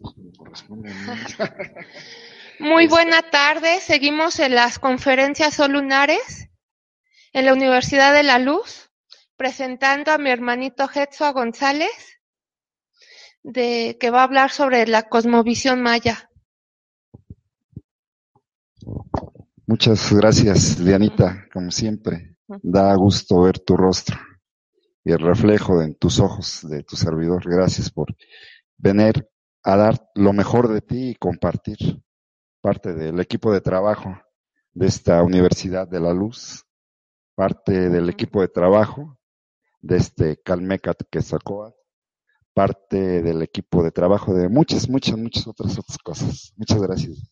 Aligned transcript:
Muy 2.58 2.86
buena 2.86 3.22
tarde. 3.30 3.80
Seguimos 3.80 4.38
en 4.38 4.54
las 4.54 4.78
conferencias 4.78 5.54
solunares 5.54 6.48
en 7.32 7.46
la 7.46 7.54
Universidad 7.54 8.12
de 8.12 8.22
la 8.22 8.38
Luz, 8.38 8.90
presentando 9.36 10.12
a 10.12 10.18
mi 10.18 10.30
hermanito 10.30 10.88
Hetzoa 10.92 11.32
González, 11.32 12.20
de, 13.42 13.96
que 13.98 14.10
va 14.10 14.20
a 14.20 14.24
hablar 14.24 14.50
sobre 14.50 14.86
la 14.86 15.08
cosmovisión 15.08 15.80
maya. 15.80 16.28
Muchas 19.66 20.12
gracias, 20.12 20.84
Dianita, 20.84 21.46
como 21.52 21.70
siempre. 21.70 22.36
Da 22.62 22.94
gusto 22.96 23.42
ver 23.42 23.60
tu 23.60 23.76
rostro 23.76 24.18
y 25.04 25.12
el 25.12 25.20
reflejo 25.20 25.80
en 25.80 25.94
tus 25.94 26.18
ojos 26.18 26.68
de 26.68 26.82
tu 26.82 26.96
servidor. 26.96 27.48
Gracias 27.48 27.90
por 27.90 28.14
venir 28.76 29.29
a 29.62 29.76
dar 29.76 30.10
lo 30.14 30.32
mejor 30.32 30.68
de 30.68 30.80
ti 30.80 31.10
y 31.10 31.14
compartir 31.14 31.76
parte 32.60 32.94
del 32.94 33.20
equipo 33.20 33.52
de 33.52 33.60
trabajo 33.60 34.16
de 34.72 34.86
esta 34.86 35.22
Universidad 35.22 35.88
de 35.88 36.00
la 36.00 36.12
Luz, 36.12 36.64
parte 37.34 37.90
del 37.90 38.08
equipo 38.08 38.40
de 38.40 38.48
trabajo 38.48 39.18
de 39.80 39.96
este 39.96 40.40
Calmecat 40.42 41.02
Quesacoa, 41.10 41.74
parte 42.54 43.22
del 43.22 43.42
equipo 43.42 43.82
de 43.82 43.90
trabajo 43.90 44.34
de 44.34 44.48
muchas, 44.48 44.88
muchas, 44.88 45.16
muchas 45.16 45.46
otras 45.46 45.78
otras 45.78 45.98
cosas. 45.98 46.52
Muchas 46.56 46.80
gracias. 46.82 47.30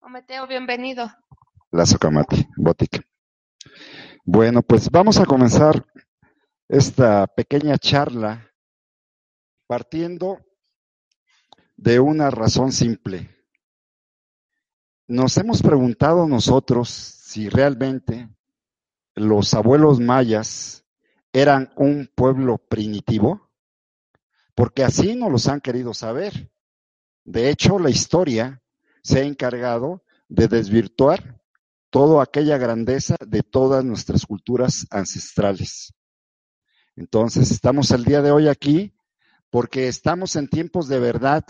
Ometeo, 0.00 0.46
bienvenido. 0.46 1.10
La 1.70 1.86
Socamati, 1.86 2.46
Botic. 2.56 3.06
Bueno, 4.24 4.62
pues 4.62 4.90
vamos 4.90 5.18
a 5.18 5.26
comenzar 5.26 5.84
esta 6.68 7.26
pequeña 7.26 7.78
charla 7.78 8.50
partiendo 9.66 10.38
de 11.80 11.98
una 11.98 12.30
razón 12.30 12.72
simple. 12.72 13.30
Nos 15.08 15.38
hemos 15.38 15.62
preguntado 15.62 16.28
nosotros 16.28 16.90
si 16.90 17.48
realmente 17.48 18.28
los 19.14 19.54
abuelos 19.54 19.98
mayas 19.98 20.84
eran 21.32 21.72
un 21.76 22.10
pueblo 22.14 22.58
primitivo, 22.58 23.50
porque 24.54 24.84
así 24.84 25.14
no 25.14 25.30
los 25.30 25.48
han 25.48 25.62
querido 25.62 25.94
saber. 25.94 26.52
De 27.24 27.48
hecho, 27.48 27.78
la 27.78 27.88
historia 27.88 28.62
se 29.02 29.20
ha 29.20 29.24
encargado 29.24 30.04
de 30.28 30.48
desvirtuar 30.48 31.40
toda 31.88 32.22
aquella 32.22 32.58
grandeza 32.58 33.16
de 33.26 33.42
todas 33.42 33.86
nuestras 33.86 34.26
culturas 34.26 34.86
ancestrales. 34.90 35.94
Entonces, 36.94 37.50
estamos 37.50 37.90
el 37.90 38.04
día 38.04 38.20
de 38.20 38.32
hoy 38.32 38.48
aquí 38.48 38.94
porque 39.48 39.88
estamos 39.88 40.36
en 40.36 40.46
tiempos 40.46 40.88
de 40.88 41.00
verdad, 41.00 41.44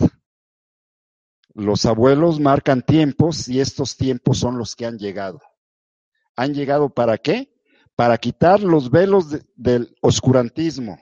los 1.53 1.85
abuelos 1.85 2.39
marcan 2.39 2.81
tiempos 2.81 3.47
y 3.49 3.59
estos 3.59 3.97
tiempos 3.97 4.39
son 4.39 4.57
los 4.57 4.75
que 4.75 4.85
han 4.85 4.97
llegado. 4.97 5.39
¿Han 6.35 6.53
llegado 6.53 6.89
para 6.89 7.17
qué? 7.17 7.53
Para 7.95 8.17
quitar 8.17 8.61
los 8.61 8.89
velos 8.89 9.25
del 9.55 9.95
oscurantismo, 10.01 10.97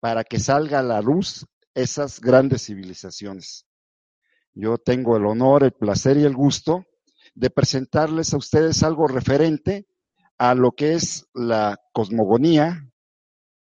para 0.00 0.24
que 0.24 0.40
salga 0.40 0.80
a 0.80 0.82
la 0.82 1.00
luz 1.00 1.46
esas 1.74 2.20
grandes 2.20 2.66
civilizaciones. 2.66 3.66
Yo 4.54 4.78
tengo 4.78 5.16
el 5.16 5.26
honor, 5.26 5.64
el 5.64 5.72
placer 5.72 6.16
y 6.16 6.24
el 6.24 6.34
gusto 6.34 6.86
de 7.34 7.50
presentarles 7.50 8.32
a 8.32 8.36
ustedes 8.36 8.82
algo 8.82 9.08
referente 9.08 9.88
a 10.38 10.54
lo 10.54 10.72
que 10.72 10.94
es 10.94 11.26
la 11.34 11.80
cosmogonía, 11.92 12.90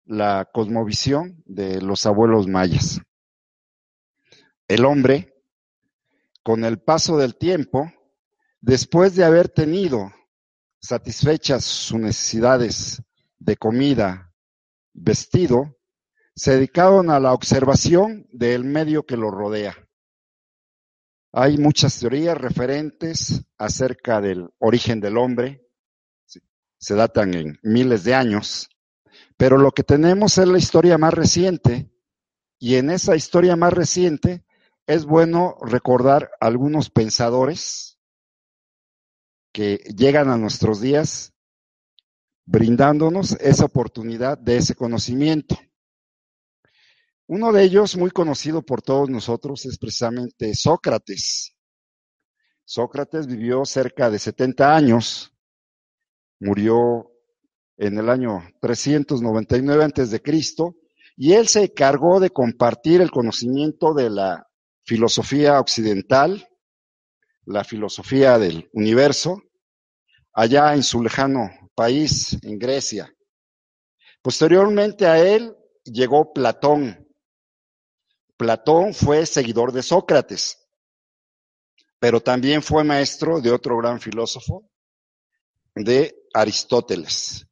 la 0.05 0.49
cosmovisión 0.51 1.41
de 1.45 1.81
los 1.81 2.05
abuelos 2.05 2.47
mayas. 2.47 3.01
El 4.67 4.85
hombre 4.85 5.30
con 6.43 6.65
el 6.65 6.79
paso 6.79 7.17
del 7.17 7.35
tiempo, 7.35 7.91
después 8.59 9.15
de 9.15 9.23
haber 9.23 9.49
tenido 9.49 10.11
satisfechas 10.79 11.63
sus 11.63 11.99
necesidades 11.99 13.01
de 13.39 13.55
comida, 13.57 14.33
vestido, 14.93 15.77
se 16.35 16.53
dedicaron 16.53 17.09
a 17.09 17.19
la 17.19 17.33
observación 17.33 18.27
del 18.31 18.63
medio 18.63 19.05
que 19.05 19.17
lo 19.17 19.29
rodea. 19.29 19.75
Hay 21.33 21.57
muchas 21.57 21.99
teorías 21.99 22.37
referentes 22.37 23.45
acerca 23.57 24.19
del 24.19 24.49
origen 24.59 24.99
del 24.99 25.17
hombre, 25.17 25.67
se 26.77 26.95
datan 26.95 27.35
en 27.35 27.59
miles 27.61 28.03
de 28.03 28.15
años, 28.15 28.67
pero 29.37 29.57
lo 29.57 29.71
que 29.71 29.83
tenemos 29.83 30.37
es 30.39 30.47
la 30.47 30.57
historia 30.57 30.97
más 30.97 31.13
reciente, 31.13 31.91
y 32.57 32.75
en 32.75 32.89
esa 32.89 33.15
historia 33.15 33.55
más 33.55 33.71
reciente 33.71 34.45
es 34.87 35.05
bueno 35.05 35.55
recordar 35.61 36.31
algunos 36.39 36.89
pensadores 36.89 37.99
que 39.51 39.77
llegan 39.95 40.29
a 40.29 40.37
nuestros 40.37 40.81
días 40.81 41.33
brindándonos 42.45 43.33
esa 43.39 43.65
oportunidad 43.65 44.37
de 44.37 44.57
ese 44.57 44.75
conocimiento. 44.75 45.57
Uno 47.27 47.53
de 47.53 47.63
ellos, 47.63 47.95
muy 47.95 48.11
conocido 48.11 48.61
por 48.61 48.81
todos 48.81 49.09
nosotros, 49.09 49.65
es 49.65 49.77
precisamente 49.77 50.53
Sócrates. 50.53 51.55
Sócrates 52.65 53.27
vivió 53.27 53.63
cerca 53.63 54.09
de 54.09 54.19
70 54.19 54.75
años, 54.75 55.33
murió 56.39 57.11
en 57.77 57.97
el 57.97 58.09
año 58.09 58.43
399 58.59 59.83
antes 59.83 60.11
de 60.11 60.21
Cristo, 60.21 60.75
y 61.15 61.33
él 61.33 61.47
se 61.47 61.63
encargó 61.63 62.19
de 62.19 62.31
compartir 62.31 62.99
el 62.99 63.11
conocimiento 63.11 63.93
de 63.93 64.09
la 64.09 64.50
filosofía 64.83 65.59
occidental, 65.59 66.47
la 67.45 67.63
filosofía 67.63 68.37
del 68.37 68.69
universo, 68.73 69.41
allá 70.33 70.73
en 70.73 70.83
su 70.83 71.01
lejano 71.01 71.49
país, 71.75 72.37
en 72.43 72.57
Grecia. 72.57 73.13
Posteriormente 74.21 75.05
a 75.05 75.19
él 75.19 75.55
llegó 75.83 76.31
Platón. 76.33 77.07
Platón 78.37 78.93
fue 78.93 79.25
seguidor 79.25 79.71
de 79.71 79.83
Sócrates, 79.83 80.57
pero 81.99 82.21
también 82.21 82.63
fue 82.63 82.83
maestro 82.83 83.39
de 83.39 83.51
otro 83.51 83.77
gran 83.77 83.99
filósofo, 83.99 84.69
de 85.75 86.15
Aristóteles. 86.33 87.47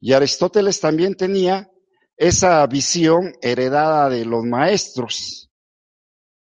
Y 0.00 0.12
Aristóteles 0.12 0.80
también 0.80 1.14
tenía 1.14 1.70
esa 2.16 2.66
visión 2.66 3.34
heredada 3.40 4.08
de 4.08 4.24
los 4.24 4.44
maestros, 4.44 5.45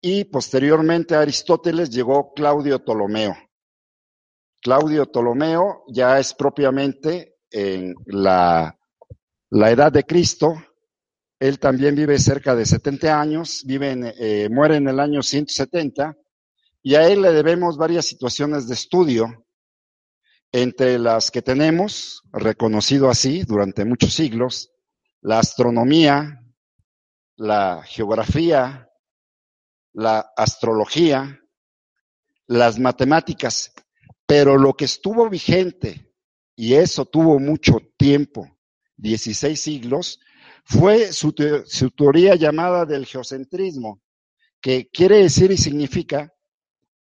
y 0.03 0.25
posteriormente 0.25 1.15
a 1.15 1.21
Aristóteles 1.21 1.89
llegó 1.89 2.35
Claudio 2.35 2.85
Ptolomeo. 2.85 3.37
Claudio 4.61 5.07
Ptolomeo 5.07 5.85
ya 5.89 6.19
es 6.19 6.35
propiamente 6.35 7.37
en 7.51 7.95
la, 8.07 8.77
la 9.51 9.71
edad 9.71 9.93
de 9.93 10.05
Cristo. 10.05 10.55
Él 11.39 11.61
también 11.61 11.95
vive 11.95 12.19
cerca 12.19 12.57
de 12.57 12.67
70 12.67 13.21
años, 13.21 13.63
vive 13.65 14.15
eh, 14.19 14.49
muere 14.51 14.77
en 14.77 14.89
el 14.89 14.99
año 14.99 15.23
170 15.23 16.17
y 16.83 16.97
a 16.97 17.09
él 17.09 17.23
le 17.23 17.33
debemos 17.33 17.77
varias 17.77 18.07
situaciones 18.07 18.67
de 18.67 18.75
estudio, 18.75 19.47
entre 20.51 20.99
las 20.99 21.31
que 21.31 21.43
tenemos, 21.43 22.23
reconocido 22.33 23.09
así 23.09 23.45
durante 23.45 23.85
muchos 23.85 24.13
siglos, 24.13 24.71
la 25.21 25.39
astronomía, 25.39 26.43
la 27.37 27.83
geografía, 27.85 28.92
la 29.93 30.33
astrología, 30.37 31.41
las 32.47 32.79
matemáticas, 32.79 33.73
pero 34.27 34.57
lo 34.57 34.75
que 34.75 34.87
estuvo 34.87 35.29
vigente, 35.29 36.13
y 36.57 36.75
eso 36.75 37.05
tuvo 37.05 37.39
mucho 37.39 37.79
tiempo, 37.97 38.59
16 38.97 39.61
siglos, 39.61 40.21
fue 40.65 41.13
su, 41.13 41.33
teoría 41.33 42.35
llamada 42.35 42.87
del 42.87 43.07
geocentrismo, 43.07 44.01
que 44.61 44.89
quiere 44.91 45.19
decir 45.19 45.51
y 45.51 45.57
significa, 45.57 46.33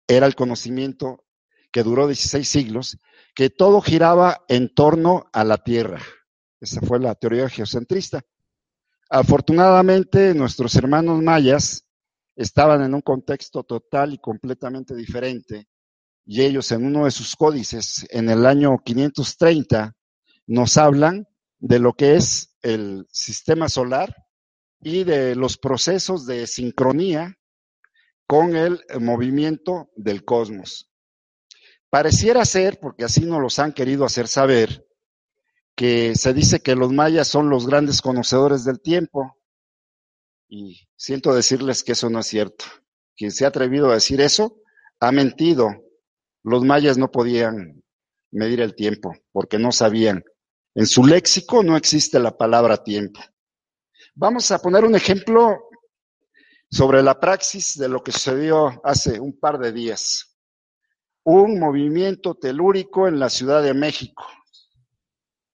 era 0.07 0.25
el 0.25 0.35
conocimiento 0.35 1.25
que 1.71 1.83
duró 1.83 2.07
16 2.07 2.47
siglos, 2.47 2.97
que 3.35 3.49
todo 3.49 3.81
giraba 3.81 4.43
en 4.47 4.73
torno 4.73 5.29
a 5.31 5.43
la 5.43 5.57
Tierra. 5.57 6.01
Esa 6.59 6.81
fue 6.81 6.99
la 6.99 7.15
teoría 7.15 7.49
geocentrista. 7.49 8.21
Afortunadamente, 9.09 10.33
nuestros 10.33 10.75
hermanos 10.75 11.21
mayas 11.21 11.85
estaban 12.35 12.81
en 12.83 12.93
un 12.93 13.01
contexto 13.01 13.63
total 13.63 14.13
y 14.13 14.17
completamente 14.17 14.95
diferente 14.95 15.67
y 16.25 16.41
ellos 16.41 16.71
en 16.71 16.85
uno 16.85 17.05
de 17.05 17.11
sus 17.11 17.35
códices 17.35 18.05
en 18.09 18.29
el 18.29 18.45
año 18.45 18.77
530 18.83 19.95
nos 20.47 20.77
hablan 20.77 21.27
de 21.59 21.79
lo 21.79 21.93
que 21.93 22.15
es 22.15 22.55
el 22.61 23.05
sistema 23.11 23.69
solar 23.69 24.15
y 24.81 25.03
de 25.03 25.35
los 25.35 25.57
procesos 25.57 26.25
de 26.25 26.47
sincronía 26.47 27.37
con 28.27 28.55
el 28.55 28.81
movimiento 28.99 29.89
del 29.95 30.23
cosmos. 30.23 30.89
Pareciera 31.89 32.45
ser, 32.45 32.79
porque 32.79 33.03
así 33.03 33.25
nos 33.25 33.41
los 33.41 33.59
han 33.59 33.73
querido 33.73 34.05
hacer 34.05 34.27
saber, 34.27 34.87
que 35.75 36.15
se 36.15 36.33
dice 36.33 36.61
que 36.61 36.75
los 36.75 36.91
mayas 36.91 37.27
son 37.27 37.49
los 37.49 37.67
grandes 37.67 38.01
conocedores 38.01 38.63
del 38.63 38.79
tiempo, 38.79 39.35
y 40.53 40.85
siento 40.97 41.33
decirles 41.33 41.81
que 41.81 41.93
eso 41.93 42.09
no 42.09 42.19
es 42.19 42.27
cierto, 42.27 42.65
quien 43.15 43.31
se 43.31 43.45
ha 43.45 43.47
atrevido 43.47 43.89
a 43.89 43.93
decir 43.93 44.19
eso, 44.19 44.61
ha 44.99 45.11
mentido. 45.13 45.69
Los 46.43 46.65
mayas 46.65 46.97
no 46.97 47.09
podían 47.09 47.81
medir 48.31 48.59
el 48.59 48.75
tiempo 48.75 49.15
porque 49.31 49.57
no 49.57 49.71
sabían. 49.71 50.25
En 50.75 50.87
su 50.87 51.05
léxico 51.05 51.63
no 51.63 51.77
existe 51.77 52.19
la 52.19 52.35
palabra 52.35 52.83
tiempo. 52.83 53.21
Vamos 54.13 54.51
a 54.51 54.59
poner 54.59 54.83
un 54.83 54.93
ejemplo 54.93 55.69
sobre 56.69 57.01
la 57.01 57.17
praxis 57.17 57.77
de 57.77 57.87
lo 57.87 58.03
que 58.03 58.11
sucedió 58.11 58.81
hace 58.83 59.21
un 59.21 59.39
par 59.39 59.57
de 59.57 59.71
días. 59.71 60.37
Un 61.23 61.61
movimiento 61.61 62.35
telúrico 62.35 63.07
en 63.07 63.19
la 63.19 63.29
Ciudad 63.29 63.63
de 63.63 63.73
México 63.73 64.25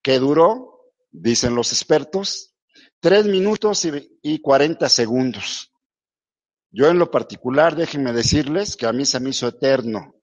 que 0.02 0.18
duró, 0.18 0.90
dicen 1.12 1.54
los 1.54 1.72
expertos, 1.72 2.56
tres 3.00 3.26
minutos 3.26 3.86
y 4.22 4.40
cuarenta 4.40 4.88
segundos. 4.88 5.72
Yo 6.70 6.88
en 6.88 6.98
lo 6.98 7.10
particular, 7.10 7.76
déjenme 7.76 8.12
decirles 8.12 8.76
que 8.76 8.86
a 8.86 8.92
mí 8.92 9.04
se 9.06 9.20
me 9.20 9.30
hizo 9.30 9.48
eterno. 9.48 10.14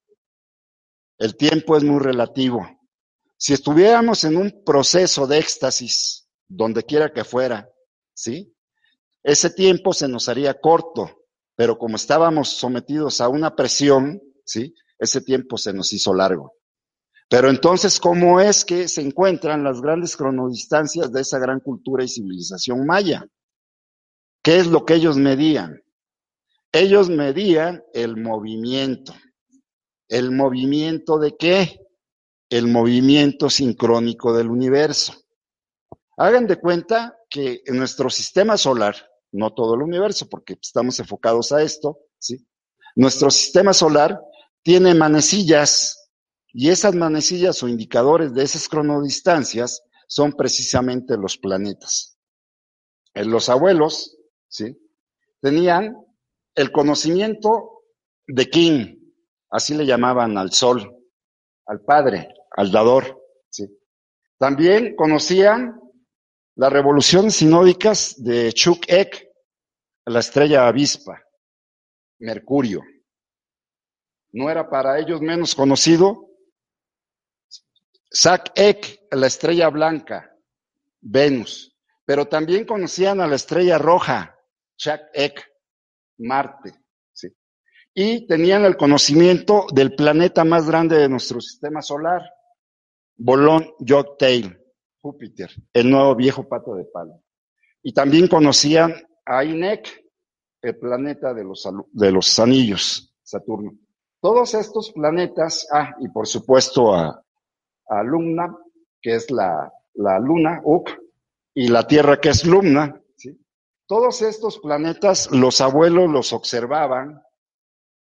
El 1.18 1.36
tiempo 1.36 1.78
es 1.78 1.84
muy 1.84 2.00
relativo. 2.00 2.68
Si 3.38 3.54
estuviéramos 3.54 4.24
en 4.24 4.38
un 4.38 4.64
proceso 4.64 5.28
de 5.28 5.40
éxtasis, 5.40 6.28
donde 6.48 6.84
quiera 6.84 7.12
que 7.12 7.24
fuera, 7.24 7.70
¿sí? 8.14 8.54
Ese 9.24 9.50
tiempo 9.50 9.94
se 9.94 10.08
nos 10.08 10.30
haría 10.30 10.60
corto, 10.60 11.26
pero 11.56 11.78
como 11.78 11.96
estábamos 11.96 12.50
sometidos 12.50 13.22
a 13.22 13.30
una 13.30 13.56
presión, 13.56 14.22
¿sí? 14.46 14.74
Ese 15.00 15.22
tiempo 15.22 15.58
se 15.58 15.74
nos 15.74 15.92
hizo 15.94 16.14
largo. 16.14 16.54
Pero 17.28 17.50
entonces, 17.50 18.00
¿cómo 18.00 18.40
es 18.40 18.64
que 18.64 18.88
se 18.88 19.02
encuentran 19.02 19.64
las 19.64 19.82
grandes 19.82 20.16
cronodistancias 20.16 21.12
de 21.12 21.22
esa 21.22 21.40
gran 21.40 21.60
cultura 21.60 22.04
y 22.04 22.08
civilización 22.08 22.86
maya? 22.86 23.26
¿Qué 24.44 24.58
es 24.58 24.68
lo 24.68 24.86
que 24.86 24.96
ellos 24.96 25.18
medían? 25.18 25.82
Ellos 26.72 27.10
medían 27.10 27.84
el 27.94 28.18
movimiento. 28.18 29.14
¿El 30.08 30.32
movimiento 30.32 31.18
de 31.18 31.36
qué? 31.36 31.80
El 32.50 32.68
movimiento 32.68 33.50
sincrónico 33.50 34.36
del 34.36 34.50
universo. 34.50 35.14
Hagan 36.18 36.46
de 36.46 36.58
cuenta 36.58 37.18
que 37.30 37.62
en 37.66 37.78
nuestro 37.78 38.10
sistema 38.10 38.56
solar, 38.56 38.96
no 39.32 39.54
todo 39.54 39.74
el 39.74 39.82
universo, 39.82 40.30
porque 40.30 40.58
estamos 40.62 41.00
enfocados 41.00 41.52
a 41.52 41.64
esto, 41.64 41.98
¿sí? 42.20 42.48
Nuestro 42.96 43.32
sistema 43.32 43.74
solar 43.74 44.22
tiene 44.62 44.94
manecillas 44.94 46.05
y 46.58 46.70
esas 46.70 46.96
manecillas 46.96 47.62
o 47.64 47.68
indicadores 47.68 48.34
de 48.34 48.42
esas 48.42 48.70
cronodistancias 48.70 49.84
son 50.08 50.32
precisamente 50.32 51.18
los 51.18 51.38
planetas. 51.38 52.18
En 53.14 53.30
los 53.30 53.50
abuelos, 53.50 54.18
¿sí? 54.48 54.74
Tenían 55.42 55.98
el 56.56 56.72
conocimiento 56.72 57.84
de 58.26 58.50
King, 58.50 58.96
así 59.50 59.74
le 59.74 59.86
llamaban 59.86 60.38
al 60.38 60.54
sol, 60.54 60.96
al 61.66 61.82
padre, 61.82 62.30
al 62.52 62.72
dador. 62.72 63.22
¿sí? 63.50 63.68
También 64.38 64.96
conocían 64.96 65.78
las 66.56 66.72
revoluciones 66.72 67.36
sinódicas 67.36 68.16
de 68.24 68.54
Chuk 68.54 68.86
Ek, 68.88 69.28
la 70.06 70.22
estrella 70.22 70.70
avispa, 70.70 71.22
Mercurio. 72.20 72.82
No 74.32 74.50
era 74.50 74.70
para 74.70 74.98
ellos 75.00 75.20
menos 75.20 75.54
conocido 75.54 76.26
Sak 78.10 78.52
Ek, 78.56 79.08
la 79.12 79.28
estrella 79.28 79.70
blanca, 79.70 80.36
Venus. 81.02 81.76
Pero 82.06 82.28
también 82.28 82.66
conocían 82.66 83.20
a 83.20 83.28
la 83.28 83.36
estrella 83.36 83.78
roja, 83.78 84.38
Chak 84.78 85.10
Ek, 85.14 85.44
Marte. 86.20 86.74
¿sí? 87.12 87.30
Y 87.94 88.28
tenían 88.28 88.64
el 88.64 88.78
conocimiento 88.78 89.66
del 89.74 89.96
planeta 89.96 90.44
más 90.44 90.68
grande 90.68 90.98
de 90.98 91.10
nuestro 91.10 91.42
sistema 91.42 91.82
solar, 91.82 92.22
Bolón 93.18 93.72
Yogtail, 93.80 94.60
Júpiter, 95.02 95.52
el 95.74 95.90
nuevo 95.90 96.16
viejo 96.16 96.48
pato 96.48 96.76
de 96.76 96.86
palo. 96.86 97.24
Y 97.82 97.94
también 97.94 98.28
conocían 98.28 98.94
a 99.26 99.44
Inek, 99.44 100.04
el 100.62 100.78
planeta 100.78 101.34
de 101.34 101.44
los, 101.44 101.68
de 101.92 102.12
los 102.12 102.40
anillos, 102.40 103.16
Saturno. 103.24 103.78
Todos 104.20 104.54
estos 104.56 104.92
planetas, 104.92 105.68
ah, 105.72 105.96
y 106.00 106.10
por 106.10 106.28
supuesto 106.28 106.94
a, 106.94 107.25
a 107.88 108.04
Lumna, 108.04 108.56
que 109.02 109.16
es 109.16 109.30
la, 109.32 109.72
la 109.94 110.20
luna, 110.20 110.62
Uk, 110.64 110.90
y 111.54 111.68
la 111.70 111.88
Tierra, 111.88 112.20
que 112.20 112.30
es 112.30 112.46
Lumna, 112.46 113.02
todos 113.88 114.24
estos 114.24 114.60
planetas 114.60 115.30
los 115.32 115.62
abuelos 115.62 116.10
los 116.10 116.34
observaban 116.34 117.22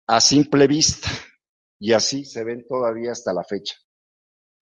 a 0.07 0.21
simple 0.21 0.67
vista 0.67 1.09
y 1.79 1.93
así 1.93 2.23
se 2.23 2.43
ven 2.43 2.65
todavía 2.67 3.11
hasta 3.11 3.33
la 3.33 3.43
fecha. 3.43 3.75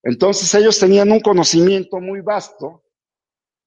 Entonces 0.02 0.54
ellos 0.56 0.80
tenían 0.80 1.12
un 1.12 1.20
conocimiento 1.20 2.00
muy 2.00 2.22
vasto 2.22 2.86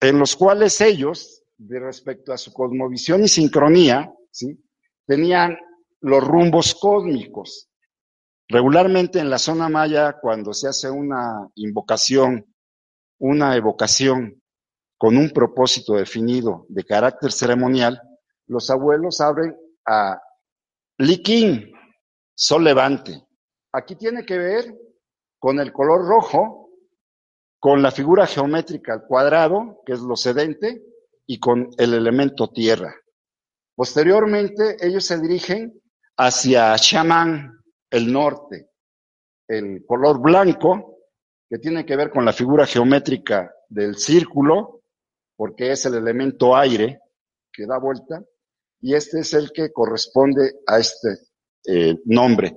en 0.01 0.19
los 0.19 0.35
cuales 0.35 0.81
ellos, 0.81 1.45
de 1.59 1.79
respecto 1.79 2.33
a 2.33 2.39
su 2.39 2.53
cosmovisión 2.53 3.23
y 3.23 3.29
sincronía, 3.29 4.13
¿sí? 4.31 4.59
tenían 5.07 5.59
los 6.01 6.27
rumbos 6.27 6.75
cósmicos. 6.75 7.69
Regularmente 8.53 9.19
en 9.19 9.31
la 9.31 9.39
zona 9.39 9.71
maya, 9.71 10.19
cuando 10.21 10.53
se 10.53 10.69
hace 10.69 10.91
una 10.91 11.49
invocación, 11.55 12.55
una 13.19 13.57
evocación 13.57 14.43
con 14.99 15.17
un 15.17 15.31
propósito 15.31 15.95
definido 15.95 16.67
de 16.69 16.85
carácter 16.85 17.33
ceremonial, 17.33 17.99
los 18.49 18.69
abuelos 18.69 19.23
abren 19.23 19.57
a 19.87 20.21
Likin, 20.99 21.73
sol 22.35 22.65
levante. 22.65 23.27
Aquí 23.73 23.97
tiene 23.97 24.23
que 24.27 24.37
ver 24.37 24.79
con 25.39 25.59
el 25.59 25.73
color 25.73 26.07
rojo, 26.07 26.69
con 27.59 27.81
la 27.81 27.91
figura 27.91 28.27
geométrica 28.27 28.93
al 28.93 29.07
cuadrado, 29.07 29.81
que 29.87 29.95
es 29.95 30.01
lo 30.01 30.15
sedente, 30.15 30.85
y 31.27 31.41
con 31.41 31.71
el 31.79 31.95
elemento 31.95 32.51
tierra. 32.51 32.95
Posteriormente, 33.75 34.77
ellos 34.87 35.07
se 35.07 35.19
dirigen 35.19 35.81
hacia 36.19 36.77
Shaman, 36.77 37.62
el 37.93 38.11
norte, 38.11 38.71
el 39.47 39.85
color 39.87 40.21
blanco, 40.21 40.99
que 41.49 41.59
tiene 41.59 41.85
que 41.85 41.95
ver 41.95 42.11
con 42.11 42.25
la 42.25 42.33
figura 42.33 42.67
geométrica 42.67 43.55
del 43.69 43.97
círculo, 43.97 44.83
porque 45.37 45.73
es 45.73 45.85
el 45.85 45.95
elemento 45.95 46.57
aire 46.57 47.01
que 47.53 47.67
da 47.67 47.79
vuelta, 47.79 48.25
y 48.81 48.95
este 48.95 49.21
es 49.21 49.35
el 49.35 49.53
que 49.53 49.71
corresponde 49.71 50.61
a 50.67 50.79
este 50.79 51.19
eh, 51.67 51.97
nombre. 52.07 52.57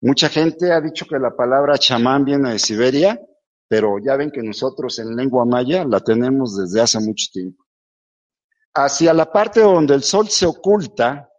Mucha 0.00 0.28
gente 0.28 0.72
ha 0.72 0.80
dicho 0.80 1.06
que 1.06 1.18
la 1.18 1.36
palabra 1.36 1.78
chamán 1.78 2.24
viene 2.24 2.50
de 2.50 2.58
Siberia, 2.58 3.20
pero 3.68 3.98
ya 4.00 4.16
ven 4.16 4.32
que 4.32 4.42
nosotros 4.42 4.98
en 4.98 5.14
lengua 5.14 5.44
maya 5.44 5.84
la 5.84 6.00
tenemos 6.00 6.56
desde 6.56 6.80
hace 6.80 6.98
mucho 6.98 7.26
tiempo. 7.32 7.64
Hacia 8.74 9.14
la 9.14 9.30
parte 9.30 9.60
donde 9.60 9.94
el 9.94 10.02
sol 10.02 10.28
se 10.28 10.46
oculta, 10.46 11.30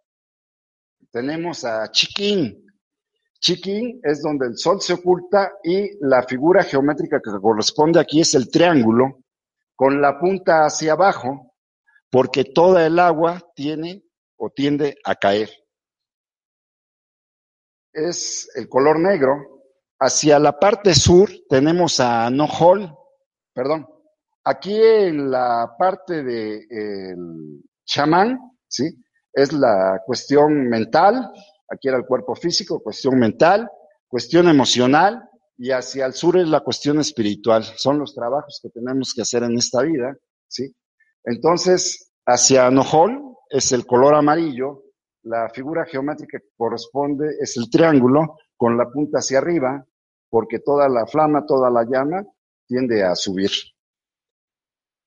tenemos 1.12 1.66
a 1.66 1.92
Chiquín. 1.92 2.63
Chiquín 3.44 4.00
es 4.04 4.22
donde 4.22 4.48
el 4.48 4.58
sol 4.58 4.80
se 4.80 4.94
oculta 4.94 5.52
y 5.62 5.98
la 6.00 6.24
figura 6.24 6.64
geométrica 6.64 7.20
que 7.20 7.30
corresponde 7.42 8.00
aquí 8.00 8.22
es 8.22 8.36
el 8.36 8.50
triángulo, 8.50 9.20
con 9.76 10.02
la 10.02 10.18
punta 10.18 10.66
hacia 10.66 10.94
abajo, 10.94 11.54
porque 12.10 12.46
toda 12.46 12.88
el 12.88 12.98
agua 13.00 13.42
tiene 13.54 14.06
o 14.38 14.50
tiende 14.50 14.96
a 15.04 15.16
caer. 15.16 15.50
Es 17.92 18.50
el 18.56 18.70
color 18.70 19.00
negro. 19.00 19.66
Hacia 20.00 20.40
la 20.40 20.58
parte 20.58 20.94
sur 20.94 21.30
tenemos 21.50 22.00
a 22.00 22.30
Nohol, 22.30 22.96
perdón, 23.54 23.86
aquí 24.46 24.82
en 24.82 25.30
la 25.30 25.76
parte 25.78 26.24
de 26.24 26.66
el 26.70 27.62
chamán, 27.86 28.40
¿sí? 28.70 29.04
Es 29.34 29.52
la 29.52 30.02
cuestión 30.06 30.70
mental, 30.70 31.30
aquí 31.74 31.88
era 31.88 31.98
el 31.98 32.06
cuerpo 32.06 32.36
físico, 32.36 32.82
cuestión 32.82 33.20
mental, 33.20 33.70
cuestión 34.08 34.48
emocional, 34.48 35.30
y 35.58 35.72
hacia 35.72 36.06
el 36.06 36.14
sur 36.14 36.38
es 36.38 36.48
la 36.48 36.62
cuestión 36.62 37.00
espiritual. 37.00 37.64
Son 37.64 38.00
los 38.00 38.14
trabajos 38.14 38.60
que 38.62 38.70
tenemos 38.70 39.14
que 39.14 39.22
hacer 39.22 39.44
en 39.44 39.58
esta 39.58 39.82
vida, 39.82 40.16
¿sí? 40.48 40.74
Entonces, 41.24 42.12
hacia 42.26 42.70
Nohol 42.70 43.36
es 43.50 43.72
el 43.72 43.86
color 43.86 44.16
amarillo, 44.16 44.84
la 45.24 45.50
figura 45.50 45.86
geométrica 45.86 46.40
que 46.40 46.50
corresponde 46.58 47.38
es 47.40 47.56
el 47.58 47.70
triángulo 47.70 48.38
con 48.58 48.78
la 48.78 48.90
punta 48.90 49.20
hacia 49.20 49.38
arriba, 49.38 49.86
porque 50.30 50.60
toda 50.60 50.90
la 50.90 51.06
flama, 51.06 51.46
toda 51.46 51.70
la 51.70 51.84
llama 51.84 52.26
tiende 52.68 53.04
a 53.04 53.16
subir. 53.16 53.52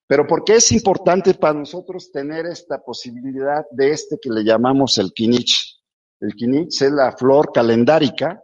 Pero 0.07 0.25
¿por 0.25 0.43
qué 0.43 0.55
es 0.55 0.71
importante 0.71 1.33
para 1.33 1.59
nosotros 1.59 2.11
tener 2.11 2.45
esta 2.45 2.81
posibilidad 2.81 3.65
de 3.71 3.91
este 3.91 4.17
que 4.21 4.29
le 4.29 4.43
llamamos 4.43 4.97
el 4.97 5.11
quinich? 5.13 5.76
El 6.19 6.33
quinich 6.33 6.81
es 6.81 6.91
la 6.91 7.11
flor 7.11 7.51
calendárica 7.53 8.41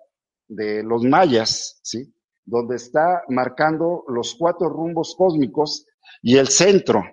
de 0.48 0.84
los 0.84 1.04
mayas, 1.04 1.80
¿sí? 1.82 2.14
Donde 2.46 2.76
está 2.76 3.24
marcando 3.30 4.04
los 4.08 4.36
cuatro 4.36 4.70
rumbos 4.70 5.16
cósmicos 5.18 5.86
y 6.22 6.38
el 6.38 6.50
centro. 6.50 7.04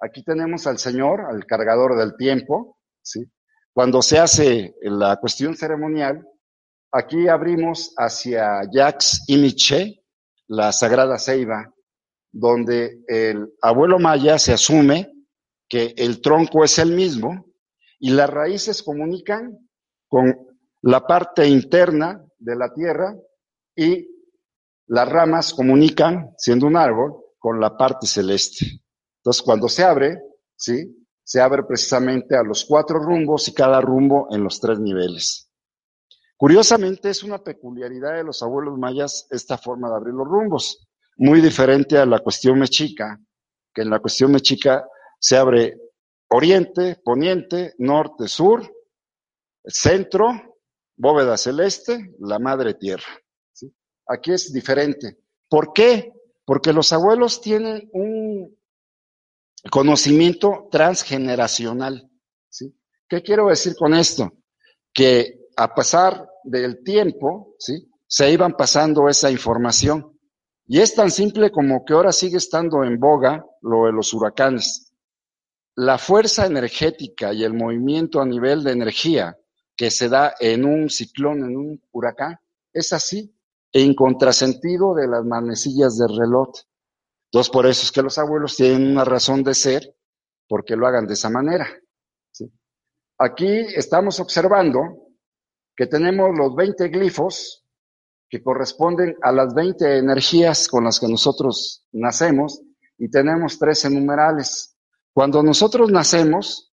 Aquí 0.00 0.24
tenemos 0.24 0.66
al 0.66 0.78
Señor, 0.78 1.22
al 1.28 1.44
cargador 1.44 1.98
del 1.98 2.16
tiempo, 2.16 2.78
¿sí? 3.02 3.24
Cuando 3.72 4.00
se 4.02 4.18
hace 4.18 4.74
la 4.80 5.16
cuestión 5.16 5.56
ceremonial, 5.56 6.26
aquí 6.90 7.28
abrimos 7.28 7.92
hacia 7.96 8.62
Yax 8.72 9.24
y 9.28 9.36
Miche, 9.36 10.02
la 10.48 10.72
Sagrada 10.72 11.18
Ceiba, 11.18 11.72
donde 12.32 13.02
el 13.06 13.52
abuelo 13.60 13.98
maya 13.98 14.38
se 14.38 14.52
asume 14.52 15.12
que 15.68 15.94
el 15.96 16.20
tronco 16.20 16.64
es 16.64 16.78
el 16.78 16.92
mismo 16.92 17.46
y 17.98 18.10
las 18.10 18.30
raíces 18.30 18.82
comunican 18.82 19.69
con 20.10 20.36
la 20.82 21.06
parte 21.06 21.46
interna 21.46 22.22
de 22.36 22.56
la 22.56 22.74
tierra 22.74 23.14
y 23.76 24.08
las 24.88 25.08
ramas 25.08 25.54
comunican, 25.54 26.34
siendo 26.36 26.66
un 26.66 26.76
árbol, 26.76 27.14
con 27.38 27.60
la 27.60 27.76
parte 27.76 28.08
celeste. 28.08 28.82
Entonces, 29.20 29.42
cuando 29.42 29.68
se 29.68 29.84
abre, 29.84 30.20
¿sí? 30.56 31.06
Se 31.22 31.40
abre 31.40 31.62
precisamente 31.62 32.36
a 32.36 32.42
los 32.42 32.64
cuatro 32.64 32.98
rumbos 32.98 33.46
y 33.46 33.54
cada 33.54 33.80
rumbo 33.80 34.26
en 34.32 34.42
los 34.42 34.58
tres 34.58 34.80
niveles. 34.80 35.48
Curiosamente, 36.36 37.10
es 37.10 37.22
una 37.22 37.38
peculiaridad 37.38 38.16
de 38.16 38.24
los 38.24 38.42
abuelos 38.42 38.76
mayas 38.78 39.28
esta 39.30 39.58
forma 39.58 39.88
de 39.88 39.94
abrir 39.94 40.14
los 40.14 40.26
rumbos, 40.26 40.88
muy 41.18 41.40
diferente 41.40 41.98
a 41.98 42.06
la 42.06 42.18
cuestión 42.18 42.58
mexica, 42.58 43.20
que 43.72 43.82
en 43.82 43.90
la 43.90 44.00
cuestión 44.00 44.32
mexica 44.32 44.84
se 45.20 45.36
abre 45.36 45.78
oriente, 46.30 47.00
poniente, 47.04 47.74
norte, 47.78 48.26
sur, 48.26 48.62
centro, 49.64 50.58
bóveda 50.96 51.36
celeste, 51.36 52.14
la 52.20 52.38
madre 52.38 52.74
tierra. 52.74 53.08
Aquí 54.06 54.32
es 54.32 54.52
diferente. 54.52 55.18
¿Por 55.48 55.72
qué? 55.72 56.12
Porque 56.44 56.72
los 56.72 56.92
abuelos 56.92 57.40
tienen 57.40 57.88
un 57.92 58.58
conocimiento 59.70 60.68
transgeneracional. 60.70 62.10
¿sí? 62.48 62.76
¿Qué 63.08 63.22
quiero 63.22 63.48
decir 63.48 63.74
con 63.76 63.94
esto? 63.94 64.32
Que 64.92 65.38
a 65.56 65.74
pasar 65.74 66.26
del 66.44 66.82
tiempo, 66.82 67.54
¿sí? 67.58 67.88
se 68.06 68.32
iban 68.32 68.54
pasando 68.54 69.08
esa 69.08 69.30
información. 69.30 70.18
Y 70.66 70.80
es 70.80 70.94
tan 70.94 71.10
simple 71.10 71.50
como 71.50 71.84
que 71.84 71.92
ahora 71.92 72.12
sigue 72.12 72.38
estando 72.38 72.82
en 72.84 72.98
boga 72.98 73.44
lo 73.60 73.86
de 73.86 73.92
los 73.92 74.12
huracanes. 74.12 74.92
La 75.76 75.98
fuerza 75.98 76.46
energética 76.46 77.32
y 77.32 77.44
el 77.44 77.54
movimiento 77.54 78.20
a 78.20 78.26
nivel 78.26 78.64
de 78.64 78.72
energía 78.72 79.36
que 79.80 79.90
se 79.90 80.10
da 80.10 80.34
en 80.38 80.66
un 80.66 80.90
ciclón, 80.90 81.38
en 81.38 81.56
un 81.56 81.82
huracán, 81.90 82.38
es 82.70 82.92
así, 82.92 83.34
en 83.72 83.94
contrasentido 83.94 84.94
de 84.94 85.08
las 85.08 85.24
manecillas 85.24 85.96
del 85.96 86.18
reloj. 86.18 86.50
Entonces, 87.30 87.50
por 87.50 87.64
eso 87.66 87.84
es 87.84 87.90
que 87.90 88.02
los 88.02 88.18
abuelos 88.18 88.56
tienen 88.56 88.90
una 88.90 89.06
razón 89.06 89.42
de 89.42 89.54
ser, 89.54 89.96
porque 90.46 90.76
lo 90.76 90.86
hagan 90.86 91.06
de 91.06 91.14
esa 91.14 91.30
manera. 91.30 91.66
Aquí 93.16 93.48
estamos 93.74 94.20
observando 94.20 95.14
que 95.74 95.86
tenemos 95.86 96.28
los 96.36 96.54
20 96.54 96.88
glifos 96.88 97.64
que 98.28 98.42
corresponden 98.42 99.16
a 99.22 99.32
las 99.32 99.54
20 99.54 99.96
energías 99.96 100.68
con 100.68 100.84
las 100.84 101.00
que 101.00 101.08
nosotros 101.08 101.86
nacemos 101.92 102.60
y 102.98 103.08
tenemos 103.08 103.58
13 103.58 103.88
numerales. 103.88 104.76
Cuando 105.14 105.42
nosotros 105.42 105.90
nacemos, 105.90 106.69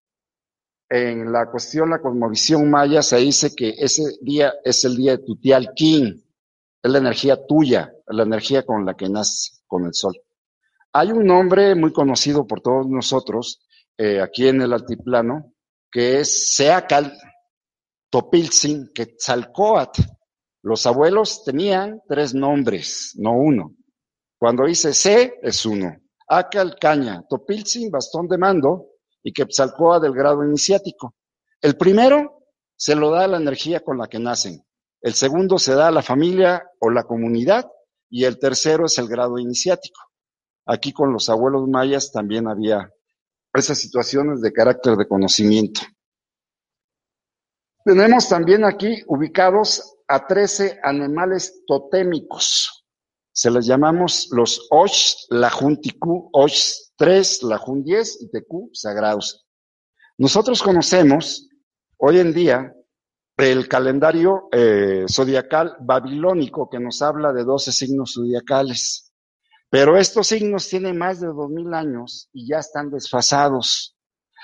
en 0.90 1.32
la 1.32 1.50
cuestión, 1.50 1.90
la 1.90 2.02
cosmovisión 2.02 2.70
maya, 2.70 3.02
se 3.02 3.18
dice 3.18 3.54
que 3.56 3.76
ese 3.78 4.04
día 4.22 4.54
es 4.64 4.86
el 4.86 4.96
día 4.96 5.18
de 5.18 5.70
King, 5.76 6.22
es 6.82 6.92
la 6.92 6.98
energía 6.98 7.46
tuya, 7.46 7.92
la 8.08 8.24
energía 8.24 8.66
con 8.66 8.86
la 8.86 8.96
que 8.96 9.10
naces 9.10 9.64
con 9.68 9.86
el 9.86 9.94
sol. 9.94 10.16
Hay 10.94 11.12
un 11.12 11.26
nombre 11.26 11.76
muy 11.76 11.92
conocido 11.92 12.48
por 12.48 12.62
todos 12.62 12.88
nosotros 12.88 13.68
eh, 13.98 14.22
aquí 14.22 14.48
en 14.48 14.62
el 14.62 14.74
altiplano, 14.74 15.54
que 15.92 16.22
es 16.22 16.56
Seacal 16.56 17.14
Topilzin 18.10 18.92
Quetzalcoatl. 18.94 20.02
Los 20.64 20.86
abuelos 20.86 21.44
tenían 21.44 22.02
tres 22.08 22.34
nombres, 22.34 23.14
no 23.18 23.34
uno. 23.34 23.76
Cuando 24.40 24.66
dice 24.66 24.94
Se, 24.94 25.36
es 25.42 25.66
uno. 25.66 25.96
Acal 26.28 26.76
Caña, 26.80 27.24
Topilzin, 27.28 27.90
bastón 27.90 28.28
de 28.28 28.38
mando, 28.38 28.97
y 29.24 29.34
Quetzalcoatl 29.34 30.04
del 30.04 30.14
grado 30.14 30.44
iniciático. 30.44 31.16
El 31.62 31.76
primero 31.78 32.44
se 32.76 32.96
lo 32.96 33.12
da 33.12 33.28
la 33.28 33.38
energía 33.38 33.82
con 33.82 33.98
la 33.98 34.08
que 34.08 34.20
nacen. 34.20 34.64
El 35.02 35.14
segundo 35.14 35.58
se 35.60 35.74
da 35.74 35.88
a 35.88 35.92
la 35.92 36.02
familia 36.02 36.70
o 36.80 36.90
la 36.90 37.04
comunidad 37.04 37.70
y 38.10 38.26
el 38.26 38.40
tercero 38.40 38.86
es 38.86 38.98
el 38.98 39.08
grado 39.08 39.38
iniciático. 39.38 40.00
Aquí 40.66 40.92
con 40.92 41.14
los 41.14 41.30
abuelos 41.30 41.68
mayas 41.68 42.12
también 42.12 42.48
había 42.48 42.92
esas 43.54 43.80
situaciones 43.80 44.42
de 44.42 44.54
carácter 44.54 44.96
de 44.96 45.08
conocimiento. 45.08 45.82
Tenemos 47.84 48.28
también 48.28 48.66
aquí 48.66 49.02
ubicados 49.08 49.96
a 50.08 50.28
13 50.28 50.80
animales 50.84 51.64
totémicos. 51.66 52.77
Se 53.38 53.52
les 53.52 53.68
llamamos 53.68 54.30
los 54.32 54.66
Osh, 54.72 55.28
Lajuntiku, 55.30 56.28
Osh 56.34 56.72
3, 56.96 57.44
Lajun 57.44 57.84
10 57.84 58.24
y 58.24 58.32
Teku 58.32 58.72
sagrados. 58.74 59.46
Nosotros 60.18 60.64
conocemos 60.64 61.48
hoy 61.98 62.18
en 62.18 62.34
día 62.34 62.74
el 63.38 63.68
calendario 63.68 64.50
eh, 64.52 65.06
zodiacal 65.08 65.78
babilónico 65.82 66.68
que 66.68 66.80
nos 66.80 67.04
habla 67.04 67.32
de 67.32 67.44
12 67.44 67.72
signos 67.72 68.14
zodiacales. 68.16 69.14
Pero 69.70 69.98
estos 69.98 70.26
signos 70.26 70.68
tienen 70.68 70.98
más 70.98 71.20
de 71.20 71.28
dos 71.28 71.52
mil 71.52 71.72
años 71.76 72.30
y 72.34 72.48
ya 72.48 72.58
están 72.58 72.90
desfasados. 72.90 73.96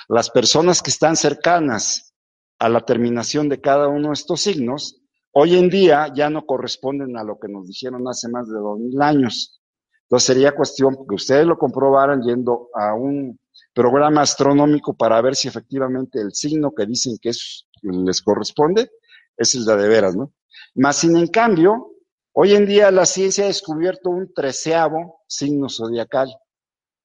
Las 0.08 0.30
personas 0.30 0.84
que 0.84 0.92
están 0.92 1.16
cercanas 1.16 2.14
a 2.60 2.70
la 2.70 2.82
terminación 2.82 3.50
de 3.50 3.60
cada 3.60 3.88
uno 3.88 4.10
de 4.10 4.14
estos 4.14 4.42
signos, 4.42 5.03
hoy 5.34 5.58
en 5.58 5.70
día 5.70 6.12
ya 6.16 6.30
no 6.30 6.46
corresponden 6.46 7.18
a 7.18 7.24
lo 7.24 7.40
que 7.40 7.48
nos 7.48 7.68
dijeron 7.68 8.08
hace 8.08 8.30
más 8.30 8.48
de 8.48 8.58
dos 8.58 8.80
mil 8.80 9.02
años. 9.02 9.62
Entonces 10.04 10.28
sería 10.28 10.56
cuestión 10.56 10.96
que 11.08 11.16
ustedes 11.16 11.46
lo 11.46 11.58
comprobaran 11.58 12.22
yendo 12.22 12.70
a 12.74 12.94
un 12.94 13.40
programa 13.74 14.22
astronómico 14.22 14.94
para 14.94 15.22
ver 15.22 15.36
si 15.36 15.48
efectivamente 15.48 16.20
el 16.20 16.34
signo 16.34 16.72
que 16.72 16.86
dicen 16.86 17.18
que 17.22 17.30
es 17.30 17.66
les 17.82 18.22
corresponde, 18.22 18.92
es 19.36 19.56
el 19.56 19.66
de 19.66 19.88
veras, 19.88 20.16
¿no? 20.16 20.34
Más 20.76 20.98
sin 20.98 21.18
en 21.18 21.28
cambio, 21.28 21.92
hoy 22.34 22.54
en 22.54 22.66
día 22.66 22.92
la 22.92 23.06
ciencia 23.06 23.44
ha 23.44 23.48
descubierto 23.48 24.10
un 24.10 24.34
treceavo 24.34 25.22
signo 25.28 25.68
zodiacal 25.70 26.34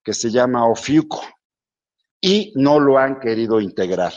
que 0.05 0.13
se 0.13 0.31
llama 0.31 0.69
Ofiuco 0.69 1.21
y 2.21 2.53
no 2.57 2.81
lo 2.81 2.99
han 2.99 3.19
querido 3.21 3.61
integrar. 3.61 4.13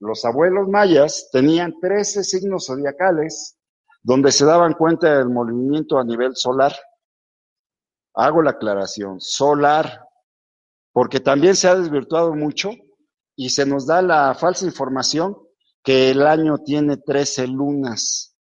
Los 0.00 0.24
abuelos 0.24 0.66
mayas 0.68 1.28
tenían 1.30 1.78
trece 1.78 2.24
signos 2.24 2.66
zodiacales 2.66 3.56
donde 4.02 4.32
se 4.32 4.46
daban 4.46 4.72
cuenta 4.72 5.18
del 5.18 5.28
movimiento 5.28 5.98
a 5.98 6.04
nivel 6.04 6.34
solar. 6.34 6.74
Hago 8.14 8.42
la 8.42 8.52
aclaración, 8.52 9.20
solar, 9.20 10.00
porque 10.92 11.20
también 11.20 11.54
se 11.54 11.68
ha 11.68 11.76
desvirtuado 11.76 12.34
mucho 12.34 12.70
y 13.36 13.50
se 13.50 13.66
nos 13.66 13.86
da 13.86 14.02
la 14.02 14.34
falsa 14.34 14.64
información 14.64 15.36
que 15.82 16.10
el 16.10 16.26
año 16.26 16.58
tiene 16.58 16.96
13 16.96 17.46
lunas. 17.48 18.34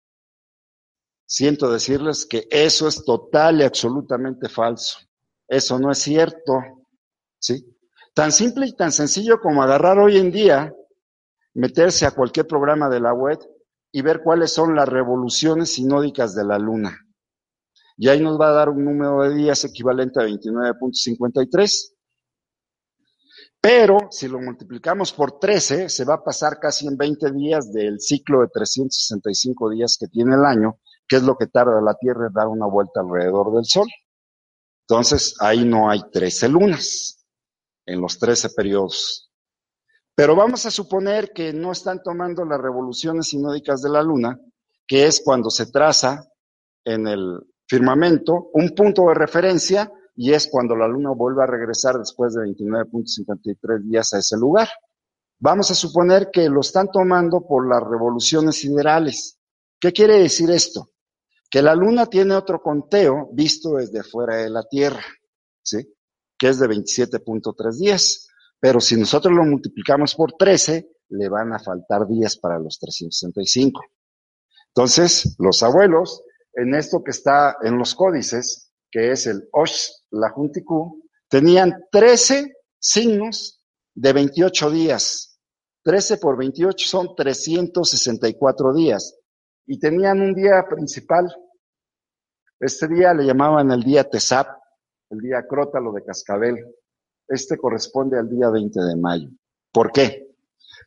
Siento 1.27 1.71
decirles 1.71 2.25
que 2.25 2.47
eso 2.51 2.89
es 2.89 3.05
total 3.05 3.61
y 3.61 3.65
absolutamente 3.65 4.49
falso. 4.49 4.99
Eso 5.47 5.79
no 5.79 5.91
es 5.91 5.99
cierto. 5.99 6.63
¿Sí? 7.39 7.77
Tan 8.15 8.33
simple 8.33 8.67
y 8.67 8.75
tan 8.75 8.91
sencillo 8.93 9.41
como 9.41 9.63
agarrar 9.63 9.99
hoy 9.99 10.17
en 10.17 10.33
día, 10.33 10.73
meterse 11.59 12.07
a 12.07 12.13
cualquier 12.13 12.47
programa 12.47 12.89
de 12.89 13.01
la 13.01 13.13
web 13.13 13.39
y 13.91 14.01
ver 14.03 14.23
cuáles 14.23 14.53
son 14.53 14.77
las 14.77 14.89
revoluciones 14.89 15.73
sinódicas 15.73 16.33
de 16.37 16.45
la 16.45 16.57
luna. 16.57 16.97
Y 17.97 18.09
ahí 18.09 18.21
nos 18.21 18.41
va 18.41 18.51
a 18.51 18.53
dar 18.53 18.69
un 18.69 18.85
número 18.85 19.25
de 19.25 19.35
días 19.35 19.65
equivalente 19.65 20.21
a 20.21 20.25
29.53. 20.25 21.95
Pero 23.61 24.07
si 24.13 24.29
lo 24.29 24.39
multiplicamos 24.39 25.13
por 25.13 25.41
13, 25.41 25.89
se 25.89 26.05
va 26.05 26.15
a 26.15 26.23
pasar 26.23 26.61
casi 26.61 26.87
en 26.87 26.97
20 26.97 27.33
días 27.33 27.73
del 27.73 28.01
ciclo 28.01 28.43
de 28.43 28.49
365 28.55 29.71
días 29.71 29.97
que 29.99 30.07
tiene 30.07 30.37
el 30.37 30.45
año, 30.45 30.79
que 31.09 31.17
es 31.17 31.25
lo 31.25 31.37
que 31.37 31.49
tarda 31.49 31.81
la 31.81 31.95
Tierra 31.95 32.29
en 32.29 32.35
dar 32.35 32.47
una 32.47 32.67
vuelta 32.67 33.01
alrededor 33.01 33.53
del 33.53 33.65
Sol. 33.65 33.89
Entonces, 34.87 35.35
ahí 35.41 35.65
no 35.65 35.91
hay 35.91 36.09
13 36.13 36.51
lunas 36.51 37.27
en 37.85 38.01
los 38.01 38.17
13 38.21 38.51
periodos. 38.51 39.28
Pero 40.19 40.35
vamos 40.35 40.67
a 40.67 40.73
suponer 40.73 41.31
que 41.31 41.53
no 41.53 41.71
están 41.71 42.03
tomando 42.03 42.45
las 42.45 42.61
revoluciones 42.61 43.29
sinódicas 43.29 43.83
de 43.83 43.89
la 43.89 44.03
Luna, 44.03 44.37
que 44.85 45.07
es 45.07 45.23
cuando 45.25 45.49
se 45.49 45.67
traza 45.67 46.27
en 46.85 47.07
el 47.07 47.39
firmamento 47.69 48.51
un 48.53 48.71
punto 48.71 49.07
de 49.07 49.15
referencia 49.15 49.93
y 50.17 50.33
es 50.33 50.49
cuando 50.51 50.75
la 50.75 50.89
luna 50.89 51.13
vuelve 51.13 51.45
a 51.45 51.47
regresar 51.47 51.99
después 51.99 52.35
de 52.35 52.41
29.53 52.47 53.83
días 53.85 54.13
a 54.13 54.19
ese 54.19 54.37
lugar. 54.37 54.69
Vamos 55.39 55.71
a 55.71 55.77
suponer 55.77 56.31
que 56.33 56.49
lo 56.49 56.63
están 56.63 56.91
tomando 56.91 57.47
por 57.47 57.69
las 57.69 57.89
revoluciones 57.89 58.57
siderales. 58.57 59.39
¿Qué 59.79 59.93
quiere 59.93 60.19
decir 60.19 60.51
esto? 60.51 60.91
Que 61.49 61.63
la 61.63 61.77
luna 61.77 62.07
tiene 62.07 62.35
otro 62.35 62.61
conteo 62.61 63.31
visto 63.35 63.77
desde 63.77 64.03
fuera 64.03 64.39
de 64.39 64.51
la 64.51 64.65
Tierra, 64.65 65.05
¿sí? 65.63 65.95
Que 66.37 66.49
es 66.49 66.59
de 66.59 66.67
27.3 66.67 67.79
días. 67.79 68.28
Pero 68.61 68.81
si 68.81 68.97
nosotros 68.97 69.35
lo 69.35 69.45
multiplicamos 69.45 70.15
por 70.15 70.33
13, 70.33 70.91
le 71.11 71.29
van 71.29 71.53
a 71.53 71.59
faltar 71.59 72.07
días 72.07 72.37
para 72.37 72.59
los 72.59 72.79
365. 72.79 73.81
Entonces, 74.75 75.37
los 75.39 75.63
abuelos, 75.63 76.23
en 76.55 76.75
esto 76.75 77.03
que 77.03 77.11
está 77.11 77.57
en 77.63 77.79
los 77.79 77.95
códices, 77.95 78.73
que 78.91 79.13
es 79.13 79.27
el 79.27 79.49
Osh 79.53 79.89
Lajuntiku, 80.11 81.03
tenían 81.29 81.85
13 81.91 82.53
signos 82.79 83.65
de 83.95 84.13
28 84.13 84.71
días. 84.71 85.41
13 85.85 86.19
por 86.19 86.37
28 86.37 86.89
son 86.89 87.15
364 87.17 88.75
días. 88.75 89.17
Y 89.67 89.79
tenían 89.79 90.21
un 90.21 90.35
día 90.35 90.65
principal. 90.69 91.27
Este 92.61 92.89
día 92.89 93.15
le 93.15 93.25
llamaban 93.25 93.71
el 93.71 93.83
día 93.83 94.09
Tesap, 94.09 94.49
el 95.11 95.19
día 95.21 95.47
Crótalo 95.49 95.93
de 95.93 96.05
Cascabel. 96.05 96.65
Este 97.29 97.59
corresponde 97.59 98.19
al 98.19 98.29
día 98.29 98.49
20 98.49 98.81
de 98.81 98.97
mayo. 98.97 99.29
¿Por 99.71 99.93
qué? 99.93 100.35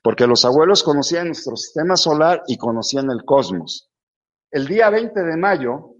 Porque 0.03 0.25
los 0.25 0.43
abuelos 0.43 0.83
conocían 0.83 1.27
nuestro 1.27 1.55
sistema 1.55 1.95
solar 1.95 2.41
y 2.47 2.57
conocían 2.57 3.11
el 3.11 3.23
cosmos. 3.23 3.89
El 4.49 4.67
día 4.67 4.89
20 4.89 5.21
de 5.21 5.37
mayo, 5.37 5.95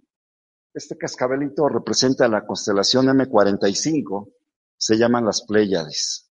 este 0.73 0.97
cascabelito 0.97 1.69
representa 1.69 2.27
la 2.27 2.45
constelación 2.45 3.05
M45, 3.07 4.33
se 4.77 4.97
llaman 4.97 5.25
las 5.25 5.43
Pléyades. 5.43 6.29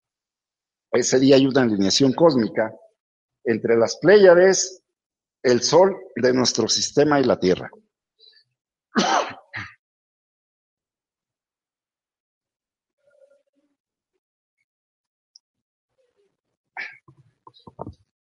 Ese 0.92 1.18
día 1.18 1.36
hay 1.36 1.46
una 1.46 1.62
alineación 1.62 2.12
cósmica 2.12 2.72
entre 3.44 3.76
las 3.76 3.96
Pléyades, 3.96 4.82
el 5.42 5.62
Sol 5.62 5.96
de 6.14 6.32
nuestro 6.32 6.68
sistema 6.68 7.20
y 7.20 7.24
la 7.24 7.38
Tierra. 7.38 7.70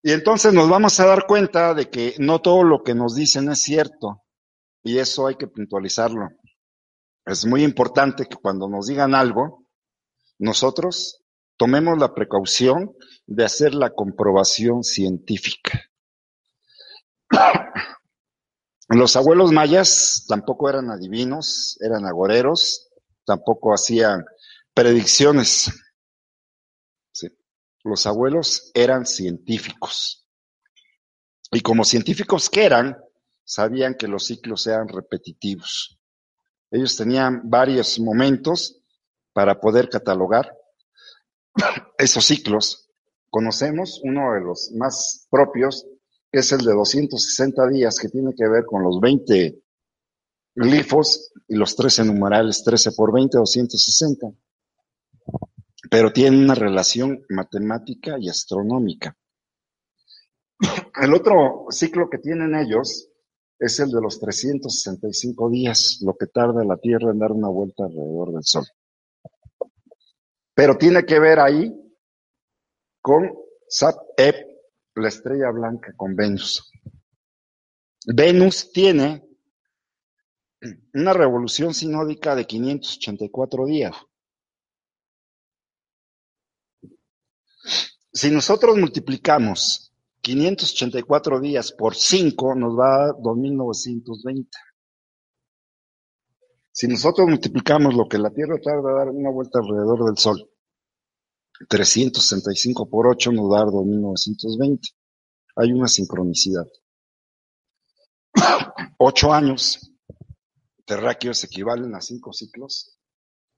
Y 0.03 0.12
entonces 0.12 0.53
nos 0.53 0.67
vamos 0.67 1.00
a 1.00 1.05
dar 1.05 1.27
cuenta 1.27 1.74
de 1.74 1.89
que 1.89 2.15
no 2.17 2.39
todo 2.39 2.63
lo 2.63 2.84
que 2.84 2.96
nos 2.96 3.15
dicen 3.15 3.50
es 3.50 3.62
cierto. 3.62 4.24
Y 4.84 4.98
eso 4.98 5.27
hay 5.27 5.36
que 5.36 5.48
puntualizarlo. 5.48 6.29
Es 7.25 7.46
muy 7.46 7.63
importante 7.63 8.25
que 8.25 8.36
cuando 8.36 8.67
nos 8.67 8.88
digan 8.88 9.13
algo, 9.13 9.67
nosotros 10.39 11.22
tomemos 11.55 12.00
la 12.00 12.15
precaución 12.15 12.96
de 13.27 13.46
hacer 13.46 13.75
la 13.75 13.91
comprobación 13.91 14.84
científica. 14.84 15.79
Los 18.89 19.15
abuelos 19.15 19.51
mayas 19.51 20.25
tampoco 20.27 20.67
eran 20.70 20.89
adivinos, 20.89 21.77
eran 21.79 22.05
agoreros, 22.05 22.89
tampoco 23.24 23.74
hacían 23.74 24.25
predicciones. 24.74 25.72
Los 27.84 28.06
abuelos 28.06 28.72
eran 28.74 29.06
científicos. 29.06 30.28
Y 31.52 31.62
como 31.62 31.84
científicos 31.84 32.50
que 32.50 32.64
eran, 32.64 32.98
sabían 33.44 33.96
que 33.96 34.08
los 34.08 34.26
ciclos 34.26 34.68
eran 34.68 34.88
repetitivos. 34.88 36.00
Ellos 36.70 36.96
tenían 36.96 37.50
varios 37.50 38.00
momentos 38.00 38.82
para 39.34 39.60
poder 39.60 39.90
catalogar 39.90 40.56
esos 41.98 42.26
ciclos. 42.26 42.90
Conocemos 43.30 44.00
uno 44.04 44.34
de 44.34 44.42
los 44.42 44.72
más 44.74 45.28
propios, 45.30 45.86
que 46.32 46.40
es 46.40 46.52
el 46.52 46.60
de 46.60 46.74
260 46.74 47.68
días, 47.70 48.00
que 48.00 48.10
tiene 48.10 48.34
que 48.36 48.48
ver 48.48 48.66
con 48.66 48.84
los 48.84 49.00
20 49.02 49.62
glifos 50.56 51.32
y 51.48 51.56
los 51.56 51.76
13 51.76 52.06
numerales, 52.06 52.64
13 52.64 52.92
por 52.92 53.14
20, 53.14 53.38
260 53.38 54.28
pero 55.92 56.14
tiene 56.14 56.38
una 56.38 56.56
relación 56.56 57.22
matemática 57.28 58.16
y 58.18 58.30
astronómica. 58.30 59.18
El 61.01 61.14
otro 61.14 61.66
ciclo 61.70 62.10
que 62.10 62.18
tienen 62.18 62.56
ellos 62.56 63.10
es 63.60 63.77
el 63.82 63.92
de 63.92 64.00
los 64.00 64.18
365 64.22 65.50
días, 65.50 66.00
lo 66.01 66.16
que 66.16 66.27
tarda 66.27 66.64
la 66.64 66.77
Tierra 66.77 67.12
en 67.12 67.20
dar 67.20 67.34
una 67.34 67.50
vuelta 67.50 67.84
alrededor 67.84 68.32
del 68.32 68.44
Sol. 68.46 68.64
Pero 70.54 70.77
tiene 70.77 71.06
que 71.06 71.20
ver 71.20 71.40
ahí 71.42 71.75
con 73.01 73.30
Sat-Ep, 73.68 74.48
la 74.96 75.10
estrella 75.10 75.51
blanca, 75.51 75.92
con 75.98 76.16
Venus. 76.16 76.72
Venus 78.06 78.72
tiene 78.72 79.27
una 80.94 81.12
revolución 81.12 81.74
sinódica 81.74 82.34
de 82.34 82.48
584 82.48 83.66
días. 83.66 83.94
Si 88.12 88.30
nosotros 88.32 88.78
multiplicamos 88.78 89.94
584 90.22 91.40
días 91.40 91.72
por 91.72 91.96
5, 91.96 92.56
nos 92.56 92.78
va 92.78 93.06
a 93.06 93.14
2920. 93.14 94.50
Si 96.72 96.88
nosotros 96.88 97.28
multiplicamos 97.28 97.94
lo 97.94 98.08
que 98.08 98.18
la 98.18 98.32
Tierra 98.32 98.60
tarda 98.62 98.92
a 98.92 99.06
dar 99.06 99.10
una 99.10 99.30
vuelta 99.30 99.60
alrededor 99.60 100.06
del 100.06 100.18
Sol, 100.18 100.50
365 101.68 102.90
por 102.90 103.08
8 103.08 103.32
nos 103.32 103.52
da 103.52 103.66
2920. 103.66 104.90
Hay 105.58 105.72
una 105.72 105.88
sincronicidad. 105.88 106.68
Ocho 108.98 109.34
años 109.34 109.92
terráqueos 110.86 111.44
equivalen 111.44 111.94
a 111.96 112.02
cinco 112.02 112.34
ciclos 112.34 112.98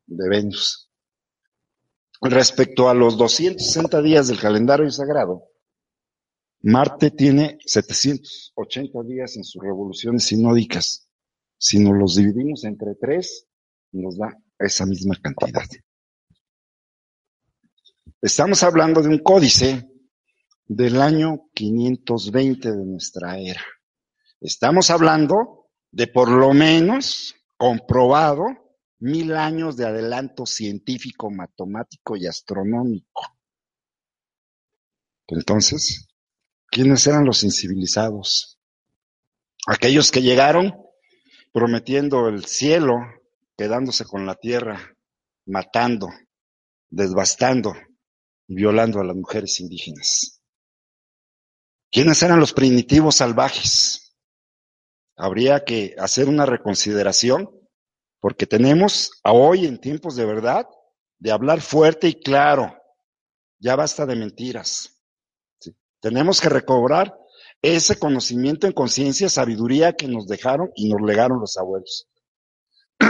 de 0.06 0.30
Venus. 0.30 0.90
Respecto 2.26 2.88
a 2.88 2.94
los 2.94 3.18
260 3.18 4.02
días 4.02 4.30
del 4.30 4.40
calendario 4.40 4.90
sagrado, 4.90 5.44
Marte 6.62 7.12
tiene 7.12 7.58
780 7.66 9.04
días 9.04 9.36
en 9.36 9.44
sus 9.44 9.62
revoluciones 9.62 10.24
sinódicas. 10.24 11.10
Si 11.58 11.80
nos 11.80 11.98
los 11.98 12.16
dividimos 12.16 12.64
entre 12.64 12.96
tres, 12.96 13.46
nos 13.92 14.18
da 14.18 14.38
esa 14.58 14.86
misma 14.86 15.16
cantidad. 15.22 15.66
Estamos 18.22 18.64
hablando 18.64 19.02
de 19.02 19.10
un 19.10 19.20
códice 19.20 19.90
del 20.66 21.02
año 21.02 21.50
520 21.54 22.72
de 22.72 22.86
nuestra 22.86 23.38
era. 23.38 23.66
Estamos 24.40 24.90
hablando 24.90 25.68
de 25.92 26.08
por 26.08 26.30
lo 26.30 26.54
menos 26.54 27.36
comprobado 27.58 28.46
mil 29.04 29.36
años 29.36 29.76
de 29.76 29.86
adelanto 29.86 30.46
científico, 30.46 31.30
matemático 31.30 32.16
y 32.16 32.26
astronómico. 32.26 33.38
Entonces, 35.28 36.08
¿quiénes 36.68 37.06
eran 37.06 37.26
los 37.26 37.44
incivilizados? 37.44 38.62
Aquellos 39.68 40.10
que 40.10 40.22
llegaron 40.22 40.74
prometiendo 41.52 42.30
el 42.30 42.46
cielo, 42.46 42.96
quedándose 43.58 44.06
con 44.06 44.26
la 44.26 44.36
tierra, 44.36 44.96
matando, 45.46 46.08
desbastando 46.90 47.74
y 48.48 48.56
violando 48.56 49.02
a 49.02 49.04
las 49.04 49.18
mujeres 49.18 49.60
indígenas. 49.60 50.42
¿Quiénes 51.92 52.24
eran 52.24 52.40
los 52.40 52.54
primitivos 52.54 53.18
salvajes? 53.18 54.16
Habría 55.18 55.66
que 55.66 55.94
hacer 55.98 56.30
una 56.30 56.46
reconsideración 56.46 57.63
porque 58.24 58.48
tenemos 58.48 59.20
a 59.22 59.34
hoy 59.34 59.66
en 59.66 59.82
tiempos 59.82 60.16
de 60.16 60.24
verdad 60.24 60.66
de 61.20 61.30
hablar 61.30 61.60
fuerte 61.60 62.08
y 62.08 62.14
claro. 62.14 62.74
Ya 63.60 63.76
basta 63.76 64.06
de 64.06 64.16
mentiras. 64.16 64.98
Tenemos 66.00 66.40
que 66.40 66.48
recobrar 66.48 67.14
ese 67.62 68.00
conocimiento 68.00 68.66
en 68.66 68.72
conciencia, 68.72 69.28
sabiduría 69.28 69.98
que 69.98 70.08
nos 70.08 70.26
dejaron 70.26 70.72
y 70.74 70.90
nos 70.90 71.02
legaron 71.02 71.42
los 71.42 71.58
abuelos. 71.58 72.08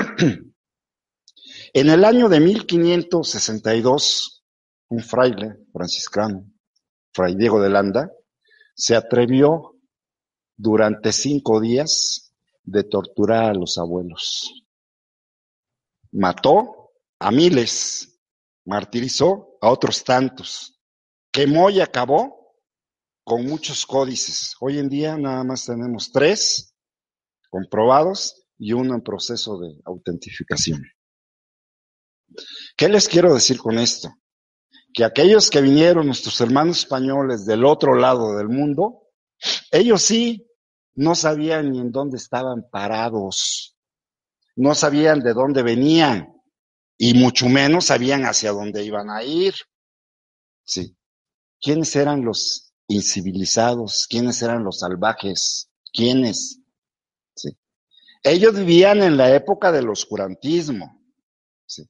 en 1.74 1.90
el 1.90 2.06
año 2.06 2.28
de 2.28 2.40
1562, 2.40 4.44
un 4.90 5.00
fraile 5.00 5.58
franciscano, 5.72 6.52
Fray 7.14 7.36
Diego 7.36 7.62
de 7.62 7.70
Landa, 7.70 8.12
se 8.74 8.96
atrevió 8.96 9.76
durante 10.58 11.12
cinco 11.12 11.62
días 11.62 12.34
de 12.64 12.84
torturar 12.84 13.52
a 13.52 13.54
los 13.54 13.78
abuelos 13.78 14.63
mató 16.14 16.92
a 17.20 17.32
miles, 17.32 18.20
martirizó 18.66 19.58
a 19.62 19.70
otros 19.70 20.04
tantos, 20.04 20.80
quemó 21.32 21.70
y 21.70 21.82
acabó 21.82 22.56
con 23.24 23.46
muchos 23.46 23.86
códices. 23.86 24.56
Hoy 24.60 24.80
en 24.80 24.90
día 24.90 25.18
nada 25.18 25.44
más 25.44 25.66
tenemos 25.66 26.12
tres 26.12 26.76
comprobados 27.50 28.46
y 28.58 28.74
uno 28.74 28.96
en 28.96 29.02
proceso 29.02 29.60
de 29.60 29.80
autentificación. 29.86 30.84
¿Qué 32.78 32.90
les 32.90 33.08
quiero 33.08 33.34
decir 33.34 33.58
con 33.58 33.78
esto? 33.78 34.10
Que 34.94 35.04
aquellos 35.04 35.50
que 35.50 35.62
vinieron, 35.62 36.06
nuestros 36.06 36.40
hermanos 36.42 36.80
españoles 36.80 37.46
del 37.46 37.66
otro 37.66 37.96
lado 37.96 38.38
del 38.38 38.50
mundo, 38.50 39.10
ellos 39.72 40.04
sí 40.04 40.48
no 40.96 41.16
sabían 41.16 41.72
ni 41.72 41.80
en 41.80 41.92
dónde 41.92 42.18
estaban 42.18 42.68
parados 42.72 43.73
no 44.56 44.76
sabían 44.76 45.22
de 45.22 45.34
dónde 45.34 45.64
venían 45.64 46.34
y 46.98 47.14
mucho 47.14 47.48
menos 47.48 47.86
sabían 47.86 48.24
hacia 48.26 48.52
dónde 48.52 48.84
iban 48.84 49.10
a 49.10 49.24
ir. 49.24 49.54
Sí. 50.64 50.96
¿Quiénes 51.60 51.96
eran 51.96 52.24
los 52.24 52.74
incivilizados, 52.88 54.08
quiénes 54.10 54.42
eran 54.42 54.64
los 54.64 54.80
salvajes, 54.80 55.70
quiénes. 55.94 56.60
¿Sí? 57.36 57.58
Ellos 58.24 58.56
vivían 58.56 59.02
en 59.04 59.18
la 59.18 59.34
época 59.36 59.72
del 59.72 59.90
oscurantismo. 59.90 61.02
¿sí? 61.66 61.84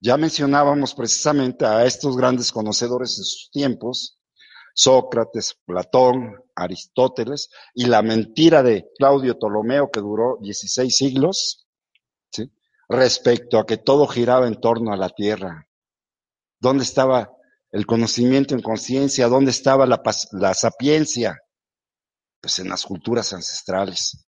Ya 0.00 0.16
mencionábamos 0.16 0.94
precisamente 0.94 1.66
a 1.66 1.84
estos 1.84 2.16
grandes 2.16 2.52
conocedores 2.52 3.16
de 3.16 3.24
sus 3.24 3.50
tiempos, 3.52 4.18
Sócrates, 4.74 5.56
Platón, 5.64 6.36
Aristóteles, 6.54 7.50
y 7.74 7.86
la 7.86 8.02
mentira 8.02 8.62
de 8.62 8.88
Claudio 8.96 9.36
Ptolomeo 9.36 9.90
que 9.90 10.00
duró 10.00 10.38
16 10.40 10.96
siglos, 10.96 11.66
respecto 12.88 13.58
a 13.58 13.66
que 13.66 13.76
todo 13.76 14.06
giraba 14.06 14.48
en 14.48 14.60
torno 14.60 14.92
a 14.92 14.96
la 14.96 15.08
Tierra. 15.10 15.66
¿Dónde 16.58 16.82
estaba 16.82 17.30
el 17.70 17.86
conocimiento 17.86 18.54
en 18.54 18.62
conciencia? 18.62 19.28
¿Dónde 19.28 19.52
estaba 19.52 19.86
la, 19.86 20.02
la 20.32 20.54
sapiencia? 20.54 21.38
Pues 22.40 22.58
en 22.58 22.68
las 22.68 22.84
culturas 22.84 23.32
ancestrales. 23.32 24.26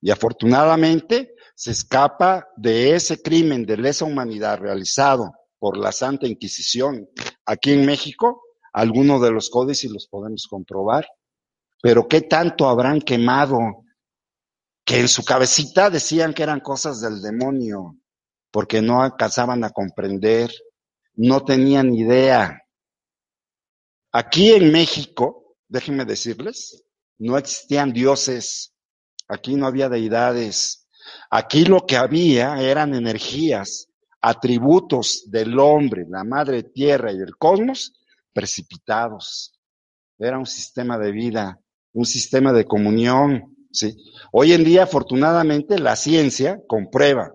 Y 0.00 0.10
afortunadamente 0.10 1.34
se 1.54 1.70
escapa 1.70 2.48
de 2.56 2.94
ese 2.94 3.22
crimen 3.22 3.64
de 3.64 3.76
lesa 3.76 4.04
humanidad 4.04 4.58
realizado 4.58 5.32
por 5.58 5.78
la 5.78 5.92
Santa 5.92 6.26
Inquisición 6.26 7.08
aquí 7.46 7.72
en 7.72 7.86
México, 7.86 8.42
algunos 8.72 9.22
de 9.22 9.30
los 9.30 9.48
códices 9.48 9.90
los 9.90 10.08
podemos 10.08 10.46
comprobar. 10.48 11.06
Pero 11.80 12.08
¿qué 12.08 12.22
tanto 12.22 12.68
habrán 12.68 13.00
quemado? 13.00 13.58
Que 14.84 15.00
en 15.00 15.08
su 15.08 15.24
cabecita 15.24 15.90
decían 15.90 16.34
que 16.34 16.42
eran 16.42 16.60
cosas 16.60 17.00
del 17.00 17.22
demonio, 17.22 17.96
porque 18.50 18.82
no 18.82 19.02
alcanzaban 19.02 19.64
a 19.64 19.70
comprender, 19.70 20.50
no 21.14 21.44
tenían 21.44 21.94
idea. 21.94 22.62
Aquí 24.12 24.52
en 24.52 24.72
México, 24.72 25.56
déjenme 25.68 26.04
decirles, 26.04 26.84
no 27.18 27.38
existían 27.38 27.92
dioses, 27.92 28.74
aquí 29.28 29.54
no 29.54 29.66
había 29.66 29.88
deidades, 29.88 30.86
aquí 31.30 31.64
lo 31.64 31.86
que 31.86 31.96
había 31.96 32.60
eran 32.60 32.94
energías, 32.94 33.88
atributos 34.20 35.24
del 35.26 35.58
hombre, 35.58 36.04
la 36.08 36.24
madre 36.24 36.62
tierra 36.62 37.12
y 37.12 37.16
el 37.16 37.36
cosmos 37.36 37.92
precipitados. 38.32 39.52
Era 40.18 40.38
un 40.38 40.46
sistema 40.46 40.98
de 40.98 41.10
vida, 41.10 41.58
un 41.92 42.04
sistema 42.04 42.52
de 42.52 42.64
comunión, 42.64 43.51
¿sí? 43.72 43.96
Hoy 44.32 44.52
en 44.52 44.64
día, 44.64 44.84
afortunadamente, 44.84 45.78
la 45.78 45.96
ciencia 45.96 46.60
comprueba 46.66 47.34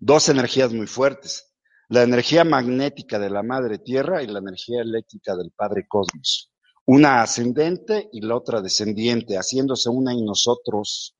dos 0.00 0.28
energías 0.28 0.72
muy 0.72 0.86
fuertes 0.86 1.50
la 1.90 2.04
energía 2.04 2.44
magnética 2.44 3.18
de 3.18 3.30
la 3.30 3.42
madre 3.42 3.78
tierra 3.78 4.22
y 4.22 4.28
la 4.28 4.38
energía 4.38 4.80
eléctrica 4.80 5.34
del 5.34 5.50
padre 5.50 5.86
cosmos. 5.88 6.52
Una 6.86 7.20
ascendente 7.20 8.08
y 8.12 8.20
la 8.20 8.36
otra 8.36 8.62
descendiente, 8.62 9.34
haciéndose 9.34 9.90
una 9.90 10.12
en 10.12 10.24
nosotros. 10.24 11.16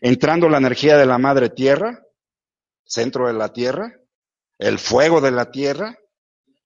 Entrando 0.00 0.48
la 0.48 0.58
energía 0.58 0.96
de 0.96 1.06
la 1.06 1.18
madre 1.18 1.50
tierra, 1.50 2.04
centro 2.84 3.28
de 3.28 3.34
la 3.34 3.52
tierra, 3.52 3.92
el 4.58 4.80
fuego 4.80 5.20
de 5.20 5.30
la 5.30 5.52
tierra, 5.52 5.96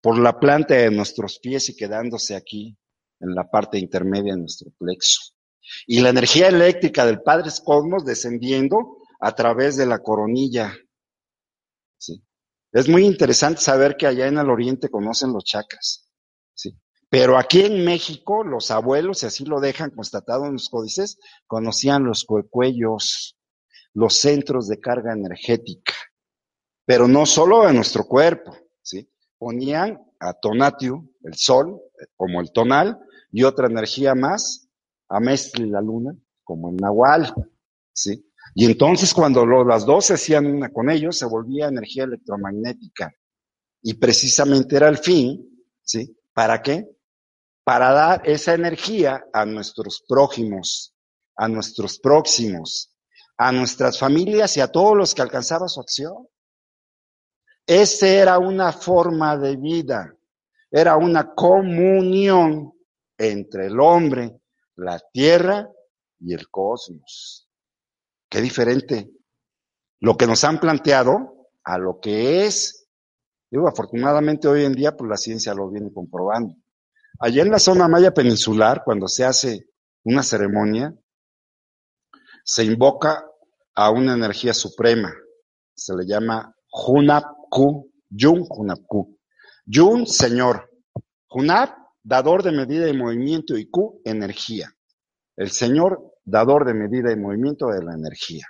por 0.00 0.18
la 0.18 0.40
planta 0.40 0.74
de 0.74 0.90
nuestros 0.90 1.38
pies 1.40 1.68
y 1.68 1.76
quedándose 1.76 2.34
aquí, 2.34 2.78
en 3.20 3.34
la 3.34 3.50
parte 3.50 3.78
intermedia 3.78 4.32
de 4.32 4.40
nuestro 4.40 4.70
plexo. 4.78 5.34
Y 5.86 6.00
la 6.00 6.10
energía 6.10 6.48
eléctrica 6.48 7.04
del 7.06 7.22
Padre 7.22 7.50
Cosmos 7.64 8.04
descendiendo 8.04 8.98
a 9.20 9.34
través 9.34 9.76
de 9.76 9.86
la 9.86 9.98
coronilla. 9.98 10.74
Es 12.72 12.88
muy 12.88 13.04
interesante 13.04 13.60
saber 13.60 13.96
que 13.96 14.06
allá 14.06 14.28
en 14.28 14.38
el 14.38 14.48
oriente 14.48 14.88
conocen 14.88 15.32
los 15.32 15.44
chakras. 15.44 16.06
Pero 17.08 17.36
aquí 17.36 17.62
en 17.62 17.84
México, 17.84 18.44
los 18.44 18.70
abuelos, 18.70 19.24
y 19.24 19.26
así 19.26 19.44
lo 19.44 19.58
dejan 19.58 19.90
constatado 19.90 20.46
en 20.46 20.52
los 20.52 20.68
códices, 20.68 21.18
conocían 21.48 22.04
los 22.04 22.24
cuellos, 22.24 23.36
los 23.92 24.14
centros 24.14 24.68
de 24.68 24.78
carga 24.78 25.12
energética. 25.12 25.92
Pero 26.86 27.08
no 27.08 27.26
solo 27.26 27.68
en 27.68 27.74
nuestro 27.74 28.04
cuerpo, 28.04 28.56
¿sí? 28.82 29.10
Ponían 29.38 30.00
a 30.20 30.34
Tonatiuh, 30.34 31.12
el 31.24 31.34
sol, 31.34 31.80
como 32.16 32.40
el 32.40 32.52
tonal, 32.52 33.00
y 33.32 33.42
otra 33.42 33.66
energía 33.66 34.14
más, 34.14 34.69
a 35.10 35.20
Mestli, 35.20 35.68
la 35.68 35.80
luna, 35.80 36.14
como 36.44 36.70
el 36.70 36.76
nahual, 36.76 37.34
¿sí? 37.92 38.24
Y 38.54 38.64
entonces 38.66 39.12
cuando 39.12 39.44
las 39.44 39.84
dos 39.84 40.06
se 40.06 40.14
hacían 40.14 40.46
una 40.46 40.70
con 40.70 40.88
ellos, 40.90 41.18
se 41.18 41.26
volvía 41.26 41.68
energía 41.68 42.04
electromagnética. 42.04 43.12
Y 43.82 43.94
precisamente 43.94 44.76
era 44.76 44.88
el 44.88 44.98
fin, 44.98 45.64
¿sí? 45.82 46.16
¿Para 46.32 46.62
qué? 46.62 46.88
Para 47.64 47.92
dar 47.92 48.22
esa 48.24 48.54
energía 48.54 49.24
a 49.32 49.44
nuestros 49.44 50.04
prójimos, 50.08 50.94
a 51.36 51.48
nuestros 51.48 51.98
próximos, 51.98 52.94
a 53.36 53.52
nuestras 53.52 53.98
familias 53.98 54.56
y 54.56 54.60
a 54.60 54.68
todos 54.68 54.96
los 54.96 55.14
que 55.14 55.22
alcanzaba 55.22 55.68
su 55.68 55.80
acción. 55.80 56.28
Esa 57.66 58.08
era 58.08 58.38
una 58.38 58.72
forma 58.72 59.36
de 59.36 59.56
vida, 59.56 60.14
era 60.70 60.96
una 60.96 61.34
comunión 61.34 62.72
entre 63.16 63.66
el 63.66 63.78
hombre, 63.80 64.39
la 64.80 65.00
tierra 65.12 65.68
y 66.18 66.34
el 66.34 66.48
cosmos. 66.48 67.48
Qué 68.28 68.40
diferente 68.40 69.10
lo 70.00 70.16
que 70.16 70.26
nos 70.26 70.44
han 70.44 70.58
planteado 70.58 71.48
a 71.64 71.78
lo 71.78 71.98
que 72.00 72.46
es. 72.46 72.88
Digo, 73.50 73.68
afortunadamente 73.68 74.48
hoy 74.48 74.64
en 74.64 74.72
día, 74.72 74.96
pues 74.96 75.08
la 75.08 75.16
ciencia 75.16 75.54
lo 75.54 75.70
viene 75.70 75.92
comprobando. 75.92 76.54
Allá 77.18 77.42
en 77.42 77.50
la 77.50 77.58
zona 77.58 77.88
maya 77.88 78.14
peninsular, 78.14 78.82
cuando 78.84 79.08
se 79.08 79.24
hace 79.24 79.68
una 80.04 80.22
ceremonia, 80.22 80.94
se 82.44 82.64
invoca 82.64 83.24
a 83.74 83.90
una 83.90 84.14
energía 84.14 84.54
suprema. 84.54 85.12
Se 85.74 85.94
le 85.94 86.06
llama 86.06 86.54
Hunapku, 86.72 87.90
Yun 88.08 88.46
Hunapku. 88.48 89.18
Yun, 89.66 90.06
señor. 90.06 90.70
Hunap, 91.28 91.76
dador 92.02 92.42
de 92.42 92.52
medida 92.52 92.88
y 92.88 92.96
movimiento, 92.96 93.56
y 93.56 93.68
Ku, 93.68 94.00
energía. 94.04 94.74
El 95.36 95.50
señor 95.50 96.14
dador 96.24 96.64
de 96.64 96.74
medida 96.74 97.12
y 97.12 97.16
movimiento 97.16 97.68
de 97.68 97.82
la 97.82 97.94
energía. 97.94 98.46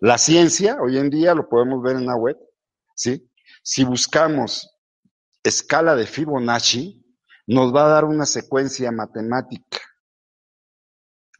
La 0.00 0.18
ciencia, 0.18 0.78
hoy 0.80 0.98
en 0.98 1.10
día 1.10 1.34
lo 1.34 1.48
podemos 1.48 1.82
ver 1.82 1.96
en 1.96 2.06
la 2.06 2.16
web, 2.16 2.36
¿sí? 2.94 3.30
Si 3.62 3.84
buscamos 3.84 4.70
escala 5.42 5.94
de 5.94 6.06
Fibonacci, 6.06 7.04
nos 7.46 7.74
va 7.74 7.86
a 7.86 7.88
dar 7.88 8.04
una 8.04 8.24
secuencia 8.24 8.90
matemática. 8.92 9.78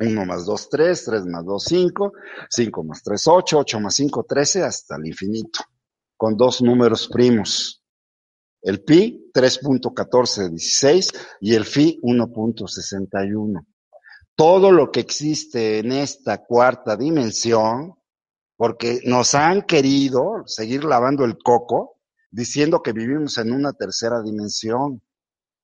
1 0.00 0.24
más 0.24 0.46
2, 0.46 0.68
3, 0.70 1.04
3 1.04 1.26
más 1.26 1.44
2, 1.44 1.64
5, 1.64 2.12
5 2.48 2.84
más 2.84 3.02
3, 3.02 3.26
8, 3.26 3.58
8 3.58 3.80
más 3.80 3.94
5, 3.94 4.24
13, 4.28 4.62
hasta 4.62 4.96
el 4.96 5.06
infinito, 5.06 5.60
con 6.16 6.36
dos 6.36 6.62
números 6.62 7.08
primos. 7.08 7.79
El 8.62 8.82
pi 8.82 9.30
3.1416 9.32 11.16
y 11.40 11.54
el 11.54 11.64
fi 11.64 11.98
1.61 12.02 13.64
todo 14.40 14.72
lo 14.72 14.90
que 14.90 15.00
existe 15.00 15.80
en 15.80 15.92
esta 15.92 16.46
cuarta 16.46 16.96
dimensión, 16.96 17.94
porque 18.56 19.02
nos 19.04 19.34
han 19.34 19.66
querido 19.66 20.44
seguir 20.46 20.84
lavando 20.84 21.26
el 21.26 21.36
coco 21.36 21.98
diciendo 22.30 22.82
que 22.82 22.94
vivimos 22.94 23.36
en 23.36 23.52
una 23.52 23.74
tercera 23.74 24.22
dimensión, 24.22 25.02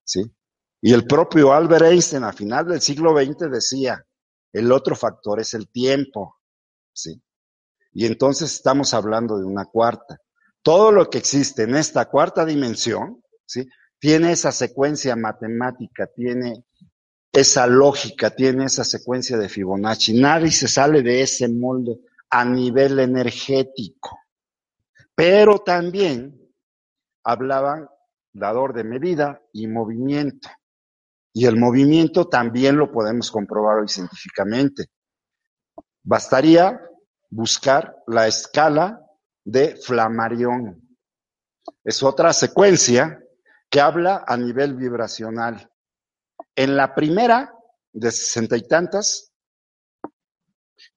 ¿sí? 0.03 0.31
Y 0.79 0.93
el 0.93 1.07
propio 1.07 1.53
Albert 1.53 1.85
Einstein 1.87 2.23
a 2.23 2.33
final 2.33 2.67
del 2.67 2.79
siglo 2.79 3.17
XX 3.17 3.49
decía, 3.49 4.05
el 4.53 4.71
otro 4.71 4.95
factor 4.95 5.39
es 5.39 5.55
el 5.55 5.71
tiempo, 5.71 6.35
¿sí? 6.93 7.19
Y 7.93 8.05
entonces 8.05 8.53
estamos 8.53 8.93
hablando 8.93 9.39
de 9.39 9.45
una 9.45 9.65
cuarta. 9.65 10.19
Todo 10.67 10.91
lo 10.91 11.09
que 11.09 11.17
existe 11.17 11.63
en 11.63 11.77
esta 11.77 12.09
cuarta 12.09 12.43
dimensión, 12.43 13.23
¿sí? 13.45 13.69
Tiene 13.97 14.33
esa 14.33 14.51
secuencia 14.51 15.15
matemática, 15.15 16.07
tiene 16.07 16.65
esa 17.31 17.67
lógica, 17.67 18.31
tiene 18.31 18.65
esa 18.65 18.83
secuencia 18.83 19.37
de 19.37 19.47
Fibonacci. 19.47 20.19
Nadie 20.19 20.51
se 20.51 20.67
sale 20.67 21.03
de 21.03 21.21
ese 21.21 21.47
molde 21.47 22.01
a 22.29 22.43
nivel 22.43 22.99
energético. 22.99 24.19
Pero 25.15 25.59
también 25.59 26.37
hablaban 27.23 27.87
dador 28.33 28.73
de 28.73 28.83
medida 28.83 29.41
y 29.53 29.67
movimiento. 29.67 30.49
Y 31.31 31.45
el 31.45 31.55
movimiento 31.55 32.27
también 32.27 32.75
lo 32.75 32.91
podemos 32.91 33.31
comprobar 33.31 33.77
hoy 33.77 33.87
científicamente. 33.87 34.87
Bastaría 36.03 36.77
buscar 37.29 37.95
la 38.05 38.27
escala 38.27 39.06
de 39.47 39.77
Flammarion. 39.77 40.77
Es 41.81 42.03
otra 42.03 42.33
secuencia 42.33 43.17
que 43.69 43.79
habla 43.79 44.25
a 44.27 44.35
nivel 44.35 44.75
vibracional. 44.75 45.71
En 46.53 46.75
la 46.75 46.93
primera, 46.93 47.53
de 47.93 48.11
sesenta 48.11 48.57
y 48.57 48.67
tantas 48.67 49.31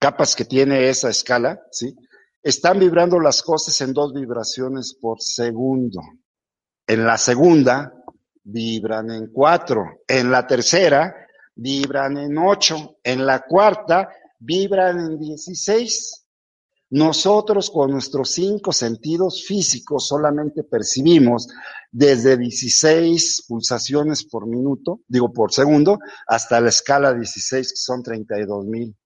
capas 0.01 0.35
que 0.35 0.45
tiene 0.45 0.89
esa 0.89 1.11
escala, 1.11 1.61
¿sí? 1.71 1.95
Están 2.43 2.81
vibrando 2.81 3.21
las 3.21 3.41
cosas 3.43 3.81
en 3.83 3.93
dos 3.93 4.13
vibraciones 4.13 4.97
por 5.01 5.21
segundo. 5.21 6.01
En 6.89 7.07
la 7.07 7.19
segunda, 7.19 7.93
vibran 8.43 9.13
en 9.13 9.31
cuatro. 9.31 10.03
En 10.09 10.29
la 10.29 10.45
tercera, 10.45 11.15
vibran 11.55 12.17
en 12.17 12.37
ocho. 12.37 12.97
En 13.05 13.25
la 13.25 13.43
cuarta, 13.43 14.09
vibran 14.41 14.99
en 14.99 15.19
dieciséis. 15.21 16.27
Nosotros 16.91 17.71
con 17.71 17.93
nuestros 17.93 18.33
cinco 18.33 18.73
sentidos 18.73 19.45
físicos 19.47 20.09
solamente 20.09 20.65
percibimos 20.65 21.49
desde 21.93 22.37
16 22.37 23.45
pulsaciones 23.47 24.25
por 24.25 24.49
minuto, 24.49 25.01
digo 25.07 25.33
por 25.33 25.53
segundo, 25.53 26.01
hasta 26.27 26.61
la 26.61 26.71
escala 26.71 27.15
16, 27.15 27.71
que 27.71 27.77
son 27.77 28.03
32 28.03 28.65
mil. 28.67 28.97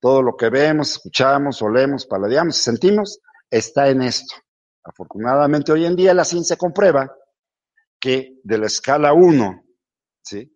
Todo 0.00 0.22
lo 0.22 0.36
que 0.36 0.50
vemos, 0.50 0.92
escuchamos, 0.92 1.62
olemos, 1.62 2.04
paladeamos, 2.04 2.56
sentimos, 2.56 3.20
está 3.50 3.88
en 3.88 4.02
esto. 4.02 4.34
Afortunadamente 4.84 5.72
hoy 5.72 5.86
en 5.86 5.96
día 5.96 6.12
la 6.12 6.24
ciencia 6.26 6.56
comprueba 6.56 7.10
que 7.98 8.38
de 8.42 8.58
la 8.58 8.66
escala 8.66 9.14
1, 9.14 9.64
¿sí? 10.22 10.54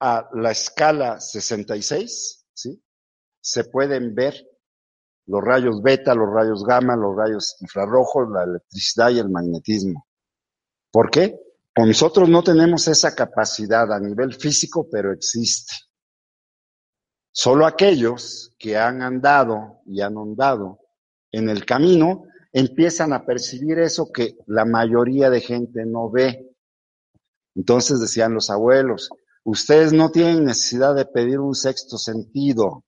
A 0.00 0.30
la 0.32 0.50
escala 0.50 1.20
66, 1.20 2.46
¿sí? 2.54 2.82
Se 3.42 3.64
pueden 3.64 4.14
ver 4.14 4.49
los 5.30 5.44
rayos 5.44 5.80
beta, 5.80 6.12
los 6.12 6.28
rayos 6.28 6.64
gamma, 6.64 6.96
los 6.96 7.14
rayos 7.16 7.56
infrarrojos, 7.60 8.28
la 8.30 8.42
electricidad 8.42 9.10
y 9.10 9.20
el 9.20 9.30
magnetismo. 9.30 10.06
¿Por 10.90 11.08
qué? 11.08 11.38
Con 11.72 11.86
nosotros 11.86 12.28
no 12.28 12.42
tenemos 12.42 12.88
esa 12.88 13.14
capacidad 13.14 13.92
a 13.92 14.00
nivel 14.00 14.34
físico, 14.34 14.88
pero 14.90 15.12
existe. 15.12 15.72
Solo 17.30 17.64
aquellos 17.64 18.52
que 18.58 18.76
han 18.76 19.02
andado 19.02 19.82
y 19.86 20.00
han 20.00 20.18
andado 20.18 20.80
en 21.30 21.48
el 21.48 21.64
camino 21.64 22.24
empiezan 22.52 23.12
a 23.12 23.24
percibir 23.24 23.78
eso 23.78 24.10
que 24.12 24.36
la 24.46 24.64
mayoría 24.64 25.30
de 25.30 25.40
gente 25.40 25.86
no 25.86 26.10
ve. 26.10 26.56
Entonces 27.54 28.00
decían 28.00 28.34
los 28.34 28.50
abuelos, 28.50 29.10
ustedes 29.44 29.92
no 29.92 30.10
tienen 30.10 30.44
necesidad 30.44 30.96
de 30.96 31.06
pedir 31.06 31.38
un 31.38 31.54
sexto 31.54 31.98
sentido, 31.98 32.84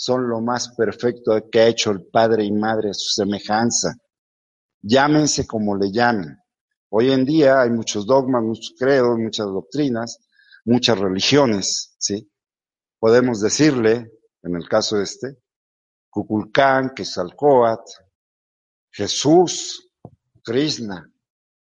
son 0.00 0.28
lo 0.28 0.40
más 0.40 0.76
perfecto 0.76 1.32
que 1.50 1.60
ha 1.60 1.66
hecho 1.66 1.90
el 1.90 2.06
padre 2.06 2.44
y 2.44 2.52
madre 2.52 2.90
a 2.90 2.94
su 2.94 3.08
semejanza. 3.10 3.96
Llámense 4.80 5.44
como 5.44 5.76
le 5.76 5.90
llamen. 5.90 6.38
Hoy 6.90 7.10
en 7.10 7.24
día 7.24 7.62
hay 7.62 7.70
muchos 7.70 8.06
dogmas, 8.06 8.44
muchos 8.44 8.74
credos, 8.78 9.18
muchas 9.18 9.46
doctrinas, 9.46 10.20
muchas 10.64 11.00
religiones, 11.00 11.96
¿sí? 11.98 12.30
Podemos 13.00 13.40
decirle, 13.40 14.12
en 14.44 14.54
el 14.54 14.68
caso 14.68 15.00
este, 15.00 15.36
Kukulcán, 16.08 16.90
Quetzalcóatl, 16.94 17.90
Jesús, 18.92 19.90
Krishna. 20.44 21.12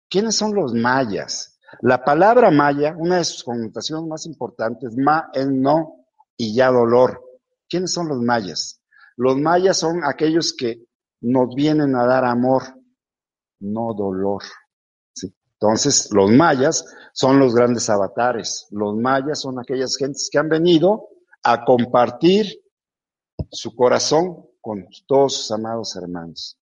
¿Quiénes 0.08 0.36
son 0.36 0.54
los 0.54 0.72
mayas? 0.72 1.58
La 1.80 2.04
palabra 2.04 2.52
maya, 2.52 2.94
una 2.96 3.16
de 3.16 3.24
sus 3.24 3.42
connotaciones 3.42 4.06
más 4.06 4.24
importantes, 4.26 4.96
ma 4.96 5.30
es 5.32 5.48
no 5.48 6.06
y 6.36 6.54
ya 6.54 6.70
dolor. 6.70 7.29
¿Quiénes 7.70 7.92
son 7.92 8.09
los 8.09 8.18
mayas? 8.20 8.83
Los 9.16 9.38
mayas 9.38 9.78
son 9.78 10.02
aquellos 10.04 10.52
que 10.52 10.85
nos 11.20 11.54
vienen 11.54 11.94
a 11.94 12.04
dar 12.04 12.24
amor, 12.24 12.62
no 13.61 13.94
dolor. 13.94 14.42
Entonces, 15.52 16.09
los 16.11 16.30
mayas 16.30 16.85
son 17.12 17.38
los 17.38 17.54
grandes 17.54 17.88
avatares. 17.88 18.66
Los 18.70 18.96
mayas 18.96 19.40
son 19.40 19.61
aquellas 19.61 19.96
gentes 19.96 20.28
que 20.33 20.38
han 20.38 20.48
venido 20.48 21.09
a 21.42 21.64
compartir 21.64 22.61
su 23.50 23.76
corazón 23.76 24.46
con 24.61 24.87
todos 25.06 25.37
sus 25.37 25.50
amados 25.52 25.94
hermanos. 25.96 26.59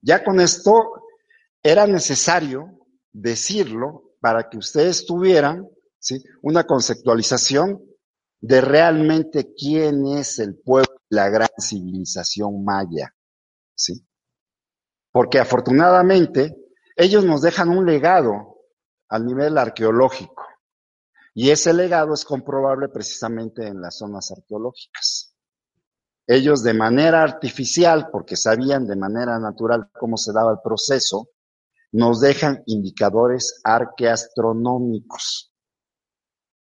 Ya 0.00 0.22
con 0.22 0.40
esto 0.40 1.06
era 1.62 1.86
necesario 1.86 2.78
decirlo 3.10 4.14
para 4.20 4.48
que 4.48 4.58
ustedes 4.58 5.06
tuvieran 5.06 5.68
una 6.42 6.64
conceptualización 6.64 7.80
de 8.42 8.60
realmente 8.60 9.54
quién 9.54 10.04
es 10.06 10.40
el 10.40 10.58
pueblo, 10.58 11.00
la 11.08 11.30
gran 11.30 11.48
civilización 11.58 12.64
maya. 12.64 13.14
¿sí? 13.74 14.04
Porque 15.12 15.38
afortunadamente 15.38 16.56
ellos 16.96 17.24
nos 17.24 17.40
dejan 17.40 17.70
un 17.70 17.86
legado 17.86 18.58
al 19.08 19.24
nivel 19.24 19.56
arqueológico. 19.58 20.44
Y 21.34 21.50
ese 21.50 21.72
legado 21.72 22.14
es 22.14 22.24
comprobable 22.24 22.88
precisamente 22.88 23.66
en 23.66 23.80
las 23.80 23.98
zonas 23.98 24.32
arqueológicas. 24.32 25.34
Ellos 26.26 26.62
de 26.62 26.74
manera 26.74 27.22
artificial, 27.22 28.08
porque 28.10 28.36
sabían 28.36 28.86
de 28.86 28.96
manera 28.96 29.38
natural 29.38 29.88
cómo 29.92 30.16
se 30.16 30.32
daba 30.32 30.52
el 30.52 30.58
proceso, 30.62 31.28
nos 31.92 32.20
dejan 32.20 32.62
indicadores 32.66 33.60
arqueastronómicos. 33.64 35.51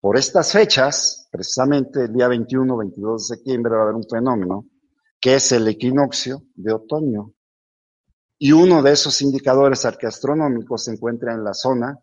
Por 0.06 0.16
estas 0.16 0.52
fechas, 0.52 1.26
precisamente 1.32 2.04
el 2.04 2.12
día 2.12 2.28
21, 2.28 2.76
22 2.76 3.28
de 3.28 3.36
septiembre 3.36 3.74
va 3.74 3.80
a 3.80 3.82
haber 3.86 3.96
un 3.96 4.08
fenómeno 4.08 4.66
que 5.20 5.34
es 5.34 5.50
el 5.50 5.66
equinoccio 5.66 6.44
de 6.54 6.72
otoño. 6.72 7.32
Y 8.38 8.52
uno 8.52 8.84
de 8.84 8.92
esos 8.92 9.20
indicadores 9.20 9.84
arqueastronómicos 9.84 10.84
se 10.84 10.92
encuentra 10.92 11.34
en 11.34 11.42
la 11.42 11.52
zona 11.54 11.98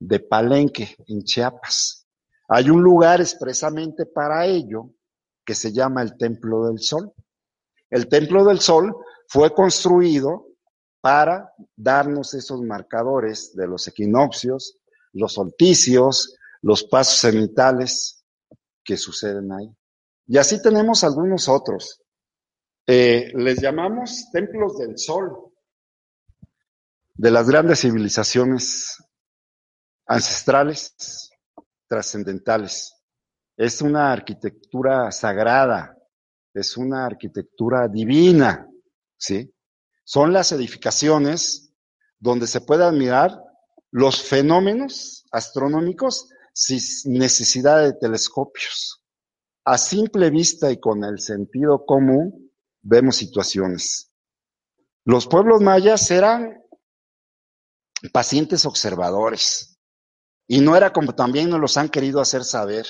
de 0.00 0.18
Palenque, 0.18 0.96
en 1.06 1.22
Chiapas. 1.22 2.08
Hay 2.48 2.70
un 2.70 2.82
lugar 2.82 3.20
expresamente 3.20 4.06
para 4.06 4.44
ello 4.44 4.90
que 5.44 5.54
se 5.54 5.72
llama 5.72 6.02
el 6.02 6.16
Templo 6.16 6.66
del 6.66 6.80
Sol. 6.80 7.12
El 7.88 8.08
Templo 8.08 8.44
del 8.46 8.58
Sol 8.58 8.96
fue 9.28 9.54
construido 9.54 10.48
para 11.00 11.52
darnos 11.76 12.34
esos 12.34 12.60
marcadores 12.62 13.54
de 13.54 13.68
los 13.68 13.86
equinoccios, 13.86 14.80
los 15.12 15.34
solsticios, 15.34 16.34
los 16.62 16.84
pasos 16.84 17.20
cenitales 17.20 18.24
que 18.84 18.96
suceden 18.96 19.52
ahí. 19.52 19.70
Y 20.26 20.38
así 20.38 20.60
tenemos 20.60 21.04
algunos 21.04 21.48
otros. 21.48 22.02
Eh, 22.86 23.32
les 23.34 23.60
llamamos 23.60 24.30
templos 24.32 24.78
del 24.78 24.98
sol, 24.98 25.52
de 27.14 27.30
las 27.30 27.48
grandes 27.48 27.80
civilizaciones 27.80 28.96
ancestrales, 30.06 31.30
trascendentales. 31.86 32.94
Es 33.56 33.82
una 33.82 34.12
arquitectura 34.12 35.10
sagrada, 35.10 35.96
es 36.54 36.76
una 36.76 37.04
arquitectura 37.04 37.88
divina, 37.88 38.66
¿sí? 39.16 39.52
Son 40.04 40.32
las 40.32 40.52
edificaciones 40.52 41.74
donde 42.18 42.46
se 42.46 42.62
puede 42.62 42.84
admirar 42.84 43.38
los 43.90 44.22
fenómenos 44.22 45.26
astronómicos 45.30 46.30
sin 46.58 46.80
necesidad 47.12 47.84
de 47.84 47.92
telescopios. 47.92 49.04
A 49.64 49.78
simple 49.78 50.28
vista 50.28 50.72
y 50.72 50.80
con 50.80 51.04
el 51.04 51.20
sentido 51.20 51.86
común 51.86 52.50
vemos 52.82 53.14
situaciones. 53.14 54.10
Los 55.04 55.28
pueblos 55.28 55.60
mayas 55.60 56.10
eran 56.10 56.60
pacientes 58.12 58.66
observadores. 58.66 59.78
Y 60.48 60.60
no 60.60 60.74
era 60.74 60.92
como 60.92 61.14
también 61.14 61.48
nos 61.48 61.60
los 61.60 61.76
han 61.76 61.90
querido 61.90 62.20
hacer 62.20 62.42
saber, 62.42 62.86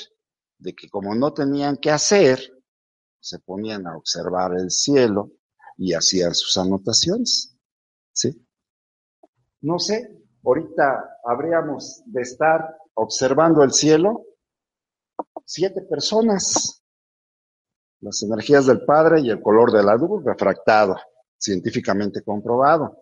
de 0.58 0.74
que 0.74 0.88
como 0.88 1.14
no 1.14 1.34
tenían 1.34 1.76
que 1.76 1.90
hacer, 1.90 2.40
se 3.20 3.38
ponían 3.40 3.86
a 3.86 3.98
observar 3.98 4.52
el 4.56 4.70
cielo 4.70 5.32
y 5.76 5.92
hacían 5.92 6.34
sus 6.34 6.56
anotaciones. 6.56 7.54
¿Sí? 8.12 8.46
No 9.60 9.78
sé, 9.78 10.24
ahorita 10.42 11.18
habríamos 11.24 12.02
de 12.06 12.22
estar 12.22 12.78
observando 12.98 13.62
el 13.62 13.72
cielo 13.72 14.24
siete 15.44 15.82
personas, 15.82 16.82
las 18.00 18.22
energías 18.22 18.66
del 18.66 18.84
Padre 18.84 19.20
y 19.20 19.30
el 19.30 19.40
color 19.40 19.72
de 19.72 19.82
la 19.82 19.94
luz 19.94 20.22
refractado, 20.24 20.96
científicamente 21.38 22.22
comprobado. 22.22 22.96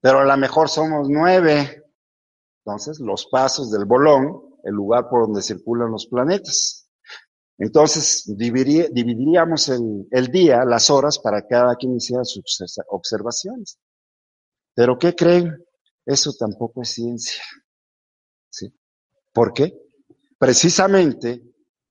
Pero 0.00 0.20
a 0.20 0.24
lo 0.24 0.36
mejor 0.36 0.68
somos 0.68 1.08
nueve, 1.08 1.84
entonces, 2.64 3.00
los 3.00 3.26
pasos 3.26 3.70
del 3.70 3.84
bolón, 3.84 4.42
el 4.64 4.74
lugar 4.74 5.08
por 5.08 5.22
donde 5.22 5.42
circulan 5.42 5.90
los 5.90 6.06
planetas. 6.06 6.88
Entonces, 7.58 8.24
dividiríamos 8.36 9.68
el, 9.68 10.26
día, 10.28 10.64
las 10.64 10.88
horas, 10.88 11.18
para 11.18 11.46
cada 11.46 11.74
quien 11.76 11.96
hiciera 11.96 12.24
sus 12.24 12.42
observaciones. 12.88 13.78
Pero 14.74 14.98
¿qué 14.98 15.14
creen? 15.14 15.62
Eso 16.06 16.32
tampoco 16.38 16.82
es 16.82 16.90
ciencia. 16.90 17.42
¿Sí? 18.50 18.72
¿Por 19.32 19.52
qué? 19.52 19.78
Precisamente 20.38 21.42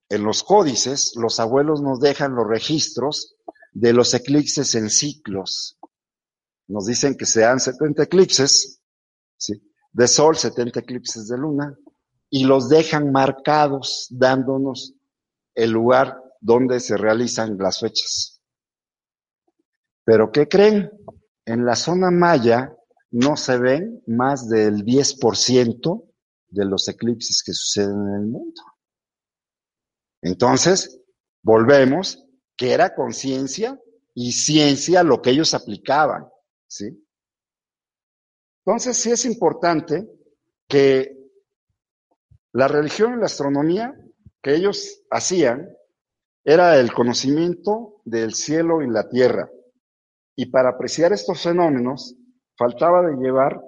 en 0.10 0.24
los 0.24 0.44
códices, 0.44 1.14
los 1.16 1.40
abuelos 1.40 1.82
nos 1.82 2.00
dejan 2.00 2.34
los 2.36 2.48
registros 2.48 3.36
de 3.74 3.94
los 3.94 4.14
eclipses 4.14 4.74
en 4.76 4.90
ciclos. 4.90 5.78
Nos 6.68 6.86
dicen 6.86 7.16
que 7.16 7.26
sean 7.26 7.60
70 7.60 8.04
eclipses, 8.04 8.82
¿sí? 9.38 9.62
de 9.92 10.08
sol, 10.08 10.36
70 10.36 10.80
eclipses 10.80 11.28
de 11.28 11.38
luna, 11.38 11.78
y 12.30 12.46
los 12.46 12.70
dejan 12.70 13.12
marcados 13.12 14.08
dándonos 14.10 14.94
el 15.56 15.72
lugar 15.72 16.22
donde 16.42 16.80
se 16.80 16.98
realizan 16.98 17.58
las 17.58 17.80
fechas. 17.80 18.42
Pero 20.04 20.32
¿qué 20.32 20.48
creen? 20.48 20.90
En 21.46 21.66
la 21.66 21.76
zona 21.76 22.12
maya 22.12 22.76
no 23.12 23.36
se 23.38 23.58
ven 23.58 24.04
más 24.08 24.48
del 24.50 24.84
10% 24.86 26.09
de 26.50 26.66
los 26.66 26.88
eclipses 26.88 27.44
que 27.44 27.54
suceden 27.54 28.08
en 28.08 28.16
el 28.16 28.28
mundo. 28.28 28.62
Entonces, 30.22 31.02
volvemos 31.42 32.26
que 32.58 32.74
era 32.74 32.94
conciencia 32.94 33.80
y 34.14 34.32
ciencia 34.32 35.04
lo 35.04 35.22
que 35.22 35.30
ellos 35.30 35.54
aplicaban, 35.54 36.28
¿sí? 36.68 37.06
Entonces, 38.66 38.98
sí 38.98 39.12
es 39.12 39.26
importante 39.26 40.10
que 40.68 41.16
la 42.54 42.68
religión 42.68 43.14
y 43.14 43.20
la 43.20 43.26
astronomía 43.26 43.96
que 44.42 44.56
ellos 44.56 45.04
hacían 45.10 45.70
era 46.44 46.80
el 46.80 46.94
conocimiento 46.94 48.02
del 48.06 48.34
cielo 48.34 48.82
y 48.82 48.90
la 48.90 49.08
tierra. 49.08 49.50
Y 50.36 50.48
para 50.48 50.70
apreciar 50.70 51.14
estos 51.14 51.42
fenómenos, 51.42 52.16
faltaba 52.58 53.02
de 53.08 53.16
llevar 53.18 53.62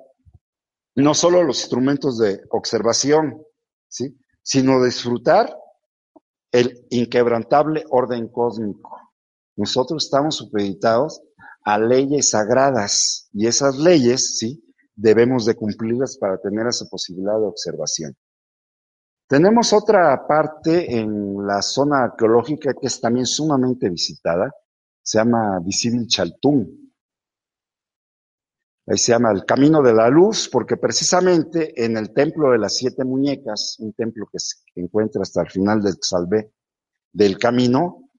no 0.95 1.13
solo 1.13 1.43
los 1.43 1.61
instrumentos 1.61 2.17
de 2.17 2.41
observación, 2.49 3.41
¿sí? 3.87 4.17
sino 4.41 4.83
disfrutar 4.83 5.55
el 6.51 6.85
inquebrantable 6.89 7.83
orden 7.89 8.27
cósmico. 8.27 8.97
Nosotros 9.55 10.05
estamos 10.05 10.35
supeditados 10.35 11.21
a 11.63 11.77
leyes 11.79 12.31
sagradas 12.31 13.29
y 13.33 13.47
esas 13.47 13.77
leyes, 13.77 14.37
¿sí? 14.37 14.63
Debemos 14.95 15.45
de 15.45 15.55
cumplirlas 15.55 16.17
para 16.17 16.37
tener 16.39 16.67
esa 16.67 16.85
posibilidad 16.89 17.39
de 17.39 17.45
observación. 17.45 18.15
Tenemos 19.27 19.71
otra 19.71 20.27
parte 20.27 20.99
en 20.99 21.47
la 21.47 21.61
zona 21.61 22.03
arqueológica 22.03 22.73
que 22.73 22.87
es 22.87 22.99
también 22.99 23.25
sumamente 23.25 23.89
visitada, 23.89 24.51
se 25.01 25.19
llama 25.19 25.59
Visibil 25.63 26.07
Chaltún. 26.07 26.80
Ahí 28.91 28.97
se 28.97 29.13
llama 29.13 29.31
el 29.31 29.45
Camino 29.45 29.81
de 29.81 29.93
la 29.93 30.09
Luz, 30.09 30.49
porque 30.51 30.75
precisamente 30.75 31.81
en 31.81 31.95
el 31.95 32.11
Templo 32.13 32.51
de 32.51 32.57
las 32.57 32.75
Siete 32.75 33.05
Muñecas, 33.05 33.77
un 33.79 33.93
templo 33.93 34.27
que 34.29 34.37
se 34.37 34.57
encuentra 34.75 35.21
hasta 35.21 35.43
el 35.43 35.49
final 35.49 35.81
del 35.81 35.95
Salvé 36.01 36.51
del 37.13 37.37
camino, 37.37 38.09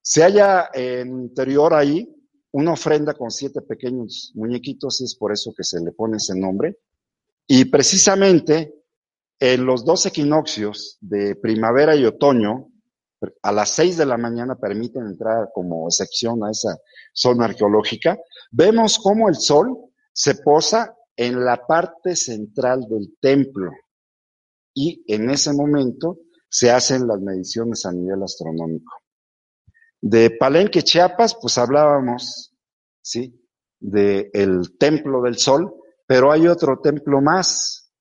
se 0.00 0.22
halla 0.22 0.70
en 0.72 1.22
interior 1.22 1.74
ahí 1.74 2.08
una 2.52 2.74
ofrenda 2.74 3.14
con 3.14 3.32
siete 3.32 3.60
pequeños 3.62 4.30
muñequitos, 4.36 5.00
y 5.00 5.04
es 5.04 5.16
por 5.16 5.32
eso 5.32 5.52
que 5.56 5.64
se 5.64 5.80
le 5.80 5.90
pone 5.90 6.18
ese 6.18 6.38
nombre. 6.38 6.78
Y 7.48 7.64
precisamente 7.64 8.72
en 9.40 9.64
los 9.66 9.84
dos 9.84 10.06
equinoccios 10.06 10.96
de 11.00 11.34
primavera 11.34 11.96
y 11.96 12.04
otoño, 12.04 12.68
a 13.42 13.50
las 13.50 13.70
seis 13.70 13.96
de 13.96 14.06
la 14.06 14.16
mañana 14.16 14.54
permiten 14.54 15.06
entrar 15.06 15.48
como 15.52 15.88
excepción 15.88 16.44
a 16.44 16.52
esa 16.52 16.78
zona 17.12 17.46
arqueológica, 17.46 18.16
vemos 18.52 18.96
cómo 18.96 19.28
el 19.28 19.34
sol 19.34 19.89
se 20.12 20.36
posa 20.36 20.96
en 21.16 21.44
la 21.44 21.66
parte 21.66 22.16
central 22.16 22.86
del 22.88 23.16
templo 23.20 23.70
y 24.74 25.04
en 25.12 25.30
ese 25.30 25.52
momento 25.52 26.18
se 26.48 26.70
hacen 26.70 27.06
las 27.06 27.20
mediciones 27.20 27.84
a 27.86 27.92
nivel 27.92 28.22
astronómico. 28.22 28.92
De 30.00 30.30
Palenque, 30.30 30.82
Chiapas, 30.82 31.36
pues 31.40 31.58
hablábamos, 31.58 32.56
¿sí? 33.02 33.46
De 33.78 34.30
el 34.32 34.78
templo 34.78 35.22
del 35.22 35.36
sol, 35.36 35.74
pero 36.06 36.32
hay 36.32 36.48
otro 36.48 36.80
templo 36.80 37.20
más, 37.20 37.92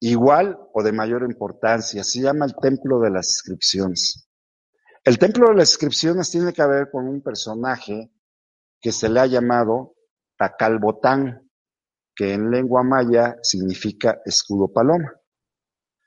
igual 0.00 0.58
o 0.74 0.82
de 0.82 0.92
mayor 0.92 1.22
importancia, 1.22 2.02
se 2.02 2.20
llama 2.20 2.44
el 2.44 2.56
templo 2.60 2.98
de 3.00 3.10
las 3.10 3.28
inscripciones. 3.28 4.28
El 5.04 5.18
templo 5.18 5.48
de 5.48 5.54
las 5.54 5.70
inscripciones 5.70 6.30
tiene 6.30 6.52
que 6.52 6.66
ver 6.66 6.90
con 6.90 7.08
un 7.08 7.22
personaje 7.22 8.12
que 8.80 8.92
se 8.92 9.08
le 9.08 9.20
ha 9.20 9.26
llamado 9.26 9.94
Tacalbotán, 10.42 11.48
que 12.16 12.32
en 12.32 12.50
lengua 12.50 12.82
maya 12.82 13.36
significa 13.44 14.20
escudo 14.24 14.72
paloma. 14.72 15.12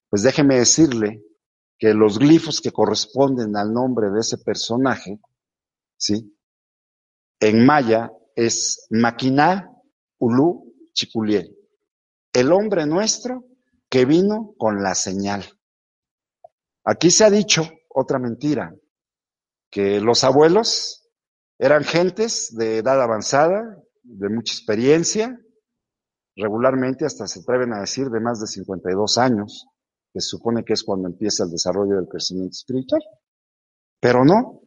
Pues 0.10 0.24
déjeme 0.24 0.58
decirle 0.58 1.24
que 1.80 1.94
los 1.94 2.20
glifos 2.20 2.60
que 2.60 2.74
corresponden 2.74 3.56
al 3.56 3.72
nombre 3.72 4.10
de 4.10 4.20
ese 4.20 4.38
personaje, 4.40 5.22
¿sí? 5.96 6.38
En 7.40 7.66
maya 7.66 8.12
es 8.36 8.88
Maquiná 8.90 9.72
Ulu 10.20 10.74
Chiculiel, 10.92 11.56
el 12.34 12.52
hombre 12.52 12.86
nuestro 12.86 13.46
que 13.90 14.04
vino 14.04 14.54
con 14.58 14.84
la 14.84 14.96
señal. 14.96 15.46
Aquí 16.84 17.10
se 17.10 17.24
ha 17.24 17.30
dicho 17.30 17.70
otra 17.88 18.20
mentira, 18.20 18.76
que 19.70 20.02
los 20.02 20.26
abuelos 20.26 21.10
eran 21.58 21.86
gentes 21.86 22.54
de 22.54 22.80
edad 22.80 23.02
avanzada, 23.02 23.82
de 24.06 24.30
mucha 24.30 24.54
experiencia, 24.54 25.38
regularmente 26.36 27.06
hasta 27.06 27.28
se 27.28 27.42
atreven 27.42 27.74
a 27.74 27.82
decir 27.82 28.10
de 28.10 28.20
más 28.20 28.40
de 28.40 28.48
52 28.48 29.18
años, 29.18 29.68
que 30.14 30.22
se 30.22 30.30
supone 30.30 30.64
que 30.64 30.74
es 30.74 30.84
cuando 30.84 31.08
empieza 31.08 31.44
el 31.44 31.52
desarrollo 31.52 31.96
del 31.96 32.08
crecimiento 32.08 32.54
espiritual. 32.54 33.02
Pero 34.00 34.24
no, 34.24 34.62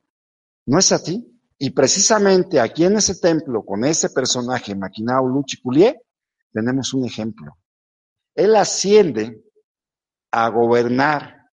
no 0.67 0.79
es 0.79 0.93
así. 0.93 1.41
Y 1.59 1.71
precisamente 1.71 2.61
aquí 2.61 2.85
en 2.85 2.97
ese 2.97 3.19
templo, 3.19 3.65
con 3.65 3.85
ese 3.85 4.11
personaje, 4.11 4.75
Maquinao 4.75 5.27
Luchiculié, 5.27 6.03
tenemos 6.53 6.95
un 6.95 7.05
ejemplo. 7.05 7.57
Él 8.35 8.55
asciende 8.55 9.45
a 10.31 10.49
gobernar, 10.51 11.51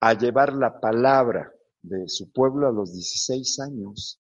a 0.00 0.12
llevar 0.14 0.52
la 0.52 0.78
palabra 0.78 1.50
de 1.82 2.08
su 2.08 2.30
pueblo 2.32 2.68
a 2.68 2.72
los 2.72 2.92
16 2.92 3.60
años. 3.60 4.20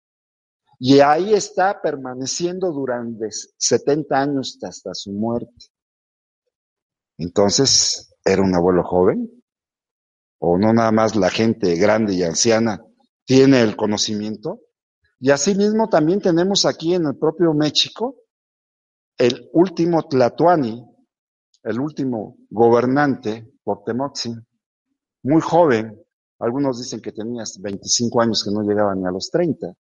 Y 0.79 1.01
ahí 1.01 1.35
está 1.35 1.81
permaneciendo 1.81 2.73
durante 2.73 3.29
70 3.31 4.21
años 4.21 4.59
hasta 4.63 4.95
su 4.95 5.13
muerte. 5.13 5.67
Entonces, 7.17 8.15
¿Era 8.25 8.43
un 8.43 8.55
abuelo 8.55 8.83
joven? 8.83 9.31
¿O 10.39 10.59
no 10.59 10.73
nada 10.73 10.91
más 10.93 11.15
la 11.15 11.29
gente 11.29 11.77
grande 11.77 12.15
y 12.15 12.23
anciana 12.23 12.83
tiene 13.27 13.61
el 13.61 13.77
conocimiento? 13.77 14.61
Y 15.21 15.31
asimismo 15.31 15.89
también 15.89 16.21
tenemos 16.21 16.65
aquí 16.65 16.95
en 16.95 17.07
el 17.07 17.19
propio 17.19 17.53
México 17.53 18.17
el 19.17 19.49
último 19.53 20.03
Tlatuani, 20.09 20.85
el 21.63 21.81
último 21.81 22.37
gobernante, 22.51 23.53
Portemoxin, 23.63 24.45
muy 25.23 25.41
joven, 25.41 26.03
algunos 26.41 26.81
dicen 26.81 27.01
que 27.01 27.13
tenía 27.13 27.45
25 27.61 28.21
años 28.21 28.43
que 28.43 28.51
no 28.51 28.63
llegaba 28.63 28.95
ni 28.95 29.07
a 29.07 29.13
los 29.13 29.31
30. 29.31 29.73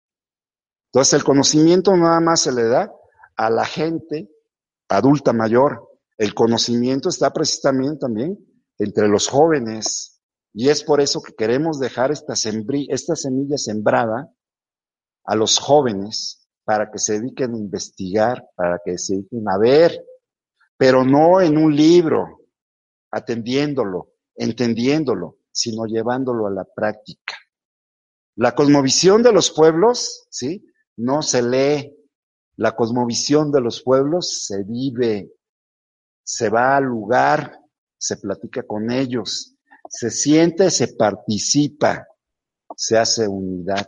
Entonces 0.93 1.13
el 1.13 1.23
conocimiento 1.23 1.97
nada 1.97 2.19
más 2.19 2.41
se 2.41 2.51
le 2.51 2.65
da 2.65 2.93
a 3.35 3.49
la 3.49 3.65
gente 3.65 4.29
adulta 4.89 5.33
mayor, 5.33 5.89
el 6.19 6.35
conocimiento 6.35 7.09
está 7.09 7.33
precisamente 7.33 8.01
también 8.01 8.37
entre 8.77 9.07
los 9.07 9.27
jóvenes 9.27 10.21
y 10.53 10.69
es 10.69 10.83
por 10.83 11.01
eso 11.01 11.19
que 11.23 11.33
queremos 11.33 11.79
dejar 11.79 12.11
esta, 12.11 12.35
semilla 12.35 13.57
sembrada 13.57 14.31
a 15.23 15.35
los 15.35 15.57
jóvenes 15.57 16.47
para 16.63 16.91
que 16.91 16.99
se 16.99 17.19
dediquen 17.19 17.55
a 17.55 17.57
investigar, 17.57 18.47
para 18.55 18.79
que 18.85 18.99
se 18.99 19.15
dediquen 19.15 19.49
a 19.49 19.57
ver, 19.57 19.99
pero 20.77 21.03
no 21.03 21.41
en 21.41 21.57
un 21.57 21.75
libro, 21.75 22.41
atendiéndolo, 23.09 24.13
entendiéndolo, 24.35 25.39
sino 25.51 25.87
llevándolo 25.87 26.45
a 26.45 26.51
la 26.51 26.65
práctica. 26.65 27.35
La 28.35 28.53
cosmovisión 28.53 29.23
de 29.23 29.31
los 29.31 29.49
pueblos, 29.49 30.27
¿sí? 30.29 30.63
No 30.97 31.21
se 31.21 31.41
lee. 31.41 31.95
La 32.55 32.75
cosmovisión 32.75 33.51
de 33.51 33.61
los 33.61 33.81
pueblos 33.81 34.45
se 34.45 34.63
vive, 34.63 35.31
se 36.23 36.49
va 36.49 36.77
al 36.77 36.83
lugar, 36.83 37.59
se 37.97 38.17
platica 38.17 38.61
con 38.63 38.91
ellos, 38.91 39.55
se 39.89 40.11
siente, 40.11 40.69
se 40.69 40.89
participa, 40.89 42.07
se 42.75 42.97
hace 42.97 43.27
unidad. 43.27 43.87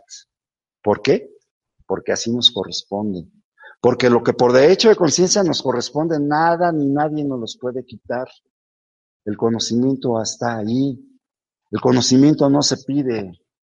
¿Por 0.82 1.00
qué? 1.00 1.30
Porque 1.86 2.12
así 2.12 2.32
nos 2.32 2.50
corresponde. 2.50 3.28
Porque 3.80 4.10
lo 4.10 4.22
que 4.22 4.32
por 4.32 4.52
derecho 4.52 4.88
de 4.88 4.96
conciencia 4.96 5.44
nos 5.44 5.62
corresponde, 5.62 6.18
nada 6.18 6.72
ni 6.72 6.86
nadie 6.86 7.24
nos 7.24 7.38
los 7.38 7.58
puede 7.58 7.84
quitar. 7.84 8.28
El 9.24 9.36
conocimiento 9.36 10.20
está 10.20 10.58
ahí. 10.58 10.98
El 11.70 11.80
conocimiento 11.80 12.48
no 12.48 12.62
se 12.62 12.78
pide, 12.78 13.32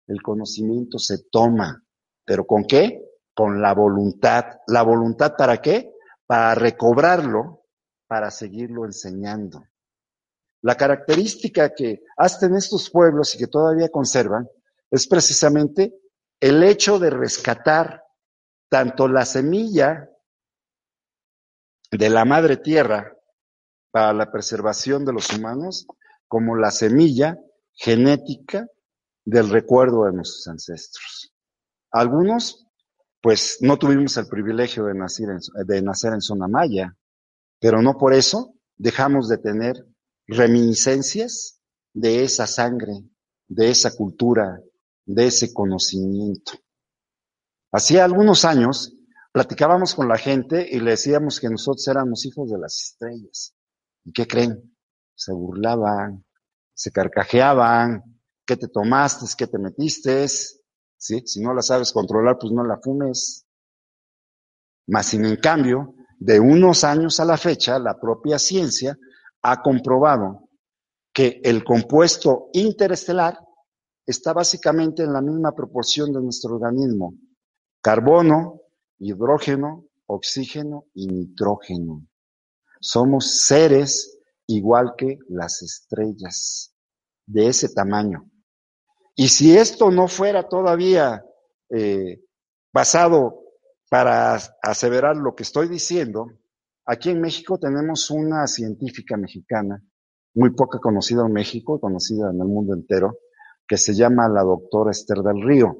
el 0.07 0.21
conocimiento 0.21 0.99
se 0.99 1.23
toma. 1.31 1.83
¿Pero 2.23 2.45
con 2.45 2.63
qué? 2.63 3.03
Con 3.39 3.61
la 3.61 3.73
voluntad. 3.73 4.59
¿La 4.67 4.81
voluntad 4.81 5.33
para 5.37 5.61
qué? 5.61 5.93
Para 6.27 6.55
recobrarlo 6.55 7.63
para 8.05 8.31
seguirlo 8.31 8.83
enseñando. 8.83 9.63
La 10.61 10.75
característica 10.75 11.73
que 11.73 12.03
hacen 12.17 12.53
estos 12.55 12.89
pueblos 12.89 13.33
y 13.33 13.37
que 13.37 13.47
todavía 13.47 13.87
conservan 13.87 14.45
es 14.91 15.07
precisamente 15.07 15.93
el 16.37 16.61
hecho 16.63 16.99
de 16.99 17.11
rescatar 17.11 18.03
tanto 18.67 19.07
la 19.07 19.23
semilla 19.23 20.09
de 21.89 22.09
la 22.09 22.25
madre 22.25 22.57
tierra 22.57 23.15
para 23.89 24.11
la 24.11 24.29
preservación 24.29 25.05
de 25.05 25.13
los 25.13 25.31
humanos 25.31 25.87
como 26.27 26.57
la 26.57 26.71
semilla 26.71 27.39
genética 27.71 28.67
del 29.23 29.49
recuerdo 29.49 30.03
de 30.03 30.11
nuestros 30.11 30.45
ancestros. 30.49 31.31
Algunos, 31.89 32.68
pues 33.21 33.57
no 33.61 33.77
tuvimos 33.77 34.15
el 34.17 34.27
privilegio 34.27 34.85
de 34.85 34.93
nacer 34.93 35.29
en, 35.29 35.67
de 35.67 35.81
nacer 35.81 36.13
en 36.13 36.21
zona 36.21 36.47
maya, 36.47 36.95
pero 37.59 37.81
no 37.81 37.97
por 37.97 38.13
eso 38.13 38.53
dejamos 38.77 39.27
de 39.27 39.37
tener 39.37 39.85
reminiscencias 40.27 41.59
de 41.93 42.23
esa 42.23 42.47
sangre, 42.47 43.03
de 43.47 43.69
esa 43.69 43.95
cultura, 43.95 44.61
de 45.05 45.27
ese 45.27 45.53
conocimiento. 45.53 46.53
Hacía 47.71 48.05
algunos 48.05 48.45
años 48.45 48.95
platicábamos 49.31 49.93
con 49.95 50.07
la 50.07 50.17
gente 50.17 50.67
y 50.69 50.79
le 50.79 50.91
decíamos 50.91 51.39
que 51.39 51.49
nosotros 51.49 51.87
éramos 51.87 52.25
hijos 52.25 52.49
de 52.49 52.57
las 52.57 52.75
estrellas. 52.75 53.55
¿Y 54.05 54.11
qué 54.11 54.27
creen? 54.27 54.75
Se 55.15 55.33
burlaban, 55.33 56.25
se 56.73 56.91
carcajeaban, 56.91 58.21
¿qué 58.45 58.55
te 58.55 58.67
tomaste? 58.67 59.25
¿Qué 59.37 59.47
te 59.47 59.59
metiste? 59.59 60.25
¿Sí? 60.99 61.23
Si 61.25 61.41
no 61.41 61.53
la 61.53 61.61
sabes 61.61 61.93
controlar, 61.93 62.37
pues 62.37 62.51
no 62.51 62.63
la 62.63 62.77
fumes. 62.77 63.47
Más 64.87 65.07
sin 65.07 65.25
en 65.25 65.37
cambio, 65.37 65.95
de 66.19 66.39
unos 66.39 66.83
años 66.83 67.19
a 67.19 67.25
la 67.25 67.37
fecha, 67.37 67.79
la 67.79 67.97
propia 67.99 68.37
ciencia 68.37 68.97
ha 69.41 69.61
comprobado 69.61 70.49
que 71.13 71.39
el 71.43 71.63
compuesto 71.63 72.49
interestelar 72.53 73.39
está 74.05 74.33
básicamente 74.33 75.03
en 75.03 75.13
la 75.13 75.21
misma 75.21 75.53
proporción 75.53 76.11
de 76.11 76.21
nuestro 76.21 76.55
organismo. 76.55 77.13
Carbono, 77.81 78.61
hidrógeno, 78.97 79.85
oxígeno 80.07 80.85
y 80.93 81.07
nitrógeno. 81.07 82.05
Somos 82.81 83.39
seres 83.45 84.19
igual 84.47 84.95
que 84.97 85.19
las 85.29 85.61
estrellas, 85.61 86.73
de 87.25 87.47
ese 87.47 87.69
tamaño. 87.69 88.28
Y 89.19 89.27
si 89.27 89.57
esto 89.57 89.91
no 89.91 90.07
fuera 90.07 90.47
todavía 90.47 91.25
eh, 91.69 92.21
basado 92.71 93.41
para 93.89 94.39
aseverar 94.63 95.17
lo 95.17 95.35
que 95.35 95.43
estoy 95.43 95.67
diciendo, 95.67 96.27
aquí 96.85 97.09
en 97.09 97.19
México 97.19 97.59
tenemos 97.59 98.09
una 98.11 98.47
científica 98.47 99.17
mexicana, 99.17 99.83
muy 100.35 100.51
poca 100.51 100.79
conocida 100.79 101.25
en 101.25 101.33
México, 101.33 101.81
conocida 101.81 102.29
en 102.31 102.39
el 102.39 102.47
mundo 102.47 102.73
entero, 102.73 103.17
que 103.67 103.75
se 103.75 103.93
llama 103.93 104.29
la 104.29 104.41
doctora 104.41 104.91
Esther 104.91 105.17
del 105.17 105.43
Río. 105.45 105.75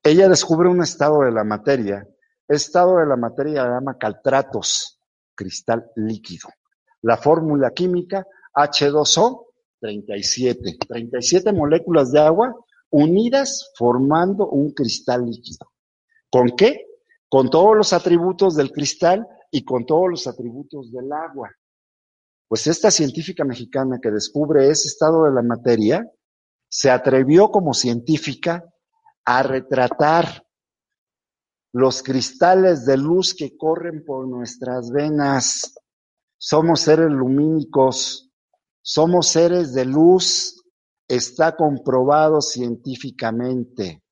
Ella 0.00 0.28
descubre 0.28 0.68
un 0.68 0.84
estado 0.84 1.22
de 1.22 1.32
la 1.32 1.42
materia 1.42 2.06
Estado 2.46 2.98
de 2.98 3.06
la 3.06 3.16
materia 3.16 3.64
se 3.64 3.70
llama 3.70 3.98
caltratos, 3.98 5.00
cristal 5.34 5.90
líquido. 5.96 6.48
La 7.02 7.16
fórmula 7.16 7.72
química 7.72 8.24
H2O 8.54 9.45
37. 9.80 10.78
37 10.88 11.52
moléculas 11.52 12.12
de 12.12 12.20
agua 12.20 12.54
unidas 12.90 13.72
formando 13.76 14.48
un 14.48 14.70
cristal 14.72 15.26
líquido. 15.26 15.72
¿Con 16.30 16.50
qué? 16.56 16.86
Con 17.28 17.50
todos 17.50 17.76
los 17.76 17.92
atributos 17.92 18.56
del 18.56 18.72
cristal 18.72 19.26
y 19.50 19.64
con 19.64 19.84
todos 19.86 20.08
los 20.08 20.26
atributos 20.26 20.92
del 20.92 21.12
agua. 21.12 21.50
Pues 22.48 22.66
esta 22.66 22.90
científica 22.90 23.44
mexicana 23.44 23.98
que 24.00 24.10
descubre 24.10 24.70
ese 24.70 24.88
estado 24.88 25.24
de 25.24 25.32
la 25.32 25.42
materia 25.42 26.08
se 26.68 26.90
atrevió 26.90 27.50
como 27.50 27.74
científica 27.74 28.64
a 29.24 29.42
retratar 29.42 30.44
los 31.72 32.02
cristales 32.02 32.86
de 32.86 32.96
luz 32.96 33.34
que 33.34 33.56
corren 33.56 34.04
por 34.04 34.26
nuestras 34.28 34.90
venas. 34.90 35.74
Somos 36.38 36.80
seres 36.80 37.10
lumínicos, 37.10 38.25
somos 38.88 39.26
seres 39.26 39.74
de 39.74 39.84
luz, 39.84 40.62
está 41.08 41.56
comprobado 41.56 42.40
científicamente, 42.40 44.04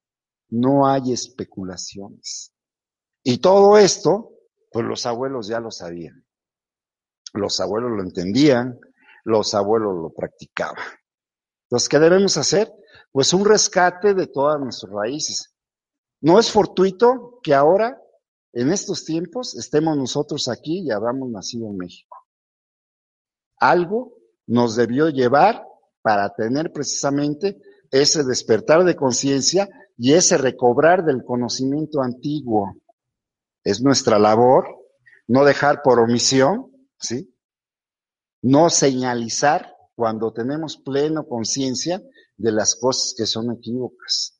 no 0.48 0.88
hay 0.88 1.12
especulaciones. 1.12 2.52
Y 3.22 3.38
todo 3.38 3.78
esto, 3.78 4.32
pues 4.72 4.84
los 4.84 5.06
abuelos 5.06 5.46
ya 5.46 5.60
lo 5.60 5.70
sabían. 5.70 6.26
Los 7.34 7.60
abuelos 7.60 7.92
lo 7.92 8.02
entendían, 8.02 8.80
los 9.22 9.54
abuelos 9.54 9.94
lo 9.94 10.12
practicaban. 10.12 10.82
Entonces, 11.66 11.88
¿qué 11.88 12.00
debemos 12.00 12.36
hacer? 12.36 12.72
Pues 13.12 13.32
un 13.32 13.44
rescate 13.44 14.12
de 14.12 14.26
todas 14.26 14.60
nuestras 14.60 14.92
raíces. 14.92 15.54
No 16.20 16.40
es 16.40 16.50
fortuito 16.50 17.38
que 17.44 17.54
ahora, 17.54 17.96
en 18.52 18.72
estos 18.72 19.04
tiempos, 19.04 19.56
estemos 19.56 19.96
nosotros 19.96 20.48
aquí 20.48 20.80
y 20.80 20.90
habamos 20.90 21.30
nacido 21.30 21.68
en 21.68 21.76
México. 21.76 22.16
Algo 23.58 24.23
nos 24.46 24.76
debió 24.76 25.08
llevar 25.08 25.66
para 26.02 26.34
tener 26.34 26.72
precisamente 26.72 27.58
ese 27.90 28.24
despertar 28.24 28.84
de 28.84 28.96
conciencia 28.96 29.68
y 29.96 30.14
ese 30.14 30.36
recobrar 30.36 31.04
del 31.04 31.24
conocimiento 31.24 32.02
antiguo. 32.02 32.74
Es 33.62 33.80
nuestra 33.80 34.18
labor 34.18 34.66
no 35.26 35.44
dejar 35.44 35.80
por 35.82 36.00
omisión, 36.00 36.70
¿sí? 36.98 37.34
No 38.42 38.68
señalizar 38.68 39.74
cuando 39.94 40.32
tenemos 40.32 40.76
pleno 40.76 41.26
conciencia 41.26 42.02
de 42.36 42.52
las 42.52 42.74
cosas 42.74 43.14
que 43.16 43.26
son 43.26 43.52
equívocas. 43.52 44.38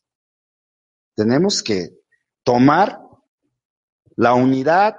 Tenemos 1.15 1.63
que 1.63 1.97
tomar 2.43 3.01
la 4.17 4.35
unidad 4.35 4.97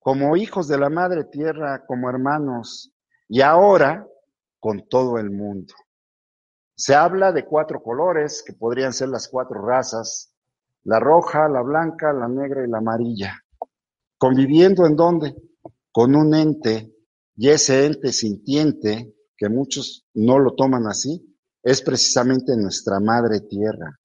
como 0.00 0.36
hijos 0.36 0.68
de 0.68 0.78
la 0.78 0.90
Madre 0.90 1.24
Tierra, 1.24 1.84
como 1.86 2.10
hermanos, 2.10 2.92
y 3.28 3.40
ahora 3.40 4.06
con 4.66 4.88
todo 4.88 5.16
el 5.18 5.30
mundo. 5.30 5.74
Se 6.74 6.96
habla 6.96 7.30
de 7.30 7.44
cuatro 7.44 7.80
colores, 7.80 8.42
que 8.44 8.52
podrían 8.52 8.92
ser 8.92 9.10
las 9.10 9.28
cuatro 9.28 9.64
razas, 9.64 10.34
la 10.82 10.98
roja, 10.98 11.48
la 11.48 11.62
blanca, 11.62 12.12
la 12.12 12.26
negra 12.26 12.66
y 12.66 12.68
la 12.68 12.78
amarilla. 12.78 13.40
Conviviendo 14.18 14.84
en 14.84 14.96
dónde? 14.96 15.36
Con 15.92 16.16
un 16.16 16.34
ente, 16.34 16.92
y 17.36 17.48
ese 17.48 17.86
ente 17.86 18.12
sintiente, 18.12 19.14
que 19.36 19.48
muchos 19.48 20.08
no 20.14 20.40
lo 20.40 20.56
toman 20.56 20.88
así, 20.88 21.24
es 21.62 21.80
precisamente 21.80 22.56
nuestra 22.56 22.98
Madre 22.98 23.42
Tierra. 23.42 23.96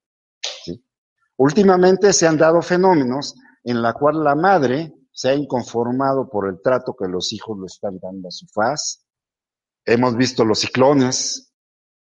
Últimamente 1.37 2.13
se 2.13 2.27
han 2.27 2.37
dado 2.37 2.61
fenómenos 2.61 3.33
en 3.63 3.81
la 3.81 3.93
cual 3.93 4.23
la 4.23 4.35
madre 4.35 4.93
se 5.11 5.29
ha 5.29 5.33
inconformado 5.33 6.29
por 6.29 6.47
el 6.47 6.61
trato 6.61 6.95
que 6.95 7.07
los 7.07 7.33
hijos 7.33 7.57
le 7.59 7.65
están 7.65 7.97
dando 7.97 8.27
a 8.27 8.31
su 8.31 8.45
faz. 8.45 9.07
Hemos 9.85 10.15
visto 10.15 10.45
los 10.45 10.59
ciclones, 10.59 11.53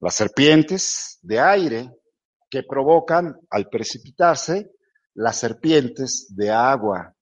las 0.00 0.14
serpientes 0.14 1.18
de 1.22 1.40
aire 1.40 1.90
que 2.50 2.62
provocan 2.62 3.36
al 3.50 3.68
precipitarse 3.68 4.70
las 5.14 5.36
serpientes 5.36 6.26
de 6.36 6.50
agua. 6.50 7.14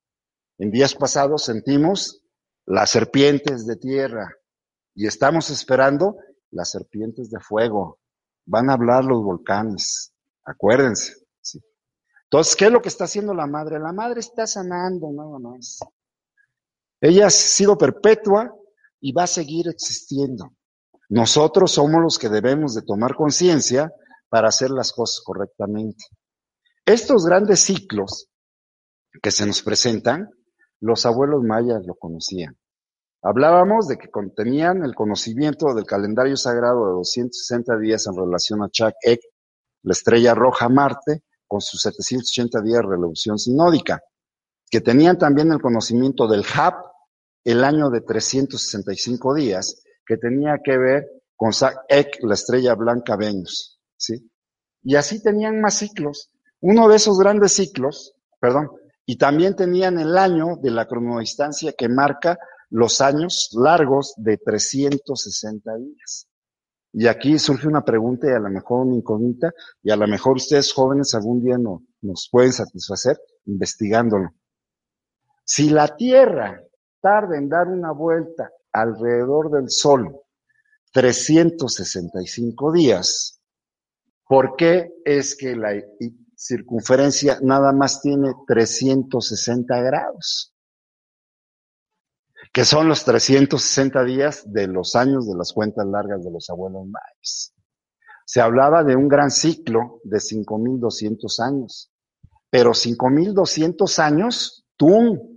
En 0.58 0.70
días 0.70 0.94
pasados 0.94 1.44
sentimos 1.44 2.22
las 2.66 2.90
serpientes 2.90 3.66
de 3.66 3.76
tierra 3.76 4.34
y 4.94 5.06
estamos 5.06 5.50
esperando 5.50 6.16
las 6.50 6.70
serpientes 6.70 7.30
de 7.30 7.40
fuego. 7.40 8.00
Van 8.44 8.68
a 8.68 8.74
hablar 8.74 9.04
los 9.04 9.22
volcanes, 9.22 10.12
acuérdense. 10.44 11.14
Entonces, 12.24 12.56
¿qué 12.56 12.64
es 12.64 12.72
lo 12.72 12.80
que 12.80 12.88
está 12.88 13.04
haciendo 13.04 13.34
la 13.34 13.46
madre? 13.46 13.78
La 13.78 13.92
madre 13.92 14.20
está 14.20 14.46
sanando 14.46 15.10
nada 15.12 15.38
más. 15.38 15.80
Ella 17.00 17.26
ha 17.26 17.30
sido 17.30 17.76
perpetua 17.76 18.54
y 19.02 19.12
va 19.12 19.24
a 19.24 19.26
seguir 19.26 19.68
existiendo. 19.68 20.54
Nosotros 21.10 21.72
somos 21.72 22.00
los 22.00 22.18
que 22.18 22.30
debemos 22.30 22.74
de 22.74 22.82
tomar 22.82 23.14
conciencia 23.14 23.92
para 24.30 24.48
hacer 24.48 24.70
las 24.70 24.92
cosas 24.92 25.20
correctamente. 25.22 26.06
Estos 26.86 27.26
grandes 27.26 27.60
ciclos 27.60 28.28
que 29.20 29.30
se 29.30 29.44
nos 29.44 29.60
presentan, 29.62 30.30
los 30.80 31.04
abuelos 31.04 31.42
mayas 31.42 31.84
lo 31.84 31.94
conocían. 31.96 32.56
Hablábamos 33.22 33.88
de 33.88 33.98
que 33.98 34.10
contenían 34.10 34.84
el 34.84 34.94
conocimiento 34.94 35.74
del 35.74 35.84
calendario 35.84 36.36
sagrado 36.36 36.86
de 36.86 36.92
260 36.94 37.78
días 37.78 38.06
en 38.06 38.16
relación 38.16 38.62
a 38.62 38.70
Chak 38.70 38.94
Ek, 39.02 39.20
la 39.82 39.92
estrella 39.92 40.34
roja 40.34 40.68
Marte, 40.68 41.24
con 41.46 41.60
sus 41.60 41.82
780 41.82 42.62
días 42.62 42.82
de 42.82 42.88
revolución 42.88 43.38
sinódica, 43.38 44.00
que 44.70 44.80
tenían 44.80 45.18
también 45.18 45.52
el 45.52 45.60
conocimiento 45.60 46.26
del 46.26 46.44
HAP, 46.52 46.91
el 47.44 47.64
año 47.64 47.90
de 47.90 48.00
365 48.00 49.34
días, 49.34 49.82
que 50.06 50.16
tenía 50.16 50.58
que 50.62 50.78
ver 50.78 51.06
con 51.36 51.50
Ek, 51.88 52.18
la 52.22 52.34
estrella 52.34 52.74
blanca 52.74 53.16
Venus, 53.16 53.80
¿sí? 53.96 54.30
Y 54.82 54.96
así 54.96 55.22
tenían 55.22 55.60
más 55.60 55.74
ciclos. 55.74 56.30
Uno 56.60 56.88
de 56.88 56.96
esos 56.96 57.18
grandes 57.18 57.52
ciclos, 57.52 58.14
perdón, 58.40 58.70
y 59.04 59.16
también 59.16 59.56
tenían 59.56 59.98
el 59.98 60.16
año 60.16 60.56
de 60.62 60.70
la 60.70 60.86
cronodistancia 60.86 61.72
que 61.72 61.88
marca 61.88 62.38
los 62.70 63.00
años 63.00 63.50
largos 63.52 64.14
de 64.16 64.38
360 64.38 65.76
días. 65.76 66.28
Y 66.92 67.06
aquí 67.06 67.38
surge 67.38 67.66
una 67.66 67.84
pregunta 67.84 68.28
y 68.28 68.34
a 68.34 68.38
lo 68.38 68.50
mejor 68.50 68.86
una 68.86 68.96
incógnita, 68.96 69.52
y 69.82 69.90
a 69.90 69.96
lo 69.96 70.06
mejor 70.06 70.36
ustedes 70.36 70.72
jóvenes 70.72 71.14
algún 71.14 71.42
día 71.42 71.58
no, 71.58 71.82
nos 72.02 72.28
pueden 72.30 72.52
satisfacer 72.52 73.18
investigándolo. 73.46 74.30
Si 75.44 75.70
la 75.70 75.96
Tierra 75.96 76.62
tarda 77.02 77.36
en 77.36 77.50
dar 77.50 77.68
una 77.68 77.92
vuelta 77.92 78.50
alrededor 78.72 79.50
del 79.50 79.68
Sol 79.68 80.16
365 80.92 82.72
días, 82.72 83.40
¿por 84.26 84.56
qué 84.56 84.94
es 85.04 85.36
que 85.36 85.56
la 85.56 85.72
circunferencia 86.36 87.38
nada 87.42 87.72
más 87.72 88.00
tiene 88.00 88.32
360 88.46 89.80
grados? 89.82 90.52
que 92.52 92.64
son 92.66 92.86
los 92.86 93.04
360 93.04 94.04
días 94.04 94.42
de 94.52 94.66
los 94.66 94.94
años 94.94 95.26
de 95.26 95.34
las 95.34 95.52
cuentas 95.52 95.86
largas 95.86 96.22
de 96.22 96.30
los 96.30 96.50
abuelos 96.50 96.86
mayas. 96.86 97.54
Se 98.26 98.40
hablaba 98.42 98.84
de 98.84 98.94
un 98.94 99.08
gran 99.08 99.30
ciclo 99.30 100.00
de 100.04 100.18
5.200 100.18 101.40
años, 101.40 101.90
pero 102.50 102.72
5.200 102.72 103.98
años, 104.00 104.66
tú, 104.76 105.31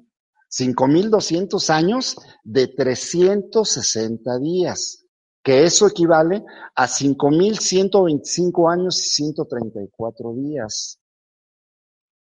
5.200 0.49 1.69
años 1.69 2.15
de 2.43 2.67
360 2.67 4.39
días, 4.39 5.05
que 5.43 5.63
eso 5.63 5.87
equivale 5.87 6.43
a 6.75 6.87
5.125 6.87 8.71
años 8.71 8.99
y 8.99 9.09
134 9.09 10.33
días. 10.33 10.99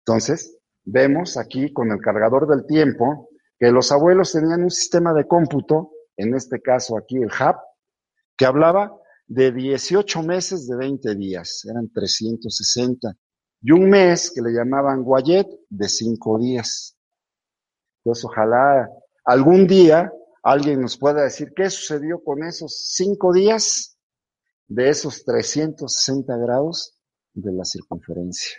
Entonces, 0.05 0.57
vemos 0.83 1.37
aquí 1.37 1.71
con 1.71 1.91
el 1.91 1.99
cargador 1.99 2.47
del 2.47 2.65
tiempo 2.65 3.29
que 3.59 3.71
los 3.71 3.91
abuelos 3.91 4.31
tenían 4.31 4.63
un 4.63 4.71
sistema 4.71 5.13
de 5.13 5.27
cómputo, 5.27 5.91
en 6.17 6.33
este 6.33 6.61
caso 6.61 6.97
aquí 6.97 7.17
el 7.17 7.29
HAP, 7.31 7.57
que 8.35 8.45
hablaba 8.45 8.91
de 9.27 9.51
18 9.51 10.23
meses 10.23 10.67
de 10.67 10.75
20 10.75 11.15
días, 11.15 11.63
eran 11.69 11.91
360, 11.93 13.13
y 13.61 13.71
un 13.71 13.89
mes 13.89 14.31
que 14.33 14.41
le 14.41 14.51
llamaban 14.51 15.03
Guayet 15.03 15.47
de 15.69 15.87
5 15.87 16.39
días. 16.39 16.97
Entonces, 18.03 18.25
ojalá 18.25 18.89
algún 19.25 19.67
día 19.67 20.11
alguien 20.43 20.81
nos 20.81 20.97
pueda 20.97 21.23
decir 21.23 21.53
qué 21.55 21.69
sucedió 21.69 22.23
con 22.23 22.43
esos 22.43 22.93
5 22.95 23.33
días 23.33 23.97
de 24.67 24.89
esos 24.89 25.23
360 25.23 26.35
grados 26.37 26.97
de 27.33 27.51
la 27.51 27.63
circunferencia. 27.63 28.57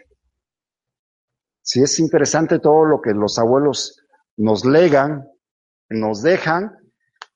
Si 1.62 1.82
es 1.82 1.99
interesante 1.99 2.59
todo 2.59 2.84
lo 2.84 3.01
que 3.01 3.12
los 3.12 3.38
abuelos 3.38 4.01
nos 4.36 4.64
legan, 4.64 5.28
nos 5.88 6.22
dejan 6.22 6.76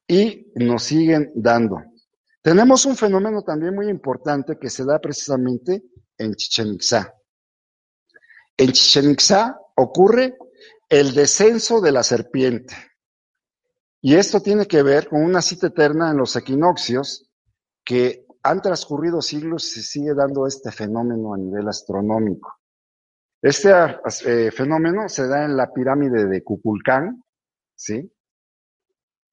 y 0.07 0.53
nos 0.55 0.85
siguen 0.85 1.33
dando. 1.35 1.79
Tenemos 2.43 2.87
un 2.87 2.97
fenómeno 2.97 3.43
también 3.43 3.75
muy 3.75 3.89
importante 3.89 4.59
que 4.59 4.71
se 4.71 4.85
da 4.85 5.01
precisamente 5.01 5.83
en 6.19 6.35
Chichen 6.35 6.75
Itzá. 6.75 7.15
En 8.57 8.73
Chichen 8.73 9.11
Itzá 9.11 9.59
ocurre 9.77 10.37
el 10.89 11.15
descenso 11.15 11.81
de 11.81 11.93
la 11.93 12.03
serpiente. 12.03 12.75
Y 14.01 14.15
esto 14.15 14.41
tiene 14.41 14.67
que 14.67 14.83
ver 14.83 15.09
con 15.09 15.23
una 15.23 15.43
cita 15.43 15.69
eterna 15.69 16.11
en 16.11 16.19
los 16.19 16.37
equinoccios 16.37 17.31
que 17.85 18.27
han 18.43 18.63
transcurrido 18.63 19.21
siglos 19.21 19.67
y 19.67 19.81
se 19.81 19.83
sigue 19.83 20.15
dando 20.15 20.47
este 20.47 20.71
fenómeno 20.71 21.35
a 21.35 21.39
nivel 21.39 21.69
astronómico. 21.69 22.61
Este 23.43 23.71
eh, 24.27 24.51
fenómeno 24.51 25.09
se 25.09 25.27
da 25.27 25.45
en 25.45 25.57
la 25.57 25.73
pirámide 25.73 26.27
de 26.27 26.43
Cuculcán, 26.43 27.23
¿sí? 27.75 28.13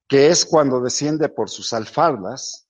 que 0.08 0.28
es 0.28 0.44
cuando 0.44 0.80
desciende 0.80 1.28
por 1.28 1.48
sus 1.48 1.72
alfardas 1.72 2.68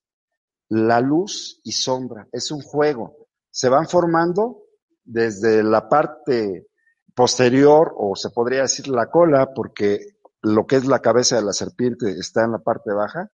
la 0.68 1.00
luz 1.00 1.60
y 1.64 1.72
sombra. 1.72 2.28
Es 2.32 2.50
un 2.50 2.60
juego. 2.60 3.28
Se 3.50 3.68
van 3.68 3.88
formando 3.88 4.62
desde 5.02 5.62
la 5.62 5.88
parte 5.88 6.66
posterior, 7.14 7.94
o 7.96 8.16
se 8.16 8.30
podría 8.30 8.62
decir 8.62 8.88
la 8.88 9.10
cola, 9.10 9.52
porque 9.54 10.00
lo 10.42 10.66
que 10.66 10.76
es 10.76 10.84
la 10.84 11.00
cabeza 11.00 11.36
de 11.36 11.42
la 11.42 11.52
serpiente 11.52 12.10
está 12.10 12.44
en 12.44 12.52
la 12.52 12.58
parte 12.58 12.92
baja, 12.92 13.30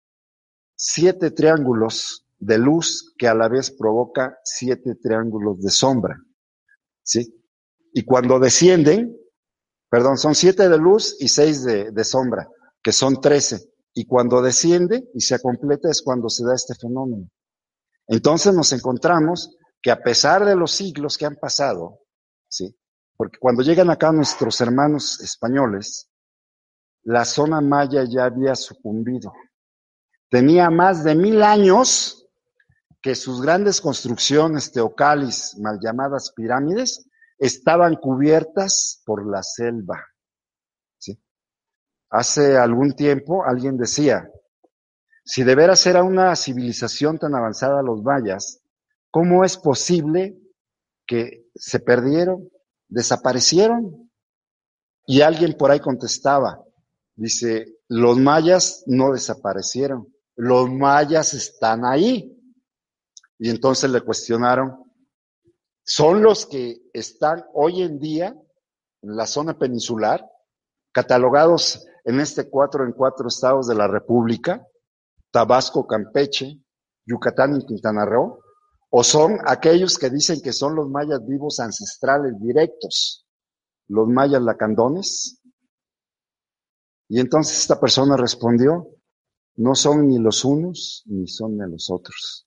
siete 0.76 1.30
triángulos 1.30 2.26
de 2.38 2.58
luz 2.58 3.14
que 3.18 3.28
a 3.28 3.34
la 3.34 3.48
vez 3.48 3.70
provoca 3.70 4.38
siete 4.44 4.94
triángulos 4.94 5.60
de 5.60 5.70
sombra. 5.70 6.16
¿Sí? 7.02 7.34
Y 7.92 8.04
cuando 8.04 8.38
descienden, 8.38 9.16
perdón, 9.88 10.16
son 10.16 10.34
siete 10.34 10.68
de 10.68 10.78
luz 10.78 11.16
y 11.18 11.28
seis 11.28 11.64
de, 11.64 11.90
de 11.90 12.04
sombra, 12.04 12.48
que 12.82 12.92
son 12.92 13.20
trece. 13.20 13.72
Y 13.92 14.06
cuando 14.06 14.40
desciende 14.40 15.10
y 15.14 15.20
se 15.20 15.40
completa 15.40 15.90
es 15.90 16.02
cuando 16.02 16.28
se 16.28 16.44
da 16.44 16.54
este 16.54 16.74
fenómeno. 16.74 17.28
Entonces 18.06 18.54
nos 18.54 18.72
encontramos 18.72 19.56
que 19.82 19.90
a 19.90 20.00
pesar 20.00 20.44
de 20.44 20.54
los 20.54 20.72
siglos 20.72 21.18
que 21.18 21.26
han 21.26 21.36
pasado, 21.36 22.00
¿sí? 22.48 22.76
Porque 23.20 23.38
cuando 23.38 23.62
llegan 23.62 23.90
acá 23.90 24.12
nuestros 24.12 24.62
hermanos 24.62 25.20
españoles, 25.20 26.08
la 27.02 27.26
zona 27.26 27.60
maya 27.60 28.02
ya 28.08 28.24
había 28.24 28.54
sucumbido. 28.54 29.30
Tenía 30.30 30.70
más 30.70 31.04
de 31.04 31.14
mil 31.14 31.42
años 31.42 32.26
que 33.02 33.14
sus 33.14 33.42
grandes 33.42 33.82
construcciones 33.82 34.72
teocalis, 34.72 35.54
mal 35.58 35.78
llamadas 35.82 36.32
pirámides, 36.34 37.06
estaban 37.36 37.96
cubiertas 37.96 39.02
por 39.04 39.30
la 39.30 39.42
selva. 39.42 40.02
Hace 42.08 42.56
algún 42.56 42.94
tiempo 42.94 43.44
alguien 43.44 43.76
decía, 43.76 44.30
si 45.22 45.44
de 45.44 45.54
veras 45.54 45.86
era 45.86 46.02
una 46.02 46.34
civilización 46.36 47.18
tan 47.18 47.34
avanzada 47.34 47.82
los 47.82 48.02
mayas, 48.02 48.62
¿cómo 49.10 49.44
es 49.44 49.58
posible 49.58 50.38
que 51.06 51.50
se 51.54 51.80
perdieron, 51.80 52.48
desaparecieron? 52.90 54.10
Y 55.06 55.22
alguien 55.22 55.56
por 55.56 55.70
ahí 55.70 55.80
contestaba, 55.80 56.62
dice, 57.16 57.78
los 57.88 58.18
mayas 58.18 58.84
no 58.86 59.12
desaparecieron, 59.12 60.06
los 60.36 60.70
mayas 60.70 61.34
están 61.34 61.84
ahí. 61.84 62.36
Y 63.38 63.48
entonces 63.48 63.90
le 63.90 64.02
cuestionaron, 64.02 64.84
son 65.82 66.22
los 66.22 66.46
que 66.46 66.76
están 66.92 67.44
hoy 67.54 67.82
en 67.82 67.98
día 67.98 68.36
en 69.02 69.16
la 69.16 69.26
zona 69.26 69.58
peninsular, 69.58 70.24
catalogados 70.92 71.86
en 72.04 72.20
este 72.20 72.48
cuatro 72.48 72.84
en 72.84 72.92
cuatro 72.92 73.28
estados 73.28 73.66
de 73.66 73.74
la 73.74 73.88
República, 73.88 74.64
Tabasco, 75.30 75.86
Campeche, 75.86 76.60
Yucatán 77.06 77.56
y 77.56 77.66
Quintana 77.66 78.04
Roo, 78.04 78.40
o 78.90 79.04
son 79.04 79.38
aquellos 79.46 79.98
que 79.98 80.10
dicen 80.10 80.40
que 80.40 80.52
son 80.52 80.74
los 80.74 80.88
mayas 80.88 81.24
vivos 81.26 81.60
ancestrales 81.60 82.34
directos, 82.40 83.26
los 83.88 84.08
mayas 84.08 84.42
lacandones. 84.42 85.40
Y 87.08 87.20
entonces 87.20 87.58
esta 87.58 87.80
persona 87.80 88.16
respondió, 88.16 88.88
no 89.56 89.74
son 89.74 90.08
ni 90.08 90.18
los 90.18 90.44
unos 90.44 91.02
ni 91.06 91.26
son 91.26 91.56
ni 91.56 91.70
los 91.70 91.90
otros. 91.90 92.46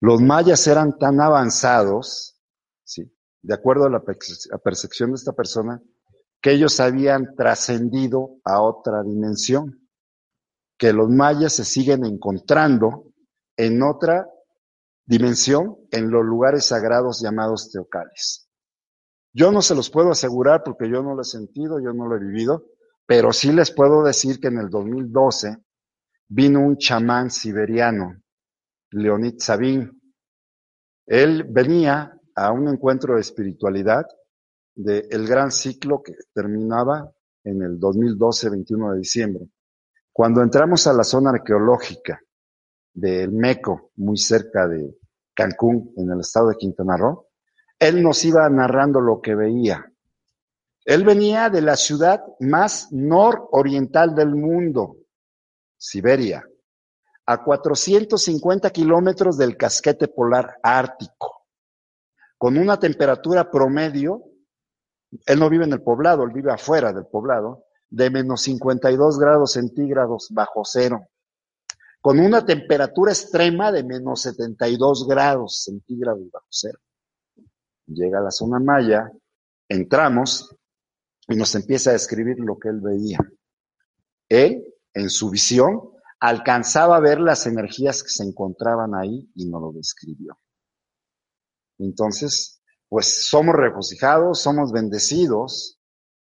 Los 0.00 0.20
mayas 0.20 0.66
eran 0.66 0.98
tan 0.98 1.20
avanzados 1.20 2.36
¿sí? 2.86 3.12
De 3.42 3.54
acuerdo 3.54 3.84
a 3.84 3.90
la 3.90 4.02
percepción 4.02 5.10
de 5.10 5.16
esta 5.16 5.32
persona, 5.32 5.80
que 6.40 6.52
ellos 6.52 6.80
habían 6.80 7.34
trascendido 7.34 8.38
a 8.44 8.62
otra 8.62 9.02
dimensión, 9.02 9.88
que 10.78 10.92
los 10.92 11.08
mayas 11.08 11.54
se 11.54 11.64
siguen 11.64 12.04
encontrando 12.04 13.12
en 13.56 13.82
otra 13.82 14.28
dimensión, 15.06 15.76
en 15.90 16.10
los 16.10 16.24
lugares 16.24 16.66
sagrados 16.66 17.20
llamados 17.22 17.70
teocales. 17.70 18.48
Yo 19.32 19.52
no 19.52 19.62
se 19.62 19.74
los 19.74 19.90
puedo 19.90 20.10
asegurar 20.10 20.62
porque 20.64 20.90
yo 20.90 21.02
no 21.02 21.14
lo 21.14 21.22
he 21.22 21.24
sentido, 21.24 21.78
yo 21.78 21.92
no 21.92 22.06
lo 22.08 22.16
he 22.16 22.20
vivido, 22.20 22.66
pero 23.06 23.32
sí 23.32 23.52
les 23.52 23.70
puedo 23.70 24.02
decir 24.02 24.40
que 24.40 24.48
en 24.48 24.58
el 24.58 24.68
2012 24.68 25.58
vino 26.28 26.60
un 26.60 26.76
chamán 26.76 27.30
siberiano, 27.30 28.20
Leonid 28.90 29.34
Sabin. 29.38 30.00
Él 31.06 31.44
venía 31.44 32.18
a 32.34 32.52
un 32.52 32.68
encuentro 32.68 33.14
de 33.14 33.20
espiritualidad 33.20 34.06
del 34.74 35.26
gran 35.26 35.50
ciclo 35.50 36.02
que 36.02 36.14
terminaba 36.34 37.10
en 37.44 37.62
el 37.62 37.78
2012, 37.78 38.50
21 38.50 38.92
de 38.92 38.98
diciembre. 38.98 39.48
Cuando 40.12 40.42
entramos 40.42 40.86
a 40.86 40.92
la 40.92 41.04
zona 41.04 41.30
arqueológica 41.30 42.20
del 42.96 43.30
Meco, 43.30 43.90
muy 43.96 44.16
cerca 44.16 44.66
de 44.66 44.96
Cancún, 45.34 45.92
en 45.96 46.10
el 46.10 46.20
estado 46.20 46.48
de 46.48 46.56
Quintana 46.56 46.96
Roo, 46.96 47.28
él 47.78 48.02
nos 48.02 48.24
iba 48.24 48.48
narrando 48.48 49.00
lo 49.00 49.20
que 49.20 49.34
veía. 49.34 49.92
Él 50.84 51.04
venía 51.04 51.50
de 51.50 51.62
la 51.62 51.76
ciudad 51.76 52.22
más 52.40 52.88
nororiental 52.92 54.14
del 54.14 54.34
mundo, 54.34 54.96
Siberia, 55.76 56.44
a 57.26 57.44
450 57.44 58.70
kilómetros 58.70 59.36
del 59.36 59.56
casquete 59.56 60.08
polar 60.08 60.56
ártico 60.62 61.36
con 62.38 62.58
una 62.58 62.78
temperatura 62.78 63.50
promedio, 63.50 64.22
él 65.24 65.38
no 65.38 65.48
vive 65.48 65.64
en 65.64 65.72
el 65.72 65.82
poblado, 65.82 66.24
él 66.24 66.32
vive 66.32 66.52
afuera 66.52 66.92
del 66.92 67.06
poblado, 67.06 67.64
de 67.88 68.10
menos 68.10 68.42
52 68.42 69.18
grados 69.18 69.52
centígrados 69.52 70.28
bajo 70.30 70.62
cero, 70.64 71.06
con 72.06 72.20
una 72.20 72.46
temperatura 72.46 73.10
extrema 73.10 73.72
de 73.72 73.82
menos 73.82 74.22
72 74.22 75.08
grados 75.08 75.64
centígrados 75.64 76.30
bajo 76.30 76.46
cero. 76.50 76.78
Llega 77.88 78.20
a 78.20 78.22
la 78.22 78.30
zona 78.30 78.60
maya, 78.60 79.10
entramos 79.68 80.54
y 81.26 81.34
nos 81.34 81.52
empieza 81.56 81.90
a 81.90 81.94
describir 81.94 82.38
lo 82.38 82.60
que 82.60 82.68
él 82.68 82.80
veía. 82.80 83.18
Él, 84.28 84.64
en 84.94 85.10
su 85.10 85.30
visión, 85.30 85.80
alcanzaba 86.20 86.96
a 86.96 87.00
ver 87.00 87.18
las 87.18 87.44
energías 87.48 88.04
que 88.04 88.10
se 88.10 88.22
encontraban 88.22 88.94
ahí 88.94 89.28
y 89.34 89.46
nos 89.46 89.60
lo 89.60 89.72
describió. 89.72 90.38
Entonces, 91.76 92.62
pues 92.88 93.26
somos 93.26 93.56
regocijados, 93.56 94.40
somos 94.40 94.70
bendecidos, 94.70 95.80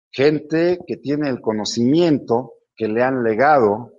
gente 0.10 0.80
que 0.88 0.98
tiene 0.98 1.30
el 1.30 1.40
conocimiento 1.40 2.54
que 2.76 2.88
le 2.88 3.04
han 3.04 3.22
legado 3.22 3.97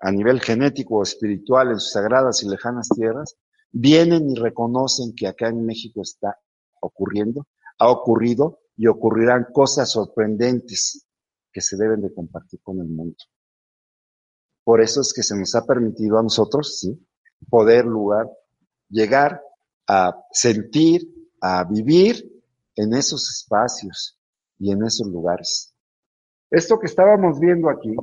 a 0.00 0.10
nivel 0.10 0.40
genético 0.40 0.96
o 0.96 1.02
espiritual 1.02 1.68
en 1.68 1.78
sus 1.78 1.92
sagradas 1.92 2.42
y 2.42 2.48
lejanas 2.48 2.88
tierras, 2.88 3.36
vienen 3.70 4.30
y 4.30 4.34
reconocen 4.34 5.14
que 5.14 5.26
acá 5.26 5.48
en 5.48 5.64
México 5.64 6.02
está 6.02 6.38
ocurriendo, 6.80 7.46
ha 7.78 7.90
ocurrido 7.90 8.60
y 8.76 8.86
ocurrirán 8.86 9.48
cosas 9.52 9.90
sorprendentes 9.90 11.06
que 11.52 11.60
se 11.60 11.76
deben 11.76 12.00
de 12.00 12.12
compartir 12.14 12.60
con 12.62 12.80
el 12.80 12.88
mundo. 12.88 13.16
Por 14.64 14.80
eso 14.80 15.00
es 15.00 15.12
que 15.12 15.22
se 15.22 15.36
nos 15.36 15.54
ha 15.54 15.66
permitido 15.66 16.18
a 16.18 16.22
nosotros, 16.22 16.78
sí, 16.78 17.06
poder 17.48 17.84
lugar, 17.84 18.28
llegar 18.88 19.42
a 19.86 20.24
sentir, 20.30 21.02
a 21.40 21.64
vivir 21.64 22.42
en 22.76 22.94
esos 22.94 23.28
espacios 23.30 24.18
y 24.58 24.70
en 24.70 24.84
esos 24.84 25.06
lugares. 25.08 25.74
Esto 26.50 26.78
que 26.78 26.86
estábamos 26.86 27.38
viendo 27.38 27.68
aquí, 27.68 27.94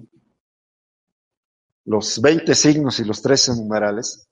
los 1.87 2.21
20 2.21 2.53
signos 2.53 2.99
y 2.99 3.05
los 3.05 3.21
13 3.21 3.55
numerales, 3.55 4.29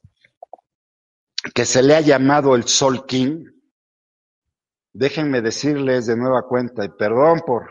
que 1.53 1.65
se 1.65 1.81
le 1.81 1.95
ha 1.95 2.01
llamado 2.01 2.53
el 2.53 2.65
Sol 2.65 3.05
King, 3.05 3.45
déjenme 4.91 5.41
decirles 5.41 6.05
de 6.05 6.17
nueva 6.17 6.43
cuenta, 6.49 6.83
y 6.83 6.89
perdón 6.89 7.43
por 7.45 7.69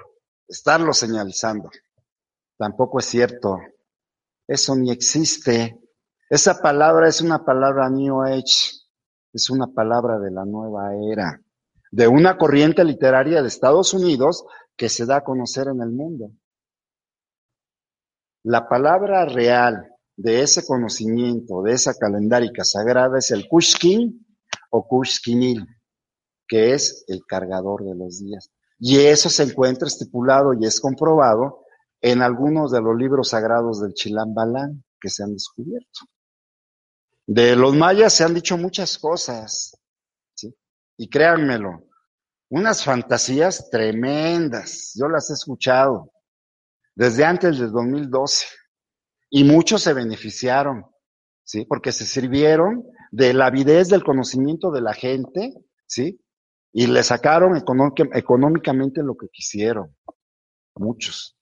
estarlo 0.49 0.95
señalizando, 0.95 1.71
tampoco 2.57 2.99
es 2.99 3.05
cierto, 3.05 3.59
eso 4.49 4.75
ni 4.75 4.91
existe. 4.91 5.79
Esa 6.31 6.63
palabra 6.63 7.07
es 7.07 7.21
una 7.21 7.45
palabra 7.45 7.91
New 7.91 8.23
Age, 8.23 8.73
es 9.35 9.51
una 9.51 9.67
palabra 9.67 10.19
de 10.19 10.31
la 10.31 10.47
nueva 10.47 10.95
era, 11.13 11.43
de 11.91 12.09
una 12.09 12.39
corriente 12.39 12.83
literaria 12.85 13.43
de 13.43 13.49
Estados 13.49 13.93
Unidos 13.93 14.47
que 14.79 14.89
se 14.89 15.05
da 15.05 15.17
a 15.17 15.25
conocer 15.25 15.69
en 15.69 15.83
el 15.83 15.91
mundo. 15.91 16.31
La 18.45 18.69
palabra 18.69 19.25
real 19.25 19.91
de 20.17 20.43
ese 20.43 20.67
conocimiento, 20.67 21.63
de 21.63 21.73
esa 21.73 21.95
calendárica 21.95 22.63
sagrada, 22.63 23.19
es 23.19 23.31
el 23.31 23.49
Kushkin 23.49 24.25
o 24.71 24.87
Kushkinil, 24.87 25.67
que 26.47 26.75
es 26.75 27.05
el 27.09 27.25
cargador 27.27 27.85
de 27.85 27.95
los 27.95 28.21
días. 28.21 28.51
Y 28.79 28.99
eso 28.99 29.31
se 29.31 29.45
encuentra 29.45 29.89
estipulado 29.89 30.53
y 30.53 30.67
es 30.67 30.79
comprobado 30.81 31.65
en 32.01 32.21
algunos 32.21 32.71
de 32.71 32.83
los 32.83 32.95
libros 32.97 33.31
sagrados 33.31 33.81
del 33.81 33.95
Chilam 33.95 34.35
Balán 34.35 34.85
que 35.01 35.09
se 35.09 35.25
han 35.25 35.33
descubierto. 35.33 36.01
De 37.27 37.57
los 37.57 37.75
mayas 37.75 38.13
se 38.13 38.25
han 38.25 38.35
dicho 38.35 38.59
muchas 38.59 38.99
cosas, 38.99 39.75
y 40.97 41.09
créanmelo, 41.09 41.89
unas 42.51 42.85
fantasías 42.85 43.69
tremendas, 43.71 44.93
yo 44.95 45.09
las 45.09 45.31
he 45.31 45.33
escuchado 45.33 46.13
desde 46.95 47.25
antes 47.25 47.59
del 47.59 47.73
2012. 47.73 48.47
Y 49.31 49.45
muchos 49.45 49.83
se 49.83 49.93
beneficiaron, 49.93 50.85
¿sí? 51.43 51.65
Porque 51.65 51.93
se 51.93 52.07
sirvieron 52.07 52.85
de 53.11 53.35
la 53.35 53.47
avidez 53.47 53.89
del 53.89 54.05
conocimiento 54.05 54.71
de 54.71 54.81
la 54.81 54.95
gente, 54.95 55.53
¿sí? 55.87 56.21
Y 56.73 56.87
le 56.87 57.03
sacaron 57.03 57.57
económicamente 57.57 59.03
lo 59.03 59.17
que 59.17 59.29
quisieron. 59.29 59.97
Muchos. 60.77 61.37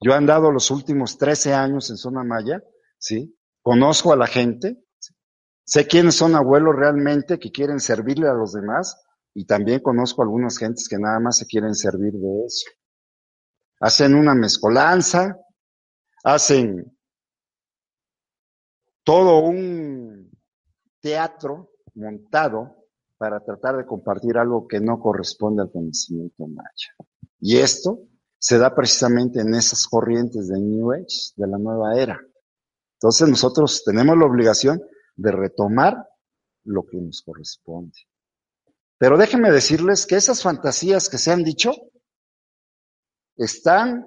Yo 0.00 0.12
he 0.12 0.16
andado 0.16 0.50
los 0.50 0.70
últimos 0.70 1.16
13 1.16 1.54
años 1.54 1.90
en 1.90 1.96
Zona 1.96 2.24
Maya, 2.24 2.62
¿sí? 2.98 3.36
Conozco 3.62 4.12
a 4.12 4.16
la 4.16 4.26
gente, 4.26 4.84
sé 5.64 5.86
quiénes 5.86 6.16
son 6.16 6.34
abuelos 6.34 6.74
realmente 6.76 7.38
que 7.38 7.50
quieren 7.50 7.80
servirle 7.80 8.28
a 8.28 8.34
los 8.34 8.52
demás 8.52 9.00
y 9.32 9.46
también 9.46 9.80
conozco 9.80 10.22
a 10.22 10.24
algunas 10.26 10.58
gentes 10.58 10.88
que 10.88 10.98
nada 10.98 11.18
más 11.20 11.38
se 11.38 11.46
quieren 11.46 11.74
servir 11.74 12.12
de 12.12 12.44
eso 12.46 12.66
hacen 13.84 14.14
una 14.14 14.34
mezcolanza, 14.34 15.36
hacen 16.24 16.90
todo 19.02 19.40
un 19.40 20.30
teatro 21.02 21.70
montado 21.94 22.86
para 23.18 23.44
tratar 23.44 23.76
de 23.76 23.84
compartir 23.84 24.38
algo 24.38 24.66
que 24.66 24.80
no 24.80 24.98
corresponde 24.98 25.60
al 25.60 25.70
conocimiento 25.70 26.46
maya. 26.46 26.94
Y 27.40 27.58
esto 27.58 27.98
se 28.38 28.56
da 28.56 28.74
precisamente 28.74 29.42
en 29.42 29.54
esas 29.54 29.86
corrientes 29.86 30.48
de 30.48 30.58
New 30.58 30.92
Age, 30.92 31.34
de 31.36 31.46
la 31.46 31.58
nueva 31.58 31.94
era. 32.00 32.18
Entonces 32.94 33.28
nosotros 33.28 33.82
tenemos 33.84 34.16
la 34.16 34.24
obligación 34.24 34.80
de 35.14 35.30
retomar 35.30 36.08
lo 36.64 36.86
que 36.86 36.96
nos 37.02 37.20
corresponde. 37.20 37.98
Pero 38.96 39.18
déjenme 39.18 39.50
decirles 39.50 40.06
que 40.06 40.16
esas 40.16 40.42
fantasías 40.42 41.10
que 41.10 41.18
se 41.18 41.32
han 41.32 41.44
dicho 41.44 41.74
están 43.36 44.04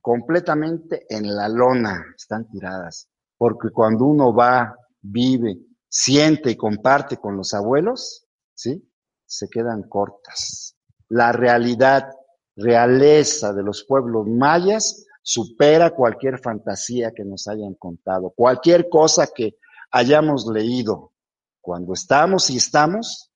completamente 0.00 1.06
en 1.08 1.34
la 1.34 1.48
lona, 1.48 2.04
están 2.16 2.48
tiradas, 2.48 3.08
porque 3.36 3.70
cuando 3.70 4.04
uno 4.04 4.34
va, 4.34 4.74
vive, 5.00 5.58
siente 5.88 6.50
y 6.50 6.56
comparte 6.56 7.18
con 7.18 7.36
los 7.36 7.54
abuelos, 7.54 8.26
¿sí? 8.54 8.88
Se 9.26 9.48
quedan 9.48 9.88
cortas. 9.88 10.76
La 11.08 11.32
realidad, 11.32 12.08
realeza 12.56 13.52
de 13.52 13.62
los 13.62 13.84
pueblos 13.84 14.26
mayas 14.26 15.06
supera 15.22 15.90
cualquier 15.90 16.38
fantasía 16.40 17.12
que 17.12 17.24
nos 17.24 17.46
hayan 17.46 17.74
contado, 17.74 18.30
cualquier 18.30 18.88
cosa 18.88 19.28
que 19.34 19.56
hayamos 19.90 20.46
leído. 20.46 21.12
Cuando 21.60 21.92
estamos 21.92 22.50
y 22.50 22.56
estamos, 22.56 23.30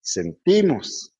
sentimos, 0.00 1.14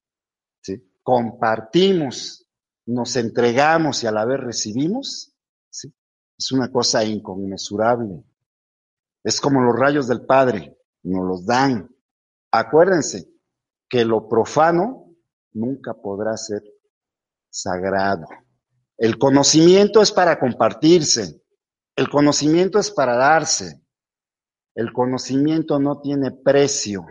¿sí? 0.60 0.84
compartimos, 1.02 2.41
nos 2.86 3.16
entregamos 3.16 4.02
y 4.02 4.06
a 4.06 4.12
la 4.12 4.24
vez 4.24 4.40
recibimos, 4.40 5.32
¿sí? 5.70 5.92
es 6.38 6.52
una 6.52 6.70
cosa 6.70 7.04
inconmensurable. 7.04 8.24
Es 9.24 9.40
como 9.40 9.60
los 9.60 9.78
rayos 9.78 10.08
del 10.08 10.26
Padre, 10.26 10.76
nos 11.04 11.26
los 11.26 11.46
dan. 11.46 11.88
Acuérdense 12.50 13.28
que 13.88 14.04
lo 14.04 14.28
profano 14.28 15.14
nunca 15.52 15.94
podrá 15.94 16.36
ser 16.36 16.62
sagrado. 17.50 18.26
El 18.96 19.18
conocimiento 19.18 20.00
es 20.00 20.12
para 20.12 20.38
compartirse, 20.38 21.42
el 21.96 22.08
conocimiento 22.08 22.78
es 22.78 22.90
para 22.90 23.16
darse, 23.16 23.82
el 24.74 24.92
conocimiento 24.92 25.78
no 25.78 26.00
tiene 26.00 26.30
precio, 26.30 27.04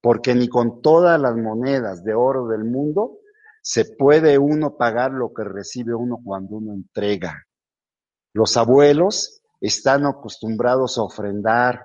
porque 0.00 0.34
ni 0.34 0.48
con 0.48 0.82
todas 0.82 1.20
las 1.20 1.36
monedas 1.36 2.04
de 2.04 2.14
oro 2.14 2.48
del 2.48 2.64
mundo 2.64 3.20
se 3.66 3.86
puede 3.86 4.36
uno 4.36 4.76
pagar 4.76 5.12
lo 5.12 5.32
que 5.32 5.42
recibe 5.42 5.94
uno 5.94 6.20
cuando 6.22 6.56
uno 6.56 6.74
entrega. 6.74 7.46
Los 8.34 8.58
abuelos 8.58 9.40
están 9.58 10.04
acostumbrados 10.04 10.98
a 10.98 11.02
ofrendar, 11.02 11.82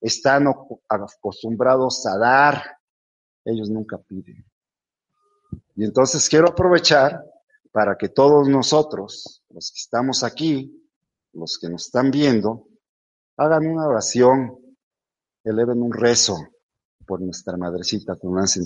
están 0.00 0.48
acostumbrados 0.88 2.04
a 2.06 2.18
dar, 2.18 2.76
ellos 3.44 3.70
nunca 3.70 3.98
piden. 3.98 4.44
Y 5.76 5.84
entonces 5.84 6.28
quiero 6.28 6.48
aprovechar 6.48 7.24
para 7.70 7.96
que 7.96 8.08
todos 8.08 8.48
nosotros, 8.48 9.44
los 9.50 9.70
que 9.70 9.78
estamos 9.78 10.24
aquí, 10.24 10.90
los 11.34 11.56
que 11.56 11.68
nos 11.68 11.86
están 11.86 12.10
viendo, 12.10 12.66
hagan 13.36 13.68
una 13.68 13.86
oración, 13.86 14.58
eleven 15.44 15.82
un 15.82 15.92
rezo 15.92 16.36
por 17.06 17.20
nuestra 17.20 17.56
madrecita 17.56 18.16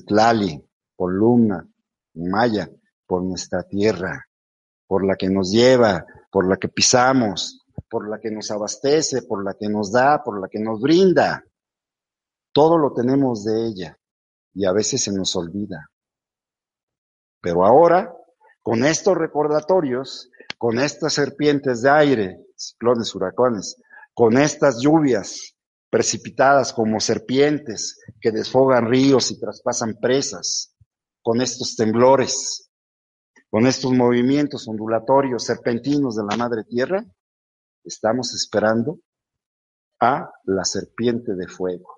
Tlali, 0.07 0.67
por 0.97 1.13
Luna, 1.13 1.69
Maya, 2.17 2.69
por 3.07 3.23
nuestra 3.23 3.63
tierra, 3.63 4.27
por 4.87 5.07
la 5.07 5.17
que 5.17 5.29
nos 5.29 5.51
lleva, 5.51 6.05
por 6.31 6.49
la 6.49 6.57
que 6.57 6.69
pisamos, 6.69 7.65
por 7.89 8.09
la 8.09 8.19
que 8.19 8.31
nos 8.31 8.51
abastece, 8.51 9.23
por 9.23 9.45
la 9.45 9.55
que 9.55 9.69
nos 9.69 9.93
da, 9.93 10.23
por 10.23 10.41
la 10.41 10.49
que 10.49 10.59
nos 10.59 10.81
brinda. 10.81 11.45
Todo 12.53 12.79
lo 12.79 12.93
tenemos 12.93 13.45
de 13.45 13.67
ella 13.67 13.99
y 14.55 14.65
a 14.65 14.73
veces 14.73 15.03
se 15.03 15.13
nos 15.13 15.37
olvida. 15.37 15.91
Pero 17.41 17.65
ahora, 17.65 18.13
con 18.63 18.85
estos 18.85 19.17
recordatorios, 19.17 20.31
con 20.59 20.81
estas 20.81 21.13
serpientes 21.13 21.83
de 21.83 21.91
aire, 21.91 22.47
ciclones, 22.57 23.15
huracanes, 23.15 23.77
con 24.15 24.39
estas 24.39 24.81
lluvias 24.81 25.55
precipitadas 25.91 26.73
como 26.73 26.99
serpientes 26.99 28.01
que 28.21 28.33
desfogan 28.33 28.89
ríos 28.89 29.31
y 29.31 29.39
traspasan 29.39 29.99
presas, 30.01 30.75
con 31.27 31.41
estos 31.41 31.75
temblores, 31.75 32.71
con 33.51 33.67
estos 33.67 33.93
movimientos 33.93 34.69
ondulatorios, 34.69 35.43
serpentinos 35.43 36.15
de 36.15 36.23
la 36.23 36.37
madre 36.37 36.63
tierra, 36.63 37.05
estamos 37.83 38.33
esperando 38.33 39.01
a 39.99 40.31
la 40.45 40.65
serpiente 40.65 41.35
de 41.35 41.49
fuego. 41.49 41.97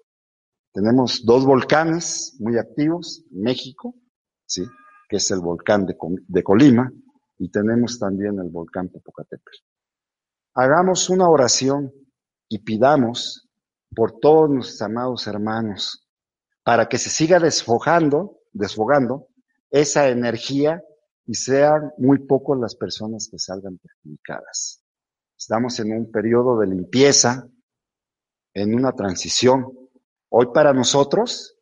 Tenemos 0.73 1.27
dos 1.27 1.45
volcanes 1.45 2.39
muy 2.41 2.57
activos, 2.57 3.23
México, 3.31 3.95
¿sí? 4.47 4.65
que 5.11 5.19
es 5.19 5.31
el 5.31 5.41
volcán 5.41 5.85
de, 5.85 6.43
Colima, 6.43 6.91
y 7.37 7.51
tenemos 7.51 7.99
también 7.99 8.39
el 8.39 8.49
volcán 8.49 8.89
Popocatépetl. 8.89 9.59
Hagamos 10.55 11.11
una 11.11 11.29
oración 11.29 11.93
y 12.49 12.61
pidamos 12.61 13.47
por 13.95 14.21
todos 14.21 14.49
nuestros 14.49 14.81
amados 14.81 15.27
hermanos 15.27 16.09
para 16.63 16.89
que 16.89 16.97
se 16.97 17.11
siga 17.11 17.39
desfojando 17.39 18.38
desfogando 18.53 19.29
esa 19.71 20.09
energía 20.09 20.83
y 21.27 21.35
sean 21.35 21.93
muy 21.99 22.21
pocos 22.21 22.59
las 22.59 22.75
personas 22.75 23.29
que 23.31 23.39
salgan 23.39 23.79
perjudicadas. 23.79 24.83
Estamos 25.37 25.79
en 25.81 25.93
un 25.93 26.11
periodo 26.11 26.59
de 26.59 26.67
limpieza, 26.67 27.47
en 28.55 28.75
una 28.75 28.93
transición. 28.93 29.67
Hoy 30.31 30.47
para 30.53 30.73
nosotros, 30.73 31.57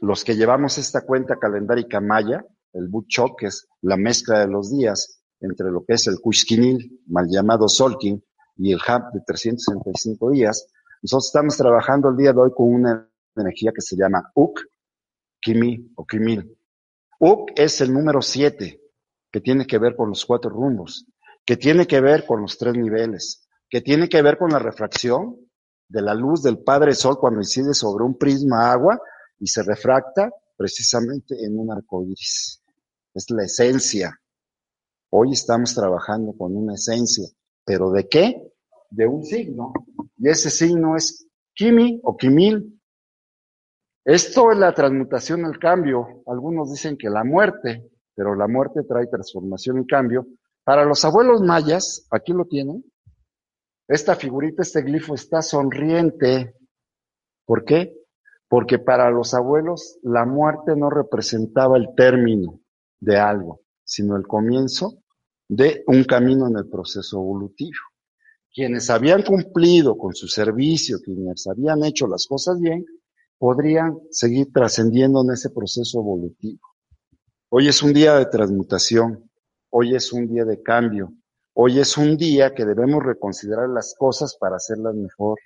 los 0.00 0.24
que 0.24 0.36
llevamos 0.36 0.78
esta 0.78 1.04
cuenta 1.04 1.36
calendárica 1.36 2.00
maya, 2.00 2.44
el 2.72 2.88
Butchok, 2.88 3.40
que 3.40 3.46
es 3.46 3.68
la 3.82 3.96
mezcla 3.96 4.38
de 4.40 4.46
los 4.46 4.70
días 4.70 5.20
entre 5.40 5.70
lo 5.70 5.84
que 5.84 5.94
es 5.94 6.06
el 6.06 6.20
Kushkinil, 6.20 7.02
mal 7.06 7.26
llamado 7.28 7.68
Solkin, 7.68 8.22
y 8.56 8.72
el 8.72 8.80
Hab 8.86 9.12
de 9.12 9.20
365 9.26 10.30
días, 10.30 10.66
nosotros 11.02 11.26
estamos 11.26 11.56
trabajando 11.56 12.10
el 12.10 12.16
día 12.16 12.32
de 12.32 12.40
hoy 12.40 12.50
con 12.54 12.74
una 12.74 13.10
energía 13.34 13.72
que 13.74 13.80
se 13.80 13.96
llama 13.96 14.30
Uk, 14.34 14.60
Kimi 15.40 15.92
o 15.96 16.06
Kimil. 16.06 16.56
Uk 17.18 17.50
es 17.56 17.80
el 17.80 17.92
número 17.92 18.22
7, 18.22 18.80
que 19.30 19.40
tiene 19.40 19.66
que 19.66 19.78
ver 19.78 19.96
con 19.96 20.08
los 20.10 20.24
cuatro 20.24 20.50
rumbos, 20.50 21.06
que 21.44 21.56
tiene 21.56 21.86
que 21.86 22.00
ver 22.00 22.26
con 22.26 22.42
los 22.42 22.56
tres 22.58 22.74
niveles, 22.74 23.46
que 23.68 23.80
tiene 23.80 24.08
que 24.08 24.22
ver 24.22 24.38
con 24.38 24.50
la 24.50 24.58
refracción 24.58 25.36
de 25.88 26.02
la 26.02 26.14
luz 26.14 26.42
del 26.42 26.58
Padre 26.58 26.94
Sol 26.94 27.18
cuando 27.18 27.40
incide 27.40 27.74
sobre 27.74 28.04
un 28.04 28.16
prisma 28.16 28.70
agua 28.72 29.00
y 29.38 29.46
se 29.46 29.62
refracta 29.62 30.30
precisamente 30.56 31.34
en 31.44 31.58
un 31.58 31.72
arco 31.72 32.04
iris. 32.04 32.62
Es 33.14 33.30
la 33.30 33.44
esencia. 33.44 34.20
Hoy 35.10 35.32
estamos 35.32 35.74
trabajando 35.74 36.32
con 36.36 36.56
una 36.56 36.74
esencia. 36.74 37.26
¿Pero 37.64 37.90
de 37.90 38.08
qué? 38.08 38.52
De 38.90 39.06
un 39.06 39.24
signo. 39.24 39.72
Y 40.18 40.28
ese 40.28 40.50
signo 40.50 40.96
es 40.96 41.26
Kimi 41.54 42.00
o 42.04 42.16
Kimil. 42.16 42.79
Esto 44.10 44.50
es 44.50 44.58
la 44.58 44.74
transmutación, 44.74 45.44
el 45.44 45.58
cambio. 45.58 46.22
Algunos 46.26 46.70
dicen 46.70 46.96
que 46.96 47.08
la 47.08 47.22
muerte, 47.22 47.88
pero 48.14 48.34
la 48.34 48.48
muerte 48.48 48.82
trae 48.82 49.06
transformación 49.06 49.82
y 49.82 49.86
cambio. 49.86 50.26
Para 50.64 50.84
los 50.84 51.04
abuelos 51.04 51.40
mayas, 51.42 52.06
aquí 52.10 52.32
lo 52.32 52.44
tienen, 52.46 52.84
esta 53.86 54.14
figurita, 54.14 54.62
este 54.62 54.82
glifo 54.82 55.14
está 55.14 55.42
sonriente. 55.42 56.54
¿Por 57.44 57.64
qué? 57.64 58.00
porque 58.50 58.80
para 58.80 59.10
los 59.12 59.32
abuelos 59.32 60.00
la 60.02 60.26
muerte 60.26 60.74
no 60.76 60.90
representaba 60.90 61.78
el 61.78 61.94
término 61.96 62.58
de 62.98 63.16
algo, 63.16 63.60
sino 63.84 64.16
el 64.16 64.26
comienzo 64.26 65.04
de 65.48 65.84
un 65.86 66.02
camino 66.02 66.48
en 66.48 66.56
el 66.56 66.68
proceso 66.68 67.18
evolutivo. 67.18 67.78
Quienes 68.52 68.90
habían 68.90 69.22
cumplido 69.22 69.96
con 69.96 70.14
su 70.14 70.26
servicio, 70.26 70.98
quienes 70.98 71.46
habían 71.46 71.84
hecho 71.84 72.08
las 72.08 72.26
cosas 72.26 72.58
bien, 72.58 72.84
podrían 73.40 73.98
seguir 74.10 74.52
trascendiendo 74.52 75.22
en 75.22 75.30
ese 75.32 75.48
proceso 75.48 75.98
evolutivo. 75.98 76.60
Hoy 77.48 77.68
es 77.68 77.82
un 77.82 77.94
día 77.94 78.16
de 78.16 78.26
transmutación, 78.26 79.30
hoy 79.70 79.94
es 79.94 80.12
un 80.12 80.28
día 80.28 80.44
de 80.44 80.62
cambio, 80.62 81.14
hoy 81.54 81.80
es 81.80 81.96
un 81.96 82.18
día 82.18 82.54
que 82.54 82.66
debemos 82.66 83.02
reconsiderar 83.02 83.70
las 83.70 83.94
cosas 83.98 84.36
para 84.36 84.56
hacerlas 84.56 84.94
mejor. 84.94 85.38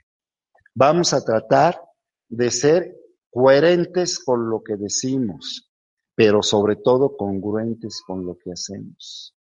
Vamos 0.75 1.15
a 1.15 1.25
tratar 1.25 1.81
de 2.29 2.51
ser 2.51 2.97
coherentes 3.31 4.19
con 4.19 4.51
lo 4.51 4.61
que 4.65 4.75
decimos, 4.75 5.71
pero 6.17 6.43
sobre 6.43 6.75
todo 6.75 7.17
congruentes 7.17 8.03
con 8.05 8.27
lo 8.27 8.37
que 8.37 8.51
hacemos. 8.51 9.37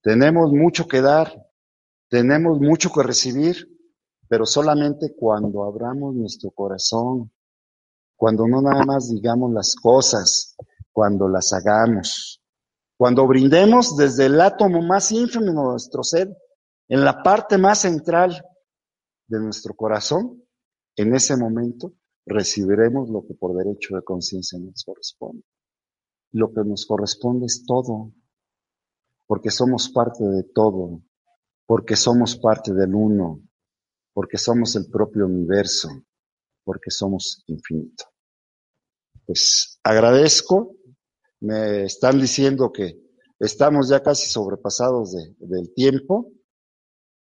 Tenemos 0.00 0.50
mucho 0.52 0.88
que 0.88 1.02
dar, 1.02 1.30
tenemos 2.08 2.58
mucho 2.60 2.90
que 2.90 3.02
recibir, 3.02 3.78
pero 4.26 4.46
solamente 4.46 5.14
cuando 5.14 5.64
abramos 5.64 6.14
nuestro 6.14 6.50
corazón, 6.50 7.30
cuando 8.18 8.48
no 8.48 8.60
nada 8.60 8.84
más 8.84 9.08
digamos 9.08 9.52
las 9.52 9.76
cosas, 9.76 10.56
cuando 10.92 11.28
las 11.28 11.52
hagamos, 11.52 12.42
cuando 12.96 13.24
brindemos 13.28 13.96
desde 13.96 14.26
el 14.26 14.40
átomo 14.40 14.82
más 14.82 15.12
ínfimo 15.12 15.46
de 15.46 15.52
nuestro 15.52 16.02
ser, 16.02 16.36
en 16.88 17.04
la 17.04 17.22
parte 17.22 17.56
más 17.56 17.82
central 17.82 18.44
de 19.28 19.38
nuestro 19.38 19.72
corazón, 19.74 20.42
en 20.96 21.14
ese 21.14 21.36
momento 21.36 21.92
recibiremos 22.26 23.08
lo 23.08 23.24
que 23.24 23.34
por 23.34 23.56
derecho 23.56 23.94
de 23.94 24.02
conciencia 24.02 24.58
nos 24.58 24.82
corresponde. 24.82 25.44
Lo 26.32 26.52
que 26.52 26.64
nos 26.64 26.86
corresponde 26.86 27.46
es 27.46 27.64
todo, 27.64 28.12
porque 29.28 29.52
somos 29.52 29.90
parte 29.90 30.24
de 30.24 30.42
todo, 30.42 31.02
porque 31.66 31.94
somos 31.94 32.36
parte 32.36 32.74
del 32.74 32.96
uno, 32.96 33.42
porque 34.12 34.38
somos 34.38 34.74
el 34.74 34.90
propio 34.90 35.26
universo, 35.26 35.88
porque 36.68 36.90
somos 36.90 37.42
infinito. 37.46 38.04
Pues 39.24 39.80
agradezco, 39.82 40.76
me 41.40 41.84
están 41.84 42.20
diciendo 42.20 42.70
que 42.70 43.00
estamos 43.38 43.88
ya 43.88 44.02
casi 44.02 44.28
sobrepasados 44.28 45.16
del 45.38 45.72
tiempo 45.72 46.30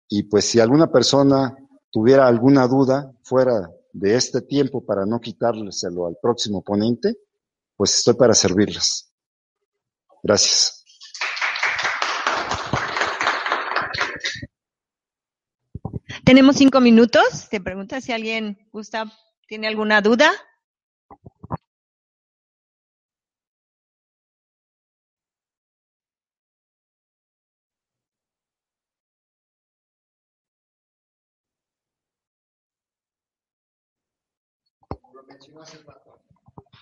y 0.09 0.23
pues 0.23 0.45
si 0.45 0.59
alguna 0.59 0.91
persona 0.91 1.55
tuviera 1.91 2.27
alguna 2.27 2.67
duda 2.67 3.11
fuera 3.21 3.69
de 3.93 4.15
este 4.15 4.41
tiempo 4.41 4.83
para 4.83 5.05
no 5.05 5.19
quitárselo 5.19 6.07
al 6.07 6.17
próximo 6.19 6.63
ponente, 6.63 7.13
pues 7.75 7.97
estoy 7.97 8.15
para 8.15 8.33
servirles. 8.33 9.13
Gracias. 10.23 10.83
Tenemos 16.25 16.55
cinco 16.55 16.81
minutos. 16.81 17.47
Te 17.51 17.61
pregunta 17.61 18.01
si 18.01 18.11
alguien 18.11 18.57
gusta, 18.71 19.05
tiene 19.47 19.67
alguna 19.67 20.01
duda. 20.01 20.31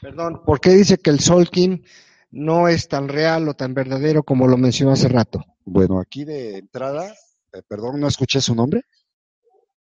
Perdón, 0.01 0.43
¿por 0.45 0.59
qué 0.59 0.71
dice 0.71 0.97
que 0.97 1.09
el 1.09 1.19
Solkin 1.19 1.85
no 2.31 2.67
es 2.67 2.87
tan 2.87 3.07
real 3.07 3.47
o 3.47 3.53
tan 3.53 3.73
verdadero 3.73 4.23
como 4.23 4.47
lo 4.47 4.57
mencionó 4.57 4.93
hace 4.93 5.07
rato? 5.07 5.43
Bueno, 5.65 5.99
aquí 5.99 6.25
de 6.25 6.57
entrada, 6.57 7.13
eh, 7.53 7.61
perdón, 7.67 7.99
no 7.99 8.07
escuché 8.07 8.41
su 8.41 8.53
nombre. 8.53 8.81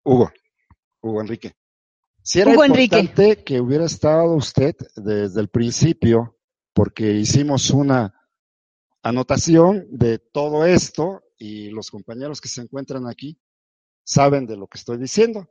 Hugo, 0.05 0.31
Hugo 1.03 1.21
Enrique. 1.21 1.55
Si 2.27 2.41
era 2.41 2.51
importante 2.51 3.45
que 3.45 3.61
hubiera 3.61 3.85
estado 3.85 4.35
usted 4.35 4.75
desde 4.97 5.41
el 5.41 5.49
principio, 5.49 6.37
porque 6.75 7.13
hicimos 7.13 7.71
una 7.71 8.13
anotación 9.01 9.87
de 9.93 10.19
todo 10.19 10.67
esto 10.67 11.23
y 11.39 11.71
los 11.71 11.89
compañeros 11.89 12.41
que 12.41 12.49
se 12.49 12.63
encuentran 12.63 13.07
aquí 13.07 13.39
saben 14.03 14.45
de 14.45 14.57
lo 14.57 14.67
que 14.67 14.77
estoy 14.77 14.99
diciendo. 14.99 15.49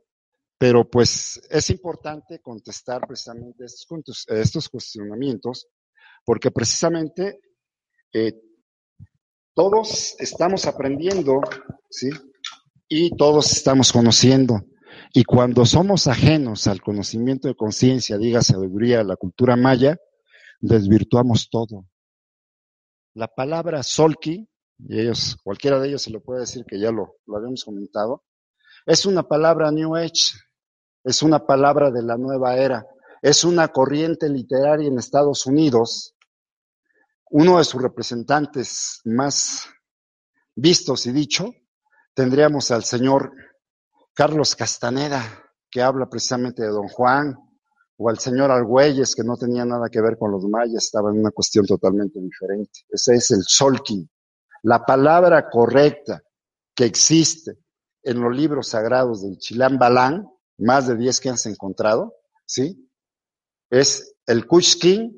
Pero 0.58 0.86
pues 0.90 1.40
es 1.48 1.70
importante 1.70 2.40
contestar 2.40 3.06
precisamente 3.06 3.64
estos, 3.64 4.26
estos 4.28 4.68
cuestionamientos 4.68 5.68
porque 6.26 6.50
precisamente 6.50 7.40
eh, 8.12 8.34
todos 9.54 10.14
estamos 10.18 10.66
aprendiendo, 10.66 11.40
¿sí? 11.88 12.10
Y 12.86 13.16
todos 13.16 13.50
estamos 13.52 13.90
conociendo. 13.90 14.60
Y 15.12 15.24
cuando 15.24 15.64
somos 15.64 16.06
ajenos 16.06 16.66
al 16.66 16.80
conocimiento 16.80 17.48
de 17.48 17.54
conciencia, 17.54 18.18
diga 18.18 18.42
sabiduría, 18.42 19.02
la 19.02 19.16
cultura 19.16 19.56
maya, 19.56 19.96
desvirtuamos 20.60 21.48
todo. 21.50 21.86
La 23.14 23.28
palabra 23.28 23.82
solki, 23.82 24.48
y 24.78 25.00
ellos, 25.00 25.38
cualquiera 25.42 25.80
de 25.80 25.88
ellos 25.88 26.02
se 26.02 26.10
lo 26.10 26.22
puede 26.22 26.40
decir 26.40 26.64
que 26.66 26.78
ya 26.78 26.90
lo, 26.90 27.16
lo 27.26 27.36
habíamos 27.36 27.64
comentado, 27.64 28.24
es 28.84 29.06
una 29.06 29.22
palabra 29.22 29.70
New 29.70 29.96
Age, 29.96 30.32
es 31.02 31.22
una 31.22 31.46
palabra 31.46 31.90
de 31.90 32.02
la 32.02 32.16
nueva 32.16 32.56
era, 32.56 32.86
es 33.22 33.44
una 33.44 33.68
corriente 33.68 34.28
literaria 34.28 34.88
en 34.88 34.98
Estados 34.98 35.46
Unidos. 35.46 36.14
Uno 37.30 37.58
de 37.58 37.64
sus 37.64 37.82
representantes 37.82 39.00
más 39.04 39.68
vistos 40.54 41.06
y 41.06 41.12
dicho, 41.12 41.52
tendríamos 42.14 42.70
al 42.70 42.84
señor 42.84 43.32
Carlos 44.16 44.56
Castaneda, 44.56 45.20
que 45.70 45.82
habla 45.82 46.08
precisamente 46.08 46.62
de 46.62 46.70
Don 46.70 46.88
Juan, 46.88 47.36
o 47.98 48.08
al 48.08 48.18
señor 48.18 48.50
Argüelles, 48.50 49.14
que 49.14 49.22
no 49.22 49.36
tenía 49.36 49.66
nada 49.66 49.90
que 49.90 50.00
ver 50.00 50.16
con 50.16 50.30
los 50.32 50.42
mayas, 50.46 50.84
estaba 50.84 51.10
en 51.10 51.20
una 51.20 51.30
cuestión 51.32 51.66
totalmente 51.66 52.18
diferente. 52.18 52.80
Ese 52.88 53.16
es 53.16 53.30
el 53.32 53.42
Solkin. 53.42 54.08
La 54.62 54.86
palabra 54.86 55.50
correcta 55.50 56.22
que 56.74 56.86
existe 56.86 57.58
en 58.02 58.22
los 58.22 58.34
libros 58.34 58.68
sagrados 58.68 59.22
del 59.22 59.36
Chilán 59.36 59.78
Balán, 59.78 60.26
más 60.56 60.86
de 60.86 60.96
10 60.96 61.20
que 61.20 61.28
han 61.28 61.36
encontrado, 61.44 62.14
¿sí? 62.46 62.90
Es 63.68 64.16
el 64.26 64.46
Kushkin 64.46 65.14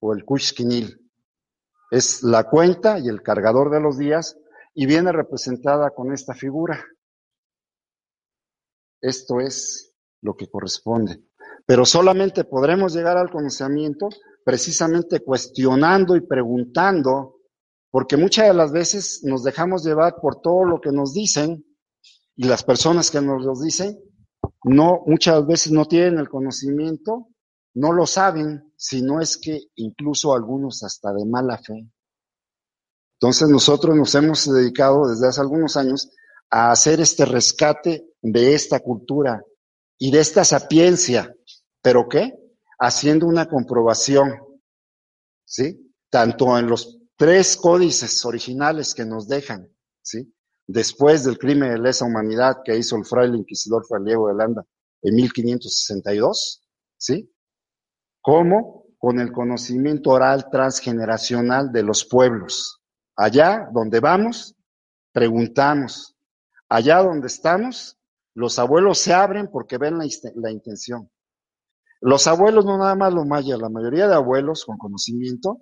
o 0.00 0.12
el 0.12 0.24
Kushkinil. 0.24 1.08
Es 1.92 2.24
la 2.24 2.50
cuenta 2.50 2.98
y 2.98 3.06
el 3.06 3.22
cargador 3.22 3.70
de 3.70 3.80
los 3.80 3.96
días 3.96 4.36
y 4.74 4.86
viene 4.86 5.12
representada 5.12 5.90
con 5.90 6.12
esta 6.12 6.34
figura. 6.34 6.84
Esto 9.00 9.40
es 9.40 9.94
lo 10.22 10.36
que 10.36 10.50
corresponde. 10.50 11.22
Pero 11.66 11.84
solamente 11.84 12.44
podremos 12.44 12.94
llegar 12.94 13.16
al 13.16 13.30
conocimiento 13.30 14.08
precisamente 14.44 15.20
cuestionando 15.20 16.16
y 16.16 16.20
preguntando 16.22 17.36
porque 17.90 18.16
muchas 18.16 18.48
de 18.48 18.54
las 18.54 18.72
veces 18.72 19.20
nos 19.24 19.42
dejamos 19.42 19.84
llevar 19.84 20.16
por 20.20 20.40
todo 20.40 20.64
lo 20.64 20.80
que 20.80 20.92
nos 20.92 21.12
dicen 21.12 21.64
y 22.36 22.44
las 22.44 22.62
personas 22.62 23.10
que 23.10 23.20
nos 23.20 23.44
lo 23.44 23.52
dicen, 23.60 23.98
no, 24.64 25.02
muchas 25.06 25.46
veces 25.46 25.72
no 25.72 25.86
tienen 25.86 26.18
el 26.18 26.28
conocimiento, 26.28 27.28
no 27.74 27.92
lo 27.92 28.06
saben, 28.06 28.72
sino 28.76 29.20
es 29.20 29.36
que 29.36 29.60
incluso 29.76 30.34
algunos 30.34 30.82
hasta 30.82 31.12
de 31.12 31.26
mala 31.26 31.58
fe. 31.58 31.90
Entonces 33.20 33.48
nosotros 33.48 33.94
nos 33.96 34.14
hemos 34.14 34.50
dedicado 34.50 35.08
desde 35.08 35.28
hace 35.28 35.40
algunos 35.40 35.76
años 35.76 36.10
a 36.48 36.70
hacer 36.70 37.00
este 37.00 37.24
rescate 37.24 38.09
de 38.22 38.54
esta 38.54 38.80
cultura 38.80 39.42
y 39.98 40.10
de 40.10 40.20
esta 40.20 40.44
sapiencia. 40.44 41.34
¿Pero 41.82 42.08
qué? 42.08 42.34
Haciendo 42.78 43.26
una 43.26 43.46
comprobación, 43.46 44.34
¿sí? 45.44 45.94
Tanto 46.10 46.58
en 46.58 46.68
los 46.68 46.98
tres 47.16 47.56
códices 47.56 48.24
originales 48.24 48.94
que 48.94 49.04
nos 49.04 49.28
dejan, 49.28 49.68
¿sí? 50.02 50.32
Después 50.66 51.24
del 51.24 51.38
crimen 51.38 51.70
de 51.72 51.78
lesa 51.78 52.04
humanidad 52.04 52.58
que 52.64 52.76
hizo 52.76 52.96
el 52.96 53.04
fraile 53.04 53.36
inquisidor 53.36 53.86
Faliego 53.86 54.28
de 54.28 54.34
Landa 54.34 54.64
en 55.02 55.14
1562, 55.14 56.62
¿sí? 56.96 57.30
Como 58.20 58.86
con 58.98 59.18
el 59.18 59.32
conocimiento 59.32 60.10
oral 60.10 60.48
transgeneracional 60.50 61.72
de 61.72 61.82
los 61.82 62.04
pueblos. 62.04 62.80
Allá 63.16 63.68
donde 63.72 63.98
vamos, 64.00 64.54
preguntamos. 65.12 66.16
Allá 66.68 67.02
donde 67.02 67.26
estamos, 67.26 67.98
los 68.40 68.58
abuelos 68.58 68.98
se 68.98 69.12
abren 69.12 69.48
porque 69.52 69.76
ven 69.76 69.98
la, 69.98 70.50
intención. 70.50 71.10
Los 72.00 72.26
abuelos 72.26 72.64
no 72.64 72.78
nada 72.78 72.94
más 72.94 73.12
lo 73.12 73.26
maya, 73.26 73.58
la 73.58 73.68
mayoría 73.68 74.08
de 74.08 74.14
abuelos 74.14 74.64
con 74.64 74.78
conocimiento, 74.78 75.58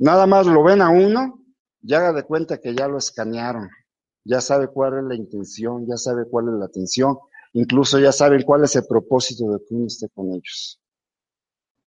nada 0.00 0.26
más 0.26 0.44
lo 0.44 0.64
ven 0.64 0.82
a 0.82 0.90
uno 0.90 1.40
y 1.82 1.94
haga 1.94 2.12
de 2.12 2.24
cuenta 2.24 2.58
que 2.58 2.74
ya 2.74 2.88
lo 2.88 2.98
escanearon, 2.98 3.70
ya 4.24 4.40
sabe 4.40 4.66
cuál 4.66 4.98
es 4.98 5.04
la 5.04 5.14
intención, 5.14 5.86
ya 5.86 5.96
sabe 5.96 6.24
cuál 6.28 6.48
es 6.48 6.54
la 6.54 6.64
atención, 6.64 7.16
incluso 7.52 8.00
ya 8.00 8.10
saben 8.10 8.42
cuál 8.42 8.64
es 8.64 8.74
el 8.74 8.86
propósito 8.86 9.52
de 9.52 9.60
que 9.64 9.74
uno 9.76 9.86
esté 9.86 10.08
con 10.08 10.32
ellos. 10.32 10.80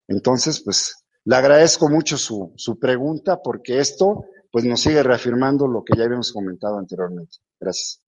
Entonces, 0.06 0.60
pues, 0.60 1.02
le 1.24 1.34
agradezco 1.34 1.88
mucho 1.88 2.18
su, 2.18 2.52
su 2.56 2.78
pregunta 2.78 3.40
porque 3.42 3.80
esto, 3.80 4.26
pues, 4.52 4.66
nos 4.66 4.82
sigue 4.82 5.02
reafirmando 5.02 5.66
lo 5.66 5.82
que 5.82 5.96
ya 5.96 6.04
habíamos 6.04 6.30
comentado 6.30 6.78
anteriormente. 6.78 7.38
Gracias. 7.58 8.02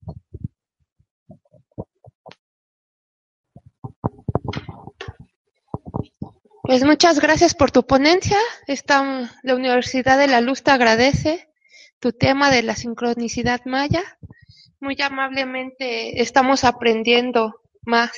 Pues 6.68 6.84
muchas 6.84 7.18
gracias 7.18 7.54
por 7.54 7.70
tu 7.70 7.86
ponencia. 7.86 8.36
Esta, 8.66 9.34
la 9.42 9.54
Universidad 9.54 10.18
de 10.18 10.26
la 10.26 10.42
Luz 10.42 10.62
te 10.62 10.70
agradece 10.70 11.48
tu 11.98 12.12
tema 12.12 12.50
de 12.50 12.62
la 12.62 12.76
sincronicidad 12.76 13.64
maya. 13.64 14.02
Muy 14.78 15.00
amablemente 15.00 16.20
estamos 16.20 16.64
aprendiendo 16.64 17.62
más 17.86 18.10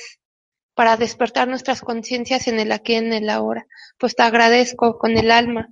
para 0.73 0.97
despertar 0.97 1.47
nuestras 1.47 1.79
conciencias 1.79 2.49
en 2.49 2.59
el 2.59 2.73
aquí 2.73 2.91
y 2.91 2.95
en 2.97 3.13
el 3.13 3.29
ahora. 3.29 3.67
Pues 3.97 4.17
te 4.17 4.23
agradezco 4.23 4.97
con 4.97 5.15
el 5.15 5.31
alma. 5.31 5.69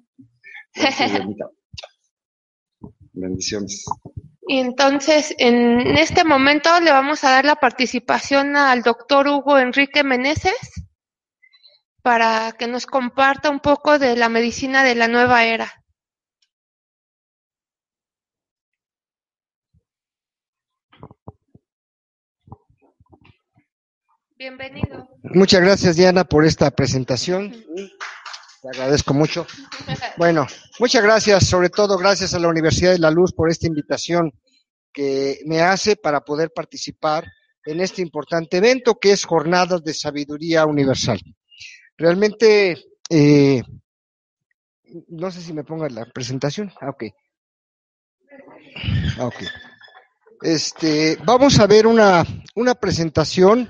Bendiciones. 3.11 3.83
Y 4.47 4.59
entonces, 4.59 5.35
en 5.37 5.97
este 5.97 6.23
momento 6.23 6.69
le 6.79 6.91
vamos 6.91 7.25
a 7.25 7.31
dar 7.31 7.43
la 7.43 7.57
participación 7.57 8.55
al 8.55 8.83
doctor 8.83 9.27
Hugo 9.27 9.59
Enrique 9.59 10.05
Meneses 10.05 10.55
para 12.01 12.53
que 12.53 12.67
nos 12.67 12.85
comparta 12.85 13.49
un 13.49 13.59
poco 13.59 13.99
de 13.99 14.15
la 14.15 14.29
medicina 14.29 14.83
de 14.83 14.95
la 14.95 15.07
nueva 15.07 15.43
era. 15.43 15.73
Bienvenido. 24.37 25.09
Muchas 25.23 25.59
gracias, 25.59 25.97
Diana, 25.97 26.23
por 26.23 26.45
esta 26.45 26.71
presentación. 26.71 27.51
Te 28.61 28.69
agradezco 28.69 29.13
mucho. 29.13 29.45
Bueno, 30.15 30.47
muchas 30.79 31.03
gracias, 31.03 31.45
sobre 31.45 31.69
todo 31.69 31.97
gracias 31.97 32.33
a 32.33 32.39
la 32.39 32.47
Universidad 32.47 32.93
de 32.93 32.99
la 32.99 33.11
Luz 33.11 33.33
por 33.33 33.49
esta 33.49 33.67
invitación 33.67 34.31
que 34.93 35.39
me 35.45 35.61
hace 35.61 35.97
para 35.97 36.21
poder 36.21 36.51
participar 36.55 37.25
en 37.65 37.81
este 37.81 38.01
importante 38.01 38.57
evento 38.57 38.97
que 38.97 39.11
es 39.11 39.25
Jornadas 39.25 39.83
de 39.83 39.93
Sabiduría 39.93 40.65
Universal. 40.65 41.19
Realmente, 41.99 42.77
eh, 43.09 43.61
no 45.09 45.29
sé 45.31 45.41
si 45.41 45.51
me 45.51 45.65
ponga 45.65 45.89
la 45.89 46.05
presentación. 46.05 46.71
Ah. 46.79 46.95
Ah. 49.19 49.29
Este, 50.41 51.17
vamos 51.25 51.59
a 51.59 51.67
ver 51.67 51.85
una, 51.85 52.25
una 52.55 52.73
presentación 52.75 53.69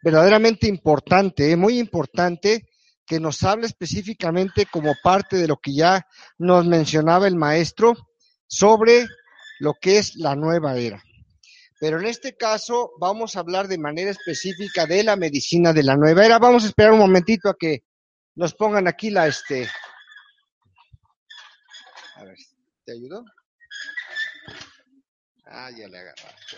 verdaderamente 0.00 0.68
importante, 0.68 1.50
eh, 1.50 1.56
muy 1.56 1.80
importante, 1.80 2.68
que 3.04 3.18
nos 3.18 3.42
habla 3.42 3.66
específicamente 3.66 4.66
como 4.66 4.94
parte 5.02 5.36
de 5.36 5.48
lo 5.48 5.56
que 5.56 5.74
ya 5.74 6.06
nos 6.38 6.64
mencionaba 6.66 7.26
el 7.26 7.34
maestro 7.34 7.94
sobre 8.46 9.06
lo 9.58 9.74
que 9.80 9.98
es 9.98 10.14
la 10.14 10.36
nueva 10.36 10.76
era. 10.76 11.02
Pero 11.78 12.00
en 12.00 12.06
este 12.06 12.36
caso 12.36 12.92
vamos 12.98 13.36
a 13.36 13.40
hablar 13.40 13.68
de 13.68 13.78
manera 13.78 14.10
específica 14.10 14.86
de 14.86 15.04
la 15.04 15.16
medicina 15.16 15.72
de 15.72 15.82
la 15.82 15.96
nueva 15.96 16.24
era. 16.24 16.38
Vamos 16.38 16.64
a 16.64 16.68
esperar 16.68 16.92
un 16.92 17.00
momentito 17.00 17.50
a 17.50 17.56
que 17.58 17.84
nos 18.34 18.54
pongan 18.54 18.88
aquí 18.88 19.10
la 19.10 19.26
este. 19.26 19.68
A 22.14 22.24
ver, 22.24 22.36
¿te 22.84 22.92
ayudó? 22.92 23.24
Ah, 25.44 25.70
ya 25.70 25.86
le 25.88 25.98
agarraste. 25.98 26.56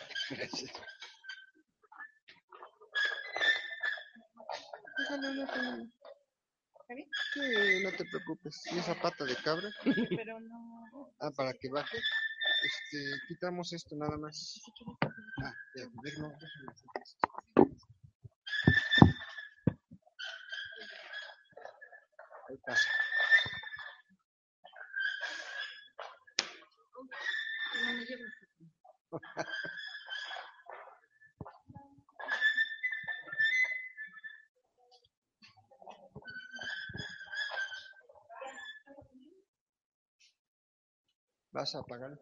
Sí, 7.34 7.82
no 7.82 7.90
te 7.92 8.04
preocupes. 8.04 8.62
¿Y 8.72 8.78
esa 8.78 8.94
pata 9.00 9.24
de 9.24 9.36
cabra? 9.36 9.68
Pero 9.84 10.40
no. 10.40 11.12
Ah, 11.20 11.30
para 11.36 11.52
que 11.52 11.68
baje. 11.68 11.98
Este, 12.62 13.20
quitamos 13.28 13.72
esto 13.72 13.96
nada 13.96 14.16
más. 14.18 14.60
Ah, 15.44 15.54
ya, 15.74 15.84
déjame, 16.02 16.34
déjame. 16.40 16.72
Ahí 22.48 22.56
pasa. 22.66 22.88
¿Vas 41.52 41.74
a 41.74 41.78
apagar? 41.80 42.18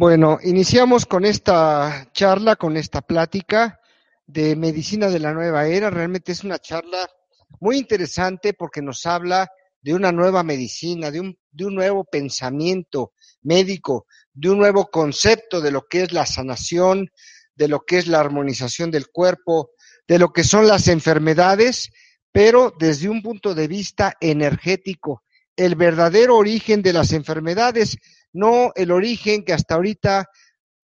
Bueno, 0.00 0.38
iniciamos 0.44 1.06
con 1.06 1.24
esta 1.24 2.08
charla, 2.12 2.54
con 2.54 2.76
esta 2.76 3.00
plática 3.00 3.80
de 4.28 4.54
medicina 4.54 5.08
de 5.08 5.18
la 5.18 5.32
nueva 5.32 5.66
era. 5.66 5.90
Realmente 5.90 6.30
es 6.30 6.44
una 6.44 6.60
charla 6.60 7.10
muy 7.58 7.78
interesante 7.78 8.54
porque 8.54 8.80
nos 8.80 9.06
habla 9.06 9.50
de 9.82 9.94
una 9.94 10.12
nueva 10.12 10.44
medicina, 10.44 11.10
de 11.10 11.18
un, 11.18 11.36
de 11.50 11.66
un 11.66 11.74
nuevo 11.74 12.04
pensamiento 12.04 13.10
médico, 13.42 14.06
de 14.32 14.50
un 14.50 14.58
nuevo 14.58 14.88
concepto 14.88 15.60
de 15.60 15.72
lo 15.72 15.88
que 15.88 16.02
es 16.02 16.12
la 16.12 16.26
sanación, 16.26 17.10
de 17.56 17.66
lo 17.66 17.80
que 17.80 17.98
es 17.98 18.06
la 18.06 18.20
armonización 18.20 18.92
del 18.92 19.08
cuerpo, 19.08 19.70
de 20.06 20.20
lo 20.20 20.32
que 20.32 20.44
son 20.44 20.68
las 20.68 20.86
enfermedades, 20.86 21.90
pero 22.30 22.72
desde 22.78 23.08
un 23.08 23.20
punto 23.20 23.52
de 23.52 23.66
vista 23.66 24.16
energético, 24.20 25.24
el 25.56 25.74
verdadero 25.74 26.36
origen 26.36 26.82
de 26.82 26.92
las 26.92 27.12
enfermedades, 27.12 27.98
no 28.38 28.72
el 28.76 28.90
origen 28.90 29.44
que 29.44 29.52
hasta 29.52 29.74
ahorita 29.74 30.28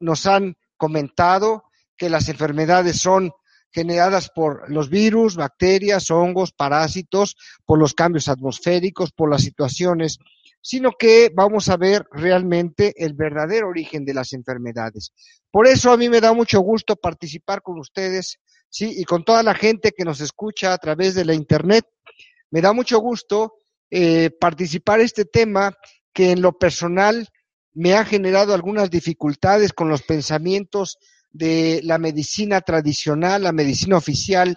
nos 0.01 0.27
han 0.27 0.57
comentado, 0.77 1.65
que 1.97 2.11
las 2.11 2.29
enfermedades 2.29 2.99
son 2.99 3.31
generadas 3.71 4.31
por 4.35 4.71
los 4.71 4.91
virus, 4.91 5.37
bacterias, 5.37 6.11
hongos, 6.11 6.53
parásitos, 6.53 7.37
por 7.65 7.79
los 7.79 7.95
cambios 7.95 8.29
atmosféricos, 8.29 9.13
por 9.13 9.31
las 9.31 9.43
situaciones, 9.43 10.19
sino 10.61 10.93
que 10.99 11.31
vamos 11.35 11.69
a 11.69 11.77
ver 11.77 12.07
realmente 12.11 12.95
el 12.97 13.15
verdadero 13.15 13.69
origen 13.69 14.05
de 14.05 14.15
las 14.15 14.33
enfermedades. 14.33 15.13
Por 15.51 15.67
eso 15.67 15.93
a 15.93 15.97
mí 15.97 16.09
me 16.09 16.21
da 16.21 16.33
mucho 16.33 16.61
gusto 16.61 16.97
participar 16.97 17.63
con 17.63 17.79
ustedes, 17.79 18.39
sí, 18.69 18.95
y 18.97 19.05
con 19.05 19.25
toda 19.25 19.43
la 19.43 19.55
gente 19.55 19.93
que 19.93 20.05
nos 20.05 20.21
escucha 20.21 20.73
a 20.73 20.79
través 20.79 21.15
de 21.15 21.25
la 21.25 21.35
internet. 21.35 21.85
Me 22.51 22.61
da 22.61 22.73
mucho 22.73 22.99
gusto 22.99 23.55
eh, 23.91 24.31
participar 24.41 25.01
este 25.01 25.25
tema 25.25 25.77
que 26.13 26.31
en 26.31 26.41
lo 26.41 26.53
personal 26.53 27.29
me 27.75 27.95
ha 27.95 28.05
generado 28.05 28.55
algunas 28.55 28.91
dificultades 28.91 29.72
con 29.72 29.89
los 29.89 30.03
pensamientos 30.03 30.99
de 31.31 31.81
la 31.83 31.99
medicina 31.99 32.61
tradicional, 32.61 33.43
la 33.43 33.53
medicina 33.53 33.97
oficial, 33.97 34.57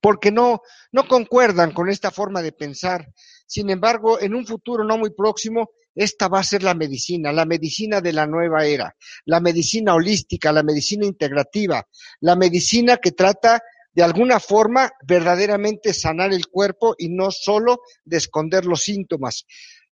porque 0.00 0.32
no, 0.32 0.60
no 0.90 1.06
concuerdan 1.06 1.72
con 1.72 1.88
esta 1.88 2.10
forma 2.10 2.42
de 2.42 2.52
pensar. 2.52 3.08
Sin 3.46 3.70
embargo, 3.70 4.20
en 4.20 4.34
un 4.34 4.44
futuro 4.44 4.84
no 4.84 4.98
muy 4.98 5.10
próximo, 5.10 5.70
esta 5.94 6.28
va 6.28 6.40
a 6.40 6.44
ser 6.44 6.62
la 6.62 6.74
medicina, 6.74 7.32
la 7.32 7.46
medicina 7.46 8.00
de 8.00 8.12
la 8.12 8.26
nueva 8.26 8.66
era, 8.66 8.94
la 9.24 9.40
medicina 9.40 9.94
holística, 9.94 10.52
la 10.52 10.62
medicina 10.62 11.06
integrativa, 11.06 11.86
la 12.20 12.36
medicina 12.36 12.98
que 12.98 13.12
trata 13.12 13.62
de 13.94 14.02
alguna 14.02 14.38
forma 14.38 14.92
verdaderamente 15.06 15.94
sanar 15.94 16.34
el 16.34 16.48
cuerpo 16.48 16.94
y 16.98 17.08
no 17.08 17.30
solo 17.30 17.80
de 18.04 18.18
esconder 18.18 18.66
los 18.66 18.82
síntomas. 18.82 19.46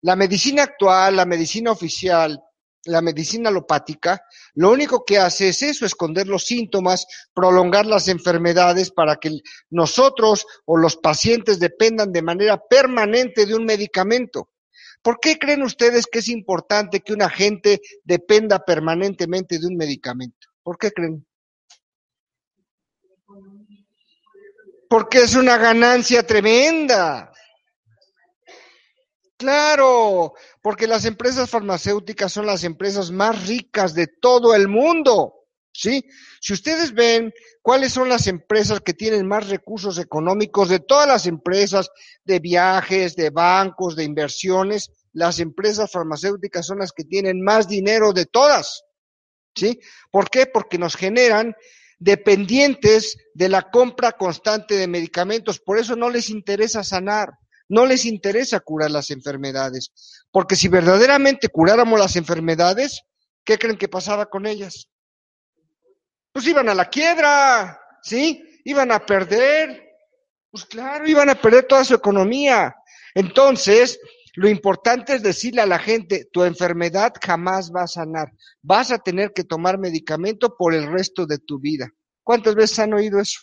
La 0.01 0.15
medicina 0.15 0.63
actual, 0.63 1.15
la 1.15 1.25
medicina 1.25 1.71
oficial, 1.71 2.41
la 2.85 3.01
medicina 3.01 3.49
alopática, 3.49 4.23
lo 4.55 4.71
único 4.71 5.05
que 5.05 5.19
hace 5.19 5.49
es 5.49 5.61
eso, 5.61 5.85
esconder 5.85 6.27
los 6.27 6.45
síntomas, 6.45 7.05
prolongar 7.33 7.85
las 7.85 8.07
enfermedades 8.07 8.91
para 8.91 9.17
que 9.17 9.29
nosotros 9.69 10.45
o 10.65 10.77
los 10.77 10.97
pacientes 10.97 11.59
dependan 11.59 12.11
de 12.11 12.23
manera 12.23 12.57
permanente 12.57 13.45
de 13.45 13.55
un 13.55 13.65
medicamento. 13.65 14.49
¿Por 15.03 15.19
qué 15.19 15.37
creen 15.37 15.63
ustedes 15.63 16.05
que 16.05 16.19
es 16.19 16.27
importante 16.27 17.01
que 17.01 17.13
una 17.13 17.29
gente 17.29 17.81
dependa 18.03 18.59
permanentemente 18.59 19.59
de 19.59 19.67
un 19.67 19.75
medicamento? 19.75 20.47
¿Por 20.63 20.77
qué 20.77 20.91
creen? 20.91 21.25
Porque 24.87 25.19
es 25.19 25.35
una 25.35 25.57
ganancia 25.57 26.25
tremenda. 26.25 27.30
Claro, 29.41 30.35
porque 30.61 30.85
las 30.85 31.03
empresas 31.05 31.49
farmacéuticas 31.49 32.31
son 32.31 32.45
las 32.45 32.63
empresas 32.63 33.09
más 33.09 33.47
ricas 33.47 33.95
de 33.95 34.05
todo 34.05 34.53
el 34.53 34.67
mundo. 34.67 35.33
¿Sí? 35.73 36.05
Si 36.39 36.53
ustedes 36.53 36.93
ven 36.93 37.33
cuáles 37.63 37.91
son 37.91 38.07
las 38.07 38.27
empresas 38.27 38.81
que 38.81 38.93
tienen 38.93 39.27
más 39.27 39.49
recursos 39.49 39.97
económicos 39.97 40.69
de 40.69 40.77
todas 40.77 41.07
las 41.07 41.25
empresas 41.25 41.89
de 42.23 42.37
viajes, 42.37 43.15
de 43.15 43.31
bancos, 43.31 43.95
de 43.95 44.03
inversiones, 44.03 44.91
las 45.11 45.39
empresas 45.39 45.89
farmacéuticas 45.89 46.67
son 46.67 46.77
las 46.77 46.91
que 46.91 47.03
tienen 47.03 47.41
más 47.41 47.67
dinero 47.67 48.13
de 48.13 48.27
todas. 48.27 48.83
¿Sí? 49.55 49.79
¿Por 50.11 50.29
qué? 50.29 50.45
Porque 50.45 50.77
nos 50.77 50.95
generan 50.95 51.55
dependientes 51.97 53.17
de 53.33 53.49
la 53.49 53.71
compra 53.71 54.11
constante 54.11 54.75
de 54.75 54.87
medicamentos. 54.87 55.59
Por 55.59 55.79
eso 55.79 55.95
no 55.95 56.11
les 56.11 56.29
interesa 56.29 56.83
sanar. 56.83 57.31
No 57.71 57.85
les 57.85 58.03
interesa 58.03 58.59
curar 58.59 58.91
las 58.91 59.11
enfermedades, 59.11 59.93
porque 60.29 60.57
si 60.57 60.67
verdaderamente 60.67 61.47
curáramos 61.47 61.97
las 61.97 62.17
enfermedades, 62.17 63.03
¿qué 63.45 63.57
creen 63.57 63.77
que 63.77 63.87
pasaba 63.87 64.25
con 64.25 64.45
ellas? 64.45 64.89
Pues 66.33 66.45
iban 66.47 66.67
a 66.67 66.75
la 66.75 66.89
quiebra, 66.89 67.79
¿sí? 68.03 68.43
Iban 68.65 68.91
a 68.91 69.05
perder, 69.05 69.83
pues 70.51 70.65
claro, 70.65 71.07
iban 71.07 71.29
a 71.29 71.35
perder 71.35 71.63
toda 71.63 71.85
su 71.85 71.93
economía. 71.93 72.75
Entonces, 73.15 74.01
lo 74.35 74.49
importante 74.49 75.15
es 75.15 75.23
decirle 75.23 75.61
a 75.61 75.65
la 75.65 75.79
gente, 75.79 76.27
tu 76.29 76.43
enfermedad 76.43 77.13
jamás 77.25 77.71
va 77.73 77.83
a 77.83 77.87
sanar, 77.87 78.33
vas 78.61 78.91
a 78.91 78.97
tener 78.97 79.31
que 79.31 79.45
tomar 79.45 79.77
medicamento 79.77 80.57
por 80.57 80.73
el 80.73 80.91
resto 80.91 81.25
de 81.25 81.37
tu 81.37 81.57
vida. 81.57 81.89
¿Cuántas 82.21 82.53
veces 82.53 82.79
han 82.79 82.93
oído 82.93 83.21
eso? 83.21 83.39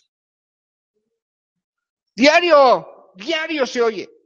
Diario, 2.14 3.10
diario 3.16 3.66
se 3.66 3.80
oye. 3.80 4.17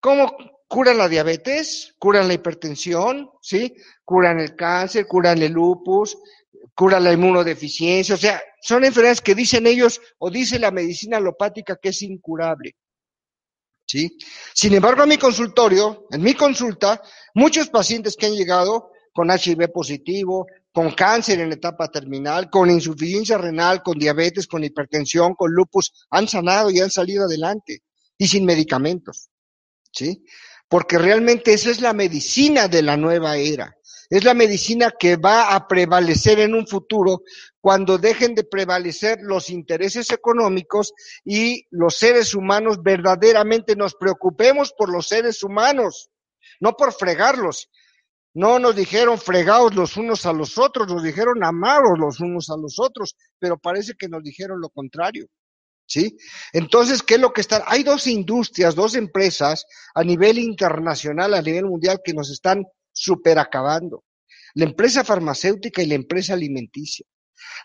¿Cómo 0.00 0.34
curan 0.66 0.98
la 0.98 1.08
diabetes? 1.08 1.94
¿Curan 1.98 2.26
la 2.26 2.34
hipertensión? 2.34 3.30
¿Sí? 3.42 3.74
¿Curan 4.04 4.40
el 4.40 4.56
cáncer? 4.56 5.06
¿Curan 5.06 5.42
el 5.42 5.52
lupus? 5.52 6.16
¿Curan 6.74 7.04
la 7.04 7.12
inmunodeficiencia? 7.12 8.14
O 8.14 8.18
sea, 8.18 8.40
son 8.62 8.84
enfermedades 8.84 9.20
que 9.20 9.34
dicen 9.34 9.66
ellos 9.66 10.00
o 10.18 10.30
dice 10.30 10.58
la 10.58 10.70
medicina 10.70 11.18
alopática 11.18 11.76
que 11.76 11.90
es 11.90 12.02
incurable. 12.02 12.76
¿Sí? 13.86 14.16
Sin 14.54 14.72
embargo, 14.74 15.02
a 15.02 15.06
mi 15.06 15.18
consultorio, 15.18 16.06
en 16.10 16.22
mi 16.22 16.34
consulta, 16.34 17.02
muchos 17.34 17.68
pacientes 17.68 18.16
que 18.16 18.26
han 18.26 18.34
llegado 18.34 18.92
con 19.12 19.30
HIV 19.30 19.72
positivo, 19.72 20.46
con 20.72 20.92
cáncer 20.92 21.40
en 21.40 21.52
etapa 21.52 21.88
terminal, 21.88 22.48
con 22.48 22.70
insuficiencia 22.70 23.36
renal, 23.36 23.82
con 23.82 23.98
diabetes, 23.98 24.46
con 24.46 24.62
hipertensión, 24.62 25.34
con 25.34 25.52
lupus, 25.52 26.06
han 26.10 26.28
sanado 26.28 26.70
y 26.70 26.78
han 26.78 26.90
salido 26.90 27.24
adelante 27.24 27.82
y 28.16 28.28
sin 28.28 28.44
medicamentos. 28.44 29.28
¿Sí? 29.92 30.24
Porque 30.68 30.98
realmente 30.98 31.52
esa 31.52 31.70
es 31.70 31.80
la 31.80 31.92
medicina 31.92 32.68
de 32.68 32.82
la 32.82 32.96
nueva 32.96 33.36
era. 33.36 33.76
Es 34.10 34.24
la 34.24 34.34
medicina 34.34 34.92
que 34.98 35.16
va 35.16 35.54
a 35.54 35.68
prevalecer 35.68 36.40
en 36.40 36.54
un 36.54 36.66
futuro 36.66 37.22
cuando 37.60 37.96
dejen 37.96 38.34
de 38.34 38.42
prevalecer 38.42 39.18
los 39.22 39.50
intereses 39.50 40.10
económicos 40.10 40.92
y 41.24 41.66
los 41.70 41.96
seres 41.96 42.34
humanos 42.34 42.82
verdaderamente 42.82 43.76
nos 43.76 43.94
preocupemos 43.94 44.72
por 44.76 44.90
los 44.90 45.06
seres 45.06 45.44
humanos, 45.44 46.10
no 46.58 46.72
por 46.72 46.92
fregarlos. 46.92 47.70
No 48.34 48.58
nos 48.58 48.74
dijeron 48.74 49.18
fregaos 49.18 49.74
los 49.74 49.96
unos 49.96 50.26
a 50.26 50.32
los 50.32 50.58
otros, 50.58 50.88
nos 50.88 51.02
dijeron 51.02 51.42
amaros 51.44 51.98
los 51.98 52.20
unos 52.20 52.48
a 52.50 52.56
los 52.56 52.78
otros, 52.78 53.16
pero 53.38 53.58
parece 53.58 53.94
que 53.98 54.08
nos 54.08 54.22
dijeron 54.22 54.60
lo 54.60 54.70
contrario. 54.70 55.26
¿Sí? 55.90 56.16
Entonces, 56.52 57.02
¿qué 57.02 57.14
es 57.14 57.20
lo 57.20 57.32
que 57.32 57.40
están? 57.40 57.62
Hay 57.66 57.82
dos 57.82 58.06
industrias, 58.06 58.76
dos 58.76 58.94
empresas 58.94 59.66
a 59.94 60.04
nivel 60.04 60.38
internacional, 60.38 61.34
a 61.34 61.42
nivel 61.42 61.66
mundial, 61.66 62.00
que 62.04 62.14
nos 62.14 62.30
están 62.30 62.64
superacabando. 62.92 64.04
La 64.54 64.66
empresa 64.66 65.02
farmacéutica 65.02 65.82
y 65.82 65.86
la 65.86 65.96
empresa 65.96 66.34
alimenticia. 66.34 67.04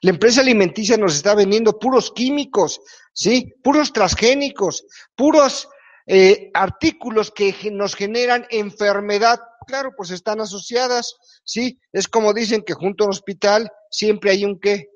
La 0.01 0.09
empresa 0.09 0.41
alimenticia 0.41 0.97
nos 0.97 1.15
está 1.15 1.36
vendiendo 1.36 1.78
puros 1.78 2.11
químicos, 2.15 2.82
¿sí? 3.13 3.53
Puros 3.63 3.93
transgénicos, 3.93 4.86
puros 5.15 5.67
eh, 6.07 6.49
artículos 6.53 7.32
que 7.32 7.53
nos 7.71 7.95
generan 7.95 8.47
enfermedad. 8.49 9.39
Claro, 9.67 9.91
pues 9.95 10.09
están 10.09 10.41
asociadas, 10.41 11.15
¿sí? 11.43 11.80
Es 11.91 12.07
como 12.07 12.34
dicen 12.34 12.63
que 12.63 12.73
junto 12.73 13.03
a 13.03 13.07
un 13.07 13.11
hospital 13.11 13.69
siempre 13.91 14.32
hay 14.32 14.45
un 14.45 14.59
qué? 14.59 14.88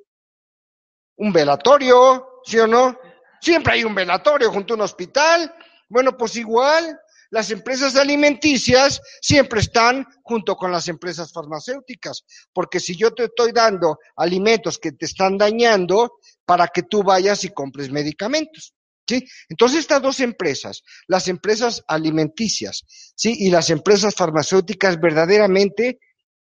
Un 1.17 1.31
velatorio, 1.31 2.25
¿sí 2.45 2.57
o 2.57 2.65
no? 2.65 2.97
Siempre 3.41 3.73
hay 3.73 3.83
un 3.83 3.95
velatorio 3.95 4.51
junto 4.51 4.73
a 4.73 4.77
un 4.77 4.81
hospital. 4.81 5.53
Bueno, 5.87 6.15
pues 6.17 6.35
igual, 6.35 6.99
las 7.31 7.51
empresas 7.51 7.95
alimenticias 7.95 9.01
siempre 9.21 9.59
están 9.59 10.05
junto 10.23 10.55
con 10.55 10.71
las 10.71 10.87
empresas 10.87 11.31
farmacéuticas, 11.31 12.23
porque 12.53 12.79
si 12.79 12.95
yo 12.95 13.13
te 13.13 13.25
estoy 13.25 13.51
dando 13.51 13.99
alimentos 14.15 14.77
que 14.77 14.93
te 14.93 15.05
están 15.05 15.37
dañando 15.37 16.19
para 16.45 16.67
que 16.67 16.83
tú 16.83 17.03
vayas 17.03 17.43
y 17.43 17.49
compres 17.49 17.91
medicamentos. 17.91 18.73
¿Sí? 19.07 19.27
Entonces 19.49 19.79
estas 19.79 20.03
dos 20.03 20.19
empresas, 20.19 20.83
las 21.07 21.27
empresas 21.27 21.83
alimenticias, 21.87 22.83
¿sí? 23.15 23.35
y 23.39 23.49
las 23.49 23.71
empresas 23.71 24.13
farmacéuticas 24.13 24.99
verdaderamente 24.99 25.99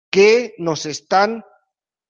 que 0.10 0.56
nos 0.60 0.86
están 0.86 1.44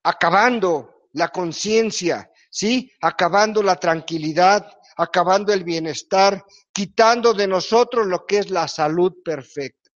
acabando 0.03 1.07
la 1.13 1.29
conciencia, 1.29 2.29
¿sí? 2.53 2.91
Acabando 3.01 3.63
la 3.63 3.75
tranquilidad, 3.77 4.71
acabando 4.95 5.51
el 5.51 5.63
bienestar, 5.63 6.45
quitando 6.71 7.33
de 7.33 7.47
nosotros 7.47 8.05
lo 8.05 8.25
que 8.27 8.37
es 8.37 8.51
la 8.51 8.67
salud 8.67 9.11
perfecta. 9.25 9.89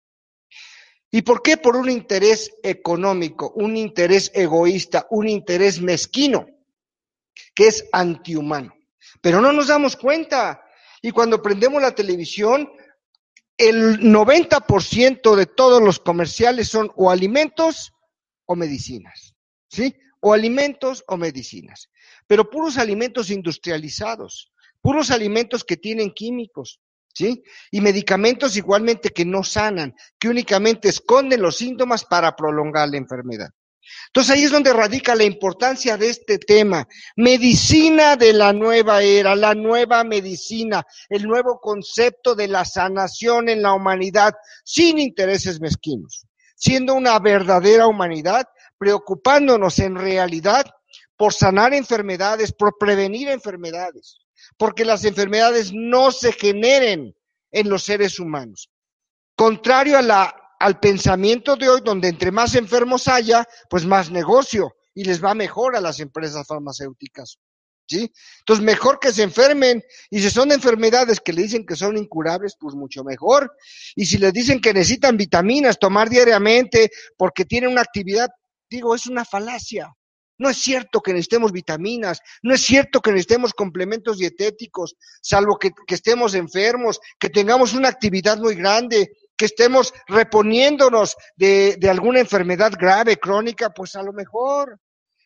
¿Y 1.11 1.21
por 1.21 1.41
qué? 1.41 1.57
Por 1.57 1.77
un 1.77 1.89
interés 1.89 2.51
económico, 2.63 3.53
un 3.55 3.77
interés 3.77 4.31
egoísta, 4.33 5.05
un 5.11 5.29
interés 5.29 5.79
mezquino, 5.79 6.47
que 7.53 7.67
es 7.67 7.85
antihumano. 7.93 8.73
Pero 9.21 9.39
no 9.39 9.53
nos 9.53 9.67
damos 9.67 9.95
cuenta. 9.95 10.61
Y 11.01 11.11
cuando 11.11 11.41
prendemos 11.41 11.81
la 11.81 11.93
televisión, 11.93 12.69
el 13.55 13.99
90% 13.99 15.35
de 15.35 15.45
todos 15.45 15.81
los 15.81 15.99
comerciales 15.99 16.67
son 16.67 16.91
o 16.95 17.09
alimentos 17.09 17.93
o 18.45 18.55
medicinas, 18.55 19.35
¿sí? 19.69 19.95
O 20.19 20.33
alimentos 20.33 21.03
o 21.07 21.17
medicinas. 21.17 21.89
Pero 22.27 22.49
puros 22.49 22.77
alimentos 22.77 23.29
industrializados, 23.29 24.51
puros 24.81 25.11
alimentos 25.11 25.63
que 25.63 25.77
tienen 25.77 26.11
químicos, 26.11 26.79
¿sí? 27.13 27.43
Y 27.71 27.81
medicamentos 27.81 28.55
igualmente 28.57 29.09
que 29.09 29.25
no 29.25 29.43
sanan, 29.43 29.95
que 30.19 30.29
únicamente 30.29 30.89
esconden 30.89 31.41
los 31.41 31.57
síntomas 31.57 32.05
para 32.05 32.35
prolongar 32.35 32.89
la 32.89 32.97
enfermedad. 32.97 33.49
Entonces 34.07 34.35
ahí 34.35 34.43
es 34.43 34.51
donde 34.51 34.73
radica 34.73 35.15
la 35.15 35.23
importancia 35.23 35.97
de 35.97 36.09
este 36.09 36.37
tema. 36.39 36.87
Medicina 37.15 38.15
de 38.15 38.33
la 38.33 38.53
nueva 38.53 39.01
era, 39.01 39.35
la 39.35 39.53
nueva 39.55 40.03
medicina, 40.03 40.85
el 41.09 41.23
nuevo 41.23 41.59
concepto 41.59 42.35
de 42.35 42.47
la 42.47 42.65
sanación 42.65 43.49
en 43.49 43.61
la 43.61 43.73
humanidad 43.73 44.33
sin 44.63 44.99
intereses 44.99 45.59
mezquinos, 45.61 46.25
siendo 46.55 46.93
una 46.95 47.17
verdadera 47.19 47.87
humanidad, 47.87 48.47
preocupándonos 48.77 49.79
en 49.79 49.95
realidad 49.95 50.65
por 51.15 51.33
sanar 51.33 51.73
enfermedades, 51.73 52.53
por 52.53 52.77
prevenir 52.77 53.27
enfermedades, 53.29 54.19
porque 54.57 54.85
las 54.85 55.03
enfermedades 55.03 55.71
no 55.73 56.11
se 56.11 56.31
generen 56.31 57.15
en 57.51 57.69
los 57.69 57.83
seres 57.83 58.19
humanos. 58.19 58.69
Contrario 59.35 59.97
al 59.97 60.79
pensamiento 60.79 61.55
de 61.55 61.69
hoy, 61.69 61.81
donde 61.83 62.07
entre 62.07 62.31
más 62.31 62.55
enfermos 62.55 63.07
haya, 63.07 63.47
pues 63.69 63.85
más 63.85 64.11
negocio 64.11 64.73
y 64.97 65.03
les 65.03 65.23
va 65.23 65.35
mejor 65.35 65.75
a 65.75 65.81
las 65.81 65.99
empresas 65.99 66.47
farmacéuticas. 66.47 67.37
¿Sí? 67.89 68.11
Entonces, 68.39 68.65
mejor 68.65 68.99
que 68.99 69.13
se 69.13 69.21
enfermen. 69.21 69.81
Y 70.09 70.19
si 70.19 70.29
son 70.31 70.51
enfermedades 70.51 71.21
que 71.21 71.31
le 71.31 71.43
dicen 71.43 71.65
que 71.65 71.75
son 71.75 71.95
incurables, 71.95 72.57
pues 72.59 72.73
mucho 72.75 73.03
mejor. 73.03 73.55
Y 73.95 74.07
si 74.07 74.17
les 74.17 74.33
dicen 74.33 74.59
que 74.59 74.73
necesitan 74.73 75.15
vitaminas, 75.15 75.77
tomar 75.79 76.09
diariamente, 76.09 76.89
porque 77.15 77.45
tienen 77.45 77.69
una 77.69 77.81
actividad, 77.81 78.27
digo, 78.69 78.95
es 78.95 79.07
una 79.07 79.25
falacia. 79.25 79.93
No 80.39 80.49
es 80.49 80.57
cierto 80.57 81.01
que 81.01 81.13
necesitemos 81.13 81.51
vitaminas, 81.51 82.19
no 82.43 82.53
es 82.53 82.61
cierto 82.61 83.01
que 83.01 83.11
necesitemos 83.11 83.53
complementos 83.53 84.19
dietéticos, 84.19 84.95
salvo 85.21 85.57
que, 85.57 85.71
estemos 85.87 86.35
enfermos, 86.35 86.99
que 87.19 87.29
tengamos 87.29 87.73
una 87.73 87.89
actividad 87.89 88.37
muy 88.37 88.53
grande, 88.53 89.11
que 89.35 89.45
estemos 89.45 89.93
reponiéndonos 90.07 91.15
de 91.35 91.89
alguna 91.89 92.19
enfermedad 92.19 92.73
grave, 92.77 93.17
crónica, 93.17 93.71
pues 93.71 93.95
a 93.95 94.03
lo 94.03 94.13
mejor. 94.13 94.79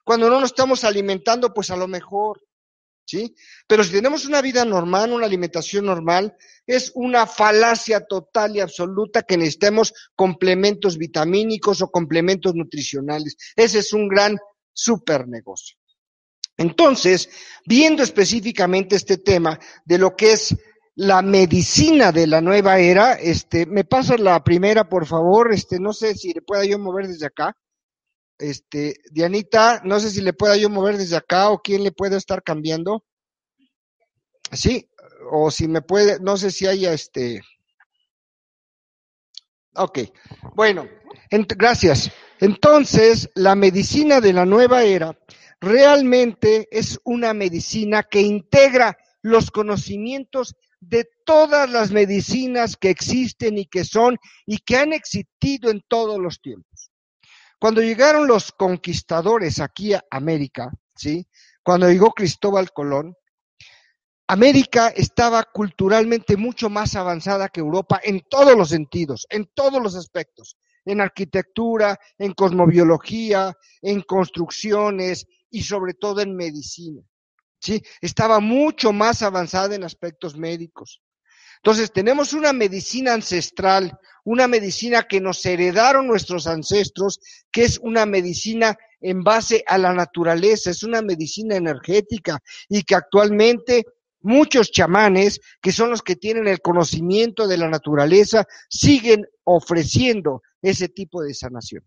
Cuando 0.04 0.30
no 0.30 0.40
nos 0.40 0.50
estamos 0.50 0.84
alimentando, 0.84 1.54
pues 1.54 1.70
a 1.72 1.76
lo 1.76 1.88
mejor. 1.88 2.42
¿Sí? 3.06 3.36
Pero 3.68 3.84
si 3.84 3.92
tenemos 3.92 4.26
una 4.26 4.42
vida 4.42 4.64
normal, 4.64 5.12
una 5.12 5.26
alimentación 5.26 5.86
normal, 5.86 6.36
es 6.66 6.92
una 6.96 7.28
falacia 7.28 8.06
total 8.06 8.56
y 8.56 8.62
absoluta 8.62 9.24
que 9.24 9.38
necesitemos 9.38 9.94
complementos 10.16 10.98
vitamínicos 10.98 11.82
o 11.82 11.90
complementos 11.90 12.56
nutricionales. 12.56 13.36
Ese 13.56 13.80
es 13.80 13.92
un 13.92 14.08
gran 14.08 14.38
super 14.72 15.28
negocio. 15.28 15.78
Entonces, 16.58 17.30
viendo 17.66 18.04
específicamente 18.04 18.96
este 18.96 19.18
tema 19.18 19.60
de 19.84 19.98
lo 19.98 20.16
que 20.16 20.34
es 20.34 20.56
la 20.96 21.22
medicina 21.22 22.12
de 22.12 22.28
la 22.28 22.42
nueva 22.42 22.80
era. 22.80 23.14
Este, 23.14 23.66
me 23.66 23.84
pasa 23.84 24.18
la 24.18 24.44
primera, 24.44 24.88
por 24.88 25.06
favor. 25.06 25.54
Este, 25.54 25.80
no 25.80 25.94
sé 25.94 26.16
si 26.16 26.34
le 26.34 26.42
pueda 26.42 26.66
yo 26.66 26.78
mover 26.80 27.08
desde 27.08 27.28
acá. 27.28 27.56
Este, 28.42 28.96
Dianita, 29.12 29.82
no 29.86 30.00
sé 30.00 30.10
si 30.10 30.22
le 30.22 30.34
pueda 30.34 30.58
yo 30.58 30.70
mover 30.70 30.98
desde 30.98 31.16
acá 31.16 31.50
o 31.50 31.62
quién 31.62 31.84
le 31.84 31.92
puede 31.92 32.18
estar 32.18 32.44
cambiando. 32.44 33.06
Sí, 34.52 34.90
o 35.32 35.52
si 35.52 35.68
me 35.68 35.82
puede, 35.82 36.20
no 36.20 36.38
sé 36.38 36.52
si 36.52 36.68
haya 36.68 36.92
este. 36.92 37.42
Ok, 39.76 40.00
bueno, 40.56 40.88
gracias. 41.30 42.12
Entonces, 42.40 43.30
la 43.36 43.56
medicina 43.56 44.20
de 44.20 44.34
la 44.34 44.46
nueva 44.46 44.84
era 44.84 45.18
realmente 45.62 46.68
es 46.72 47.00
una 47.04 47.34
medicina 47.34 48.04
que 48.04 48.22
integra 48.22 48.98
los 49.22 49.52
conocimientos 49.52 50.56
de 50.80 51.08
todas 51.26 51.70
las 51.70 51.92
medicinas 51.92 52.76
que 52.76 52.90
existen 52.90 53.60
y 53.60 53.68
que 53.68 53.86
son 53.86 54.18
y 54.48 54.58
que 54.58 54.78
han 54.78 54.94
existido 54.94 55.70
en 55.70 55.82
todos 55.88 56.20
los 56.20 56.42
tiempos. 56.42 56.71
Cuando 57.62 57.80
llegaron 57.84 58.26
los 58.26 58.52
conquistadores 58.52 59.60
aquí 59.60 59.94
a 59.94 60.04
América, 60.10 60.72
¿sí? 60.96 61.28
Cuando 61.62 61.88
llegó 61.88 62.10
Cristóbal 62.10 62.72
Colón, 62.72 63.14
América 64.26 64.88
estaba 64.88 65.44
culturalmente 65.44 66.38
mucho 66.38 66.72
más 66.72 66.96
avanzada 66.96 67.50
que 67.50 67.60
Europa 67.60 68.02
en 68.04 68.24
todos 68.28 68.58
los 68.58 68.70
sentidos, 68.70 69.28
en 69.30 69.46
todos 69.54 69.80
los 69.80 69.96
aspectos, 69.96 70.58
en 70.86 71.02
arquitectura, 71.02 72.00
en 72.18 72.34
cosmobiología, 72.34 73.56
en 73.84 74.02
construcciones 74.02 75.28
y 75.52 75.62
sobre 75.62 75.94
todo 75.94 76.22
en 76.22 76.36
medicina. 76.36 77.04
¿sí? 77.60 77.80
Estaba 78.02 78.40
mucho 78.40 78.92
más 78.92 79.22
avanzada 79.22 79.76
en 79.76 79.84
aspectos 79.84 80.36
médicos. 80.36 81.00
Entonces, 81.64 81.92
tenemos 81.92 82.34
una 82.34 82.54
medicina 82.54 83.14
ancestral, 83.14 83.98
una 84.24 84.48
medicina 84.48 85.04
que 85.04 85.22
nos 85.22 85.46
heredaron 85.46 86.08
nuestros 86.08 86.48
ancestros, 86.48 87.20
que 87.52 87.64
es 87.64 87.78
una 87.80 88.08
medicina 88.08 88.76
en 89.00 89.24
base 89.24 89.64
a 89.68 89.78
la 89.78 89.94
naturaleza, 89.94 90.72
es 90.72 90.82
una 90.82 91.02
medicina 91.02 91.56
energética 91.56 92.40
y 92.68 92.84
que 92.84 92.96
actualmente 92.96 93.86
muchos 94.22 94.72
chamanes, 94.72 95.40
que 95.62 95.72
son 95.72 95.92
los 95.92 96.02
que 96.02 96.16
tienen 96.16 96.48
el 96.48 96.62
conocimiento 96.62 97.48
de 97.48 97.58
la 97.58 97.70
naturaleza, 97.70 98.46
siguen 98.70 99.28
ofreciendo 99.44 100.42
ese 100.62 100.90
tipo 100.90 101.22
de 101.22 101.34
sanación. 101.34 101.84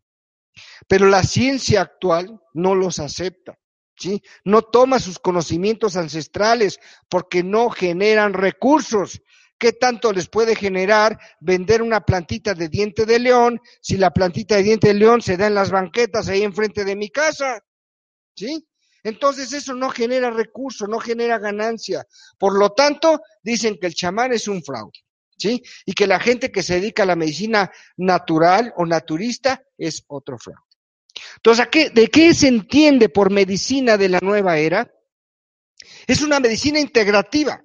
Pero 0.86 1.08
la 1.08 1.22
ciencia 1.24 1.82
actual 1.82 2.40
no 2.52 2.74
los 2.74 3.00
acepta. 3.00 3.58
¿sí? 3.96 4.22
No 4.44 4.62
toma 4.62 4.98
sus 4.98 5.18
conocimientos 5.18 5.96
ancestrales 5.96 6.78
porque 7.08 7.42
no 7.42 7.70
generan 7.70 8.34
recursos. 8.34 9.20
¿Qué 9.64 9.72
tanto 9.72 10.12
les 10.12 10.28
puede 10.28 10.54
generar 10.54 11.18
vender 11.40 11.80
una 11.80 12.04
plantita 12.04 12.52
de 12.52 12.68
diente 12.68 13.06
de 13.06 13.18
león 13.18 13.58
si 13.80 13.96
la 13.96 14.10
plantita 14.10 14.56
de 14.56 14.62
diente 14.62 14.88
de 14.88 14.92
león 14.92 15.22
se 15.22 15.38
da 15.38 15.46
en 15.46 15.54
las 15.54 15.70
banquetas 15.70 16.28
ahí 16.28 16.42
enfrente 16.42 16.84
de 16.84 16.94
mi 16.94 17.08
casa? 17.08 17.64
¿Sí? 18.36 18.68
Entonces 19.02 19.54
eso 19.54 19.72
no 19.72 19.88
genera 19.88 20.28
recursos, 20.28 20.86
no 20.86 20.98
genera 20.98 21.38
ganancia. 21.38 22.04
Por 22.38 22.58
lo 22.58 22.72
tanto, 22.72 23.22
dicen 23.42 23.78
que 23.80 23.86
el 23.86 23.94
chamán 23.94 24.34
es 24.34 24.48
un 24.48 24.62
fraude. 24.62 24.98
¿Sí? 25.38 25.62
Y 25.86 25.94
que 25.94 26.06
la 26.06 26.20
gente 26.20 26.52
que 26.52 26.62
se 26.62 26.74
dedica 26.74 27.04
a 27.04 27.06
la 27.06 27.16
medicina 27.16 27.72
natural 27.96 28.70
o 28.76 28.84
naturista 28.84 29.62
es 29.78 30.04
otro 30.08 30.36
fraude. 30.36 30.60
Entonces, 31.36 31.94
¿de 31.94 32.08
qué 32.08 32.34
se 32.34 32.48
entiende 32.48 33.08
por 33.08 33.32
medicina 33.32 33.96
de 33.96 34.10
la 34.10 34.18
nueva 34.20 34.58
era? 34.58 34.92
Es 36.06 36.20
una 36.20 36.38
medicina 36.38 36.78
integrativa, 36.78 37.64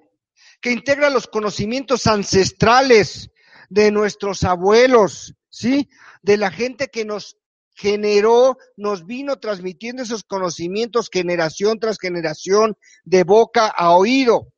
que 0.60 0.70
integra 0.70 1.10
los 1.10 1.26
conocimientos 1.26 2.06
ancestrales 2.06 3.30
de 3.68 3.90
nuestros 3.90 4.42
abuelos, 4.44 5.34
¿sí? 5.48 5.88
De 6.22 6.36
la 6.36 6.50
gente 6.50 6.88
que 6.88 7.04
nos 7.04 7.36
generó, 7.74 8.58
nos 8.76 9.06
vino 9.06 9.38
transmitiendo 9.38 10.02
esos 10.02 10.22
conocimientos 10.24 11.08
generación 11.10 11.78
tras 11.78 11.98
generación, 11.98 12.76
de 13.04 13.24
boca 13.24 13.68
a 13.68 13.92
oído. 13.92 14.52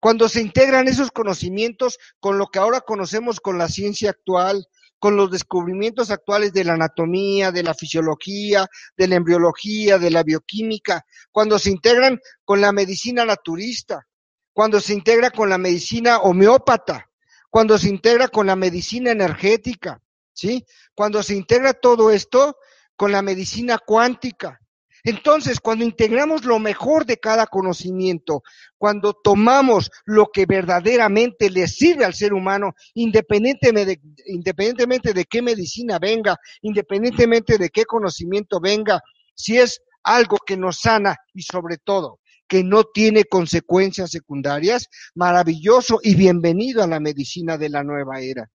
Cuando 0.00 0.28
se 0.28 0.42
integran 0.42 0.88
esos 0.88 1.10
conocimientos 1.10 1.98
con 2.20 2.36
lo 2.36 2.48
que 2.48 2.58
ahora 2.58 2.82
conocemos 2.82 3.40
con 3.40 3.56
la 3.56 3.68
ciencia 3.68 4.10
actual, 4.10 4.66
con 4.98 5.16
los 5.16 5.30
descubrimientos 5.30 6.10
actuales 6.10 6.52
de 6.52 6.64
la 6.64 6.74
anatomía, 6.74 7.50
de 7.50 7.62
la 7.62 7.74
fisiología, 7.74 8.66
de 8.96 9.08
la 9.08 9.16
embriología, 9.16 9.98
de 9.98 10.10
la 10.10 10.22
bioquímica, 10.22 11.04
cuando 11.32 11.58
se 11.58 11.70
integran 11.70 12.20
con 12.44 12.60
la 12.60 12.72
medicina 12.72 13.24
naturista, 13.24 14.06
cuando 14.54 14.80
se 14.80 14.94
integra 14.94 15.30
con 15.30 15.50
la 15.50 15.58
medicina 15.58 16.20
homeópata, 16.20 17.10
cuando 17.50 17.76
se 17.76 17.88
integra 17.88 18.28
con 18.28 18.46
la 18.46 18.56
medicina 18.56 19.10
energética, 19.10 20.00
¿sí? 20.32 20.64
Cuando 20.94 21.22
se 21.22 21.34
integra 21.34 21.74
todo 21.74 22.10
esto 22.10 22.56
con 22.96 23.12
la 23.12 23.20
medicina 23.20 23.78
cuántica, 23.78 24.60
entonces, 25.06 25.60
cuando 25.60 25.84
integramos 25.84 26.46
lo 26.46 26.58
mejor 26.58 27.04
de 27.04 27.18
cada 27.18 27.46
conocimiento, 27.46 28.42
cuando 28.78 29.12
tomamos 29.12 29.90
lo 30.06 30.30
que 30.32 30.46
verdaderamente 30.46 31.50
le 31.50 31.68
sirve 31.68 32.06
al 32.06 32.14
ser 32.14 32.32
humano, 32.32 32.74
independientemente 32.94 33.96
de, 33.96 34.00
independientemente 34.28 35.12
de 35.12 35.26
qué 35.26 35.42
medicina 35.42 35.98
venga, 35.98 36.38
independientemente 36.62 37.58
de 37.58 37.68
qué 37.68 37.84
conocimiento 37.84 38.60
venga, 38.60 39.02
si 39.34 39.58
es 39.58 39.82
algo 40.02 40.38
que 40.38 40.56
nos 40.56 40.78
sana 40.78 41.16
y 41.34 41.42
sobre 41.42 41.76
todo 41.76 42.20
que 42.48 42.62
no 42.62 42.84
tiene 42.84 43.24
consecuencias 43.24 44.10
secundarias, 44.10 44.88
maravilloso 45.14 45.98
y 46.02 46.14
bienvenido 46.14 46.82
a 46.82 46.86
la 46.86 47.00
medicina 47.00 47.56
de 47.56 47.68
la 47.68 47.82
nueva 47.82 48.20
era. 48.20 48.50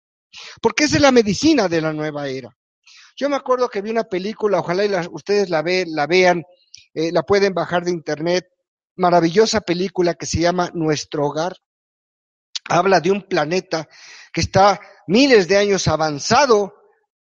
Porque 0.60 0.84
esa 0.84 0.96
es 0.96 1.02
la 1.02 1.12
medicina 1.12 1.68
de 1.68 1.80
la 1.80 1.92
nueva 1.92 2.28
era. 2.28 2.56
Yo 3.16 3.28
me 3.28 3.36
acuerdo 3.36 3.68
que 3.68 3.82
vi 3.82 3.90
una 3.90 4.04
película, 4.04 4.58
ojalá 4.58 5.06
ustedes 5.10 5.48
la, 5.48 5.62
la 5.86 6.06
vean, 6.06 6.42
eh, 6.94 7.12
la 7.12 7.22
pueden 7.22 7.54
bajar 7.54 7.84
de 7.84 7.92
internet, 7.92 8.46
maravillosa 8.96 9.60
película 9.60 10.14
que 10.14 10.26
se 10.26 10.40
llama 10.40 10.70
Nuestro 10.74 11.26
Hogar. 11.26 11.56
Habla 12.68 13.00
de 13.00 13.10
un 13.10 13.22
planeta 13.22 13.88
que 14.32 14.40
está 14.40 14.80
miles 15.06 15.46
de 15.48 15.58
años 15.58 15.86
avanzado 15.86 16.74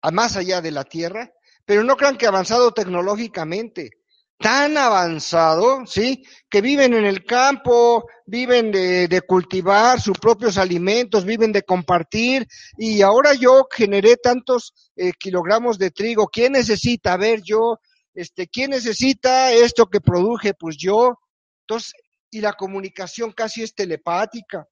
a 0.01 0.11
más 0.11 0.37
allá 0.37 0.61
de 0.61 0.71
la 0.71 0.83
Tierra, 0.83 1.31
pero 1.65 1.83
no 1.83 1.95
crean 1.97 2.17
que 2.17 2.27
avanzado 2.27 2.71
tecnológicamente, 2.73 4.00
tan 4.41 4.77
avanzado, 4.77 5.85
¿sí? 5.85 6.23
Que 6.49 6.61
viven 6.61 6.93
en 6.93 7.05
el 7.05 7.23
campo, 7.23 8.05
viven 8.25 8.71
de, 8.71 9.21
cultivar 9.27 10.01
sus 10.01 10.17
propios 10.17 10.57
alimentos, 10.57 11.23
viven 11.23 11.51
de 11.51 11.63
compartir, 11.63 12.47
y 12.77 13.01
ahora 13.01 13.33
yo 13.33 13.67
generé 13.71 14.17
tantos 14.17 14.73
eh, 14.95 15.11
kilogramos 15.17 15.77
de 15.77 15.91
trigo, 15.91 16.27
¿quién 16.27 16.53
necesita? 16.53 17.13
A 17.13 17.17
ver, 17.17 17.41
yo, 17.43 17.77
este, 18.13 18.47
¿quién 18.47 18.71
necesita 18.71 19.53
esto 19.53 19.85
que 19.85 20.01
produje? 20.01 20.53
Pues 20.53 20.75
yo. 20.77 21.19
Entonces, 21.61 21.93
y 22.31 22.41
la 22.41 22.53
comunicación 22.53 23.31
casi 23.33 23.61
es 23.61 23.75
telepática, 23.75 24.67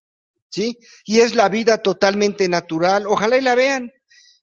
¿sí? 0.50 0.78
Y 1.06 1.20
es 1.20 1.36
la 1.36 1.50
vida 1.50 1.78
totalmente 1.78 2.50
natural, 2.50 3.06
ojalá 3.08 3.38
y 3.38 3.41
la 3.41 3.56
vean. 3.56 3.91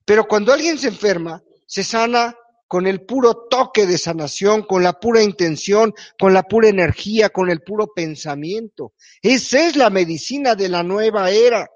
Pero 0.05 0.29
cuando 0.29 0.53
alguien 0.53 0.79
se 0.79 0.89
enferma, 0.89 1.43
se 1.67 1.83
sana 1.83 2.37
con 2.69 2.87
el 2.87 3.05
puro 3.05 3.47
toque 3.49 3.87
de 3.87 3.99
sanación, 3.99 4.63
con 4.63 4.83
la 4.83 4.99
pura 4.99 5.23
intención, 5.23 5.95
con 6.19 6.35
la 6.35 6.43
pura 6.43 6.69
energía, 6.69 7.31
con 7.31 7.51
el 7.51 7.61
puro 7.61 7.93
pensamiento. 7.95 8.93
Esa 9.23 9.67
es 9.67 9.77
la 9.77 9.91
medicina 9.91 10.55
de 10.55 10.69
la 10.69 10.83
nueva 10.83 11.31
era. 11.31 11.69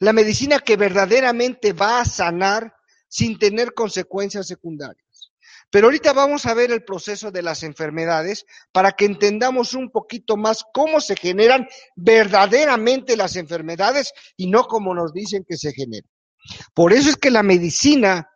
La 0.00 0.12
medicina 0.12 0.58
que 0.58 0.76
verdaderamente 0.76 1.72
va 1.72 2.00
a 2.00 2.04
sanar 2.04 2.74
sin 3.08 3.38
tener 3.38 3.74
consecuencias 3.74 4.46
secundarias. 4.46 5.04
Pero 5.70 5.86
ahorita 5.86 6.12
vamos 6.12 6.46
a 6.46 6.54
ver 6.54 6.70
el 6.70 6.84
proceso 6.84 7.30
de 7.30 7.42
las 7.42 7.62
enfermedades 7.62 8.44
para 8.72 8.92
que 8.92 9.06
entendamos 9.06 9.74
un 9.74 9.90
poquito 9.90 10.36
más 10.36 10.64
cómo 10.72 11.00
se 11.00 11.16
generan 11.16 11.66
verdaderamente 11.96 13.16
las 13.16 13.36
enfermedades 13.36 14.12
y 14.36 14.48
no 14.48 14.66
como 14.66 14.94
nos 14.94 15.12
dicen 15.12 15.44
que 15.48 15.56
se 15.56 15.72
generan. 15.72 16.10
Por 16.74 16.92
eso 16.92 17.10
es 17.10 17.16
que 17.16 17.30
la 17.30 17.42
medicina 17.42 18.28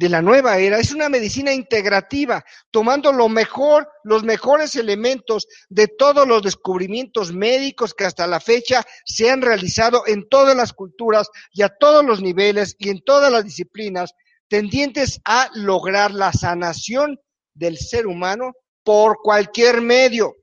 de 0.00 0.08
la 0.08 0.22
nueva 0.22 0.56
era 0.56 0.78
es 0.78 0.92
una 0.92 1.10
medicina 1.10 1.52
integrativa, 1.52 2.42
tomando 2.70 3.12
lo 3.12 3.28
mejor, 3.28 3.86
los 4.02 4.24
mejores 4.24 4.74
elementos 4.74 5.46
de 5.68 5.88
todos 5.88 6.26
los 6.26 6.42
descubrimientos 6.42 7.34
médicos 7.34 7.92
que 7.92 8.06
hasta 8.06 8.26
la 8.26 8.40
fecha 8.40 8.82
se 9.04 9.28
han 9.28 9.42
realizado 9.42 10.04
en 10.06 10.26
todas 10.26 10.56
las 10.56 10.72
culturas 10.72 11.28
y 11.52 11.60
a 11.60 11.68
todos 11.68 12.02
los 12.02 12.22
niveles 12.22 12.76
y 12.78 12.88
en 12.88 13.02
todas 13.04 13.30
las 13.30 13.44
disciplinas 13.44 14.14
tendientes 14.48 15.20
a 15.26 15.50
lograr 15.52 16.12
la 16.12 16.32
sanación 16.32 17.20
del 17.52 17.76
ser 17.76 18.06
humano 18.06 18.54
por 18.82 19.18
cualquier 19.22 19.82
medio. 19.82 20.34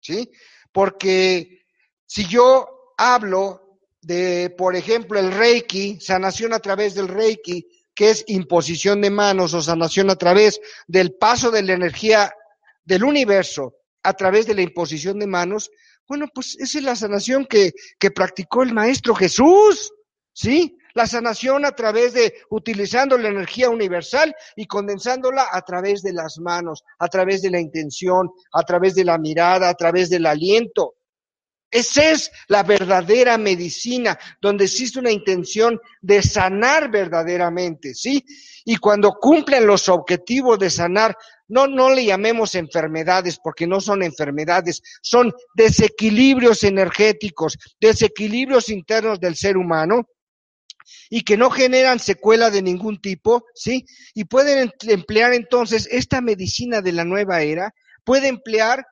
¿Sí? 0.00 0.30
Porque 0.70 1.64
si 2.06 2.28
yo 2.28 2.92
hablo 2.96 3.80
de, 4.02 4.54
por 4.56 4.76
ejemplo, 4.76 5.18
el 5.18 5.32
Reiki, 5.32 5.98
sanación 6.00 6.52
a 6.52 6.60
través 6.60 6.94
del 6.94 7.08
Reiki, 7.08 7.75
que 7.96 8.10
es 8.10 8.24
imposición 8.28 9.00
de 9.00 9.10
manos 9.10 9.54
o 9.54 9.62
sanación 9.62 10.10
a 10.10 10.16
través 10.16 10.60
del 10.86 11.14
paso 11.14 11.50
de 11.50 11.62
la 11.62 11.72
energía 11.72 12.32
del 12.84 13.02
universo 13.02 13.74
a 14.04 14.12
través 14.12 14.46
de 14.46 14.54
la 14.54 14.62
imposición 14.62 15.18
de 15.18 15.26
manos, 15.26 15.70
bueno, 16.06 16.28
pues 16.32 16.56
esa 16.60 16.78
es 16.78 16.84
la 16.84 16.94
sanación 16.94 17.46
que, 17.46 17.72
que 17.98 18.12
practicó 18.12 18.62
el 18.62 18.72
Maestro 18.72 19.14
Jesús, 19.14 19.92
¿sí? 20.32 20.78
La 20.94 21.06
sanación 21.06 21.64
a 21.64 21.72
través 21.72 22.14
de 22.14 22.34
utilizando 22.50 23.18
la 23.18 23.28
energía 23.28 23.68
universal 23.68 24.34
y 24.54 24.66
condensándola 24.66 25.48
a 25.50 25.60
través 25.62 26.02
de 26.02 26.12
las 26.12 26.38
manos, 26.38 26.84
a 26.98 27.08
través 27.08 27.42
de 27.42 27.50
la 27.50 27.60
intención, 27.60 28.30
a 28.52 28.62
través 28.62 28.94
de 28.94 29.04
la 29.04 29.18
mirada, 29.18 29.68
a 29.68 29.74
través 29.74 30.08
del 30.08 30.26
aliento. 30.26 30.95
Esa 31.70 32.10
es 32.10 32.30
la 32.48 32.62
verdadera 32.62 33.36
medicina, 33.38 34.18
donde 34.40 34.64
existe 34.64 34.98
una 34.98 35.10
intención 35.10 35.80
de 36.00 36.22
sanar 36.22 36.90
verdaderamente, 36.90 37.94
¿sí? 37.94 38.24
Y 38.64 38.76
cuando 38.76 39.12
cumplen 39.20 39.66
los 39.66 39.88
objetivos 39.88 40.58
de 40.58 40.70
sanar, 40.70 41.16
no, 41.48 41.66
no 41.66 41.90
le 41.90 42.04
llamemos 42.04 42.54
enfermedades, 42.54 43.38
porque 43.42 43.66
no 43.66 43.80
son 43.80 44.02
enfermedades, 44.02 44.82
son 45.02 45.32
desequilibrios 45.54 46.64
energéticos, 46.64 47.58
desequilibrios 47.80 48.68
internos 48.68 49.20
del 49.20 49.36
ser 49.36 49.56
humano, 49.56 50.08
y 51.10 51.22
que 51.22 51.36
no 51.36 51.50
generan 51.50 51.98
secuela 51.98 52.50
de 52.50 52.62
ningún 52.62 53.00
tipo, 53.00 53.44
¿sí? 53.54 53.84
Y 54.14 54.24
pueden 54.24 54.72
emplear 54.82 55.34
entonces 55.34 55.88
esta 55.90 56.20
medicina 56.20 56.80
de 56.80 56.92
la 56.92 57.04
nueva 57.04 57.42
era, 57.42 57.74
puede 58.04 58.28
emplear 58.28 58.86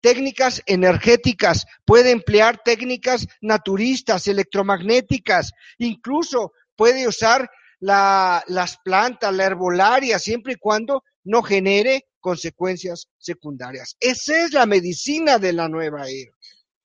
técnicas 0.00 0.62
energéticas, 0.66 1.66
puede 1.84 2.10
emplear 2.10 2.60
técnicas 2.64 3.26
naturistas, 3.40 4.26
electromagnéticas, 4.28 5.52
incluso 5.78 6.52
puede 6.76 7.06
usar 7.06 7.50
las 7.80 8.78
plantas, 8.84 9.34
la 9.34 9.44
herbolaria, 9.44 10.18
siempre 10.18 10.54
y 10.54 10.56
cuando 10.56 11.02
no 11.24 11.42
genere 11.42 12.06
consecuencias 12.20 13.08
secundarias. 13.18 13.96
Esa 14.00 14.44
es 14.44 14.52
la 14.52 14.66
medicina 14.66 15.38
de 15.38 15.52
la 15.52 15.68
nueva 15.68 16.08
era. 16.08 16.32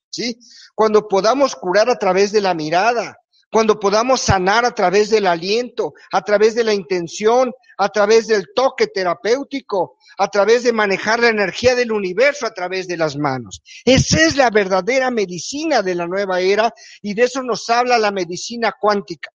¿Sí? 0.09 0.37
Cuando 0.73 1.07
podamos 1.09 1.55
curar 1.55 1.89
a 1.89 1.97
través 1.97 2.31
de 2.31 2.39
la 2.39 2.53
mirada, 2.53 3.17
cuando 3.55 3.79
podamos 3.79 4.19
sanar 4.19 4.65
a 4.65 4.75
través 4.75 5.09
del 5.09 5.25
aliento, 5.25 5.93
a 6.11 6.21
través 6.23 6.55
de 6.55 6.65
la 6.65 6.73
intención, 6.73 7.53
a 7.77 7.87
través 7.87 8.27
del 8.27 8.47
toque 8.53 8.87
terapéutico, 8.87 9.95
a 10.17 10.27
través 10.27 10.63
de 10.63 10.73
manejar 10.73 11.21
la 11.21 11.29
energía 11.29 11.73
del 11.73 11.93
universo 11.93 12.45
a 12.45 12.53
través 12.53 12.85
de 12.85 12.97
las 12.97 13.15
manos. 13.15 13.61
Esa 13.85 14.25
es 14.25 14.35
la 14.35 14.49
verdadera 14.49 15.09
medicina 15.09 15.81
de 15.81 15.95
la 15.95 16.05
nueva 16.05 16.41
era 16.41 16.73
y 17.01 17.13
de 17.13 17.23
eso 17.23 17.43
nos 17.43 17.69
habla 17.69 17.97
la 17.97 18.11
medicina 18.11 18.73
cuántica. 18.77 19.29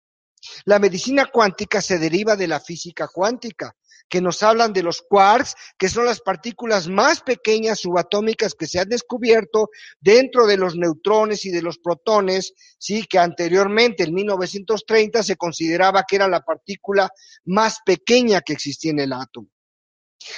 La 0.65 0.79
medicina 0.79 1.27
cuántica 1.31 1.79
se 1.79 1.99
deriva 1.99 2.35
de 2.35 2.47
la 2.47 2.59
física 2.59 3.07
cuántica 3.13 3.75
que 4.09 4.21
nos 4.21 4.43
hablan 4.43 4.73
de 4.73 4.83
los 4.83 5.01
quarks, 5.01 5.55
que 5.77 5.89
son 5.89 6.05
las 6.05 6.21
partículas 6.21 6.87
más 6.87 7.21
pequeñas 7.21 7.79
subatómicas 7.79 8.53
que 8.53 8.67
se 8.67 8.79
han 8.79 8.89
descubierto 8.89 9.69
dentro 9.99 10.47
de 10.47 10.57
los 10.57 10.75
neutrones 10.75 11.45
y 11.45 11.51
de 11.51 11.61
los 11.61 11.77
protones, 11.79 12.53
sí, 12.77 13.05
que 13.07 13.19
anteriormente 13.19 14.03
en 14.03 14.13
1930 14.13 15.23
se 15.23 15.35
consideraba 15.35 16.03
que 16.07 16.15
era 16.15 16.27
la 16.27 16.41
partícula 16.41 17.09
más 17.45 17.79
pequeña 17.85 18.41
que 18.41 18.53
existía 18.53 18.91
en 18.91 18.99
el 18.99 19.13
átomo. 19.13 19.49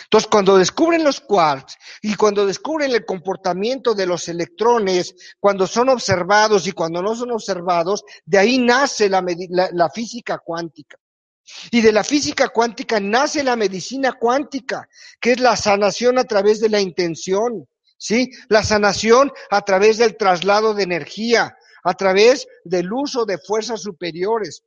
Entonces, 0.04 0.30
cuando 0.30 0.58
descubren 0.58 1.04
los 1.04 1.20
quarks 1.22 1.78
y 2.02 2.16
cuando 2.16 2.46
descubren 2.46 2.92
el 2.92 3.06
comportamiento 3.06 3.94
de 3.94 4.06
los 4.06 4.28
electrones, 4.28 5.16
cuando 5.40 5.66
son 5.68 5.90
observados 5.90 6.68
y 6.68 6.74
cuando 6.74 7.02
no 7.02 7.16
son 7.16 7.32
observados, 7.32 8.04
de 8.26 8.38
ahí 8.38 8.58
nace 8.58 9.10
la, 9.10 9.24
la 9.72 9.90
física 9.90 10.40
cuántica. 10.40 10.98
Y 11.72 11.82
de 11.82 11.92
la 11.92 12.04
física 12.04 12.50
cuántica 12.50 13.00
nace 13.00 13.44
la 13.44 13.56
medicina 13.56 14.14
cuántica, 14.14 14.88
que 15.20 15.34
es 15.34 15.40
la 15.40 15.56
sanación 15.56 16.18
a 16.18 16.24
través 16.24 16.60
de 16.60 16.70
la 16.70 16.80
intención, 16.80 17.68
¿sí? 17.98 18.32
La 18.48 18.64
sanación 18.64 19.32
a 19.50 19.62
través 19.62 19.98
del 19.98 20.18
traslado 20.18 20.74
de 20.74 20.84
energía, 20.84 21.56
a 21.84 21.94
través 21.94 22.48
del 22.64 22.92
uso 22.92 23.26
de 23.26 23.38
fuerzas 23.38 23.82
superiores. 23.82 24.64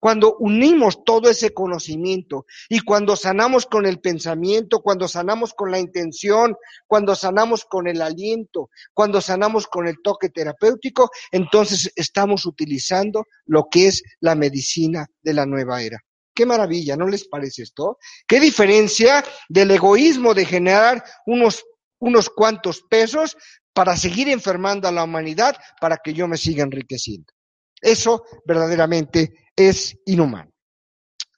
Cuando 0.00 0.36
unimos 0.38 1.04
todo 1.04 1.28
ese 1.30 1.52
conocimiento 1.52 2.46
y 2.68 2.80
cuando 2.80 3.14
sanamos 3.14 3.66
con 3.66 3.84
el 3.84 4.00
pensamiento, 4.00 4.80
cuando 4.80 5.06
sanamos 5.06 5.52
con 5.52 5.70
la 5.70 5.78
intención, 5.78 6.56
cuando 6.86 7.14
sanamos 7.14 7.64
con 7.64 7.86
el 7.86 8.00
aliento, 8.00 8.70
cuando 8.94 9.20
sanamos 9.20 9.66
con 9.66 9.86
el 9.86 9.96
toque 10.02 10.30
terapéutico, 10.30 11.10
entonces 11.30 11.92
estamos 11.94 12.46
utilizando 12.46 13.26
lo 13.44 13.68
que 13.70 13.88
es 13.88 14.02
la 14.20 14.34
medicina 14.34 15.06
de 15.22 15.34
la 15.34 15.44
nueva 15.44 15.82
era. 15.82 15.98
Qué 16.36 16.44
maravilla, 16.44 16.96
¿no 16.96 17.08
les 17.08 17.26
parece 17.26 17.62
esto? 17.62 17.98
Qué 18.28 18.38
diferencia 18.38 19.24
del 19.48 19.70
egoísmo 19.70 20.34
de 20.34 20.44
generar 20.44 21.02
unos, 21.24 21.64
unos 21.98 22.28
cuantos 22.28 22.82
pesos 22.82 23.38
para 23.72 23.96
seguir 23.96 24.28
enfermando 24.28 24.86
a 24.86 24.92
la 24.92 25.04
humanidad 25.04 25.56
para 25.80 25.96
que 25.96 26.12
yo 26.12 26.28
me 26.28 26.36
siga 26.36 26.62
enriqueciendo. 26.62 27.32
Eso 27.80 28.22
verdaderamente 28.44 29.32
es 29.56 29.96
inhumano. 30.04 30.52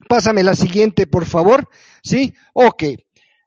Pásame 0.08 0.42
la 0.42 0.56
siguiente, 0.56 1.06
por 1.06 1.26
favor. 1.26 1.68
¿Sí? 2.02 2.34
Ok. 2.52 2.82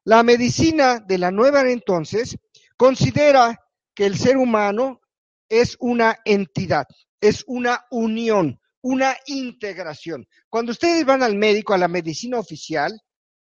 La 0.06 0.23
medicina 0.23 0.99
de 1.06 1.18
la 1.18 1.32
nueva 1.32 1.69
entonces 1.69 2.38
considera 2.78 3.60
que 3.94 4.06
el 4.06 4.18
ser 4.18 4.38
humano 4.38 5.02
es 5.49 5.76
una 5.82 6.18
entidad, 6.23 6.86
es 7.19 7.44
una 7.45 7.86
unión 7.91 8.60
una 8.81 9.15
integración. 9.27 10.27
Cuando 10.49 10.71
ustedes 10.71 11.05
van 11.05 11.23
al 11.23 11.35
médico, 11.35 11.73
a 11.73 11.77
la 11.77 11.87
medicina 11.87 12.39
oficial, 12.39 12.91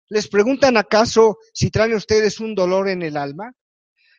les 0.09 0.27
preguntan 0.27 0.77
acaso 0.77 1.37
si 1.53 1.69
traen 1.69 1.93
ustedes 1.93 2.39
un 2.39 2.55
dolor 2.55 2.89
en 2.89 3.03
el 3.03 3.15
alma. 3.15 3.53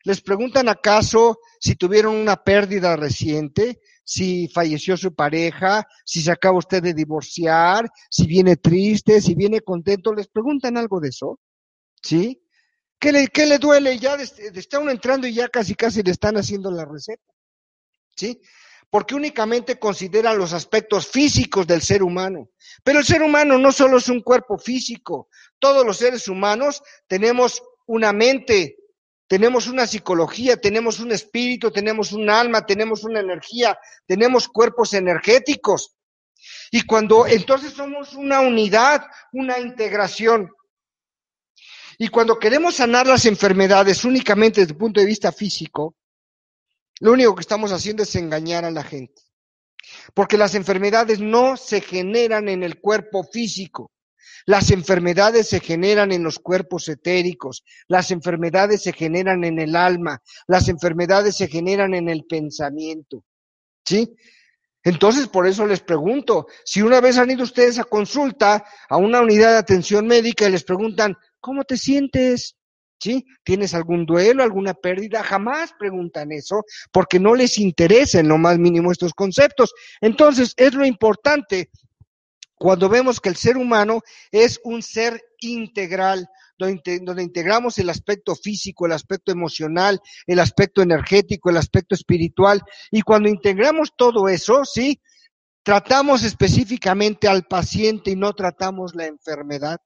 Les 0.04 0.22
preguntan 0.22 0.68
acaso 0.68 1.40
si 1.60 1.74
tuvieron 1.74 2.14
una 2.14 2.42
pérdida 2.42 2.96
reciente, 2.96 3.80
si 4.04 4.48
falleció 4.48 4.96
su 4.96 5.14
pareja, 5.14 5.86
si 6.04 6.22
se 6.22 6.30
acaba 6.30 6.58
usted 6.58 6.82
de 6.82 6.94
divorciar, 6.94 7.88
si 8.08 8.26
viene 8.26 8.56
triste, 8.56 9.20
si 9.20 9.34
viene 9.34 9.60
contento. 9.60 10.14
¿Les 10.14 10.28
preguntan 10.28 10.76
algo 10.76 11.00
de 11.00 11.08
eso? 11.08 11.38
¿Sí? 12.02 12.42
¿Qué 12.98 13.12
le, 13.12 13.28
qué 13.28 13.46
le 13.46 13.58
duele? 13.58 13.98
Ya 13.98 14.14
está 14.14 14.78
uno 14.78 14.90
entrando 14.90 15.26
y 15.26 15.34
ya 15.34 15.48
casi 15.48 15.74
casi 15.74 16.02
le 16.02 16.12
están 16.12 16.36
haciendo 16.36 16.70
la 16.70 16.84
receta. 16.84 17.32
¿Sí? 18.16 18.40
Porque 18.90 19.14
únicamente 19.14 19.78
considera 19.78 20.34
los 20.34 20.52
aspectos 20.52 21.06
físicos 21.06 21.66
del 21.66 21.80
ser 21.80 22.02
humano. 22.02 22.50
Pero 22.82 22.98
el 22.98 23.04
ser 23.04 23.22
humano 23.22 23.56
no 23.56 23.72
solo 23.72 23.98
es 23.98 24.08
un 24.08 24.20
cuerpo 24.20 24.58
físico. 24.58 25.28
Todos 25.58 25.86
los 25.86 25.98
seres 25.98 26.26
humanos 26.28 26.82
tenemos 27.06 27.62
una 27.86 28.12
mente, 28.12 28.76
tenemos 29.28 29.68
una 29.68 29.86
psicología, 29.86 30.56
tenemos 30.56 30.98
un 30.98 31.12
espíritu, 31.12 31.70
tenemos 31.70 32.12
un 32.12 32.28
alma, 32.28 32.66
tenemos 32.66 33.04
una 33.04 33.20
energía, 33.20 33.78
tenemos 34.06 34.48
cuerpos 34.48 34.92
energéticos. 34.92 35.94
Y 36.72 36.82
cuando 36.82 37.26
entonces 37.26 37.72
somos 37.72 38.14
una 38.14 38.40
unidad, 38.40 39.02
una 39.32 39.58
integración. 39.60 40.50
Y 41.98 42.08
cuando 42.08 42.38
queremos 42.38 42.76
sanar 42.76 43.06
las 43.06 43.26
enfermedades 43.26 44.04
únicamente 44.04 44.62
desde 44.62 44.72
el 44.72 44.78
punto 44.78 45.00
de 45.00 45.06
vista 45.06 45.32
físico, 45.32 45.94
lo 47.00 47.12
único 47.12 47.34
que 47.34 47.40
estamos 47.40 47.72
haciendo 47.72 48.02
es 48.02 48.14
engañar 48.14 48.64
a 48.64 48.70
la 48.70 48.84
gente. 48.84 49.22
Porque 50.14 50.36
las 50.36 50.54
enfermedades 50.54 51.20
no 51.20 51.56
se 51.56 51.80
generan 51.80 52.48
en 52.48 52.62
el 52.62 52.80
cuerpo 52.80 53.24
físico. 53.24 53.90
Las 54.46 54.70
enfermedades 54.70 55.48
se 55.48 55.60
generan 55.60 56.12
en 56.12 56.22
los 56.22 56.38
cuerpos 56.38 56.88
etéricos, 56.88 57.62
las 57.88 58.10
enfermedades 58.10 58.82
se 58.82 58.92
generan 58.92 59.44
en 59.44 59.58
el 59.58 59.76
alma, 59.76 60.22
las 60.46 60.68
enfermedades 60.68 61.36
se 61.36 61.46
generan 61.46 61.94
en 61.94 62.08
el 62.08 62.24
pensamiento. 62.24 63.24
¿Sí? 63.84 64.14
Entonces, 64.82 65.28
por 65.28 65.46
eso 65.46 65.66
les 65.66 65.80
pregunto, 65.80 66.46
si 66.64 66.80
una 66.80 67.00
vez 67.00 67.18
han 67.18 67.30
ido 67.30 67.42
ustedes 67.42 67.78
a 67.78 67.84
consulta 67.84 68.64
a 68.88 68.96
una 68.96 69.20
unidad 69.20 69.52
de 69.52 69.58
atención 69.58 70.06
médica 70.06 70.48
y 70.48 70.52
les 70.52 70.64
preguntan, 70.64 71.16
¿cómo 71.38 71.64
te 71.64 71.76
sientes? 71.76 72.56
¿Sí? 73.00 73.24
¿Tienes 73.42 73.72
algún 73.72 74.04
duelo, 74.04 74.42
alguna 74.42 74.74
pérdida? 74.74 75.22
Jamás 75.22 75.72
preguntan 75.78 76.32
eso 76.32 76.64
porque 76.92 77.18
no 77.18 77.34
les 77.34 77.56
interesa 77.58 78.22
lo 78.22 78.36
más 78.36 78.58
mínimo 78.58 78.92
estos 78.92 79.14
conceptos. 79.14 79.72
Entonces, 80.02 80.52
es 80.58 80.74
lo 80.74 80.84
importante 80.84 81.70
cuando 82.60 82.90
vemos 82.90 83.20
que 83.20 83.30
el 83.30 83.36
ser 83.36 83.56
humano 83.56 84.02
es 84.30 84.60
un 84.64 84.82
ser 84.82 85.22
integral, 85.40 86.28
donde, 86.58 87.22
integramos 87.22 87.78
el 87.78 87.88
aspecto 87.88 88.36
físico, 88.36 88.84
el 88.84 88.92
aspecto 88.92 89.32
emocional, 89.32 89.98
el 90.26 90.38
aspecto 90.40 90.82
energético, 90.82 91.48
el 91.48 91.56
aspecto 91.56 91.94
espiritual, 91.94 92.60
y 92.90 93.00
cuando 93.00 93.30
integramos 93.30 93.94
todo 93.96 94.28
eso, 94.28 94.66
¿sí? 94.66 95.00
Tratamos 95.62 96.22
específicamente 96.22 97.28
al 97.28 97.44
paciente 97.44 98.10
y 98.10 98.16
no 98.16 98.34
tratamos 98.34 98.94
la 98.94 99.06
enfermedad. 99.06 99.80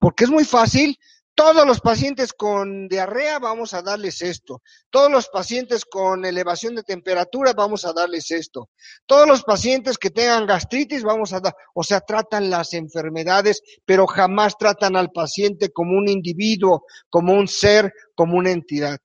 Porque 0.00 0.24
es 0.24 0.30
muy 0.30 0.44
fácil 0.44 0.98
todos 1.40 1.66
los 1.66 1.80
pacientes 1.80 2.34
con 2.34 2.86
diarrea 2.86 3.38
vamos 3.38 3.72
a 3.72 3.80
darles 3.80 4.20
esto. 4.20 4.60
Todos 4.90 5.10
los 5.10 5.28
pacientes 5.28 5.86
con 5.86 6.26
elevación 6.26 6.74
de 6.74 6.82
temperatura 6.82 7.54
vamos 7.54 7.86
a 7.86 7.94
darles 7.94 8.30
esto. 8.30 8.68
Todos 9.06 9.26
los 9.26 9.42
pacientes 9.42 9.96
que 9.96 10.10
tengan 10.10 10.44
gastritis 10.44 11.02
vamos 11.02 11.32
a 11.32 11.40
dar, 11.40 11.54
o 11.72 11.82
sea, 11.82 12.02
tratan 12.02 12.50
las 12.50 12.74
enfermedades, 12.74 13.62
pero 13.86 14.06
jamás 14.06 14.58
tratan 14.58 14.96
al 14.96 15.12
paciente 15.12 15.70
como 15.70 15.96
un 15.96 16.10
individuo, 16.10 16.84
como 17.08 17.32
un 17.32 17.48
ser, 17.48 17.90
como 18.14 18.36
una 18.36 18.50
entidad. 18.50 18.98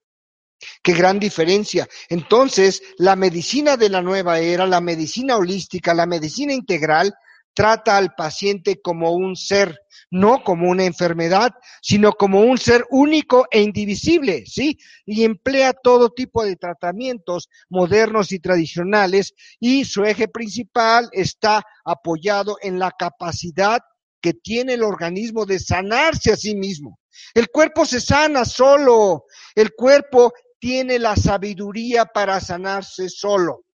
Qué 0.82 0.92
gran 0.92 1.18
diferencia. 1.18 1.88
Entonces, 2.10 2.82
la 2.98 3.16
medicina 3.16 3.78
de 3.78 3.88
la 3.88 4.02
nueva 4.02 4.40
era, 4.40 4.66
la 4.66 4.82
medicina 4.82 5.38
holística, 5.38 5.94
la 5.94 6.04
medicina 6.04 6.52
integral, 6.52 7.14
trata 7.54 7.96
al 7.96 8.14
paciente 8.14 8.82
como 8.82 9.12
un 9.12 9.36
ser, 9.36 9.80
no 10.10 10.42
como 10.44 10.68
una 10.70 10.84
enfermedad, 10.84 11.52
sino 11.82 12.12
como 12.12 12.40
un 12.40 12.58
ser 12.58 12.84
único 12.90 13.46
e 13.50 13.62
indivisible, 13.62 14.44
¿sí? 14.46 14.78
Y 15.04 15.24
emplea 15.24 15.72
todo 15.72 16.10
tipo 16.10 16.44
de 16.44 16.56
tratamientos 16.56 17.48
modernos 17.68 18.32
y 18.32 18.38
tradicionales 18.38 19.34
y 19.58 19.84
su 19.84 20.04
eje 20.04 20.28
principal 20.28 21.08
está 21.12 21.64
apoyado 21.84 22.56
en 22.62 22.78
la 22.78 22.90
capacidad 22.90 23.80
que 24.20 24.34
tiene 24.34 24.74
el 24.74 24.82
organismo 24.82 25.46
de 25.46 25.58
sanarse 25.58 26.32
a 26.32 26.36
sí 26.36 26.54
mismo. 26.54 26.98
El 27.34 27.48
cuerpo 27.48 27.86
se 27.86 28.00
sana 28.00 28.44
solo, 28.44 29.24
el 29.54 29.72
cuerpo 29.74 30.32
tiene 30.58 30.98
la 30.98 31.16
sabiduría 31.16 32.06
para 32.06 32.40
sanarse 32.40 33.08
solo, 33.08 33.64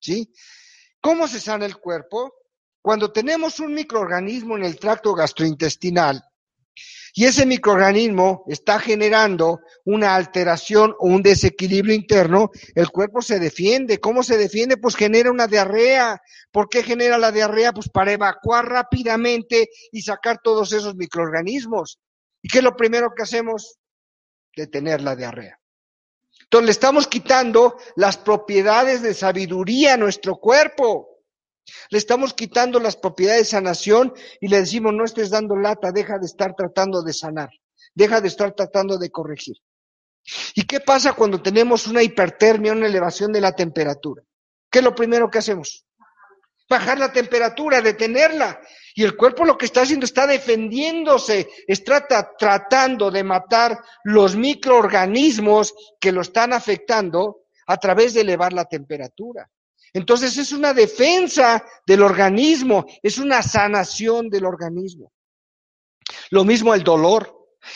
¿sí? 0.00 0.32
¿Cómo 1.00 1.28
se 1.28 1.40
sana 1.40 1.66
el 1.66 1.76
cuerpo? 1.76 2.32
Cuando 2.84 3.10
tenemos 3.10 3.60
un 3.60 3.72
microorganismo 3.72 4.58
en 4.58 4.64
el 4.64 4.78
tracto 4.78 5.14
gastrointestinal 5.14 6.22
y 7.14 7.24
ese 7.24 7.46
microorganismo 7.46 8.44
está 8.46 8.78
generando 8.78 9.60
una 9.86 10.14
alteración 10.14 10.94
o 10.98 11.06
un 11.06 11.22
desequilibrio 11.22 11.94
interno, 11.94 12.50
el 12.74 12.90
cuerpo 12.90 13.22
se 13.22 13.38
defiende. 13.38 14.00
¿Cómo 14.00 14.22
se 14.22 14.36
defiende? 14.36 14.76
Pues 14.76 14.96
genera 14.96 15.30
una 15.30 15.46
diarrea. 15.46 16.20
¿Por 16.52 16.68
qué 16.68 16.82
genera 16.82 17.16
la 17.16 17.32
diarrea? 17.32 17.72
Pues 17.72 17.88
para 17.88 18.12
evacuar 18.12 18.68
rápidamente 18.68 19.70
y 19.90 20.02
sacar 20.02 20.40
todos 20.44 20.70
esos 20.74 20.94
microorganismos. 20.94 21.98
¿Y 22.42 22.48
qué 22.48 22.58
es 22.58 22.64
lo 22.64 22.76
primero 22.76 23.14
que 23.16 23.22
hacemos? 23.22 23.78
Detener 24.54 25.00
la 25.00 25.16
diarrea. 25.16 25.58
Entonces 26.42 26.66
le 26.66 26.72
estamos 26.72 27.06
quitando 27.06 27.78
las 27.96 28.18
propiedades 28.18 29.00
de 29.00 29.14
sabiduría 29.14 29.94
a 29.94 29.96
nuestro 29.96 30.36
cuerpo. 30.36 31.13
Le 31.90 31.98
estamos 31.98 32.34
quitando 32.34 32.78
las 32.80 32.96
propiedades 32.96 33.42
de 33.42 33.50
sanación 33.50 34.12
y 34.40 34.48
le 34.48 34.60
decimos, 34.60 34.92
no 34.92 35.04
estés 35.04 35.30
dando 35.30 35.56
lata, 35.56 35.92
deja 35.92 36.18
de 36.18 36.26
estar 36.26 36.54
tratando 36.54 37.02
de 37.02 37.12
sanar, 37.12 37.50
deja 37.94 38.20
de 38.20 38.28
estar 38.28 38.52
tratando 38.52 38.98
de 38.98 39.10
corregir. 39.10 39.56
¿Y 40.54 40.64
qué 40.64 40.80
pasa 40.80 41.12
cuando 41.12 41.42
tenemos 41.42 41.86
una 41.86 42.02
hipertermia, 42.02 42.72
una 42.72 42.86
elevación 42.86 43.32
de 43.32 43.40
la 43.40 43.52
temperatura? 43.52 44.22
¿Qué 44.70 44.78
es 44.78 44.84
lo 44.84 44.94
primero 44.94 45.30
que 45.30 45.38
hacemos? 45.38 45.84
Bajar 46.68 46.98
la 46.98 47.12
temperatura, 47.12 47.82
detenerla. 47.82 48.60
Y 48.94 49.04
el 49.04 49.16
cuerpo 49.16 49.44
lo 49.44 49.58
que 49.58 49.66
está 49.66 49.82
haciendo 49.82 50.06
está 50.06 50.26
defendiéndose, 50.26 51.48
está 51.66 52.06
tratando 52.38 53.10
de 53.10 53.22
matar 53.22 53.78
los 54.04 54.34
microorganismos 54.36 55.74
que 56.00 56.12
lo 56.12 56.22
están 56.22 56.52
afectando 56.52 57.44
a 57.66 57.76
través 57.76 58.14
de 58.14 58.22
elevar 58.22 58.52
la 58.52 58.64
temperatura. 58.64 59.50
Entonces 59.94 60.36
es 60.38 60.50
una 60.50 60.74
defensa 60.74 61.64
del 61.86 62.02
organismo, 62.02 62.84
es 63.00 63.18
una 63.18 63.42
sanación 63.42 64.28
del 64.28 64.44
organismo. 64.44 65.12
Lo 66.30 66.44
mismo 66.44 66.74
el 66.74 66.82
dolor. 66.82 67.32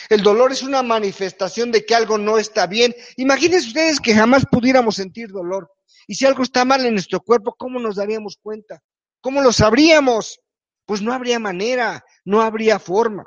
El 0.09 0.21
dolor 0.21 0.51
es 0.51 0.61
una 0.61 0.83
manifestación 0.83 1.71
de 1.71 1.85
que 1.85 1.95
algo 1.95 2.17
no 2.17 2.37
está 2.37 2.67
bien. 2.67 2.93
Imagínense 3.15 3.69
ustedes 3.69 3.99
que 4.01 4.13
jamás 4.13 4.45
pudiéramos 4.45 4.97
sentir 4.97 5.29
dolor. 5.29 5.71
Y 6.07 6.15
si 6.15 6.25
algo 6.25 6.43
está 6.43 6.65
mal 6.65 6.85
en 6.85 6.93
nuestro 6.93 7.21
cuerpo, 7.21 7.55
¿cómo 7.57 7.79
nos 7.79 7.95
daríamos 7.95 8.37
cuenta? 8.39 8.83
¿Cómo 9.21 9.41
lo 9.41 9.53
sabríamos? 9.53 10.41
Pues 10.85 11.01
no 11.01 11.13
habría 11.13 11.39
manera, 11.39 12.03
no 12.25 12.41
habría 12.41 12.79
forma. 12.79 13.25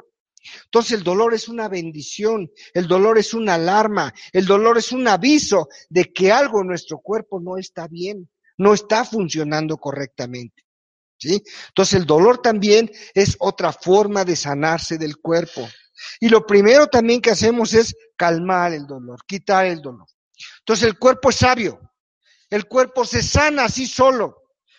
Entonces 0.65 0.99
el 0.99 1.03
dolor 1.03 1.33
es 1.33 1.49
una 1.49 1.69
bendición, 1.69 2.51
el 2.75 2.87
dolor 2.87 3.17
es 3.17 3.33
una 3.33 3.55
alarma, 3.55 4.13
el 4.33 4.45
dolor 4.45 4.77
es 4.77 4.93
un 4.93 5.09
aviso 5.09 5.69
de 5.89 6.13
que 6.13 6.31
algo 6.31 6.61
en 6.61 6.67
nuestro 6.67 6.99
cuerpo 6.99 7.41
no 7.41 7.57
está 7.57 7.89
bien 7.89 8.29
no 8.63 8.73
está 8.73 9.05
funcionando 9.05 9.77
correctamente. 9.77 10.65
¿sí? 11.19 11.43
Entonces 11.69 12.01
el 12.01 12.07
dolor 12.07 12.41
también 12.41 12.91
es 13.15 13.37
otra 13.41 13.73
forma 13.73 14.25
de 14.25 14.37
sanarse 14.37 14.99
del 14.99 15.17
cuerpo. 15.19 15.69
Y 16.21 16.29
lo 16.29 16.47
primero 16.47 16.87
también 16.87 17.21
que 17.21 17.31
hacemos 17.31 17.75
es 17.75 17.95
calmar 18.17 18.73
el 18.73 18.87
dolor, 18.87 19.21
quitar 19.27 19.67
el 19.67 19.83
dolor. 19.83 20.07
Entonces 20.61 20.87
el 20.87 20.99
cuerpo 20.99 21.31
es 21.31 21.37
sabio, 21.37 21.81
el 22.49 22.67
cuerpo 22.67 23.05
se 23.05 23.23
sana 23.23 23.65
así 23.65 23.87
solo. 23.87 24.39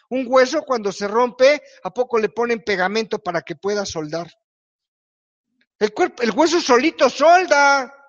Un 0.10 0.26
hueso 0.28 0.62
cuando 0.62 0.92
se 0.92 1.08
rompe, 1.08 1.62
¿a 1.84 1.94
poco 1.94 2.20
le 2.20 2.30
ponen 2.30 2.64
pegamento 2.64 3.20
para 3.20 3.42
que 3.42 3.56
pueda 3.56 3.86
soldar? 3.86 4.32
El, 5.80 5.94
cuerpo, 5.94 6.22
el 6.24 6.32
hueso 6.32 6.62
solito 6.62 7.10
solda. 7.10 8.03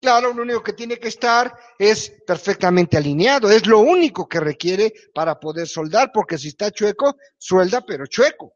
Claro, 0.00 0.32
lo 0.32 0.42
único 0.42 0.62
que 0.62 0.74
tiene 0.74 0.98
que 0.98 1.08
estar 1.08 1.52
es 1.76 2.12
perfectamente 2.24 2.96
alineado, 2.96 3.50
es 3.50 3.66
lo 3.66 3.80
único 3.80 4.28
que 4.28 4.38
requiere 4.38 4.92
para 5.12 5.40
poder 5.40 5.66
soldar, 5.66 6.12
porque 6.14 6.38
si 6.38 6.48
está 6.48 6.70
chueco, 6.70 7.16
suelda, 7.36 7.84
pero 7.84 8.06
chueco. 8.06 8.54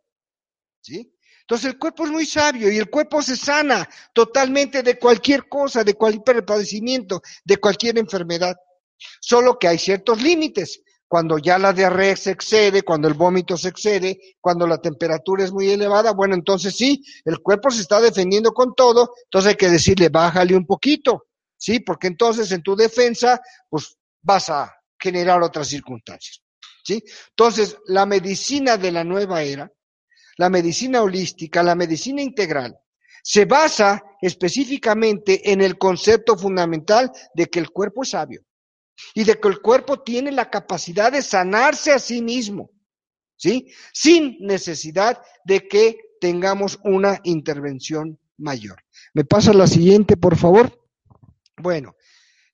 ¿Sí? 0.80 1.12
Entonces 1.40 1.72
el 1.72 1.78
cuerpo 1.78 2.04
es 2.04 2.10
muy 2.12 2.26
sabio 2.26 2.70
y 2.70 2.78
el 2.78 2.88
cuerpo 2.88 3.20
se 3.22 3.36
sana 3.36 3.88
totalmente 4.14 4.84
de 4.84 4.98
cualquier 4.98 5.48
cosa, 5.48 5.82
de 5.82 5.94
cualquier 5.94 6.44
padecimiento, 6.44 7.20
de 7.44 7.56
cualquier 7.56 7.98
enfermedad. 7.98 8.56
Solo 9.20 9.58
que 9.58 9.66
hay 9.66 9.78
ciertos 9.78 10.22
límites. 10.22 10.80
Cuando 11.08 11.36
ya 11.38 11.58
la 11.58 11.72
diarrea 11.72 12.16
se 12.16 12.30
excede, 12.30 12.82
cuando 12.82 13.06
el 13.06 13.14
vómito 13.14 13.56
se 13.58 13.68
excede, 13.68 14.18
cuando 14.40 14.66
la 14.66 14.78
temperatura 14.78 15.44
es 15.44 15.52
muy 15.52 15.68
elevada, 15.68 16.12
bueno, 16.12 16.34
entonces 16.34 16.74
sí, 16.74 17.04
el 17.24 17.40
cuerpo 17.40 17.70
se 17.70 17.82
está 17.82 18.00
defendiendo 18.00 18.54
con 18.54 18.74
todo, 18.74 19.12
entonces 19.24 19.50
hay 19.50 19.56
que 19.56 19.68
decirle, 19.68 20.08
bájale 20.08 20.56
un 20.56 20.64
poquito. 20.64 21.26
¿Sí? 21.62 21.78
Porque 21.78 22.08
entonces 22.08 22.50
en 22.50 22.60
tu 22.60 22.74
defensa, 22.74 23.40
pues 23.70 23.96
vas 24.20 24.48
a 24.48 24.74
generar 24.98 25.40
otras 25.42 25.68
circunstancias, 25.68 26.42
¿sí? 26.84 27.04
Entonces, 27.28 27.76
la 27.86 28.04
medicina 28.04 28.76
de 28.76 28.90
la 28.90 29.04
nueva 29.04 29.42
era, 29.42 29.70
la 30.38 30.50
medicina 30.50 31.02
holística, 31.02 31.62
la 31.62 31.76
medicina 31.76 32.20
integral, 32.20 32.76
se 33.22 33.44
basa 33.44 34.02
específicamente 34.20 35.52
en 35.52 35.60
el 35.60 35.78
concepto 35.78 36.36
fundamental 36.36 37.12
de 37.32 37.46
que 37.46 37.60
el 37.60 37.70
cuerpo 37.70 38.02
es 38.02 38.10
sabio 38.10 38.42
y 39.14 39.22
de 39.22 39.38
que 39.38 39.46
el 39.46 39.60
cuerpo 39.60 40.02
tiene 40.02 40.32
la 40.32 40.50
capacidad 40.50 41.12
de 41.12 41.22
sanarse 41.22 41.92
a 41.92 42.00
sí 42.00 42.22
mismo, 42.22 42.70
¿sí? 43.36 43.72
Sin 43.92 44.36
necesidad 44.40 45.22
de 45.44 45.68
que 45.68 45.96
tengamos 46.20 46.80
una 46.82 47.20
intervención 47.22 48.18
mayor. 48.36 48.82
¿Me 49.14 49.24
pasa 49.24 49.52
la 49.52 49.68
siguiente, 49.68 50.16
por 50.16 50.36
favor? 50.36 50.81
Bueno, 51.56 51.96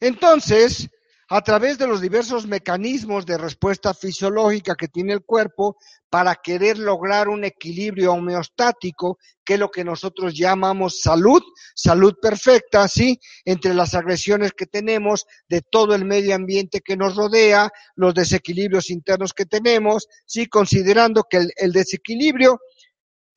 entonces, 0.01 0.89
a 1.29 1.43
través 1.43 1.79
de 1.79 1.87
los 1.87 2.01
diversos 2.01 2.47
mecanismos 2.47 3.27
de 3.27 3.37
respuesta 3.37 3.93
fisiológica 3.93 4.75
que 4.75 4.89
tiene 4.89 5.13
el 5.13 5.25
cuerpo 5.25 5.77
para 6.09 6.35
querer 6.37 6.79
lograr 6.79 7.29
un 7.29 7.45
equilibrio 7.45 8.15
homeostático, 8.15 9.19
que 9.45 9.55
es 9.55 9.61
lo 9.61 9.71
que 9.71 9.85
nosotros 9.85 10.35
llamamos 10.35 11.01
salud, 11.01 11.43
salud 11.75 12.15
perfecta, 12.21 12.89
¿sí? 12.89 13.21
Entre 13.45 13.75
las 13.75 13.95
agresiones 13.95 14.53
que 14.53 14.67
tenemos 14.67 15.27
de 15.49 15.61
todo 15.61 15.95
el 15.95 16.07
medio 16.07 16.35
ambiente 16.35 16.81
que 16.81 16.97
nos 16.97 17.15
rodea, 17.15 17.71
los 17.95 18.15
desequilibrios 18.15 18.91
internos 18.91 19.35
que 19.35 19.45
tenemos, 19.45 20.09
¿sí? 20.25 20.47
Considerando 20.47 21.25
que 21.25 21.37
el, 21.37 21.53
el 21.57 21.73
desequilibrio 21.73 22.59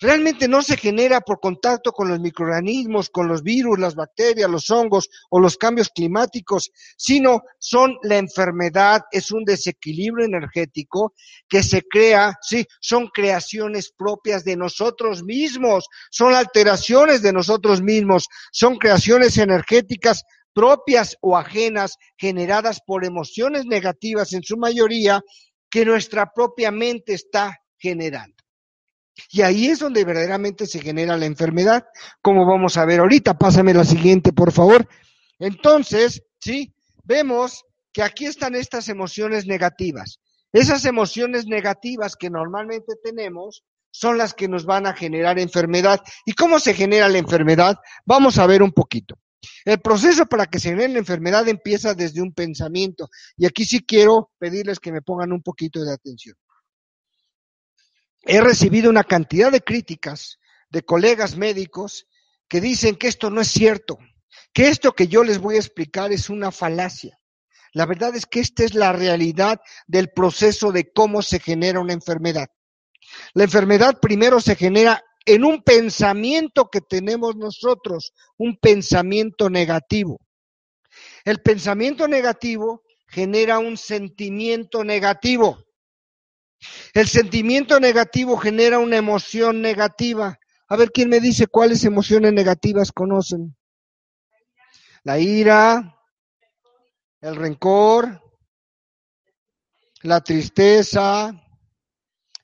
realmente 0.02 0.48
no 0.48 0.64
se 0.64 0.76
genera 0.76 1.22
por 1.22 1.40
contacto 1.40 1.92
con 1.92 2.10
los 2.10 2.20
microorganismos, 2.20 3.10
con 3.10 3.28
los 3.28 3.44
virus, 3.44 3.80
las 3.80 3.94
bacterias, 3.94 4.50
los 4.50 4.70
hongos 4.72 5.10
o 5.30 5.40
los 5.40 5.58
cambios 5.58 5.90
climáticos, 5.90 6.72
sino 6.98 7.44
son 7.60 7.96
la 8.02 8.18
enfermedad, 8.18 9.04
es 9.12 9.32
un 9.32 9.46
desequilibrio 9.46 10.26
energético 10.26 11.14
que 11.48 11.62
se 11.62 11.84
crea, 11.84 12.36
sí, 12.42 12.66
son 12.82 13.08
creaciones 13.08 13.94
propias 13.96 14.44
de 14.44 14.58
nosotros 14.58 15.24
mismos, 15.24 15.88
son 16.10 16.34
alteraciones 16.34 17.22
de 17.22 17.32
nosotros 17.32 17.82
mismos, 17.82 18.28
son 18.52 18.78
creaciones 18.78 19.38
energéticas 19.38 20.24
propias 20.54 21.16
o 21.22 21.38
ajenas 21.38 21.98
generadas 22.18 22.82
por 22.86 23.06
emociones 23.06 23.66
negativas 23.66 24.34
en 24.34 24.44
su 24.44 24.58
mayoría 24.58 25.22
que 25.70 25.86
nuestra 25.86 26.34
propia 26.34 26.72
mente 26.72 27.14
está 27.14 27.58
generando. 27.78 28.41
Y 29.30 29.42
ahí 29.42 29.68
es 29.68 29.80
donde 29.80 30.04
verdaderamente 30.04 30.66
se 30.66 30.80
genera 30.80 31.18
la 31.18 31.26
enfermedad, 31.26 31.86
como 32.22 32.46
vamos 32.46 32.78
a 32.78 32.86
ver 32.86 33.00
ahorita. 33.00 33.38
Pásame 33.38 33.74
la 33.74 33.84
siguiente, 33.84 34.34
por 34.34 34.52
favor. 34.52 34.88
Entonces, 35.40 36.24
sí, 36.40 36.74
vemos 37.04 37.66
que 37.94 38.04
aquí 38.04 38.26
están 38.26 38.56
estas 38.56 38.90
emociones 38.90 39.46
negativas. 39.46 40.20
Esas 40.54 40.86
emociones 40.86 41.46
negativas 41.46 42.16
que 42.16 42.30
normalmente 42.30 42.94
tenemos 43.02 43.64
son 43.90 44.18
las 44.18 44.34
que 44.34 44.48
nos 44.48 44.66
van 44.66 44.86
a 44.86 44.94
generar 44.94 45.40
enfermedad. 45.40 46.02
¿Y 46.26 46.34
cómo 46.34 46.60
se 46.60 46.74
genera 46.74 47.10
la 47.10 47.18
enfermedad? 47.18 47.78
Vamos 48.06 48.38
a 48.38 48.48
ver 48.48 48.64
un 48.64 48.72
poquito. 48.72 49.16
El 49.66 49.80
proceso 49.80 50.26
para 50.26 50.46
que 50.46 50.60
se 50.60 50.70
genere 50.70 50.94
la 50.94 51.00
enfermedad 51.00 51.48
empieza 51.48 51.94
desde 51.94 52.22
un 52.22 52.34
pensamiento. 52.34 53.10
Y 53.38 53.46
aquí 53.46 53.66
sí 53.66 53.82
quiero 53.82 54.32
pedirles 54.38 54.80
que 54.80 54.92
me 54.92 55.02
pongan 55.02 55.32
un 55.32 55.42
poquito 55.42 55.84
de 55.84 55.94
atención 55.94 56.36
he 58.24 58.42
recibido 58.42 58.90
una 58.90 59.04
cantidad 59.04 59.52
de 59.52 59.62
críticas 59.62 60.40
de 60.70 60.84
colegas 60.84 61.36
médicos 61.38 62.08
que 62.48 62.62
dicen 62.62 62.96
que 62.96 63.08
esto 63.08 63.30
no 63.30 63.42
es 63.42 63.50
cierto, 63.50 63.98
que 64.54 64.70
esto 64.70 64.94
que 64.94 65.08
yo 65.08 65.24
les 65.24 65.40
voy 65.40 65.56
a 65.56 65.60
explicar 65.60 66.12
es 66.12 66.30
una 66.30 66.52
falacia. 66.52 67.18
La 67.74 67.86
verdad 67.86 68.16
es 68.16 68.26
que 68.26 68.42
esta 68.42 68.64
es 68.64 68.74
la 68.74 68.92
realidad 68.92 69.62
del 69.88 70.10
proceso 70.10 70.72
de 70.72 70.92
cómo 70.92 71.22
se 71.22 71.40
genera 71.40 71.80
una 71.80 71.94
enfermedad. 71.94 72.50
La 73.34 73.44
enfermedad 73.44 74.00
primero 74.02 74.42
se 74.42 74.56
genera 74.56 75.04
en 75.26 75.46
un 75.46 75.64
pensamiento 75.64 76.70
que 76.70 76.82
tenemos 76.82 77.36
nosotros, 77.36 78.14
un 78.38 78.58
pensamiento 78.58 79.50
negativo. 79.50 80.20
El 81.24 81.42
pensamiento 81.42 82.08
negativo 82.08 82.84
genera 83.08 83.60
un 83.60 83.78
sentimiento 83.78 84.84
negativo. 84.84 85.64
El 86.94 87.08
sentimiento 87.08 87.80
negativo 87.80 88.38
genera 88.38 88.80
una 88.80 88.98
emoción 88.98 89.62
negativa. 89.62 90.40
A 90.68 90.76
ver 90.76 90.92
quién 90.92 91.10
me 91.10 91.20
dice 91.20 91.48
cuáles 91.48 91.84
emociones 91.84 92.34
negativas 92.34 92.92
conocen. 92.92 93.56
La 95.04 95.20
ira, 95.20 95.98
el 97.22 97.36
rencor, 97.36 98.22
la 100.04 100.22
tristeza, 100.22 101.32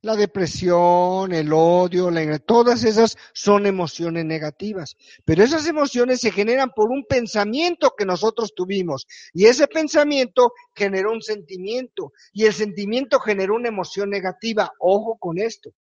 la 0.08 0.16
depresión, 0.16 1.34
el 1.34 1.52
odio, 1.52 2.10
la, 2.10 2.40
todas 2.40 2.86
esas 2.86 3.18
son 3.34 3.66
emociones 3.66 4.24
negativas. 4.24 4.96
Pero 5.26 5.44
esas 5.44 5.68
emociones 5.68 6.22
se 6.22 6.32
generan 6.32 6.72
por 6.72 6.90
un 6.90 7.06
pensamiento 7.06 7.94
que 7.96 8.06
nosotros 8.06 8.56
tuvimos. 8.56 9.06
Y 9.34 9.46
ese 9.46 9.68
pensamiento 9.68 10.54
generó 10.74 11.12
un 11.12 11.22
sentimiento. 11.22 12.14
Y 12.32 12.46
el 12.46 12.54
sentimiento 12.54 13.20
generó 13.20 13.56
una 13.56 13.68
emoción 13.68 14.10
negativa. 14.10 14.72
Ojo 14.80 15.18
con 15.20 15.38
esto. 15.38 15.72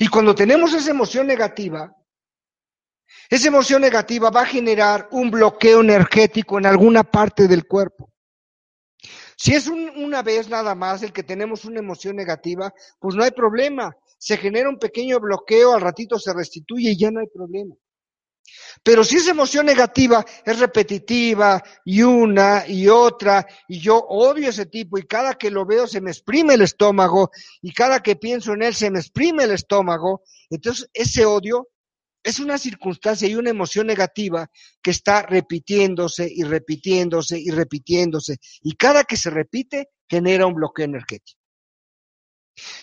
Y 0.00 0.08
cuando 0.08 0.34
tenemos 0.34 0.74
esa 0.74 0.90
emoción 0.90 1.28
negativa, 1.28 1.94
esa 3.30 3.48
emoción 3.48 3.80
negativa 3.80 4.30
va 4.30 4.40
a 4.42 4.46
generar 4.46 5.08
un 5.12 5.30
bloqueo 5.30 5.82
energético 5.82 6.58
en 6.58 6.66
alguna 6.66 7.04
parte 7.04 7.46
del 7.46 7.64
cuerpo. 7.66 8.10
Si 9.40 9.54
es 9.54 9.68
una 9.68 10.22
vez 10.22 10.48
nada 10.48 10.74
más 10.74 11.04
el 11.04 11.12
que 11.12 11.22
tenemos 11.22 11.64
una 11.64 11.78
emoción 11.78 12.16
negativa, 12.16 12.74
pues 12.98 13.14
no 13.14 13.22
hay 13.22 13.30
problema. 13.30 13.96
Se 14.18 14.36
genera 14.36 14.68
un 14.68 14.80
pequeño 14.80 15.20
bloqueo, 15.20 15.74
al 15.74 15.80
ratito 15.80 16.18
se 16.18 16.34
restituye 16.34 16.90
y 16.90 16.98
ya 16.98 17.12
no 17.12 17.20
hay 17.20 17.28
problema. 17.28 17.76
Pero 18.82 19.04
si 19.04 19.16
esa 19.16 19.30
emoción 19.30 19.66
negativa 19.66 20.24
es 20.44 20.58
repetitiva 20.58 21.62
y 21.84 22.02
una 22.02 22.66
y 22.66 22.88
otra, 22.88 23.46
y 23.68 23.78
yo 23.78 23.98
odio 24.08 24.48
ese 24.48 24.66
tipo 24.66 24.98
y 24.98 25.06
cada 25.06 25.34
que 25.34 25.52
lo 25.52 25.64
veo 25.64 25.86
se 25.86 26.00
me 26.00 26.10
exprime 26.10 26.54
el 26.54 26.62
estómago 26.62 27.30
y 27.62 27.72
cada 27.72 28.00
que 28.00 28.16
pienso 28.16 28.54
en 28.54 28.62
él 28.62 28.74
se 28.74 28.90
me 28.90 28.98
exprime 28.98 29.44
el 29.44 29.52
estómago, 29.52 30.22
entonces 30.50 30.88
ese 30.92 31.24
odio 31.24 31.68
es 32.22 32.40
una 32.40 32.58
circunstancia 32.58 33.28
y 33.28 33.34
una 33.34 33.50
emoción 33.50 33.86
negativa 33.86 34.50
que 34.82 34.90
está 34.90 35.22
repitiéndose 35.22 36.30
y 36.30 36.42
repitiéndose 36.42 37.38
y 37.38 37.50
repitiéndose. 37.50 38.38
Y 38.62 38.76
cada 38.76 39.04
que 39.04 39.16
se 39.16 39.30
repite 39.30 39.90
genera 40.08 40.46
un 40.46 40.54
bloqueo 40.54 40.84
energético. 40.84 41.38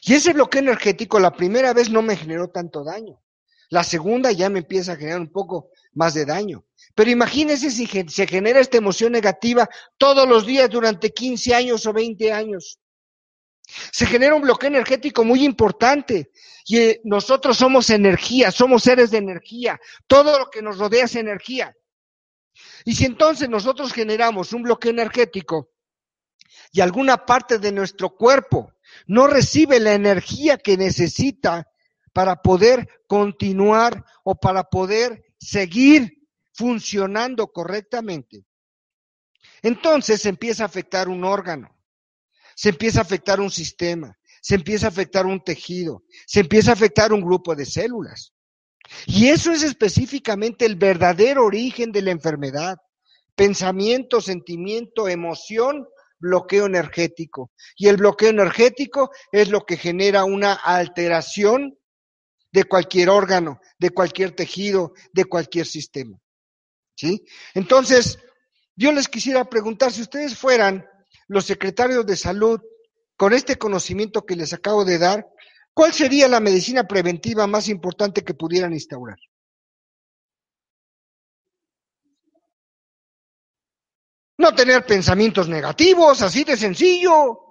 Y 0.03 0.14
ese 0.14 0.34
bloqueo 0.34 0.62
energético 0.62 1.20
la 1.20 1.36
primera 1.36 1.74
vez 1.74 1.90
no 1.90 2.02
me 2.02 2.16
generó 2.16 2.49
tanto 2.49 2.84
daño. 2.84 3.22
La 3.70 3.84
segunda 3.84 4.32
ya 4.32 4.49
me 4.49 4.60
empieza 4.60 4.94
a 4.94 4.95
generar 4.95 5.20
un 5.20 5.32
poco 5.32 5.72
más 5.94 6.14
de 6.14 6.26
daño. 6.26 6.66
Pero 6.94 7.10
imagínense 7.10 7.72
si 7.72 7.88
se 7.88 8.28
genera 8.28 8.60
esta 8.60 8.78
emoción 8.78 9.12
negativa 9.12 9.68
todos 9.98 10.28
los 10.28 10.45
días 10.45 10.70
durante 10.70 11.12
15 11.12 11.56
años 11.56 11.86
o 11.86 11.94
20 11.94 12.32
años. 12.32 12.80
Se 13.92 14.06
genera 14.06 14.36
un 14.36 14.42
bloqueo 14.42 14.68
energético 14.68 15.24
muy 15.24 15.44
importante 15.44 16.32
y 16.66 16.78
eh, 16.78 17.02
nosotros 17.04 17.58
somos 17.58 17.90
energía, 17.90 18.52
somos 18.52 18.84
seres 18.84 19.12
de 19.12 19.18
energía. 19.18 19.80
Todo 20.08 20.40
lo 20.40 20.50
que 20.50 20.62
nos 20.62 20.78
rodea 20.78 21.06
es 21.06 21.16
energía. 21.16 21.76
Y 22.86 22.96
si 22.96 23.06
entonces 23.06 23.50
nosotros 23.50 23.94
generamos 23.94 24.54
un 24.54 24.64
bloqueo 24.64 24.92
energético 24.92 25.72
y 26.72 26.82
alguna 26.82 27.26
parte 27.26 27.60
de 27.60 27.72
nuestro 27.72 28.16
cuerpo 28.16 28.74
no 29.08 29.28
recibe 29.28 29.80
la 29.80 29.94
energía 29.94 30.58
que 30.58 30.78
necesita 30.78 31.68
para 32.14 32.42
poder 32.42 32.88
continuar 33.08 34.06
o 34.24 34.36
para 34.36 34.64
poder 34.64 35.26
seguir 35.38 36.28
funcionando 36.54 37.48
correctamente, 37.48 38.46
entonces 39.62 40.26
empieza 40.26 40.64
a 40.64 40.68
afectar 40.68 41.10
un 41.10 41.24
órgano 41.26 41.75
se 42.56 42.69
empieza 42.69 42.99
a 42.99 43.03
afectar 43.03 43.40
un 43.40 43.52
sistema, 43.52 44.18
se 44.41 44.56
empieza 44.56 44.88
a 44.88 44.90
afectar 44.90 45.26
un 45.26 45.44
tejido, 45.44 46.03
se 46.26 46.40
empieza 46.40 46.72
a 46.72 46.73
afectar 46.73 47.14
un 47.14 47.22
grupo 47.22 47.56
de 47.56 47.65
células. 47.65 48.34
Y 49.06 49.30
eso 49.30 49.52
es 49.52 49.64
específicamente 49.64 50.65
el 50.65 50.76
verdadero 50.76 51.45
origen 51.45 51.91
de 51.91 52.02
la 52.02 52.11
enfermedad. 52.11 52.77
Pensamiento, 53.36 54.22
sentimiento, 54.22 55.07
emoción, 55.07 55.88
bloqueo 56.19 56.68
energético. 56.68 57.52
Y 57.76 57.88
el 57.88 57.98
bloqueo 57.98 58.30
energético 58.30 59.11
es 59.32 59.49
lo 59.49 59.65
que 59.65 59.77
genera 59.77 60.23
una 60.23 60.53
alteración 60.53 61.77
de 62.52 62.64
cualquier 62.64 63.10
órgano, 63.10 63.60
de 63.77 63.90
cualquier 63.90 64.32
tejido, 64.32 64.94
de 65.11 65.26
cualquier 65.26 65.65
sistema. 65.65 66.18
¿Sí? 66.95 67.26
Entonces, 67.53 68.18
yo 68.76 68.91
les 68.94 69.10
quisiera 69.10 69.44
preguntar, 69.45 69.91
si 69.91 70.02
ustedes 70.02 70.38
fueran 70.38 70.86
los 71.28 71.46
secretarios 71.46 72.06
de 72.06 72.16
salud, 72.16 72.62
con 73.18 73.34
este 73.34 73.58
conocimiento 73.58 74.26
que 74.26 74.36
les 74.36 74.54
acabo 74.54 74.86
de 74.86 74.98
dar, 74.98 75.28
¿cuál 75.74 75.94
sería 75.94 76.28
la 76.28 76.40
medicina 76.40 76.86
preventiva 76.86 77.48
más 77.48 77.70
importante 77.70 78.24
que 78.24 78.34
pudieran 78.34 78.74
instaurar? 78.74 79.18
No 84.38 84.54
tener 84.54 84.86
pensamientos 84.86 85.48
negativos, 85.48 86.22
así 86.22 86.44
de 86.44 86.58
sencillo. 86.58 87.45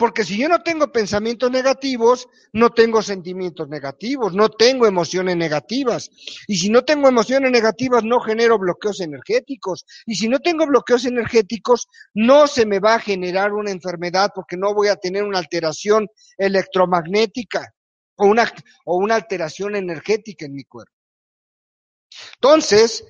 Porque 0.00 0.24
si 0.24 0.38
yo 0.38 0.48
no 0.48 0.62
tengo 0.62 0.90
pensamientos 0.90 1.50
negativos, 1.50 2.26
no 2.54 2.70
tengo 2.70 3.02
sentimientos 3.02 3.68
negativos, 3.68 4.32
no 4.32 4.48
tengo 4.48 4.86
emociones 4.86 5.36
negativas. 5.36 6.10
Y 6.46 6.56
si 6.56 6.70
no 6.70 6.86
tengo 6.86 7.06
emociones 7.06 7.50
negativas, 7.50 8.02
no 8.02 8.18
genero 8.18 8.58
bloqueos 8.58 9.02
energéticos. 9.02 9.84
Y 10.06 10.14
si 10.14 10.26
no 10.26 10.38
tengo 10.38 10.66
bloqueos 10.66 11.04
energéticos, 11.04 11.86
no 12.14 12.46
se 12.46 12.64
me 12.64 12.80
va 12.80 12.94
a 12.94 12.98
generar 12.98 13.52
una 13.52 13.72
enfermedad 13.72 14.30
porque 14.34 14.56
no 14.56 14.72
voy 14.72 14.88
a 14.88 14.96
tener 14.96 15.22
una 15.22 15.38
alteración 15.38 16.08
electromagnética 16.38 17.74
o 18.16 18.24
una, 18.24 18.50
o 18.86 18.96
una 18.96 19.16
alteración 19.16 19.76
energética 19.76 20.46
en 20.46 20.54
mi 20.54 20.64
cuerpo. 20.64 20.94
Entonces, 22.36 23.04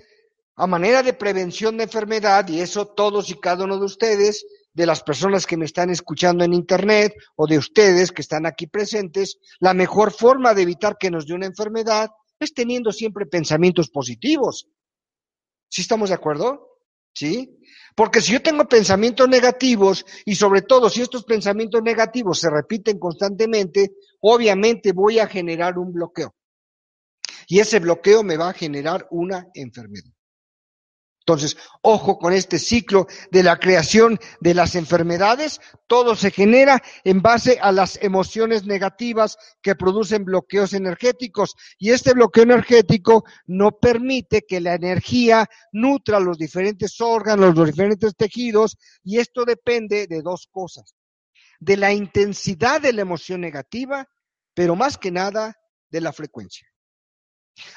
a 0.57 0.67
manera 0.67 1.05
de 1.05 1.13
prevención 1.13 1.77
de 1.77 1.85
enfermedad, 1.85 2.49
y 2.49 2.61
eso 2.61 2.89
todos 2.89 3.31
y 3.31 3.39
cada 3.39 3.63
uno 3.63 3.79
de 3.79 3.85
ustedes, 3.85 4.45
de 4.73 4.87
las 4.87 5.03
personas 5.03 5.47
que 5.47 5.57
me 5.57 5.65
están 5.65 5.91
escuchando 5.91 6.45
en 6.45 6.55
Internet 6.55 7.15
o 7.37 7.47
de 7.47 7.59
ustedes 7.59 8.13
que 8.13 8.23
están 8.23 8.47
aquí 8.47 8.67
presentes, 8.67 9.39
la 9.59 9.75
mejor 9.75 10.13
forma 10.13 10.55
de 10.55 10.63
evitar 10.63 10.97
que 10.99 11.11
nos 11.11 11.27
dé 11.27 11.35
una 11.35 11.47
enfermedad 11.47 12.11
es 12.39 12.55
teniendo 12.55 12.93
siempre 12.93 13.27
pensamientos 13.27 13.91
positivos. 13.91 14.69
¿Sí 15.69 15.83
estamos 15.83 16.09
de 16.09 16.15
acuerdo? 16.15 16.79
¿Sí? 17.13 17.59
Porque 17.95 18.21
si 18.21 18.33
yo 18.33 18.43
tengo 18.43 18.67
pensamientos 18.67 19.29
negativos 19.29 20.05
y 20.25 20.37
sobre 20.37 20.63
todo 20.63 20.89
si 20.89 21.03
estos 21.03 21.25
pensamientos 21.25 21.83
negativos 21.83 22.39
se 22.39 22.51
repiten 22.51 22.99
constantemente, 22.99 23.93
obviamente 24.21 24.93
voy 24.93 25.19
a 25.19 25.27
generar 25.27 25.79
un 25.79 25.93
bloqueo. 25.93 26.35
Y 27.49 27.59
ese 27.59 27.81
bloqueo 27.81 28.23
me 28.23 28.37
va 28.37 28.51
a 28.51 28.55
generar 28.55 29.07
una 29.11 29.49
enfermedad. 29.55 30.13
Entonces, 31.21 31.57
ojo 31.83 32.19
con 32.19 32.33
este 32.33 32.59
ciclo 32.59 33.07
de 33.31 33.43
la 33.43 33.59
creación 33.59 34.19
de 34.41 34.55
las 34.55 34.75
enfermedades. 34.75 35.61
Todo 35.87 36.17
se 36.17 36.31
genera 36.31 36.83
en 37.05 37.21
base 37.21 37.59
a 37.61 37.73
las 37.73 38.03
emociones 38.03 38.65
negativas 38.65 39.37
que 39.63 39.75
producen 39.75 40.25
bloqueos 40.25 40.73
energéticos. 40.73 41.55
Y 41.79 41.91
este 41.91 42.15
bloqueo 42.15 42.45
energético 42.45 43.25
no 43.47 43.73
permite 43.73 44.43
que 44.49 44.61
la 44.61 44.75
energía 44.75 45.49
nutra 45.73 46.21
los 46.21 46.39
diferentes 46.39 47.01
órganos, 47.01 47.55
los 47.55 47.67
diferentes 47.67 48.17
tejidos. 48.17 48.79
Y 49.05 49.19
esto 49.19 49.45
depende 49.45 50.07
de 50.07 50.23
dos 50.23 50.49
cosas. 50.51 50.95
De 51.59 51.77
la 51.77 51.93
intensidad 51.93 52.81
de 52.81 52.95
la 52.95 53.03
emoción 53.03 53.43
negativa, 53.43 54.09
pero 54.55 54.75
más 54.75 54.97
que 54.97 55.11
nada 55.11 55.55
de 55.91 56.01
la 56.01 56.13
frecuencia. 56.13 56.70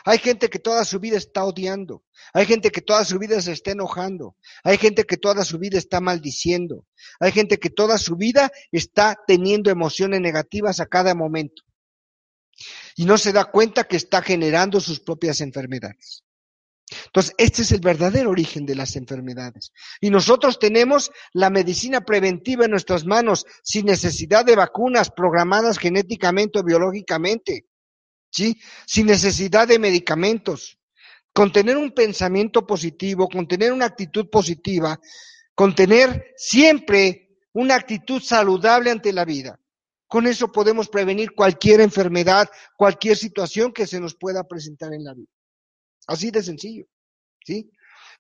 Hay 0.06 0.18
gente 0.18 0.50
que 0.50 0.60
toda 0.60 0.86
su 0.86 1.00
vida 1.00 1.18
está 1.18 1.44
odiando. 1.44 2.04
Hay 2.34 2.46
gente 2.46 2.72
que 2.72 2.82
toda 2.82 3.04
su 3.06 3.20
vida 3.20 3.42
se 3.42 3.52
está 3.52 3.72
enojando. 3.72 4.38
Hay 4.64 4.78
gente 4.78 5.04
que 5.04 5.18
toda 5.18 5.44
su 5.44 5.60
vida 5.60 5.78
está 5.78 6.00
maldiciendo. 6.00 6.86
Hay 7.20 7.32
gente 7.32 7.58
que 7.58 7.70
toda 7.70 7.98
su 7.98 8.16
vida 8.16 8.52
está 8.72 9.18
teniendo 9.28 9.70
emociones 9.70 10.22
negativas 10.22 10.80
a 10.80 10.86
cada 10.86 11.16
momento. 11.16 11.64
Y 12.96 13.06
no 13.06 13.18
se 13.18 13.34
da 13.34 13.46
cuenta 13.46 13.86
que 13.86 13.98
está 13.98 14.22
generando 14.22 14.80
sus 14.80 15.00
propias 15.00 15.42
enfermedades. 15.42 16.24
Entonces, 17.06 17.34
este 17.38 17.64
es 17.64 17.72
el 17.72 17.80
verdadero 17.80 18.30
origen 18.30 18.66
de 18.66 18.76
las 18.76 18.96
enfermedades. 18.96 19.72
Y 20.00 20.10
nosotros 20.10 20.60
tenemos 20.60 21.12
la 21.34 21.50
medicina 21.50 22.02
preventiva 22.02 22.66
en 22.66 22.72
nuestras 22.72 23.06
manos, 23.06 23.46
sin 23.64 23.86
necesidad 23.86 24.46
de 24.46 24.56
vacunas 24.56 25.10
programadas 25.10 25.78
genéticamente 25.78 26.60
o 26.60 26.64
biológicamente. 26.64 27.66
¿Sí? 28.34 28.60
Sin 28.86 29.06
necesidad 29.06 29.68
de 29.68 29.80
medicamentos. 29.80 30.80
Con 31.32 31.52
tener 31.52 31.78
un 31.78 31.92
pensamiento 31.92 32.66
positivo, 32.68 33.30
con 33.30 33.48
tener 33.48 33.72
una 33.72 33.86
actitud 33.86 34.30
positiva, 34.30 35.00
con 35.56 35.74
tener 35.74 36.34
siempre 36.36 37.38
una 37.54 37.76
actitud 37.76 38.22
saludable 38.22 38.92
ante 38.92 39.14
la 39.14 39.26
vida. 39.26 39.60
Con 40.08 40.28
eso 40.28 40.52
podemos 40.52 40.90
prevenir 40.90 41.34
cualquier 41.34 41.82
enfermedad, 41.82 42.50
cualquier 42.78 43.18
situación 43.18 43.72
que 43.72 43.88
se 43.88 44.00
nos 44.00 44.16
pueda 44.16 44.44
presentar 44.44 44.94
en 44.94 45.04
la 45.04 45.14
vida. 45.14 45.30
Así 46.06 46.30
de 46.30 46.44
sencillo, 46.44 46.86
¿sí? 47.44 47.72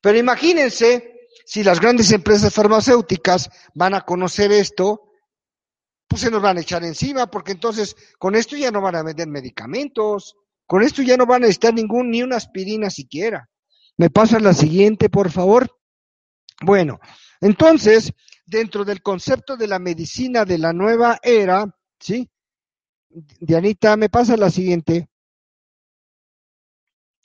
Pero 0.01 0.17
imagínense 0.17 1.27
si 1.45 1.63
las 1.63 1.79
grandes 1.79 2.11
empresas 2.11 2.53
farmacéuticas 2.53 3.49
van 3.75 3.93
a 3.93 4.01
conocer 4.01 4.51
esto 4.51 5.12
pues 6.13 6.21
se 6.21 6.29
nos 6.29 6.43
van 6.43 6.57
a 6.57 6.61
echar 6.61 6.83
encima, 6.83 7.25
porque 7.25 7.53
entonces 7.53 7.95
con 8.19 8.35
esto 8.35 8.55
ya 8.55 8.69
no 8.69 8.81
van 8.81 8.95
a 8.95 9.01
vender 9.01 9.27
medicamentos, 9.27 10.35
con 10.67 10.83
esto 10.83 11.01
ya 11.01 11.17
no 11.17 11.25
van 11.25 11.37
a 11.37 11.47
necesitar 11.47 11.73
ningún, 11.73 12.11
ni 12.11 12.21
una 12.21 12.35
aspirina 12.35 12.91
siquiera. 12.91 13.49
¿Me 13.97 14.11
pasa 14.11 14.39
la 14.39 14.53
siguiente, 14.53 15.09
por 15.09 15.31
favor? 15.31 15.75
Bueno, 16.61 16.99
entonces, 17.41 18.13
dentro 18.45 18.85
del 18.85 19.01
concepto 19.01 19.57
de 19.57 19.65
la 19.65 19.79
medicina 19.79 20.45
de 20.45 20.59
la 20.59 20.71
nueva 20.71 21.17
era, 21.23 21.65
¿sí? 21.99 22.29
Dianita, 23.09 23.97
¿me 23.97 24.09
pasa 24.09 24.37
la 24.37 24.51
siguiente? 24.51 25.09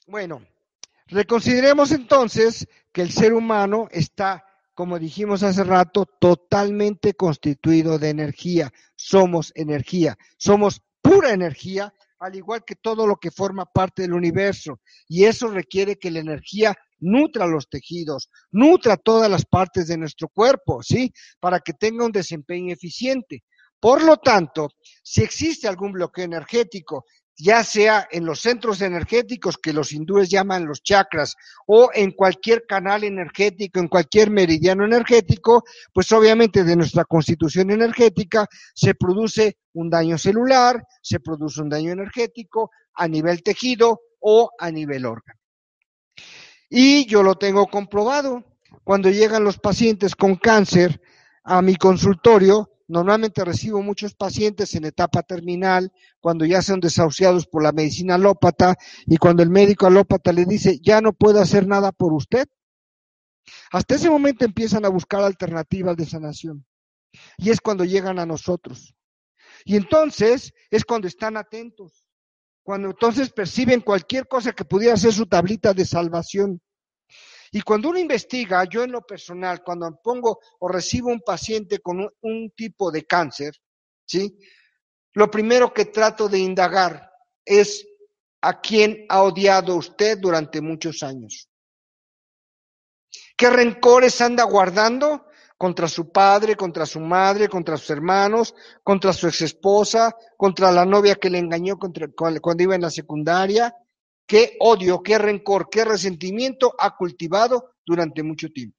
Bueno, 0.07 0.43
reconsideremos 1.09 1.93
entonces 1.93 2.67
que 2.91 3.03
el 3.03 3.13
ser 3.13 3.35
humano 3.35 3.87
está 3.91 4.48
como 4.79 5.01
dijimos 5.01 5.43
hace 5.43 5.65
rato, 5.65 6.07
totalmente 6.21 7.15
constituido 7.15 7.99
de 7.99 8.11
energía. 8.11 8.71
Somos 8.95 9.51
energía, 9.57 10.17
somos 10.37 10.81
pura 11.03 11.33
energía, 11.33 11.93
al 12.21 12.37
igual 12.37 12.63
que 12.65 12.77
todo 12.77 13.05
lo 13.05 13.17
que 13.17 13.33
forma 13.33 13.65
parte 13.65 14.03
del 14.03 14.13
universo. 14.13 14.79
Y 15.09 15.25
eso 15.25 15.49
requiere 15.49 15.97
que 15.97 16.13
la 16.13 16.21
energía 16.21 16.77
nutra 17.01 17.49
los 17.49 17.69
tejidos, 17.69 18.31
nutra 18.53 18.97
todas 18.97 19.29
las 19.29 19.45
partes 19.45 19.89
de 19.89 19.99
nuestro 19.99 20.29
cuerpo, 20.29 20.81
¿sí? 20.81 21.13
Para 21.41 21.59
que 21.59 21.73
tenga 21.73 22.07
un 22.07 22.13
desempeño 22.13 22.73
eficiente. 22.73 23.43
Por 23.81 24.05
lo 24.05 24.19
tanto, 24.19 24.69
si 25.03 25.25
existe 25.25 25.67
algún 25.67 25.91
bloqueo 25.91 26.25
energético 26.25 27.05
ya 27.39 27.63
sea 27.63 28.09
en 28.11 28.27
los 28.27 28.41
centros 28.41 28.83
energéticos 28.83 29.57
que 29.59 29.73
los 29.73 29.93
hindúes 29.93 30.29
llaman 30.29 30.67
los 30.67 30.83
chakras 30.83 31.37
o 31.67 31.91
en 31.95 32.11
cualquier 32.11 32.67
canal 32.67 33.05
energético, 33.05 33.79
en 33.79 33.87
cualquier 33.87 34.31
meridiano 34.31 34.85
energético, 34.85 35.63
pues 35.93 36.11
obviamente 36.11 36.65
de 36.65 36.75
nuestra 36.75 37.05
constitución 37.05 37.71
energética 37.71 38.47
se 38.75 38.95
produce 38.95 39.59
un 39.75 39.89
daño 39.89 40.19
celular, 40.19 40.85
se 41.01 41.21
produce 41.21 41.63
un 41.63 41.69
daño 41.69 41.93
energético 41.93 42.73
a 42.95 43.07
nivel 43.07 43.43
tejido 43.45 44.01
o 44.19 44.51
a 44.59 44.71
nivel 44.73 45.07
órgano. 45.07 45.39
Y 46.69 47.07
yo 47.07 47.23
lo 47.23 47.37
tengo 47.37 47.67
comprobado. 47.69 48.45
Cuando 48.83 49.11
llegan 49.11 49.45
los 49.45 49.59
pacientes 49.59 50.17
con 50.17 50.37
cáncer 50.37 51.01
a 51.45 51.63
mi 51.63 51.77
consultorio, 51.77 52.78
Normalmente 52.89 53.45
recibo 53.45 53.83
muchos 53.83 54.15
pacientes 54.15 54.75
en 54.75 54.87
etapa 54.87 55.23
terminal, 55.23 55.93
cuando 56.21 56.47
ya 56.47 56.63
son 56.63 56.81
desahuciados 56.81 57.47
por 57.47 57.63
la 57.63 57.73
medicina 57.73 58.15
alópata 58.15 58.77
y 59.07 59.19
cuando 59.19 59.43
el 59.43 59.51
médico 59.51 59.87
alópata 59.87 60.33
le 60.33 60.47
dice, 60.47 60.81
ya 60.83 61.03
no 61.03 61.13
puedo 61.13 61.39
hacer 61.39 61.67
nada 61.67 61.93
por 61.93 62.15
usted. 62.15 62.49
Hasta 63.71 63.95
ese 63.95 64.09
momento 64.09 64.47
empiezan 64.47 64.87
a 64.87 64.89
buscar 64.89 65.23
alternativas 65.23 65.97
de 65.97 66.07
sanación. 66.07 66.65
Y 67.37 67.51
es 67.51 67.61
cuando 67.61 67.85
llegan 67.85 68.19
a 68.19 68.27
nosotros. 68.27 68.95
Y 69.65 69.77
entonces 69.77 70.53
es 70.71 70.85
cuando 70.85 71.09
están 71.09 71.37
atentos. 71.37 72.07
Cuando 72.63 72.89
entonces 72.89 73.31
perciben 73.31 73.81
cualquier 73.81 74.27
cosa 74.27 74.53
que 74.53 74.65
pudiera 74.65 74.97
ser 74.97 75.13
su 75.13 75.27
tablita 75.27 75.75
de 75.75 75.85
salvación. 75.85 76.63
Y 77.53 77.63
cuando 77.63 77.91
uno 77.91 77.99
investiga, 77.99 78.65
yo 78.65 78.83
en 78.83 78.93
lo 78.93 79.03
personal, 79.03 79.63
cuando 79.63 79.99
pongo 80.03 80.41
o 80.59 80.69
recibo 80.69 81.09
un 81.09 81.21
paciente 81.21 81.79
con 81.79 82.09
un, 82.21 82.51
tipo 82.51 82.91
de 82.91 83.05
cáncer, 83.05 83.55
¿sí? 84.05 84.39
Lo 85.15 85.31
primero 85.31 85.73
que 85.73 85.87
trato 85.87 86.29
de 86.29 86.39
indagar 86.39 87.11
es 87.45 87.87
a 88.43 88.61
quién 88.61 89.07
ha 89.09 89.23
odiado 89.23 89.77
usted 89.77 90.19
durante 90.19 90.61
muchos 90.61 91.03
años. 91.03 91.49
¿Qué 93.37 93.51
rencores 93.51 94.21
anda 94.21 94.45
guardando 94.45 95.27
contra 95.57 95.89
su 95.89 96.13
padre, 96.13 96.57
contra 96.57 96.87
su 96.87 97.01
madre, 97.01 97.49
contra 97.49 97.77
sus 97.77 97.91
hermanos, 97.91 98.55
contra 98.83 99.13
su 99.13 99.27
exesposa, 99.27 100.15
contra 100.37 100.71
la 100.71 100.85
novia 100.85 101.17
que 101.17 101.31
le 101.31 101.39
engañó 101.39 101.79
cuando 101.79 102.63
iba 102.63 102.75
en 102.75 102.83
la 102.83 102.91
secundaria? 102.91 103.75
Qué 104.29 104.57
odio, 104.61 105.03
qué 105.03 105.19
rencor, 105.19 105.69
qué 105.71 105.85
resentimiento 105.85 106.75
ha 106.79 106.95
cultivado 106.97 107.75
durante 107.85 108.23
mucho 108.23 108.51
tiempo. 108.51 108.77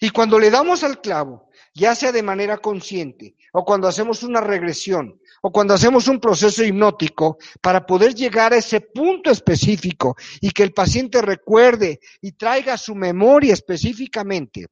Y 0.00 0.10
cuando 0.10 0.38
le 0.38 0.50
damos 0.50 0.84
al 0.84 1.00
clavo, 1.00 1.50
ya 1.74 1.94
sea 1.94 2.12
de 2.12 2.22
manera 2.22 2.58
consciente, 2.58 3.36
o 3.52 3.64
cuando 3.64 3.88
hacemos 3.88 4.22
una 4.22 4.40
regresión, 4.40 5.20
o 5.42 5.50
cuando 5.50 5.74
hacemos 5.74 6.06
un 6.08 6.20
proceso 6.20 6.62
hipnótico, 6.62 7.38
para 7.60 7.86
poder 7.86 8.14
llegar 8.14 8.52
a 8.52 8.58
ese 8.58 8.80
punto 8.80 9.30
específico 9.30 10.16
y 10.40 10.50
que 10.50 10.62
el 10.62 10.72
paciente 10.72 11.22
recuerde 11.22 12.00
y 12.20 12.32
traiga 12.32 12.76
su 12.76 12.94
memoria 12.94 13.54
específicamente 13.54 14.66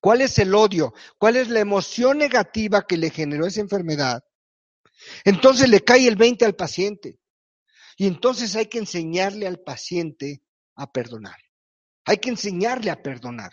cuál 0.00 0.20
es 0.20 0.38
el 0.38 0.54
odio, 0.54 0.92
cuál 1.16 1.36
es 1.36 1.48
la 1.48 1.60
emoción 1.60 2.18
negativa 2.18 2.86
que 2.86 2.98
le 2.98 3.08
generó 3.08 3.46
esa 3.46 3.62
enfermedad, 3.62 4.22
entonces 5.24 5.66
le 5.70 5.80
cae 5.80 6.06
el 6.06 6.16
20 6.16 6.44
al 6.44 6.54
paciente. 6.54 7.18
Y 7.96 8.06
entonces 8.06 8.56
hay 8.56 8.66
que 8.66 8.78
enseñarle 8.78 9.46
al 9.46 9.60
paciente 9.60 10.42
a 10.76 10.90
perdonar. 10.90 11.36
Hay 12.04 12.18
que 12.18 12.30
enseñarle 12.30 12.90
a 12.90 13.02
perdonar. 13.02 13.52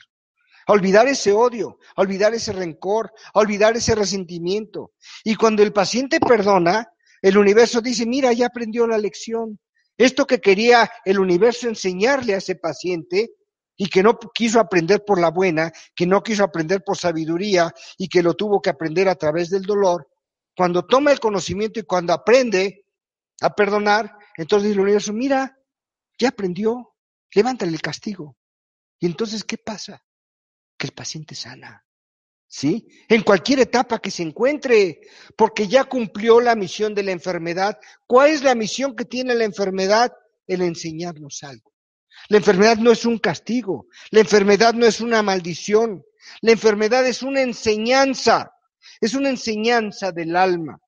a 0.68 0.73
olvidar 0.73 1.07
ese 1.07 1.31
odio, 1.31 1.80
a 1.95 2.01
olvidar 2.01 2.34
ese 2.34 2.53
rencor, 2.53 3.11
a 3.34 3.39
olvidar 3.39 3.76
ese 3.76 3.95
resentimiento. 3.95 4.91
Y 5.23 5.35
cuando 5.35 5.63
el 5.63 5.73
paciente 5.73 6.19
perdona, 6.19 6.88
el 7.22 7.38
universo 7.38 7.81
dice, 7.81 8.05
mira, 8.05 8.31
ya 8.31 8.47
aprendió 8.47 8.88
la 8.88 8.97
lección. 8.97 9.59
Esto 9.97 10.26
que 10.26 10.39
quería 10.39 10.89
el 11.03 11.19
universo 11.19 11.68
enseñarle 11.68 12.35
a 12.35 12.38
ese 12.38 12.55
paciente 12.55 13.31
y 13.76 13.88
que 13.88 14.03
no 14.03 14.18
quiso 14.34 14.59
aprender 14.59 15.03
por 15.05 15.19
la 15.19 15.31
buena, 15.31 15.72
que 15.95 16.05
no 16.05 16.22
quiso 16.22 16.43
aprender 16.43 16.84
por 16.84 16.97
sabiduría 16.97 17.73
y 17.97 18.07
que 18.07 18.22
lo 18.22 18.35
tuvo 18.35 18.61
que 18.61 18.69
aprender 18.69 19.09
a 19.09 19.15
través 19.15 19.49
del 19.49 19.63
dolor, 19.63 20.07
cuando 20.55 20.85
toma 20.85 21.11
el 21.11 21.19
conocimiento 21.19 21.80
y 21.80 21.84
cuando 21.84 22.13
aprende 22.13 22.85
a 23.41 23.53
perdonar, 23.55 24.15
entonces 24.38 24.72
el 24.72 24.80
universo, 24.80 25.14
mira, 25.14 25.58
ya 26.18 26.30
aprendió, 26.30 26.95
levántale 27.34 27.72
el 27.72 27.82
castigo. 27.82 28.38
Y 28.99 29.06
entonces, 29.08 29.44
¿qué 29.44 29.58
pasa? 29.58 30.03
Que 30.78 30.88
el 30.88 30.94
paciente 30.94 31.36
sana. 31.36 31.86
¿Sí? 32.48 32.88
En 33.08 33.24
cualquier 33.24 33.60
etapa 33.60 33.99
que 33.99 34.12
se 34.12 34.24
encuentre, 34.24 35.02
porque 35.38 35.68
ya 35.68 35.86
cumplió 35.86 36.41
la 36.41 36.56
misión 36.56 36.94
de 36.94 37.03
la 37.03 37.12
enfermedad. 37.12 37.80
¿Cuál 38.06 38.32
es 38.32 38.44
la 38.44 38.56
misión 38.56 38.95
que 38.95 39.06
tiene 39.06 39.36
la 39.36 39.45
enfermedad? 39.45 40.12
El 40.45 40.62
enseñarnos 40.62 41.44
algo. 41.44 41.72
La 42.28 42.38
enfermedad 42.38 42.78
no 42.78 42.91
es 42.91 43.06
un 43.06 43.18
castigo, 43.18 43.88
la 44.12 44.20
enfermedad 44.20 44.74
no 44.74 44.86
es 44.86 45.02
una 45.02 45.24
maldición, 45.24 46.03
la 46.41 46.52
enfermedad 46.52 47.08
es 47.08 47.24
una 47.24 47.41
enseñanza, 47.41 48.52
es 48.99 49.14
una 49.14 49.30
enseñanza 49.30 50.12
del 50.12 50.36
alma. 50.36 50.80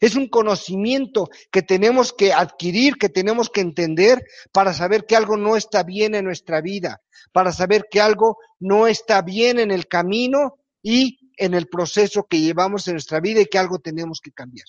Es 0.00 0.16
un 0.16 0.28
conocimiento 0.28 1.28
que 1.50 1.62
tenemos 1.62 2.12
que 2.12 2.32
adquirir, 2.32 2.96
que 2.96 3.08
tenemos 3.08 3.50
que 3.50 3.60
entender 3.60 4.24
para 4.52 4.72
saber 4.72 5.06
que 5.06 5.16
algo 5.16 5.36
no 5.36 5.56
está 5.56 5.82
bien 5.82 6.14
en 6.14 6.24
nuestra 6.24 6.60
vida, 6.60 7.02
para 7.32 7.52
saber 7.52 7.86
que 7.90 8.00
algo 8.00 8.38
no 8.58 8.86
está 8.86 9.22
bien 9.22 9.58
en 9.58 9.70
el 9.70 9.86
camino 9.86 10.56
y 10.82 11.18
en 11.36 11.54
el 11.54 11.66
proceso 11.66 12.26
que 12.28 12.40
llevamos 12.40 12.86
en 12.88 12.94
nuestra 12.94 13.20
vida 13.20 13.40
y 13.40 13.46
que 13.46 13.58
algo 13.58 13.78
tenemos 13.78 14.20
que 14.20 14.32
cambiar. 14.32 14.66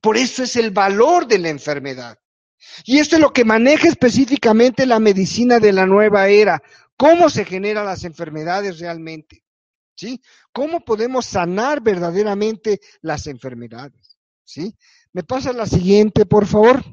Por 0.00 0.16
eso 0.16 0.42
es 0.42 0.56
el 0.56 0.70
valor 0.70 1.26
de 1.26 1.38
la 1.38 1.48
enfermedad. 1.48 2.18
Y 2.84 2.98
esto 2.98 3.16
es 3.16 3.22
lo 3.22 3.32
que 3.32 3.44
maneja 3.44 3.88
específicamente 3.88 4.86
la 4.86 4.98
medicina 4.98 5.58
de 5.58 5.72
la 5.72 5.86
nueva 5.86 6.28
era. 6.28 6.62
¿Cómo 6.96 7.30
se 7.30 7.44
generan 7.44 7.86
las 7.86 8.04
enfermedades 8.04 8.80
realmente? 8.80 9.44
¿Sí? 9.98 10.22
¿Cómo 10.52 10.84
podemos 10.84 11.26
sanar 11.26 11.82
verdaderamente 11.82 12.78
las 13.02 13.26
enfermedades? 13.26 14.16
¿Sí? 14.44 14.76
¿Me 15.12 15.24
pasa 15.24 15.52
la 15.52 15.66
siguiente, 15.66 16.24
por 16.24 16.46
favor? 16.46 16.84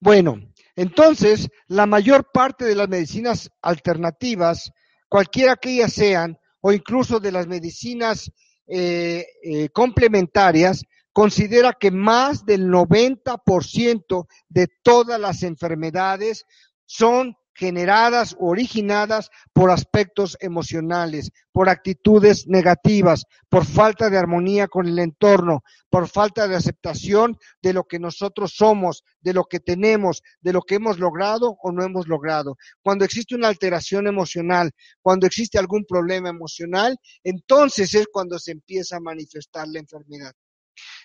Bueno, 0.00 0.40
entonces, 0.74 1.48
la 1.68 1.86
mayor 1.86 2.32
parte 2.32 2.64
de 2.64 2.74
las 2.74 2.88
medicinas 2.88 3.48
alternativas, 3.62 4.72
cualquiera 5.08 5.54
que 5.54 5.70
ellas 5.74 5.92
sean, 5.92 6.36
o 6.62 6.72
incluso 6.72 7.20
de 7.20 7.30
las 7.30 7.46
medicinas 7.46 8.32
eh, 8.66 9.24
eh, 9.44 9.68
complementarias, 9.68 10.82
considera 11.12 11.74
que 11.78 11.92
más 11.92 12.44
del 12.44 12.66
90% 12.66 14.26
de 14.48 14.66
todas 14.82 15.20
las 15.20 15.44
enfermedades 15.44 16.44
son 16.86 17.36
generadas 17.60 18.34
o 18.40 18.48
originadas 18.48 19.28
por 19.52 19.70
aspectos 19.70 20.38
emocionales, 20.40 21.30
por 21.52 21.68
actitudes 21.68 22.46
negativas, 22.46 23.26
por 23.50 23.66
falta 23.66 24.08
de 24.08 24.16
armonía 24.16 24.66
con 24.66 24.88
el 24.88 24.98
entorno, 24.98 25.62
por 25.90 26.08
falta 26.08 26.48
de 26.48 26.56
aceptación 26.56 27.36
de 27.60 27.74
lo 27.74 27.84
que 27.84 27.98
nosotros 27.98 28.54
somos, 28.56 29.04
de 29.20 29.34
lo 29.34 29.44
que 29.44 29.60
tenemos, 29.60 30.22
de 30.40 30.54
lo 30.54 30.62
que 30.62 30.76
hemos 30.76 30.98
logrado 30.98 31.58
o 31.62 31.70
no 31.70 31.84
hemos 31.84 32.08
logrado. 32.08 32.56
Cuando 32.80 33.04
existe 33.04 33.34
una 33.34 33.48
alteración 33.48 34.06
emocional, 34.06 34.70
cuando 35.02 35.26
existe 35.26 35.58
algún 35.58 35.84
problema 35.84 36.30
emocional, 36.30 36.96
entonces 37.22 37.92
es 37.94 38.06
cuando 38.10 38.38
se 38.38 38.52
empieza 38.52 38.96
a 38.96 39.00
manifestar 39.00 39.68
la 39.68 39.80
enfermedad. 39.80 40.32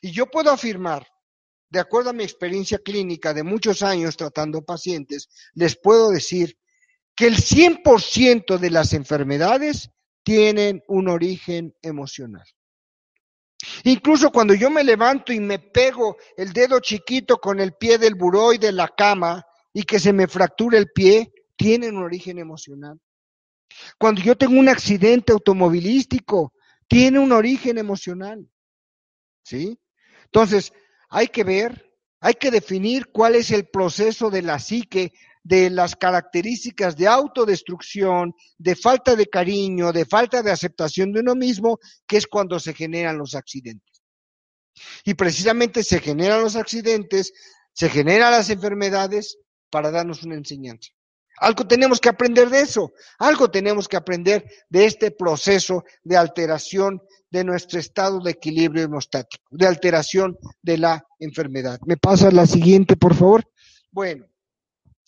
Y 0.02 0.12
yo 0.12 0.28
puedo 0.28 0.52
afirmar 0.52 1.06
de 1.70 1.80
acuerdo 1.80 2.12
a 2.12 2.14
mi 2.14 2.24
experiencia 2.24 2.80
clínica 2.80 3.34
de 3.34 3.44
muchos 3.44 3.82
años 3.82 4.18
tratando 4.18 4.64
pacientes, 4.64 5.30
les 5.54 5.76
puedo 5.78 6.12
decir 6.12 6.58
que 7.16 7.28
el 7.28 7.38
100% 7.38 8.58
de 8.58 8.70
las 8.70 8.94
enfermedades 8.94 9.90
tienen 10.24 10.84
un 10.88 11.08
origen 11.08 11.76
emocional. 11.82 12.46
Incluso 13.84 14.32
cuando 14.32 14.54
yo 14.54 14.70
me 14.70 14.84
levanto 14.84 15.32
y 15.34 15.40
me 15.40 15.60
pego 15.60 16.18
el 16.38 16.54
dedo 16.54 16.80
chiquito 16.80 17.38
con 17.38 17.60
el 17.60 17.74
pie 17.74 17.98
del 17.98 18.16
buró 18.16 18.54
y 18.54 18.58
de 18.58 18.72
la 18.72 18.90
cama 18.90 19.46
y 19.74 19.84
que 19.84 20.00
se 20.00 20.14
me 20.14 20.28
fractura 20.28 20.78
el 20.78 20.92
pie, 20.92 21.32
tienen 21.56 21.96
un 21.96 22.04
origen 22.04 22.38
emocional. 22.38 23.00
Cuando 23.98 24.22
yo 24.22 24.38
tengo 24.38 24.60
un 24.60 24.70
accidente 24.70 25.32
automovilístico, 25.32 26.54
tiene 26.88 27.20
un 27.20 27.32
origen 27.32 27.78
emocional. 27.78 28.48
¿Sí? 29.44 29.80
Entonces, 30.26 30.74
hay 31.16 31.30
que 31.30 31.46
ver, 31.46 31.94
hay 32.20 32.34
que 32.34 32.52
definir 32.52 33.08
cuál 33.08 33.36
es 33.36 33.50
el 33.50 33.70
proceso 33.70 34.30
de 34.30 34.42
la 34.42 34.60
psique, 34.60 35.14
de 35.44 35.70
las 35.70 35.96
características 35.96 36.98
de 36.98 37.08
autodestrucción, 37.08 38.34
de 38.58 38.76
falta 38.76 39.16
de 39.16 39.28
cariño, 39.28 39.94
de 39.94 40.06
falta 40.06 40.44
de 40.44 40.52
aceptación 40.52 41.14
de 41.14 41.22
uno 41.22 41.34
mismo, 41.34 41.80
que 42.06 42.18
es 42.18 42.28
cuando 42.28 42.60
se 42.60 42.74
generan 42.74 43.18
los 43.18 43.34
accidentes. 43.34 44.04
Y 45.06 45.14
precisamente 45.14 45.84
se 45.84 46.02
generan 46.02 46.42
los 46.42 46.58
accidentes, 46.58 47.32
se 47.72 47.88
generan 47.88 48.32
las 48.32 48.50
enfermedades 48.50 49.38
para 49.70 49.92
darnos 49.92 50.22
una 50.24 50.36
enseñanza. 50.36 50.90
Algo 51.38 51.68
tenemos 51.68 52.00
que 52.00 52.10
aprender 52.10 52.50
de 52.50 52.62
eso, 52.62 52.94
algo 53.20 53.52
tenemos 53.52 53.88
que 53.88 53.98
aprender 53.98 54.46
de 54.70 54.86
este 54.86 55.12
proceso 55.12 55.84
de 56.04 56.18
alteración 56.18 57.02
de 57.30 57.44
nuestro 57.44 57.80
estado 57.80 58.22
de 58.22 58.32
equilibrio 58.32 58.84
hemostático, 58.84 59.44
de 59.52 59.68
alteración 59.68 60.38
de 60.62 60.78
la 60.78 61.06
enfermedad. 61.20 61.80
¿Me 61.86 61.98
pasa 61.98 62.32
la 62.32 62.46
siguiente, 62.46 62.96
por 62.96 63.14
favor? 63.14 63.44
Bueno, 63.92 64.26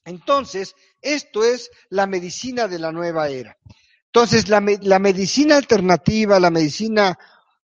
entonces, 0.03 0.75
esto 1.01 1.43
es 1.43 1.69
la 1.89 2.07
medicina 2.07 2.67
de 2.67 2.79
la 2.79 2.91
nueva 2.91 3.29
era. 3.29 3.57
Entonces, 4.05 4.49
la, 4.49 4.61
medicina 4.61 5.57
alternativa, 5.57 6.39
la 6.39 6.49
medicina 6.49 7.17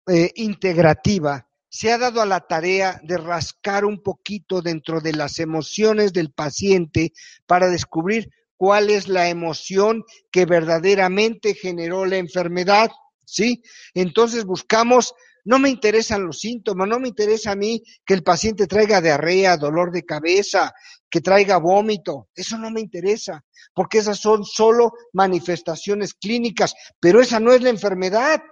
eh, 0.07 0.33
integrativa, 0.37 1.49
se 1.69 1.93
ha 1.93 1.99
dado 1.99 2.23
a 2.23 2.27
la 2.27 2.41
tarea 2.41 3.01
de 3.03 3.19
rascar 3.19 3.85
un 3.85 4.03
poquito 4.03 4.63
dentro 4.63 5.01
de 5.01 5.13
las 5.13 5.39
emociones 5.39 6.13
del 6.13 6.33
paciente 6.33 7.13
para 7.47 7.69
descubrir 7.69 8.31
cuál 8.59 8.91
es 8.91 9.09
la 9.09 9.31
emoción 9.31 10.05
que 10.31 10.45
verdaderamente 10.45 11.55
generó 11.55 12.05
la 12.05 12.17
enfermedad, 12.17 12.91
¿sí? 13.25 13.63
Entonces 13.95 14.45
buscamos, 14.45 15.15
no 15.45 15.59
me 15.59 15.71
interesan 15.71 16.27
los 16.27 16.41
síntomas, 16.41 16.89
no 16.89 16.99
me 16.99 17.09
interesa 17.09 17.53
a 17.53 17.57
mí 17.57 17.83
que 18.05 18.15
el 18.15 18.23
paciente 18.23 18.67
traiga 18.67 19.01
diarrea, 19.01 19.57
dolor 19.57 19.93
de 19.93 20.05
cabeza, 20.05 20.75
que 21.09 21.21
traiga 21.21 21.57
vómito, 21.57 22.29
eso 22.35 22.59
no 22.59 22.71
me 22.71 22.81
interesa, 22.81 23.43
porque 23.73 23.99
esas 23.99 24.19
son 24.19 24.45
solo 24.45 24.93
manifestaciones 25.13 26.15
clínicas, 26.15 26.75
pero 27.01 27.21
esa 27.23 27.41
no 27.41 27.53
es 27.53 27.63
la 27.63 27.71
enfermedad. 27.71 28.43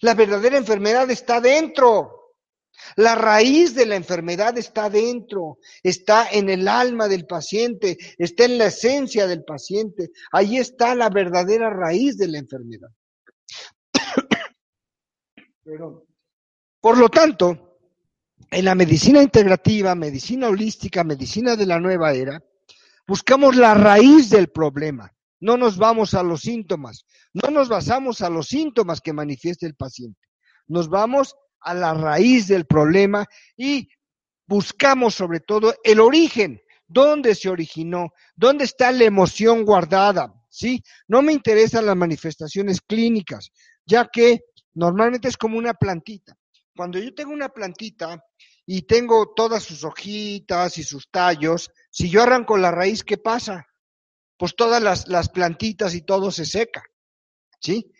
La 0.00 0.14
verdadera 0.14 0.58
enfermedad 0.58 1.08
está 1.10 1.40
dentro. 1.40 2.19
La 2.96 3.14
raíz 3.14 3.74
de 3.74 3.86
la 3.86 3.96
enfermedad 3.96 4.56
está 4.58 4.90
dentro, 4.90 5.58
está 5.82 6.28
en 6.30 6.50
el 6.50 6.68
alma 6.68 7.08
del 7.08 7.26
paciente, 7.26 7.98
está 8.18 8.44
en 8.44 8.58
la 8.58 8.66
esencia 8.66 9.26
del 9.26 9.44
paciente. 9.44 10.10
Ahí 10.32 10.58
está 10.58 10.94
la 10.94 11.08
verdadera 11.10 11.70
raíz 11.70 12.16
de 12.16 12.28
la 12.28 12.38
enfermedad. 12.38 12.90
Por 16.80 16.98
lo 16.98 17.08
tanto, 17.08 17.78
en 18.50 18.64
la 18.64 18.74
medicina 18.74 19.22
integrativa, 19.22 19.94
medicina 19.94 20.48
holística, 20.48 21.04
medicina 21.04 21.54
de 21.56 21.66
la 21.66 21.78
nueva 21.78 22.12
era, 22.12 22.42
buscamos 23.06 23.56
la 23.56 23.74
raíz 23.74 24.30
del 24.30 24.48
problema. 24.48 25.12
No 25.40 25.56
nos 25.56 25.78
vamos 25.78 26.14
a 26.14 26.22
los 26.22 26.40
síntomas, 26.40 27.06
no 27.32 27.50
nos 27.50 27.68
basamos 27.68 28.20
a 28.20 28.28
los 28.28 28.48
síntomas 28.48 29.00
que 29.00 29.12
manifiesta 29.12 29.66
el 29.66 29.74
paciente. 29.74 30.20
Nos 30.66 30.88
vamos 30.88 31.34
a 31.60 31.74
la 31.74 31.94
raíz 31.94 32.48
del 32.48 32.66
problema 32.66 33.26
y 33.56 33.88
buscamos 34.46 35.14
sobre 35.14 35.40
todo 35.40 35.74
el 35.84 36.00
origen, 36.00 36.60
dónde 36.86 37.34
se 37.34 37.48
originó, 37.48 38.12
dónde 38.34 38.64
está 38.64 38.90
la 38.90 39.04
emoción 39.04 39.64
guardada, 39.64 40.34
¿sí? 40.48 40.82
No 41.06 41.22
me 41.22 41.32
interesan 41.32 41.86
las 41.86 41.96
manifestaciones 41.96 42.80
clínicas, 42.80 43.50
ya 43.86 44.08
que 44.12 44.40
normalmente 44.74 45.28
es 45.28 45.36
como 45.36 45.56
una 45.56 45.74
plantita. 45.74 46.36
Cuando 46.74 46.98
yo 46.98 47.14
tengo 47.14 47.32
una 47.32 47.50
plantita 47.50 48.24
y 48.66 48.82
tengo 48.82 49.32
todas 49.34 49.62
sus 49.62 49.84
hojitas 49.84 50.78
y 50.78 50.82
sus 50.82 51.10
tallos, 51.10 51.70
si 51.90 52.10
yo 52.10 52.22
arranco 52.22 52.56
la 52.56 52.70
raíz, 52.70 53.04
¿qué 53.04 53.18
pasa? 53.18 53.66
Pues 54.36 54.56
todas 54.56 54.82
las, 54.82 55.06
las 55.08 55.28
plantitas 55.28 55.94
y 55.94 56.02
todo 56.02 56.30
se 56.30 56.44
seca, 56.44 56.82
¿sí? 57.60 57.92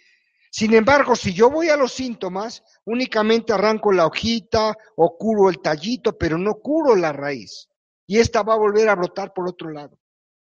Sin 0.51 0.75
embargo, 0.75 1.15
si 1.15 1.33
yo 1.33 1.49
voy 1.49 1.69
a 1.69 1.77
los 1.77 1.93
síntomas, 1.93 2.65
únicamente 2.85 3.53
arranco 3.53 3.93
la 3.93 4.07
hojita 4.07 4.77
o 4.97 5.17
curo 5.17 5.49
el 5.49 5.61
tallito, 5.61 6.19
pero 6.19 6.37
no 6.37 6.55
curo 6.55 6.97
la 6.97 7.13
raíz. 7.13 7.69
Y 8.07 8.19
esta 8.19 8.43
va 8.43 8.55
a 8.55 8.59
volver 8.59 8.89
a 8.89 8.97
brotar 8.97 9.33
por 9.33 9.49
otro 9.49 9.71
lado. 9.71 9.97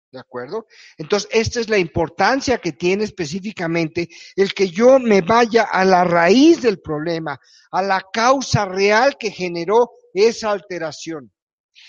¿De 0.09 0.19
acuerdo? 0.19 0.67
Entonces, 0.97 1.29
esta 1.33 1.59
es 1.59 1.67
la 1.67 1.77
importancia 1.77 2.59
que 2.59 2.71
tiene 2.71 3.03
específicamente 3.03 4.07
el 4.37 4.53
que 4.53 4.69
yo 4.69 4.99
me 4.99 5.19
vaya 5.19 5.63
a 5.63 5.83
la 5.83 6.05
raíz 6.05 6.61
del 6.61 6.79
problema, 6.79 7.37
a 7.71 7.81
la 7.81 8.01
causa 8.13 8.63
real 8.63 9.17
que 9.19 9.31
generó 9.31 9.91
esa 10.13 10.51
alteración. 10.51 11.33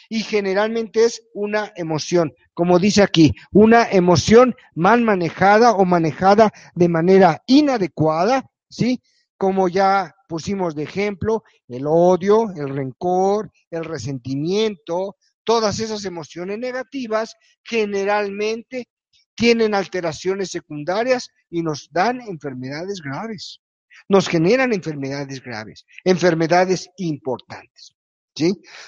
Y 0.09 0.21
generalmente 0.21 1.05
es 1.05 1.23
una 1.35 1.73
emoción, 1.77 2.33
como 2.55 2.79
dice 2.79 3.03
aquí, 3.03 3.35
una 3.53 3.89
emoción 3.91 4.55
mal 4.75 5.03
manejada 5.03 5.73
o 5.73 5.85
manejada 5.85 6.53
de 6.75 6.89
manera 6.89 7.43
inadecuada, 7.47 8.45
¿sí? 8.69 9.01
Como 9.37 9.69
ya 9.69 10.15
pusimos 10.29 10.75
de 10.75 10.85
ejemplo, 10.85 11.45
el 11.69 11.87
odio, 11.87 12.51
el 12.57 12.69
rencor, 12.69 13.51
el 13.71 13.85
resentimiento, 13.85 15.17
todas 15.45 15.81
esas 15.81 16.05
emociones 16.05 16.59
negativas 16.59 17.35
generalmente 17.65 18.89
tienen 19.35 19.75
alteraciones 19.75 20.51
secundarias 20.51 21.31
y 21.49 21.63
nos 21.63 21.89
dan 21.91 22.21
enfermedades 22.21 23.01
graves. 23.01 23.61
Nos 24.09 24.29
generan 24.29 24.73
enfermedades 24.73 25.43
graves, 25.43 25.87
enfermedades 26.05 26.91
importantes. 26.97 27.95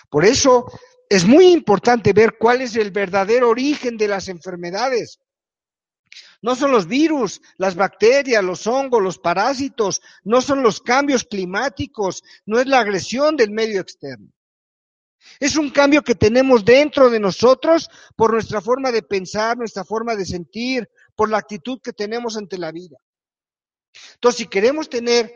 Por 0.08 0.24
eso 0.24 0.66
es 1.08 1.24
muy 1.24 1.48
importante 1.48 2.12
ver 2.12 2.36
cuál 2.38 2.60
es 2.60 2.76
el 2.76 2.90
verdadero 2.90 3.48
origen 3.48 3.96
de 3.96 4.08
las 4.08 4.28
enfermedades. 4.28 5.18
No 6.42 6.56
son 6.56 6.70
los 6.70 6.86
virus, 6.86 7.40
las 7.58 7.74
bacterias, 7.74 8.42
los 8.42 8.66
hongos, 8.66 9.02
los 9.02 9.18
parásitos, 9.18 10.00
no 10.24 10.40
son 10.40 10.62
los 10.62 10.80
cambios 10.80 11.24
climáticos, 11.24 12.22
no 12.46 12.58
es 12.58 12.66
la 12.66 12.80
agresión 12.80 13.36
del 13.36 13.50
medio 13.50 13.80
externo. 13.80 14.32
Es 15.38 15.56
un 15.56 15.70
cambio 15.70 16.02
que 16.02 16.14
tenemos 16.14 16.64
dentro 16.64 17.10
de 17.10 17.20
nosotros 17.20 17.90
por 18.16 18.32
nuestra 18.32 18.60
forma 18.60 18.90
de 18.90 19.02
pensar, 19.02 19.58
nuestra 19.58 19.84
forma 19.84 20.16
de 20.16 20.24
sentir, 20.24 20.88
por 21.14 21.28
la 21.28 21.38
actitud 21.38 21.80
que 21.82 21.92
tenemos 21.92 22.36
ante 22.36 22.56
la 22.56 22.72
vida. 22.72 22.96
Entonces, 24.14 24.38
si 24.38 24.46
queremos 24.46 24.88
tener 24.88 25.34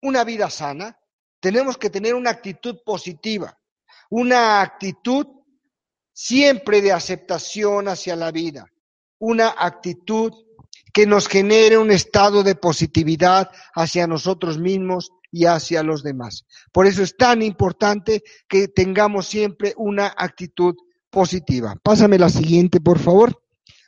una 0.00 0.24
vida 0.24 0.48
sana, 0.48 0.98
tenemos 1.46 1.78
que 1.78 1.90
tener 1.90 2.16
una 2.16 2.30
actitud 2.30 2.78
positiva, 2.84 3.56
una 4.10 4.60
actitud 4.60 5.28
siempre 6.12 6.82
de 6.82 6.90
aceptación 6.90 7.86
hacia 7.86 8.16
la 8.16 8.32
vida, 8.32 8.66
una 9.20 9.54
actitud 9.56 10.32
que 10.92 11.06
nos 11.06 11.28
genere 11.28 11.78
un 11.78 11.92
estado 11.92 12.42
de 12.42 12.56
positividad 12.56 13.48
hacia 13.76 14.08
nosotros 14.08 14.58
mismos 14.58 15.12
y 15.30 15.44
hacia 15.44 15.84
los 15.84 16.02
demás. 16.02 16.46
Por 16.72 16.88
eso 16.88 17.04
es 17.04 17.16
tan 17.16 17.42
importante 17.42 18.24
que 18.48 18.66
tengamos 18.66 19.28
siempre 19.28 19.72
una 19.76 20.12
actitud 20.16 20.74
positiva. 21.10 21.76
Pásame 21.80 22.18
la 22.18 22.28
siguiente, 22.28 22.80
por 22.80 22.98
favor. 22.98 23.40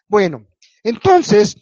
Bueno, 0.06 0.46
entonces 0.84 1.56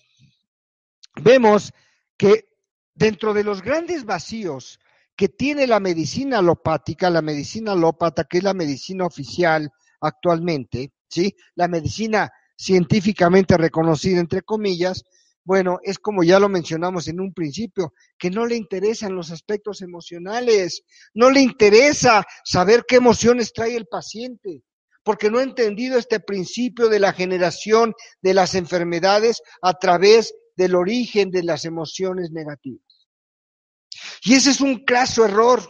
vemos 1.22 1.72
que 2.18 2.50
dentro 2.94 3.32
de 3.32 3.44
los 3.44 3.62
grandes 3.62 4.04
vacíos 4.04 4.78
que 5.16 5.28
tiene 5.28 5.66
la 5.66 5.80
medicina 5.80 6.38
alopática, 6.38 7.08
la 7.10 7.22
medicina 7.22 7.72
alópata, 7.72 8.24
que 8.24 8.38
es 8.38 8.44
la 8.44 8.54
medicina 8.54 9.06
oficial 9.06 9.70
actualmente, 10.00 10.92
¿sí? 11.08 11.34
La 11.54 11.68
medicina 11.68 12.30
científicamente 12.56 13.56
reconocida, 13.56 14.20
entre 14.20 14.42
comillas, 14.42 15.04
bueno, 15.44 15.78
es 15.84 15.98
como 15.98 16.24
ya 16.24 16.40
lo 16.40 16.48
mencionamos 16.48 17.06
en 17.08 17.20
un 17.20 17.32
principio, 17.32 17.94
que 18.18 18.30
no 18.30 18.46
le 18.46 18.56
interesan 18.56 19.14
los 19.14 19.30
aspectos 19.30 19.80
emocionales, 19.80 20.82
no 21.14 21.30
le 21.30 21.40
interesa 21.40 22.26
saber 22.44 22.84
qué 22.86 22.96
emociones 22.96 23.52
trae 23.52 23.76
el 23.76 23.86
paciente, 23.86 24.64
porque 25.04 25.30
no 25.30 25.38
ha 25.38 25.44
entendido 25.44 25.98
este 25.98 26.18
principio 26.18 26.88
de 26.88 26.98
la 26.98 27.12
generación 27.12 27.94
de 28.22 28.34
las 28.34 28.56
enfermedades 28.56 29.40
a 29.62 29.74
través 29.74 30.34
del 30.56 30.74
origen 30.74 31.30
de 31.30 31.44
las 31.44 31.64
emociones 31.64 32.32
negativas. 32.32 32.85
Y 34.26 34.34
ese 34.34 34.50
es 34.50 34.60
un 34.60 34.84
claso 34.84 35.24
error. 35.24 35.62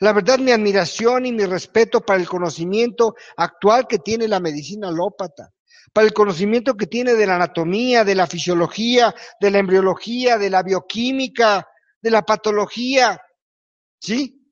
La 0.00 0.12
verdad, 0.12 0.38
mi 0.38 0.52
admiración 0.52 1.24
y 1.24 1.32
mi 1.32 1.46
respeto 1.46 2.00
para 2.00 2.20
el 2.20 2.28
conocimiento 2.28 3.14
actual 3.36 3.86
que 3.86 3.98
tiene 3.98 4.28
la 4.28 4.40
medicina 4.40 4.88
alópata 4.88 5.52
para 5.96 6.08
el 6.08 6.12
conocimiento 6.12 6.76
que 6.76 6.86
tiene 6.86 7.14
de 7.14 7.26
la 7.26 7.36
anatomía, 7.36 8.04
de 8.04 8.14
la 8.14 8.26
fisiología, 8.26 9.14
de 9.40 9.50
la 9.50 9.60
embriología, 9.60 10.36
de 10.36 10.50
la 10.50 10.62
bioquímica, 10.62 11.66
de 12.02 12.10
la 12.10 12.20
patología, 12.20 13.18
¿sí? 13.98 14.46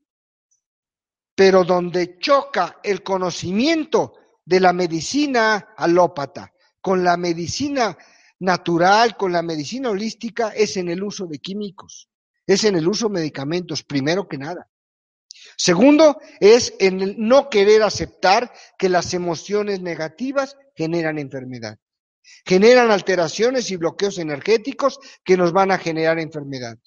Pero 1.35 1.65
donde 1.65 2.19
choca 2.19 2.81
el 2.83 3.03
conocimiento 3.03 4.15
de 4.43 4.59
la 4.59 4.73
medicina 4.73 5.75
alópata 5.77 6.51
con 6.81 7.05
la 7.05 7.19
medicina 7.19 7.95
natural, 8.39 9.15
con 9.15 9.31
la 9.31 9.43
medicina 9.43 9.91
holística, 9.91 10.49
es 10.49 10.79
en 10.79 10.89
el 10.89 11.03
uso 11.03 11.27
de 11.27 11.41
químicos, 11.41 12.09
es 12.47 12.65
en 12.65 12.77
el 12.77 12.89
uso 12.89 13.09
de 13.09 13.15
medicamentos, 13.15 13.83
primero 13.83 14.29
que 14.29 14.39
nada. 14.39 14.69
Segundo, 15.57 16.19
es 16.41 16.75
en 16.79 17.01
el 17.01 17.17
no 17.19 17.49
querer 17.49 17.83
aceptar 17.83 18.53
que 18.79 18.89
las 18.89 19.15
emociones 19.15 19.81
negativas 19.81 20.57
generan 20.75 21.19
enfermedad. 21.19 21.79
Generan 22.45 22.91
alteraciones 22.91 23.71
y 23.71 23.77
bloqueos 23.77 24.19
energéticos 24.19 24.99
que 25.25 25.37
nos 25.37 25.53
van 25.53 25.71
a 25.71 25.79
generar 25.79 26.19
enfermedad. 26.19 26.79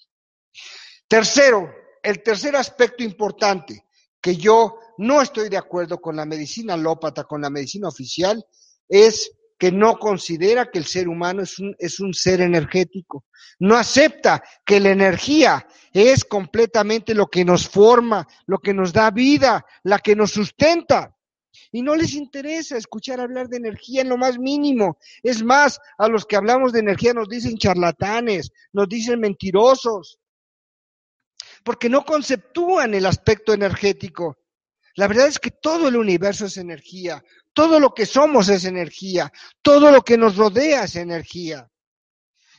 Tercero, 1.08 1.72
el 2.04 2.24
tercer 2.24 2.56
aspecto 2.56 3.04
importante 3.04 3.86
que 4.22 4.36
yo 4.36 4.80
no 4.98 5.22
estoy 5.22 5.50
de 5.50 5.58
acuerdo 5.58 6.00
con 6.00 6.16
la 6.16 6.26
medicina 6.26 6.74
alópata, 6.74 7.24
con 7.24 7.42
la 7.42 7.50
medicina 7.50 7.88
oficial, 7.88 8.46
es 8.90 9.32
que 9.58 9.72
no 9.72 9.98
considera 9.98 10.70
que 10.70 10.80
el 10.80 10.86
ser 10.86 11.08
humano 11.08 11.42
es 11.42 11.58
un, 11.60 11.76
es 11.80 12.00
un 12.00 12.14
ser 12.14 12.42
energético. 12.42 13.26
No 13.60 13.76
acepta 13.76 14.44
que 14.66 14.80
la 14.80 14.92
energía 14.92 15.68
es 15.92 16.24
completamente 16.24 17.16
lo 17.16 17.28
que 17.28 17.44
nos 17.44 17.68
forma, 17.68 18.28
lo 18.46 18.60
que 18.60 18.74
nos 18.74 18.94
da 18.94 19.10
vida, 19.10 19.66
la 19.84 20.00
que 20.00 20.16
nos 20.16 20.32
sustenta. 20.32 21.16
Y 21.72 21.82
no 21.82 21.96
les 21.96 22.14
interesa 22.14 22.78
escuchar 22.78 23.20
hablar 23.20 23.50
de 23.50 23.58
energía 23.58 24.02
en 24.02 24.10
lo 24.10 24.18
más 24.18 24.38
mínimo. 24.38 25.00
Es 25.24 25.44
más, 25.44 25.80
a 25.98 26.08
los 26.08 26.26
que 26.26 26.36
hablamos 26.36 26.72
de 26.72 26.80
energía 26.80 27.14
nos 27.14 27.28
dicen 27.28 27.58
charlatanes, 27.58 28.52
nos 28.74 28.88
dicen 28.88 29.20
mentirosos, 29.20 30.20
porque 31.64 31.90
no 31.90 32.06
conceptúan 32.06 32.94
el 32.94 33.06
aspecto 33.08 33.54
energético. 33.54 34.38
La 34.96 35.08
verdad 35.08 35.28
es 35.28 35.40
que 35.40 35.52
todo 35.52 35.88
el 35.88 35.96
universo 35.96 36.46
es 36.46 36.58
energía, 36.58 37.24
todo 37.58 37.80
lo 37.80 37.92
que 37.92 38.06
somos 38.06 38.50
es 38.50 38.66
energía, 38.66 39.32
todo 39.64 39.90
lo 39.90 40.04
que 40.04 40.16
nos 40.16 40.36
rodea 40.38 40.84
es 40.84 40.96
energía. 40.96 41.68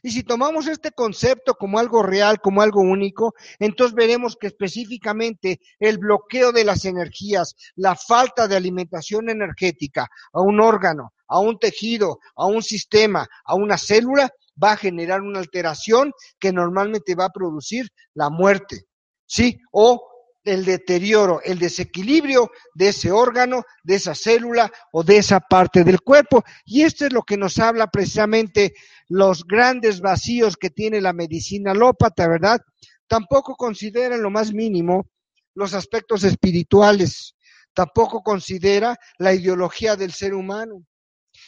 Y 0.03 0.11
si 0.11 0.25
tomamos 0.25 0.67
este 0.67 0.91
concepto 0.91 1.55
como 1.55 1.79
algo 1.79 2.03
real, 2.03 2.41
como 2.41 2.63
algo 2.63 2.81
único, 2.81 3.33
entonces 3.61 3.95
veremos 3.95 4.35
que 4.35 4.49
específicamente 4.49 5.61
el 5.79 5.99
bloqueo 5.99 6.51
de 6.51 6.65
las 6.65 6.85
energías, 6.85 7.55
la 7.77 7.95
falta 7.95 8.49
de 8.49 8.57
alimentación 8.57 9.31
energética 9.31 10.09
a 10.33 10.41
un 10.41 10.61
órgano, 10.61 11.13
a 11.29 11.39
un 11.39 11.61
tejido, 11.61 12.19
a 12.35 12.47
un 12.47 12.65
sistema, 12.65 13.25
a 13.45 13.55
una 13.55 13.79
célula, 13.79 14.29
va 14.61 14.73
a 14.73 14.77
generar 14.77 15.21
una 15.21 15.39
alteración 15.39 16.11
que 16.41 16.53
normalmente 16.53 17.15
va 17.15 17.27
a 17.27 17.33
producir 17.33 17.87
la 18.15 18.31
muerte, 18.31 18.87
¿sí? 19.27 19.61
O 19.71 20.18
el 20.45 20.65
deterioro, 20.65 21.41
el 21.43 21.59
desequilibrio 21.59 22.51
de 22.75 22.89
ese 22.89 23.11
órgano, 23.11 23.65
de 23.83 23.97
esa 23.97 24.15
célula 24.15 24.71
o 24.93 25.03
de 25.03 25.19
esa 25.19 25.41
parte 25.41 25.85
del 25.85 26.01
cuerpo. 26.01 26.45
Y 26.65 26.83
esto 26.83 27.07
es 27.07 27.13
lo 27.13 27.23
que 27.23 27.37
nos 27.37 27.59
habla 27.59 27.89
precisamente 27.89 28.75
los 29.09 29.45
grandes 29.45 30.01
vacíos 30.01 30.57
que 30.57 30.71
tiene 30.71 31.01
la 31.01 31.13
medicina 31.13 31.73
alópata, 31.73 32.29
¿verdad? 32.29 32.61
Tampoco 33.07 33.57
considera 33.57 34.15
en 34.15 34.23
lo 34.23 34.31
más 34.31 34.53
mínimo 34.53 35.11
los 35.55 35.75
aspectos 35.75 36.25
espirituales, 36.25 37.35
tampoco 37.75 38.23
considera 38.23 38.97
la 39.19 39.35
ideología 39.35 39.97
del 39.97 40.13
ser 40.13 40.35
humano. 40.35 40.85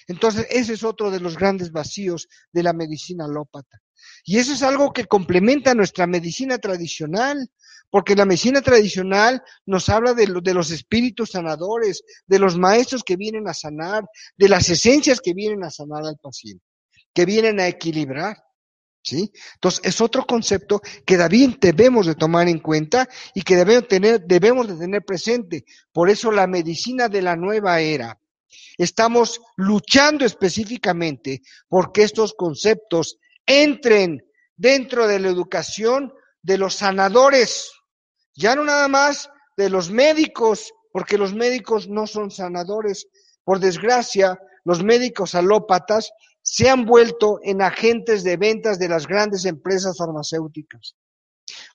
Entonces, 0.07 0.47
ese 0.51 0.75
es 0.75 0.85
otro 0.85 1.11
de 1.11 1.21
los 1.21 1.37
grandes 1.37 1.71
vacíos 1.71 2.29
de 2.53 2.63
la 2.63 2.73
medicina 2.73 3.27
alópata. 3.27 3.81
Y 4.25 4.39
eso 4.39 4.53
es 4.53 4.63
algo 4.63 4.93
que 4.93 5.05
complementa 5.05 5.75
nuestra 5.75 6.07
medicina 6.07 6.59
tradicional, 6.59 7.49
porque 7.91 8.15
la 8.15 8.25
medicina 8.25 8.63
tradicional 8.63 9.43
nos 9.67 9.89
habla 9.89 10.15
de, 10.15 10.27
los 10.29 10.71
espíritus 10.71 11.31
sanadores, 11.31 12.05
de 12.27 12.39
los 12.39 12.57
maestros 12.57 13.03
que 13.03 13.17
vienen 13.17 13.49
a 13.49 13.55
sanar, 13.55 14.05
de 14.37 14.49
las 14.49 14.69
esencias 14.69 15.21
que 15.21 15.35
vienen 15.35 15.65
a 15.65 15.71
sanar 15.71 16.05
al 16.05 16.17
paciente, 16.17 16.65
que 17.13 17.25
vienen 17.25 17.61
a 17.61 17.69
equilibrar. 17.69 18.37
¿Sí? 19.03 19.33
Entonces, 19.55 19.81
es 19.83 20.01
otro 20.03 20.27
concepto 20.27 20.83
que 21.07 21.17
también 21.17 21.57
debemos 21.59 22.05
de 22.05 22.15
tomar 22.15 22.49
en 22.49 22.59
cuenta 22.59 23.09
y 23.35 23.41
que 23.41 23.57
debemos, 23.57 23.89
tener, 23.89 24.21
debemos 24.27 24.69
de 24.69 24.77
tener 24.77 25.03
presente. 25.03 25.65
Por 25.91 26.11
eso 26.11 26.31
la 26.31 26.47
medicina 26.47 27.09
de 27.09 27.23
la 27.23 27.35
nueva 27.35 27.81
era. 27.81 28.21
Estamos 28.77 29.41
luchando 29.57 30.27
específicamente 30.27 31.41
porque 31.67 32.03
estos 32.03 32.35
conceptos 32.35 33.19
entren 33.47 34.23
dentro 34.55 35.07
de 35.07 35.19
la 35.19 35.29
educación 35.29 36.13
de 36.43 36.59
los 36.59 36.75
sanadores, 36.75 37.71
ya 38.41 38.57
no 38.57 38.65
nada 38.65 38.89
más 38.89 39.31
de 39.57 39.69
los 39.69 39.91
médicos, 39.91 40.73
porque 40.93 41.19
los 41.19 41.35
médicos 41.35 41.89
no 41.89 42.07
son 42.07 42.31
sanadores. 42.31 43.07
Por 43.45 43.61
desgracia, 43.61 44.39
los 44.65 44.83
médicos 44.83 45.35
alópatas 45.35 46.11
se 46.43 46.71
han 46.71 46.87
vuelto 46.87 47.39
en 47.43 47.61
agentes 47.61 48.25
de 48.25 48.39
ventas 48.39 48.79
de 48.79 48.89
las 48.89 49.07
grandes 49.07 49.45
empresas 49.45 49.99
farmacéuticas. 49.99 50.97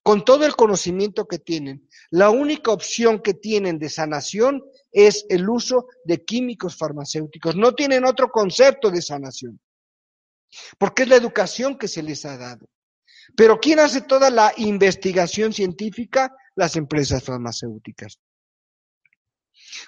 Con 0.01 0.25
todo 0.25 0.45
el 0.45 0.55
conocimiento 0.55 1.27
que 1.27 1.37
tienen, 1.37 1.87
la 2.09 2.29
única 2.29 2.71
opción 2.71 3.21
que 3.21 3.33
tienen 3.33 3.77
de 3.77 3.89
sanación 3.89 4.63
es 4.91 5.25
el 5.29 5.47
uso 5.47 5.87
de 6.03 6.23
químicos 6.23 6.77
farmacéuticos. 6.77 7.55
No 7.55 7.75
tienen 7.75 8.05
otro 8.05 8.29
concepto 8.29 8.89
de 8.89 9.01
sanación, 9.01 9.59
porque 10.79 11.03
es 11.03 11.09
la 11.09 11.17
educación 11.17 11.77
que 11.77 11.87
se 11.87 12.01
les 12.01 12.25
ha 12.25 12.37
dado. 12.37 12.67
Pero 13.35 13.59
¿quién 13.59 13.79
hace 13.79 14.01
toda 14.01 14.29
la 14.29 14.53
investigación 14.57 15.53
científica? 15.53 16.33
Las 16.55 16.75
empresas 16.75 17.23
farmacéuticas. 17.23 18.19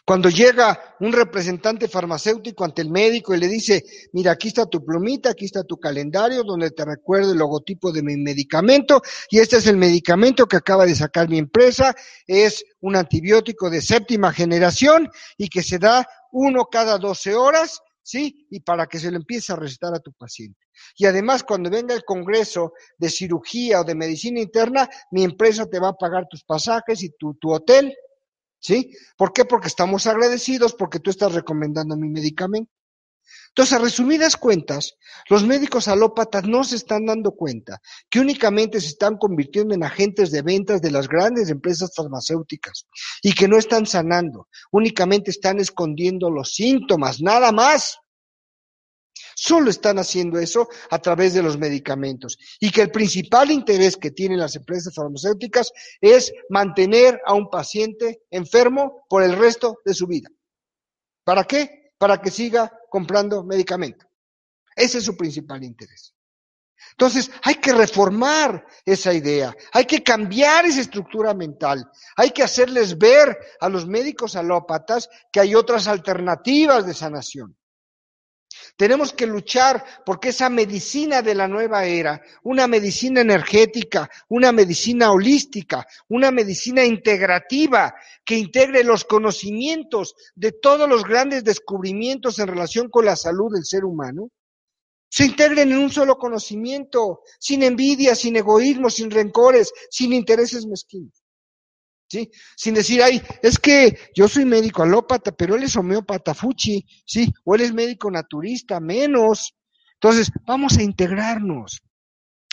Cuando 0.06 0.30
llega 0.30 0.96
un 1.00 1.12
representante 1.12 1.88
farmacéutico 1.88 2.64
ante 2.64 2.82
el 2.82 2.90
médico 2.90 3.34
y 3.34 3.40
le 3.40 3.48
dice, 3.48 3.84
mira, 4.14 4.32
aquí 4.32 4.50
está 4.50 4.66
tu 4.66 4.84
plumita, 4.84 5.32
aquí 5.32 5.46
está 5.46 5.64
tu 5.64 5.78
calendario 5.78 6.44
donde 6.44 6.72
te 6.72 6.86
recuerdo 6.86 7.34
el 7.34 7.38
logotipo 7.38 7.92
de 7.92 8.04
mi 8.04 8.18
medicamento 8.18 9.02
y 9.30 9.40
este 9.40 9.58
es 9.58 9.68
el 9.68 9.78
medicamento 9.78 10.46
que 10.46 10.58
acaba 10.58 10.86
de 10.86 10.96
sacar 10.96 11.30
mi 11.30 11.38
empresa, 11.38 11.96
es 12.26 12.64
un 12.80 12.96
antibiótico 12.96 13.70
de 13.70 13.82
séptima 13.82 14.32
generación 14.32 15.10
y 15.38 15.50
que 15.50 15.64
se 15.64 15.80
da 15.80 16.08
uno 16.32 16.66
cada 16.66 16.98
12 16.98 17.36
horas, 17.36 17.82
¿sí? 18.08 18.48
Y 18.50 18.62
para 18.62 18.88
que 18.88 19.00
se 19.00 19.12
lo 19.12 19.18
empiece 19.18 19.52
a 19.52 19.58
recetar 19.58 19.94
a 19.94 20.00
tu 20.00 20.14
paciente. 20.14 20.66
Y 20.96 21.06
además, 21.06 21.44
cuando 21.44 21.70
venga 21.70 21.94
el 21.94 22.06
congreso 22.06 22.72
de 22.98 23.10
cirugía 23.10 23.82
o 23.82 23.84
de 23.84 23.96
medicina 23.96 24.40
interna, 24.40 24.90
mi 25.12 25.26
empresa 25.26 25.66
te 25.66 25.78
va 25.78 25.90
a 25.90 25.98
pagar 25.98 26.26
tus 26.30 26.46
pasajes 26.46 27.04
y 27.04 27.10
tu, 27.10 27.34
tu 27.34 27.52
hotel. 27.52 27.94
¿Sí? 28.60 28.92
¿Por 29.18 29.34
qué? 29.34 29.44
Porque 29.44 29.68
estamos 29.68 30.08
agradecidos 30.08 30.74
porque 30.74 31.00
tú 31.00 31.10
estás 31.10 31.34
recomendando 31.34 31.98
mi 31.98 32.10
medicamento. 32.10 32.72
Entonces, 33.50 33.74
a 33.74 33.80
resumidas 33.80 34.38
cuentas, 34.38 34.96
los 35.30 35.46
médicos 35.46 35.88
alópatas 35.88 36.44
no 36.46 36.64
se 36.64 36.76
están 36.76 37.06
dando 37.06 37.32
cuenta 37.32 37.82
que 38.10 38.20
únicamente 38.20 38.80
se 38.80 38.88
están 38.88 39.18
convirtiendo 39.18 39.74
en 39.74 39.84
agentes 39.84 40.32
de 40.32 40.42
ventas 40.42 40.82
de 40.82 40.92
las 40.92 41.08
grandes 41.08 41.50
empresas 41.50 41.92
farmacéuticas 41.96 42.88
y 43.22 43.34
que 43.34 43.48
no 43.48 43.58
están 43.58 43.86
sanando, 43.86 44.48
únicamente 44.72 45.32
están 45.32 45.60
escondiendo 45.60 46.30
los 46.30 46.54
síntomas, 46.54 47.22
nada 47.22 47.52
más. 47.52 47.98
Solo 49.36 49.70
están 49.70 50.00
haciendo 50.00 50.40
eso 50.40 50.68
a 50.90 51.00
través 51.00 51.34
de 51.34 51.44
los 51.44 51.58
medicamentos. 51.58 52.38
Y 52.60 52.72
que 52.72 52.82
el 52.82 52.92
principal 52.92 53.52
interés 53.52 53.96
que 53.98 54.12
tienen 54.12 54.40
las 54.40 54.56
empresas 54.56 54.94
farmacéuticas 54.96 55.72
es 56.02 56.32
mantener 56.50 57.20
a 57.26 57.34
un 57.34 57.50
paciente 57.50 58.24
enfermo 58.32 59.06
por 59.10 59.22
el 59.24 59.36
resto 59.36 59.78
de 59.86 59.94
su 59.94 60.08
vida. 60.08 60.30
¿Para 61.24 61.44
qué? 61.44 61.87
Para 61.98 62.22
que 62.22 62.32
siga 62.32 62.72
comprando 62.90 63.44
medicamento. 63.44 64.06
Ese 64.76 65.00
es 65.00 65.06
su 65.06 65.18
principal 65.18 65.64
interés. 65.64 66.14
Entonces, 66.92 67.32
hay 67.44 67.56
que 67.56 67.74
reformar 67.74 68.66
esa 68.86 69.14
idea, 69.14 69.56
hay 69.74 69.86
que 69.86 70.04
cambiar 70.04 70.66
esa 70.66 70.82
estructura 70.82 71.34
mental, 71.34 71.90
hay 72.16 72.30
que 72.30 72.44
hacerles 72.44 72.98
ver 72.98 73.38
a 73.60 73.70
los 73.70 73.88
médicos 73.88 74.36
alópatas 74.36 75.10
que 75.32 75.40
hay 75.40 75.56
otras 75.56 75.88
alternativas 75.88 76.86
de 76.86 76.94
sanación. 76.94 77.57
Tenemos 78.78 79.12
que 79.12 79.26
luchar 79.26 79.84
porque 80.06 80.30
esa 80.30 80.50
medicina 80.50 81.24
de 81.24 81.34
la 81.34 81.48
nueva 81.48 81.86
era, 81.86 82.22
una 82.44 82.68
medicina 82.68 83.22
energética, 83.22 84.08
una 84.30 84.52
medicina 84.52 85.12
holística, 85.12 85.86
una 86.10 86.30
medicina 86.30 86.86
integrativa 86.86 87.96
que 88.24 88.38
integre 88.38 88.84
los 88.84 89.04
conocimientos 89.04 90.16
de 90.36 90.52
todos 90.52 90.88
los 90.88 91.04
grandes 91.04 91.44
descubrimientos 91.44 92.38
en 92.38 92.48
relación 92.48 92.90
con 92.90 93.06
la 93.06 93.16
salud 93.16 93.52
del 93.52 93.66
ser 93.66 93.84
humano, 93.84 94.30
se 95.10 95.26
integren 95.26 95.72
en 95.72 95.80
un 95.80 95.90
solo 95.90 96.18
conocimiento, 96.18 97.22
sin 97.40 97.64
envidia, 97.64 98.14
sin 98.14 98.36
egoísmo, 98.36 98.92
sin 98.92 99.10
rencores, 99.10 99.74
sin 99.90 100.14
intereses 100.14 100.68
mezquinos. 100.68 101.24
¿Sí? 102.08 102.32
Sin 102.56 102.74
decir, 102.74 103.02
ay, 103.02 103.22
es 103.42 103.60
que 103.60 103.98
yo 104.16 104.28
soy 104.28 104.46
médico 104.46 104.84
alópata, 104.84 105.32
pero 105.32 105.56
él 105.56 105.64
es 105.64 105.76
homeópata 105.76 106.34
fuchi, 106.34 106.86
¿sí? 107.06 107.34
O 107.44 107.56
él 107.56 107.62
es 107.62 107.74
médico 107.74 108.10
naturista, 108.10 108.80
menos. 108.80 109.56
Entonces, 109.94 110.32
vamos 110.46 110.78
a 110.78 110.84
integrarnos. 110.84 111.82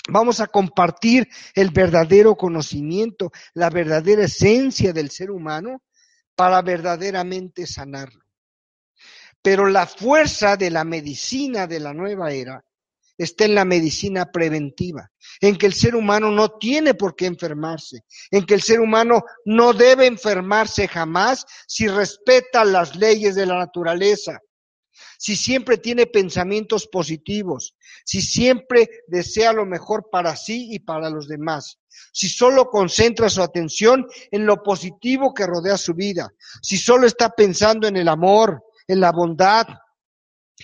Vamos 0.09 0.41
a 0.41 0.49
compartir 0.49 1.29
el 1.55 1.71
verdadero 1.71 2.37
conocimiento, 2.37 3.31
la 3.55 3.71
verdadera 3.71 4.25
esencia 4.25 4.93
del 4.93 5.11
ser 5.11 5.31
humano 5.31 5.83
para 6.35 6.61
verdaderamente 6.61 7.67
sanarlo. 7.67 8.23
Pero 9.41 9.67
la 9.67 9.87
fuerza 9.87 10.57
de 10.57 10.71
la 10.71 10.85
medicina 10.85 11.67
de 11.67 11.81
la 11.81 11.95
nueva 11.95 12.33
era 12.33 12.63
está 13.17 13.45
en 13.45 13.55
la 13.55 13.65
medicina 13.65 14.31
preventiva, 14.31 15.11
en 15.41 15.57
que 15.57 15.67
el 15.67 15.75
ser 15.75 15.95
humano 15.95 16.31
no 16.31 16.59
tiene 16.59 16.95
por 16.95 17.15
qué 17.15 17.27
enfermarse, 17.27 18.05
en 18.31 18.45
que 18.45 18.55
el 18.55 18.63
ser 18.63 18.81
humano 18.81 19.25
no 19.45 19.73
debe 19.73 20.07
enfermarse 20.07 20.89
jamás 20.89 21.45
si 21.67 21.89
respeta 21.89 22.65
las 22.65 22.97
leyes 22.97 23.35
de 23.35 23.47
la 23.47 23.59
naturaleza, 23.59 24.41
si 25.19 25.37
siempre 25.37 25.79
tiene 25.79 26.07
pensamientos 26.07 26.87
positivos, 26.87 27.77
si 28.05 28.21
siempre 28.21 28.89
desea 29.07 29.53
lo 29.53 29.67
mejor 29.67 30.09
para 30.11 30.37
sí 30.37 30.69
y 30.73 30.81
para 30.81 31.11
los 31.11 31.29
demás, 31.29 31.79
si 32.13 32.29
solo 32.29 32.69
concentra 32.69 33.31
su 33.31 33.43
atención 33.43 34.07
en 34.31 34.47
lo 34.47 34.63
positivo 34.63 35.33
que 35.33 35.47
rodea 35.47 35.79
su 35.79 35.95
vida, 35.95 36.33
si 36.63 36.77
solo 36.77 37.07
está 37.07 37.31
pensando 37.31 37.87
en 37.89 37.97
el 37.97 38.09
amor, 38.09 38.65
en 38.87 39.01
la 39.01 39.13
bondad, 39.13 39.67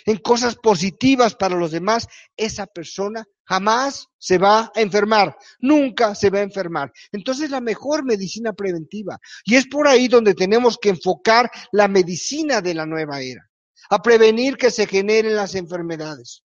en 0.06 0.18
cosas 0.18 0.56
positivas 0.56 1.34
para 1.34 1.56
los 1.56 1.70
demás, 1.70 2.06
esa 2.36 2.66
persona 2.66 3.24
jamás 3.44 4.06
se 4.18 4.38
va 4.38 4.70
a 4.74 4.80
enfermar, 4.80 5.36
nunca 5.58 6.14
se 6.14 6.30
va 6.30 6.38
a 6.38 6.42
enfermar. 6.42 6.92
Entonces 7.10 7.50
la 7.50 7.60
mejor 7.60 8.04
medicina 8.04 8.52
preventiva. 8.52 9.18
Y 9.44 9.56
es 9.56 9.66
por 9.66 9.88
ahí 9.88 10.08
donde 10.08 10.34
tenemos 10.34 10.78
que 10.78 10.90
enfocar 10.90 11.50
la 11.72 11.88
medicina 11.88 12.60
de 12.60 12.74
la 12.74 12.86
nueva 12.86 13.20
era, 13.20 13.50
a 13.90 14.00
prevenir 14.00 14.56
que 14.56 14.70
se 14.70 14.86
generen 14.86 15.34
las 15.34 15.54
enfermedades. 15.54 16.44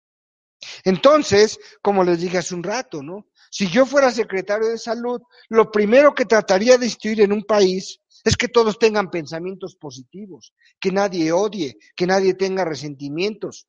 Entonces, 0.86 1.60
como 1.82 2.04
les 2.04 2.22
dije 2.22 2.38
hace 2.38 2.56
un 2.56 2.64
rato, 2.64 3.04
¿no? 3.04 3.28
Si 3.52 3.70
yo 3.70 3.86
fuera 3.86 4.10
secretario 4.12 4.70
de 4.70 4.78
salud, 4.78 5.22
lo 5.50 5.70
primero 5.72 6.16
que 6.16 6.26
trataría 6.26 6.78
de 6.78 6.86
instituir 6.86 7.22
en 7.22 7.34
un 7.34 7.44
país 7.44 8.00
es 8.24 8.38
que 8.38 8.48
todos 8.48 8.80
tengan 8.80 9.12
pensamientos 9.12 9.76
positivos, 9.76 10.54
que 10.80 10.92
nadie 10.92 11.32
odie, 11.32 11.78
que 11.96 12.08
nadie 12.08 12.34
tenga 12.34 12.64
resentimientos. 12.64 13.68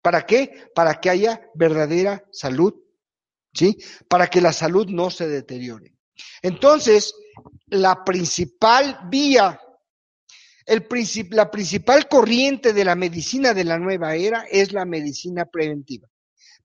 ¿Para 0.00 0.24
qué? 0.26 0.70
Para 0.74 1.00
que 1.00 1.10
haya 1.10 1.42
verdadera 1.54 2.24
salud, 2.32 2.74
¿sí? 3.52 3.78
Para 4.08 4.28
que 4.28 4.40
la 4.40 4.52
salud 4.52 4.86
no 4.88 5.10
se 5.10 5.28
deteriore. 5.28 5.94
Entonces, 6.40 7.14
la 7.66 8.04
principal 8.04 8.98
vía, 9.08 9.60
el 10.66 10.86
la 11.30 11.50
principal 11.50 12.08
corriente 12.08 12.72
de 12.72 12.84
la 12.84 12.94
medicina 12.94 13.52
de 13.54 13.64
la 13.64 13.78
nueva 13.78 14.14
era 14.14 14.44
es 14.50 14.72
la 14.72 14.84
medicina 14.84 15.44
preventiva. 15.46 16.08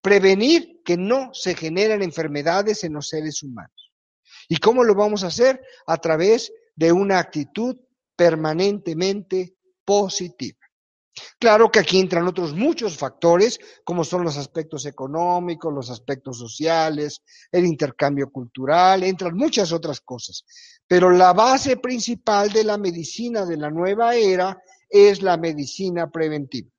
Prevenir 0.02 0.82
que 0.86 0.96
no 0.96 1.34
se 1.34 1.56
generen 1.56 2.02
enfermedades 2.02 2.84
en 2.84 2.94
los 2.94 3.10
seres 3.10 3.44
humanos. 3.44 3.92
¿Y 4.48 4.58
cómo 4.58 4.84
lo 4.84 4.96
vamos 4.96 5.24
a 5.24 5.28
hacer? 5.28 5.62
A 5.88 5.98
través 5.98 6.52
de 6.78 6.94
una 6.94 7.20
actitud 7.20 7.76
permanentemente 8.16 9.56
positiva. 9.84 10.58
Claro 11.40 11.72
que 11.72 11.80
aquí 11.80 12.00
entran 12.00 12.28
otros 12.28 12.54
muchos 12.54 12.96
factores, 12.96 13.60
como 13.84 14.04
son 14.04 14.24
los 14.24 14.38
aspectos 14.38 14.86
económicos, 14.86 15.74
los 15.74 15.90
aspectos 15.90 16.38
sociales, 16.38 17.24
el 17.52 17.66
intercambio 17.66 18.30
cultural, 18.30 19.04
entran 19.04 19.36
muchas 19.36 19.72
otras 19.72 20.00
cosas. 20.02 20.46
Pero 20.88 21.10
la 21.10 21.34
base 21.34 21.78
principal 21.78 22.52
de 22.52 22.64
la 22.64 22.78
medicina 22.78 23.46
de 23.46 23.58
la 23.58 23.72
nueva 23.72 24.16
era 24.16 24.62
es 24.90 25.22
la 25.22 25.38
medicina 25.38 26.10
preventiva, 26.10 26.70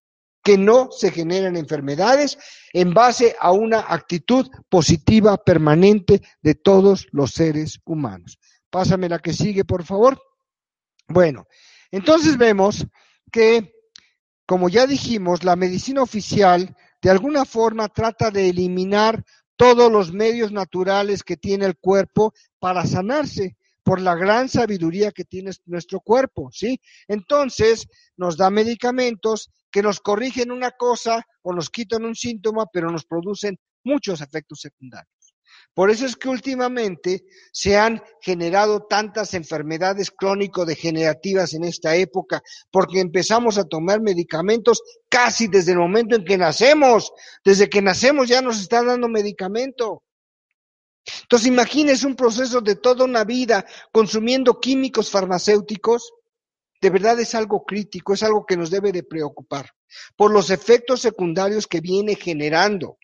que 0.42 0.56
no 0.56 0.90
se 0.92 1.10
generan 1.10 1.56
enfermedades 1.56 2.38
en 2.72 2.94
base 2.94 3.34
a 3.40 3.50
una 3.50 3.80
actitud 3.88 4.48
positiva 4.68 5.36
permanente 5.36 6.22
de 6.40 6.54
todos 6.54 7.08
los 7.10 7.32
seres 7.32 7.80
humanos. 7.84 8.38
Pásame 8.70 9.08
la 9.08 9.18
que 9.18 9.32
sigue, 9.32 9.64
por 9.64 9.84
favor. 9.84 10.20
Bueno, 11.08 11.46
entonces 11.90 12.36
vemos 12.36 12.86
que, 13.32 13.72
como 14.46 14.68
ya 14.68 14.86
dijimos, 14.86 15.44
la 15.44 15.56
medicina 15.56 16.02
oficial 16.02 16.76
de 17.00 17.10
alguna 17.10 17.44
forma 17.44 17.88
trata 17.88 18.30
de 18.30 18.48
eliminar 18.50 19.24
todos 19.56 19.90
los 19.90 20.12
medios 20.12 20.52
naturales 20.52 21.22
que 21.22 21.36
tiene 21.36 21.66
el 21.66 21.76
cuerpo 21.76 22.32
para 22.58 22.86
sanarse 22.86 23.56
por 23.82 24.00
la 24.00 24.14
gran 24.14 24.48
sabiduría 24.48 25.12
que 25.12 25.24
tiene 25.24 25.50
nuestro 25.64 26.00
cuerpo, 26.00 26.50
¿sí? 26.52 26.78
Entonces, 27.06 27.88
nos 28.16 28.36
da 28.36 28.50
medicamentos 28.50 29.50
que 29.70 29.82
nos 29.82 30.00
corrigen 30.00 30.52
una 30.52 30.72
cosa 30.72 31.24
o 31.42 31.52
nos 31.54 31.70
quitan 31.70 32.04
un 32.04 32.14
síntoma, 32.14 32.66
pero 32.72 32.90
nos 32.90 33.06
producen 33.06 33.58
muchos 33.84 34.20
efectos 34.20 34.60
secundarios. 34.60 35.17
Por 35.74 35.90
eso 35.90 36.06
es 36.06 36.16
que 36.16 36.28
últimamente 36.28 37.24
se 37.52 37.76
han 37.76 38.02
generado 38.20 38.86
tantas 38.88 39.34
enfermedades 39.34 40.10
crónico-degenerativas 40.10 41.54
en 41.54 41.64
esta 41.64 41.94
época, 41.94 42.42
porque 42.70 43.00
empezamos 43.00 43.58
a 43.58 43.64
tomar 43.64 44.00
medicamentos 44.00 44.82
casi 45.08 45.46
desde 45.46 45.72
el 45.72 45.78
momento 45.78 46.16
en 46.16 46.24
que 46.24 46.36
nacemos. 46.36 47.12
Desde 47.44 47.68
que 47.68 47.82
nacemos 47.82 48.28
ya 48.28 48.42
nos 48.42 48.60
están 48.60 48.86
dando 48.86 49.08
medicamento. 49.08 50.02
Entonces 51.22 51.48
imagínese 51.48 52.06
un 52.06 52.16
proceso 52.16 52.60
de 52.60 52.76
toda 52.76 53.04
una 53.04 53.24
vida 53.24 53.64
consumiendo 53.92 54.60
químicos 54.60 55.10
farmacéuticos. 55.10 56.12
De 56.80 56.90
verdad 56.90 57.18
es 57.18 57.34
algo 57.34 57.64
crítico, 57.64 58.14
es 58.14 58.22
algo 58.22 58.44
que 58.46 58.56
nos 58.56 58.70
debe 58.70 58.92
de 58.92 59.02
preocupar 59.02 59.70
por 60.16 60.32
los 60.32 60.50
efectos 60.50 61.00
secundarios 61.00 61.66
que 61.66 61.80
viene 61.80 62.14
generando. 62.14 62.97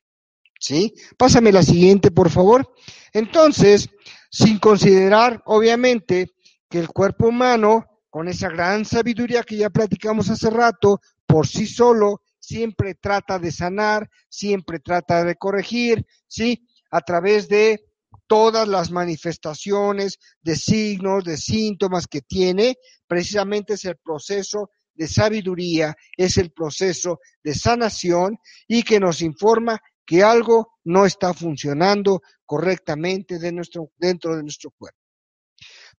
¿Sí? 0.65 0.95
Pásame 1.19 1.53
la 1.53 1.63
siguiente, 1.63 2.11
por 2.11 2.31
favor. 2.31 2.73
Entonces, 3.13 3.91
sin 4.31 4.59
considerar, 4.59 5.43
obviamente, 5.45 6.33
que 6.71 6.79
el 6.79 6.89
cuerpo 6.89 7.29
humano, 7.29 7.85
con 8.09 8.29
esa 8.29 8.49
gran 8.49 8.87
sabiduría 8.87 9.43
que 9.43 9.59
ya 9.59 9.69
platicamos 9.69 10.31
hace 10.31 10.49
rato, 10.49 11.03
por 11.27 11.47
sí 11.47 11.67
solo, 11.67 12.23
siempre 12.39 12.95
trata 12.95 13.39
de 13.39 13.53
sanar, 13.53 14.09
siempre 14.31 14.79
trata 14.79 15.23
de 15.23 15.35
corregir, 15.35 16.07
¿sí? 16.27 16.67
A 16.91 17.03
través 17.03 17.47
de 17.47 17.85
todas 18.27 18.67
las 18.67 18.91
manifestaciones 18.91 20.19
de 20.41 20.57
signos, 20.57 21.25
de 21.25 21.37
síntomas 21.37 22.07
que 22.07 22.23
tiene, 22.23 22.79
precisamente 23.07 23.75
es 23.75 23.85
el 23.85 23.99
proceso 23.99 24.71
de 24.95 25.09
sabiduría, 25.09 25.95
es 26.17 26.39
el 26.39 26.53
proceso 26.53 27.21
de 27.43 27.55
sanación 27.55 28.39
y 28.67 28.83
que 28.83 28.99
nos 28.99 29.21
informa 29.21 29.79
que 30.07 30.23
algo 30.23 30.79
no 30.85 31.07
está 31.07 31.33
funcionando 31.33 32.23
correctamente 32.45 33.39
de 33.39 33.53
nuestro, 33.53 33.91
dentro 33.97 34.37
de 34.37 34.43
nuestro 34.43 34.71
cuerpo. 34.71 34.99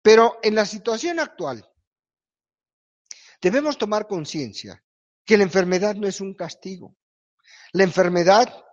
Pero 0.01 0.37
en 0.43 0.55
la 0.55 0.65
situación 0.65 1.19
actual, 1.19 1.67
debemos 3.41 3.77
tomar 3.77 4.07
conciencia 4.07 4.83
que 5.25 5.37
la 5.37 5.43
enfermedad 5.43 5.95
no 5.95 6.07
es 6.07 6.21
un 6.21 6.35
castigo. 6.35 6.95
La 7.73 7.83
enfermedad 7.83 8.63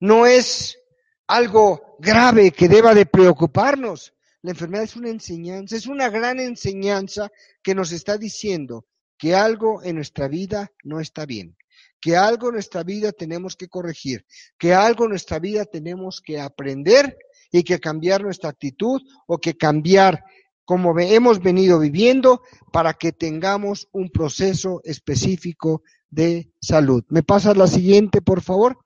no 0.00 0.26
es 0.26 0.78
algo 1.26 1.96
grave 1.98 2.52
que 2.52 2.68
deba 2.68 2.94
de 2.94 3.04
preocuparnos. 3.04 4.14
La 4.40 4.52
enfermedad 4.52 4.84
es 4.84 4.96
una 4.96 5.10
enseñanza, 5.10 5.76
es 5.76 5.86
una 5.86 6.08
gran 6.08 6.40
enseñanza 6.40 7.30
que 7.62 7.74
nos 7.74 7.92
está 7.92 8.16
diciendo 8.16 8.86
que 9.18 9.34
algo 9.34 9.82
en 9.82 9.96
nuestra 9.96 10.28
vida 10.28 10.72
no 10.84 11.00
está 11.00 11.26
bien 11.26 11.57
que 12.00 12.16
algo 12.16 12.48
en 12.48 12.54
nuestra 12.54 12.82
vida 12.82 13.12
tenemos 13.12 13.56
que 13.56 13.68
corregir, 13.68 14.24
que 14.58 14.74
algo 14.74 15.04
en 15.04 15.10
nuestra 15.10 15.38
vida 15.38 15.64
tenemos 15.64 16.20
que 16.20 16.40
aprender 16.40 17.16
y 17.50 17.62
que 17.62 17.80
cambiar 17.80 18.22
nuestra 18.22 18.50
actitud 18.50 19.00
o 19.26 19.38
que 19.38 19.56
cambiar 19.56 20.22
como 20.64 20.98
hemos 21.00 21.40
venido 21.40 21.78
viviendo 21.78 22.42
para 22.72 22.92
que 22.92 23.12
tengamos 23.12 23.88
un 23.90 24.10
proceso 24.10 24.82
específico 24.84 25.82
de 26.10 26.50
salud. 26.60 27.04
¿Me 27.08 27.22
pasas 27.22 27.56
la 27.56 27.66
siguiente, 27.66 28.20
por 28.20 28.42
favor? 28.42 28.76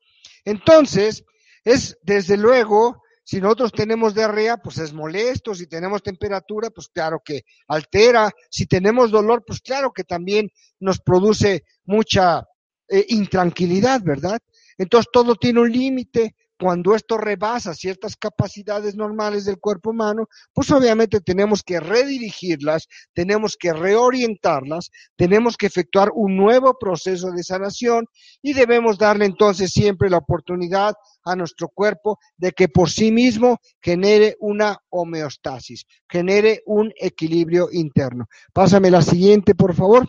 Entonces, 0.44 1.24
es 1.64 1.98
desde 2.02 2.36
luego, 2.36 3.02
si 3.24 3.40
nosotros 3.40 3.72
tenemos 3.72 4.14
diarrea, 4.14 4.58
pues 4.58 4.78
es 4.78 4.92
molesto, 4.92 5.56
si 5.56 5.66
tenemos 5.66 6.04
temperatura, 6.04 6.70
pues 6.70 6.88
claro 6.88 7.20
que 7.24 7.42
altera, 7.66 8.30
si 8.48 8.66
tenemos 8.66 9.10
dolor, 9.10 9.42
pues 9.44 9.60
claro 9.60 9.92
que 9.92 10.04
también 10.04 10.50
nos 10.78 11.00
produce 11.00 11.64
mucha 11.84 12.46
eh, 12.92 13.06
intranquilidad, 13.08 14.02
¿verdad? 14.04 14.38
Entonces 14.76 15.08
todo 15.10 15.34
tiene 15.34 15.60
un 15.60 15.72
límite. 15.72 16.36
Cuando 16.60 16.94
esto 16.94 17.16
rebasa 17.16 17.74
ciertas 17.74 18.16
capacidades 18.16 18.94
normales 18.94 19.46
del 19.46 19.58
cuerpo 19.58 19.90
humano, 19.90 20.28
pues 20.52 20.70
obviamente 20.70 21.20
tenemos 21.20 21.62
que 21.62 21.80
redirigirlas, 21.80 22.86
tenemos 23.14 23.56
que 23.58 23.72
reorientarlas, 23.72 24.90
tenemos 25.16 25.56
que 25.56 25.66
efectuar 25.66 26.10
un 26.14 26.36
nuevo 26.36 26.76
proceso 26.78 27.32
de 27.32 27.42
sanación 27.42 28.06
y 28.42 28.52
debemos 28.52 28.98
darle 28.98 29.24
entonces 29.24 29.72
siempre 29.72 30.10
la 30.10 30.18
oportunidad 30.18 30.94
a 31.24 31.34
nuestro 31.34 31.68
cuerpo 31.68 32.18
de 32.36 32.52
que 32.52 32.68
por 32.68 32.90
sí 32.90 33.10
mismo 33.10 33.58
genere 33.80 34.36
una 34.38 34.76
homeostasis, 34.90 35.86
genere 36.08 36.62
un 36.66 36.92
equilibrio 36.94 37.70
interno. 37.72 38.26
Pásame 38.52 38.90
la 38.90 39.02
siguiente, 39.02 39.54
por 39.56 39.74
favor. 39.74 40.06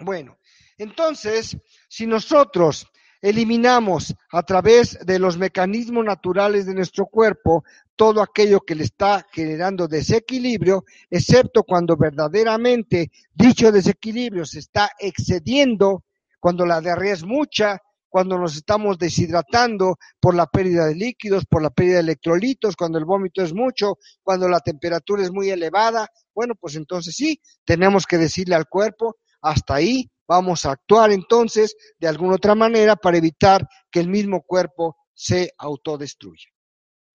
Bueno, 0.00 0.36
entonces, 0.80 1.58
si 1.88 2.06
nosotros 2.06 2.86
eliminamos 3.20 4.14
a 4.32 4.42
través 4.42 4.98
de 5.04 5.18
los 5.18 5.36
mecanismos 5.36 6.04
naturales 6.04 6.64
de 6.64 6.74
nuestro 6.74 7.04
cuerpo 7.04 7.64
todo 7.96 8.22
aquello 8.22 8.60
que 8.60 8.74
le 8.74 8.84
está 8.84 9.26
generando 9.30 9.86
desequilibrio, 9.86 10.84
excepto 11.10 11.64
cuando 11.64 11.98
verdaderamente 11.98 13.10
dicho 13.34 13.70
desequilibrio 13.70 14.46
se 14.46 14.60
está 14.60 14.90
excediendo, 14.98 16.04
cuando 16.38 16.64
la 16.64 16.80
diarrea 16.80 17.12
es 17.12 17.24
mucha, 17.24 17.78
cuando 18.08 18.38
nos 18.38 18.56
estamos 18.56 18.98
deshidratando 18.98 19.98
por 20.18 20.34
la 20.34 20.46
pérdida 20.46 20.86
de 20.86 20.94
líquidos, 20.94 21.44
por 21.44 21.62
la 21.62 21.68
pérdida 21.68 21.96
de 21.96 22.00
electrolitos, 22.00 22.74
cuando 22.74 22.98
el 22.98 23.04
vómito 23.04 23.42
es 23.42 23.52
mucho, 23.52 23.98
cuando 24.22 24.48
la 24.48 24.60
temperatura 24.60 25.22
es 25.22 25.30
muy 25.30 25.50
elevada, 25.50 26.08
bueno, 26.34 26.54
pues 26.54 26.74
entonces 26.74 27.14
sí, 27.14 27.38
tenemos 27.66 28.06
que 28.06 28.16
decirle 28.16 28.54
al 28.54 28.66
cuerpo, 28.66 29.16
hasta 29.42 29.74
ahí 29.74 30.10
vamos 30.30 30.64
a 30.64 30.70
actuar 30.70 31.10
entonces 31.10 31.76
de 31.98 32.06
alguna 32.06 32.36
otra 32.36 32.54
manera 32.54 32.94
para 32.94 33.18
evitar 33.18 33.66
que 33.90 33.98
el 33.98 34.08
mismo 34.08 34.42
cuerpo 34.42 34.96
se 35.12 35.52
autodestruya. 35.58 36.46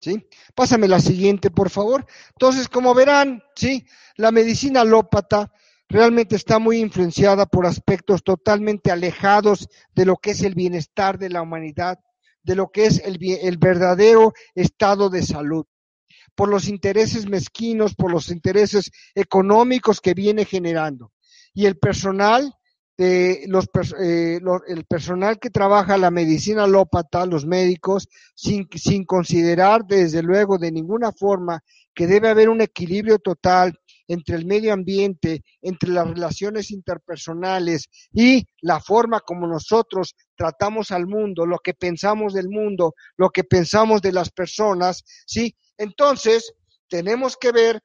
¿Sí? 0.01 0.27
Pásame 0.53 0.89
la 0.89 0.99
siguiente, 0.99 1.49
por 1.49 1.69
favor. 1.69 2.05
Entonces, 2.31 2.67
como 2.67 2.93
verán, 2.93 3.41
¿sí? 3.55 3.87
La 4.17 4.33
medicina 4.33 4.81
alópata 4.81 5.49
realmente 5.87 6.35
está 6.35 6.59
muy 6.59 6.79
influenciada 6.79 7.45
por 7.45 7.65
aspectos 7.65 8.21
totalmente 8.21 8.91
alejados 8.91 9.69
de 9.93 10.05
lo 10.05 10.17
que 10.17 10.31
es 10.31 10.41
el 10.41 10.53
bienestar 10.53 11.17
de 11.17 11.29
la 11.29 11.41
humanidad, 11.41 11.97
de 12.43 12.55
lo 12.55 12.67
que 12.67 12.85
es 12.85 12.99
el, 12.99 13.17
el 13.21 13.57
verdadero 13.57 14.33
estado 14.55 15.09
de 15.09 15.23
salud, 15.23 15.65
por 16.35 16.49
los 16.49 16.67
intereses 16.67 17.29
mezquinos, 17.29 17.95
por 17.95 18.11
los 18.11 18.29
intereses 18.29 18.91
económicos 19.15 20.01
que 20.01 20.13
viene 20.13 20.43
generando. 20.43 21.13
Y 21.53 21.65
el 21.65 21.77
personal 21.77 22.53
los, 22.97 23.67
eh, 24.01 24.39
el 24.67 24.85
personal 24.85 25.37
que 25.39 25.49
trabaja 25.49 25.97
la 25.97 26.11
medicina 26.11 26.63
alópata, 26.63 27.25
los 27.25 27.45
médicos, 27.45 28.07
sin, 28.35 28.67
sin 28.73 29.05
considerar 29.05 29.85
desde 29.85 30.23
luego 30.23 30.57
de 30.57 30.71
ninguna 30.71 31.11
forma 31.11 31.61
que 31.93 32.07
debe 32.07 32.29
haber 32.29 32.49
un 32.49 32.61
equilibrio 32.61 33.19
total 33.19 33.77
entre 34.07 34.35
el 34.35 34.45
medio 34.45 34.73
ambiente, 34.73 35.43
entre 35.61 35.89
las 35.89 36.07
relaciones 36.07 36.71
interpersonales 36.71 37.89
y 38.13 38.45
la 38.61 38.79
forma 38.79 39.19
como 39.19 39.47
nosotros 39.47 40.15
tratamos 40.35 40.91
al 40.91 41.07
mundo, 41.07 41.45
lo 41.45 41.57
que 41.57 41.73
pensamos 41.73 42.33
del 42.33 42.49
mundo, 42.49 42.93
lo 43.17 43.29
que 43.29 43.43
pensamos 43.43 44.01
de 44.01 44.11
las 44.11 44.29
personas, 44.29 45.03
¿sí? 45.25 45.55
Entonces, 45.77 46.53
tenemos 46.87 47.35
que 47.35 47.51
ver 47.51 47.81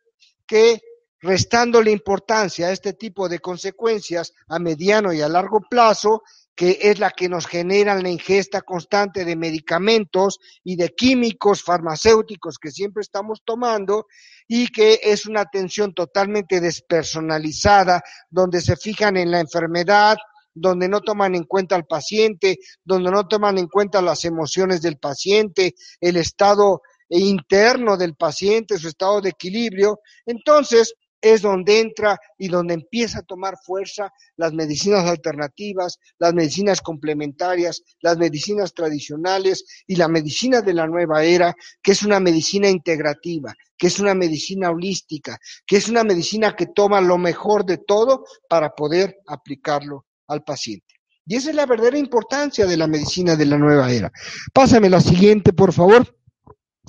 que 0.46 0.80
restándole 1.20 1.90
importancia 1.90 2.68
a 2.68 2.72
este 2.72 2.94
tipo 2.94 3.28
de 3.28 3.40
consecuencias 3.40 4.32
a 4.48 4.58
mediano 4.58 5.12
y 5.12 5.20
a 5.20 5.28
largo 5.28 5.60
plazo, 5.68 6.22
que 6.54 6.78
es 6.80 6.98
la 6.98 7.10
que 7.10 7.28
nos 7.28 7.46
genera 7.46 7.94
la 7.94 8.08
ingesta 8.10 8.62
constante 8.62 9.24
de 9.24 9.36
medicamentos 9.36 10.38
y 10.62 10.76
de 10.76 10.94
químicos 10.94 11.62
farmacéuticos 11.62 12.58
que 12.58 12.70
siempre 12.70 13.02
estamos 13.02 13.40
tomando 13.44 14.06
y 14.46 14.68
que 14.68 15.00
es 15.02 15.26
una 15.26 15.40
atención 15.40 15.94
totalmente 15.94 16.60
despersonalizada, 16.60 18.02
donde 18.28 18.60
se 18.60 18.76
fijan 18.76 19.16
en 19.16 19.30
la 19.30 19.40
enfermedad, 19.40 20.18
donde 20.52 20.88
no 20.88 21.00
toman 21.00 21.34
en 21.34 21.44
cuenta 21.44 21.76
al 21.76 21.86
paciente, 21.86 22.58
donde 22.84 23.10
no 23.10 23.26
toman 23.26 23.56
en 23.58 23.68
cuenta 23.68 24.02
las 24.02 24.24
emociones 24.24 24.82
del 24.82 24.98
paciente, 24.98 25.74
el 26.00 26.16
estado 26.16 26.82
interno 27.08 27.96
del 27.96 28.14
paciente, 28.14 28.78
su 28.78 28.88
estado 28.88 29.20
de 29.20 29.30
equilibrio. 29.30 30.00
Entonces, 30.26 30.94
es 31.20 31.42
donde 31.42 31.80
entra 31.80 32.18
y 32.38 32.48
donde 32.48 32.74
empieza 32.74 33.20
a 33.20 33.22
tomar 33.22 33.56
fuerza 33.62 34.12
las 34.36 34.52
medicinas 34.52 35.06
alternativas, 35.06 35.98
las 36.18 36.34
medicinas 36.34 36.80
complementarias, 36.80 37.82
las 38.00 38.16
medicinas 38.16 38.72
tradicionales 38.74 39.64
y 39.86 39.96
la 39.96 40.08
medicina 40.08 40.62
de 40.62 40.74
la 40.74 40.86
nueva 40.86 41.24
era, 41.24 41.54
que 41.82 41.92
es 41.92 42.02
una 42.02 42.20
medicina 42.20 42.68
integrativa, 42.68 43.54
que 43.76 43.88
es 43.88 43.98
una 43.98 44.14
medicina 44.14 44.70
holística, 44.70 45.38
que 45.66 45.76
es 45.76 45.88
una 45.88 46.04
medicina 46.04 46.54
que 46.56 46.66
toma 46.66 47.00
lo 47.00 47.18
mejor 47.18 47.64
de 47.64 47.78
todo 47.78 48.24
para 48.48 48.70
poder 48.70 49.18
aplicarlo 49.26 50.06
al 50.26 50.42
paciente. 50.42 50.86
Y 51.26 51.36
esa 51.36 51.50
es 51.50 51.56
la 51.56 51.66
verdadera 51.66 51.98
importancia 51.98 52.66
de 52.66 52.76
la 52.76 52.86
medicina 52.86 53.36
de 53.36 53.46
la 53.46 53.58
nueva 53.58 53.90
era. 53.92 54.10
Pásame 54.52 54.90
la 54.90 55.00
siguiente, 55.00 55.52
por 55.52 55.72
favor. 55.72 56.16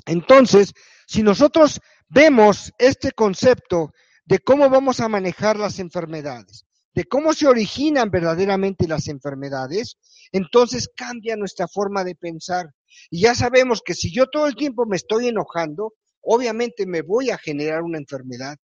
Entonces, 0.06 0.72
si 1.06 1.22
nosotros 1.22 1.80
vemos 2.08 2.72
este 2.78 3.12
concepto 3.12 3.92
de 4.24 4.38
cómo 4.38 4.70
vamos 4.70 5.00
a 5.00 5.08
manejar 5.08 5.56
las 5.56 5.78
enfermedades. 5.78 6.66
de 6.94 7.04
cómo 7.04 7.32
se 7.32 7.46
originan 7.46 8.10
verdaderamente 8.10 8.86
las 8.86 9.08
enfermedades, 9.08 9.96
entonces 10.30 10.90
cambia 10.94 11.36
nuestra 11.36 11.66
forma 11.68 12.04
de 12.04 12.14
pensar. 12.14 12.70
Y 13.10 13.22
ya 13.22 13.34
sabemos 13.34 13.80
que 13.84 13.94
si 13.94 14.12
yo 14.12 14.26
todo 14.26 14.46
el 14.46 14.54
tiempo 14.54 14.84
me 14.86 14.96
estoy 14.96 15.28
enojando, 15.28 15.94
obviamente 16.20 16.86
me 16.86 17.02
voy 17.02 17.30
a 17.30 17.38
generar 17.38 17.82
una 17.82 17.98
enfermedad. 17.98 18.58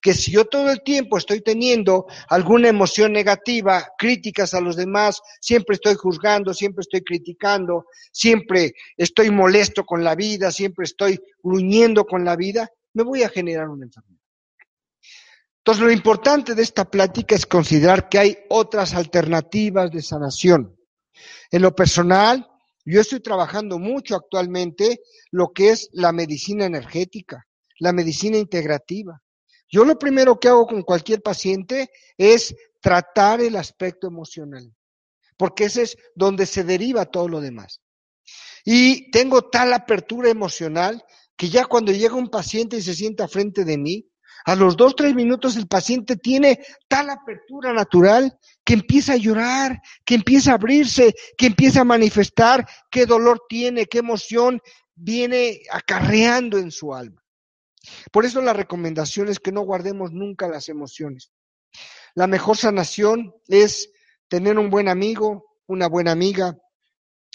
Que 0.00 0.12
si 0.12 0.30
yo 0.30 0.44
todo 0.44 0.70
el 0.70 0.82
tiempo 0.84 1.16
estoy 1.16 1.40
teniendo 1.40 2.06
alguna 2.28 2.68
emoción 2.68 3.12
negativa, 3.12 3.88
críticas 3.98 4.54
a 4.54 4.60
los 4.60 4.76
demás, 4.76 5.20
siempre 5.40 5.74
estoy 5.74 5.94
juzgando, 5.94 6.52
siempre 6.52 6.82
estoy 6.82 7.02
criticando, 7.02 7.86
siempre 8.12 8.74
estoy 8.96 9.30
molesto 9.30 9.84
con 9.84 10.04
la 10.04 10.14
vida, 10.14 10.52
siempre 10.52 10.84
estoy 10.84 11.18
gruñendo 11.42 12.04
con 12.04 12.24
la 12.24 12.36
vida, 12.36 12.68
me 12.92 13.02
voy 13.02 13.22
a 13.22 13.30
generar 13.30 13.68
una 13.68 13.86
enfermedad. 13.86 14.23
Entonces, 15.66 15.82
lo 15.82 15.92
importante 15.92 16.54
de 16.54 16.62
esta 16.62 16.84
plática 16.84 17.34
es 17.34 17.46
considerar 17.46 18.10
que 18.10 18.18
hay 18.18 18.38
otras 18.50 18.92
alternativas 18.92 19.90
de 19.90 20.02
sanación. 20.02 20.76
En 21.50 21.62
lo 21.62 21.74
personal, 21.74 22.46
yo 22.84 23.00
estoy 23.00 23.20
trabajando 23.20 23.78
mucho 23.78 24.14
actualmente 24.14 25.00
lo 25.30 25.54
que 25.54 25.70
es 25.70 25.88
la 25.94 26.12
medicina 26.12 26.66
energética, 26.66 27.46
la 27.78 27.94
medicina 27.94 28.36
integrativa. 28.36 29.22
Yo 29.66 29.86
lo 29.86 29.98
primero 29.98 30.38
que 30.38 30.48
hago 30.48 30.66
con 30.66 30.82
cualquier 30.82 31.22
paciente 31.22 31.90
es 32.18 32.54
tratar 32.82 33.40
el 33.40 33.56
aspecto 33.56 34.06
emocional, 34.06 34.70
porque 35.38 35.64
ese 35.64 35.84
es 35.84 35.96
donde 36.14 36.44
se 36.44 36.64
deriva 36.64 37.06
todo 37.06 37.26
lo 37.26 37.40
demás. 37.40 37.80
Y 38.66 39.10
tengo 39.10 39.48
tal 39.48 39.72
apertura 39.72 40.28
emocional 40.28 41.02
que 41.36 41.48
ya 41.48 41.64
cuando 41.64 41.90
llega 41.90 42.16
un 42.16 42.28
paciente 42.28 42.76
y 42.76 42.82
se 42.82 42.94
sienta 42.94 43.28
frente 43.28 43.64
de 43.64 43.78
mí, 43.78 44.10
a 44.44 44.54
los 44.54 44.76
dos, 44.76 44.94
tres 44.94 45.14
minutos 45.14 45.56
el 45.56 45.66
paciente 45.66 46.16
tiene 46.16 46.60
tal 46.86 47.08
apertura 47.10 47.72
natural 47.72 48.38
que 48.62 48.74
empieza 48.74 49.14
a 49.14 49.16
llorar, 49.16 49.80
que 50.04 50.14
empieza 50.14 50.52
a 50.52 50.54
abrirse, 50.54 51.14
que 51.36 51.46
empieza 51.46 51.80
a 51.80 51.84
manifestar 51.84 52.66
qué 52.90 53.06
dolor 53.06 53.42
tiene, 53.48 53.86
qué 53.86 53.98
emoción 53.98 54.60
viene 54.94 55.62
acarreando 55.70 56.58
en 56.58 56.70
su 56.70 56.94
alma. 56.94 57.22
Por 58.12 58.24
eso 58.24 58.40
la 58.42 58.52
recomendación 58.52 59.28
es 59.28 59.38
que 59.38 59.52
no 59.52 59.62
guardemos 59.62 60.12
nunca 60.12 60.48
las 60.48 60.68
emociones. 60.68 61.32
La 62.14 62.26
mejor 62.26 62.56
sanación 62.56 63.34
es 63.48 63.90
tener 64.28 64.58
un 64.58 64.70
buen 64.70 64.88
amigo, 64.88 65.44
una 65.66 65.88
buena 65.88 66.12
amiga, 66.12 66.56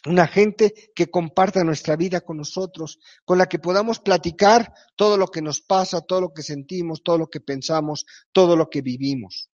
una 0.06 0.28
gente 0.28 0.92
que 0.96 1.10
comparta 1.10 1.64
nuestra 1.64 1.96
vida 1.96 2.22
con 2.22 2.38
nosotros, 2.38 3.00
con 3.26 3.38
la 3.38 3.48
que 3.48 3.60
podamos 3.60 4.00
platicar 4.00 4.74
todo 4.96 5.18
lo 5.18 5.28
que 5.28 5.42
nos 5.42 5.62
pasa, 5.62 6.02
todo 6.02 6.22
lo 6.22 6.34
que 6.34 6.44
sentimos, 6.44 7.04
todo 7.04 7.18
lo 7.18 7.28
que 7.28 7.42
pensamos, 7.42 8.06
todo 8.32 8.56
lo 8.56 8.70
que 8.70 8.82
vivimos. 8.82 9.50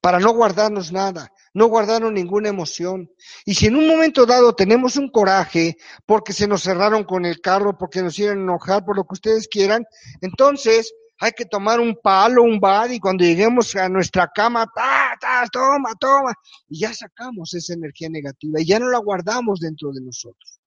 Para 0.00 0.18
no 0.18 0.32
guardarnos 0.32 0.92
nada, 0.92 1.32
no 1.54 1.66
guardarnos 1.66 2.12
ninguna 2.12 2.48
emoción. 2.48 3.10
Y 3.44 3.54
si 3.54 3.66
en 3.66 3.76
un 3.76 3.86
momento 3.86 4.26
dado 4.26 4.54
tenemos 4.54 4.96
un 4.96 5.08
coraje 5.10 5.76
porque 6.04 6.32
se 6.32 6.48
nos 6.48 6.62
cerraron 6.62 7.04
con 7.04 7.24
el 7.24 7.40
carro, 7.40 7.78
porque 7.78 8.02
nos 8.02 8.16
quieren 8.16 8.40
enojar, 8.40 8.84
por 8.84 8.96
lo 8.96 9.04
que 9.04 9.14
ustedes 9.14 9.48
quieran, 9.48 9.84
entonces 10.20 10.92
hay 11.20 11.32
que 11.32 11.44
tomar 11.44 11.80
un 11.80 11.96
palo, 12.00 12.42
un 12.42 12.60
bad 12.60 12.90
y 12.90 13.00
cuando 13.00 13.24
lleguemos 13.24 13.74
a 13.76 13.88
nuestra 13.88 14.30
cama, 14.32 14.66
ta, 14.74 15.16
ta, 15.20 15.44
toma, 15.52 15.94
toma, 15.98 16.32
y 16.68 16.80
ya 16.80 16.94
sacamos 16.94 17.52
esa 17.54 17.74
energía 17.74 18.08
negativa 18.08 18.60
y 18.60 18.66
ya 18.66 18.78
no 18.78 18.88
la 18.88 18.98
guardamos 18.98 19.60
dentro 19.60 19.92
de 19.92 20.00
nosotros. 20.00 20.60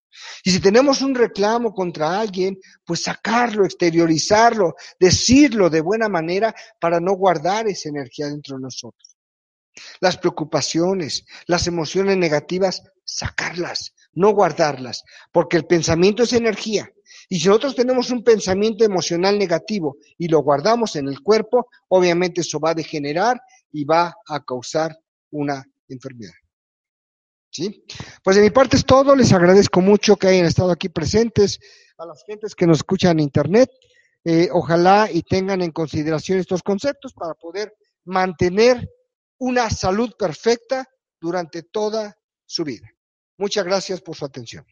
Y 0.44 0.52
si 0.52 0.60
tenemos 0.60 1.02
un 1.02 1.16
reclamo 1.16 1.74
contra 1.74 2.20
alguien, 2.20 2.60
pues 2.84 3.04
sacarlo, 3.04 3.64
exteriorizarlo, 3.64 4.76
decirlo 5.00 5.70
de 5.70 5.80
buena 5.80 6.10
manera 6.10 6.54
para 6.80 7.00
no 7.00 7.14
guardar 7.14 7.68
esa 7.68 7.88
energía 7.88 8.28
dentro 8.28 8.58
de 8.58 8.64
nosotros. 8.64 9.16
Las 10.02 10.18
preocupaciones, 10.18 11.26
las 11.46 11.66
emociones 11.68 12.18
negativas, 12.18 12.84
sacarlas, 13.06 13.94
no 14.12 14.32
guardarlas, 14.32 15.04
porque 15.32 15.56
el 15.56 15.66
pensamiento 15.66 16.24
es 16.24 16.34
energía 16.34 16.92
y 17.32 17.40
si 17.40 17.48
nosotros 17.48 17.76
tenemos 17.76 18.12
un 18.12 18.26
pensamiento 18.26 18.84
emocional 18.84 19.40
negativo 19.40 19.96
y 20.18 20.28
lo 20.28 20.40
guardamos 20.40 20.98
en 20.98 21.08
el 21.08 21.22
cuerpo, 21.22 21.70
obviamente 21.88 22.42
eso 22.42 22.60
va 22.60 22.72
a 22.72 22.74
degenerar 22.74 23.42
y 23.72 23.86
va 23.86 24.14
a 24.28 24.44
causar 24.44 25.00
una 25.32 25.64
enfermedad. 25.88 26.34
¿Sí? 27.50 27.86
Pues 28.22 28.36
de 28.36 28.42
mi 28.42 28.50
parte 28.50 28.76
es 28.76 28.86
todo. 28.86 29.16
Les 29.16 29.32
agradezco 29.32 29.80
mucho 29.80 30.18
que 30.18 30.28
hayan 30.28 30.46
estado 30.46 30.72
aquí 30.72 30.90
presentes. 30.90 31.58
A 31.98 32.06
las 32.06 32.22
gentes 32.28 32.54
que 32.54 32.68
nos 32.68 32.80
escuchan 32.80 33.12
en 33.12 33.24
Internet, 33.24 33.72
eh, 34.26 34.50
ojalá 34.52 35.08
y 35.10 35.24
tengan 35.24 35.62
en 35.62 35.72
consideración 35.72 36.38
estos 36.38 36.62
conceptos 36.62 37.14
para 37.14 37.34
poder 37.34 37.74
mantener 38.04 38.90
una 39.38 39.70
salud 39.70 40.12
perfecta 40.20 40.86
durante 41.22 41.64
toda 41.64 42.14
su 42.46 42.66
vida. 42.66 42.90
Muchas 43.38 43.64
gracias 43.64 44.02
por 44.02 44.18
su 44.18 44.26
atención. 44.26 44.66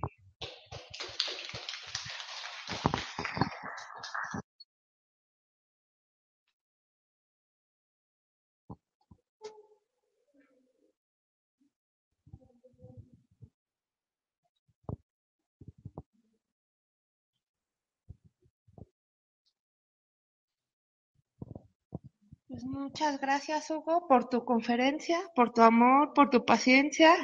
Pues 22.59 22.71
muchas 22.71 23.21
gracias, 23.21 23.69
Hugo, 23.69 24.05
por 24.05 24.27
tu 24.27 24.43
conferencia, 24.43 25.21
por 25.33 25.53
tu 25.53 25.61
amor, 25.61 26.11
por 26.13 26.29
tu 26.29 26.43
paciencia 26.43 27.15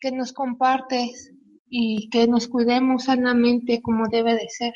que 0.00 0.10
nos 0.10 0.32
compartes 0.32 1.30
y 1.68 2.08
que 2.10 2.26
nos 2.26 2.48
cuidemos 2.48 3.04
sanamente 3.04 3.80
como 3.80 4.08
debe 4.08 4.34
de 4.34 4.48
ser. 4.48 4.74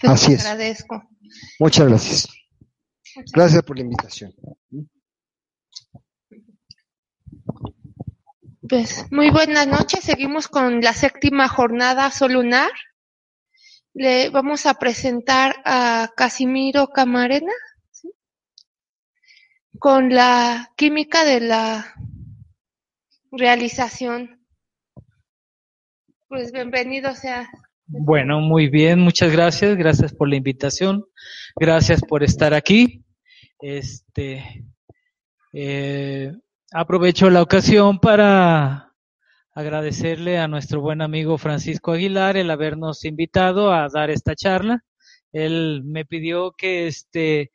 Te 0.00 0.06
Así 0.06 0.34
es. 0.34 0.46
agradezco. 0.46 1.02
Muchas 1.58 1.88
gracias. 1.88 2.28
Muchas 3.16 3.32
Gracias 3.32 3.62
por 3.64 3.76
la 3.78 3.82
invitación. 3.82 4.32
Pues 8.68 9.10
muy 9.10 9.30
buenas 9.30 9.66
noches. 9.66 10.04
Seguimos 10.04 10.46
con 10.46 10.80
la 10.80 10.92
séptima 10.92 11.48
jornada 11.48 12.12
solunar. 12.12 12.70
Le 13.92 14.30
vamos 14.30 14.66
a 14.66 14.74
presentar 14.74 15.56
a 15.64 16.12
Casimiro 16.16 16.86
Camarena. 16.90 17.52
Con 19.82 20.10
la 20.10 20.70
química 20.76 21.24
de 21.24 21.40
la 21.40 21.92
realización. 23.32 24.40
Pues 26.28 26.52
bienvenido 26.52 27.16
sea. 27.16 27.50
Bueno, 27.86 28.38
muy 28.38 28.68
bien, 28.68 29.00
muchas 29.00 29.32
gracias, 29.32 29.76
gracias 29.76 30.14
por 30.14 30.28
la 30.28 30.36
invitación, 30.36 31.04
gracias 31.56 32.00
por 32.00 32.22
estar 32.22 32.54
aquí. 32.54 33.04
Este, 33.58 34.64
eh, 35.52 36.32
aprovecho 36.72 37.28
la 37.28 37.42
ocasión 37.42 37.98
para 37.98 38.94
agradecerle 39.52 40.38
a 40.38 40.46
nuestro 40.46 40.80
buen 40.80 41.02
amigo 41.02 41.38
Francisco 41.38 41.90
Aguilar 41.90 42.36
el 42.36 42.52
habernos 42.52 43.04
invitado 43.04 43.72
a 43.72 43.88
dar 43.88 44.10
esta 44.10 44.36
charla. 44.36 44.84
Él 45.32 45.82
me 45.84 46.04
pidió 46.04 46.52
que 46.52 46.86
este 46.86 47.50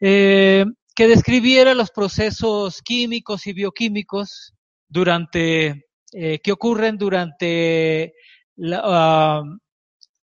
eh, 0.00 0.64
que 0.94 1.08
describiera 1.08 1.74
los 1.74 1.90
procesos 1.90 2.80
químicos 2.82 3.46
y 3.46 3.52
bioquímicos 3.52 4.54
durante 4.88 5.86
eh, 6.12 6.38
que 6.40 6.52
ocurren 6.52 6.96
durante 6.96 8.14
la, 8.54 8.80
ah, 8.84 9.42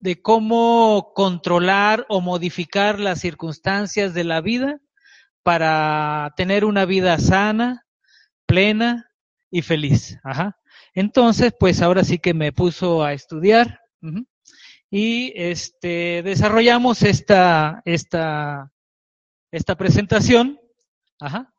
de 0.00 0.22
cómo 0.22 1.12
controlar 1.14 2.06
o 2.08 2.20
modificar 2.20 2.98
las 2.98 3.20
circunstancias 3.20 4.14
de 4.14 4.24
la 4.24 4.40
vida 4.40 4.78
para 5.42 6.32
tener 6.36 6.64
una 6.64 6.86
vida 6.86 7.18
sana, 7.18 7.84
plena 8.46 9.10
y 9.50 9.62
feliz. 9.62 10.18
Ajá. 10.24 10.56
Entonces, 10.94 11.52
pues 11.58 11.82
ahora 11.82 12.04
sí 12.04 12.18
que 12.18 12.34
me 12.34 12.52
puso 12.52 13.04
a 13.04 13.12
estudiar 13.12 13.80
y 14.90 15.32
este 15.36 16.22
desarrollamos 16.22 17.02
esta 17.02 17.82
esta 17.84 18.70
esta 19.50 19.76
presentación, 19.76 20.60
ajá, 21.20 21.52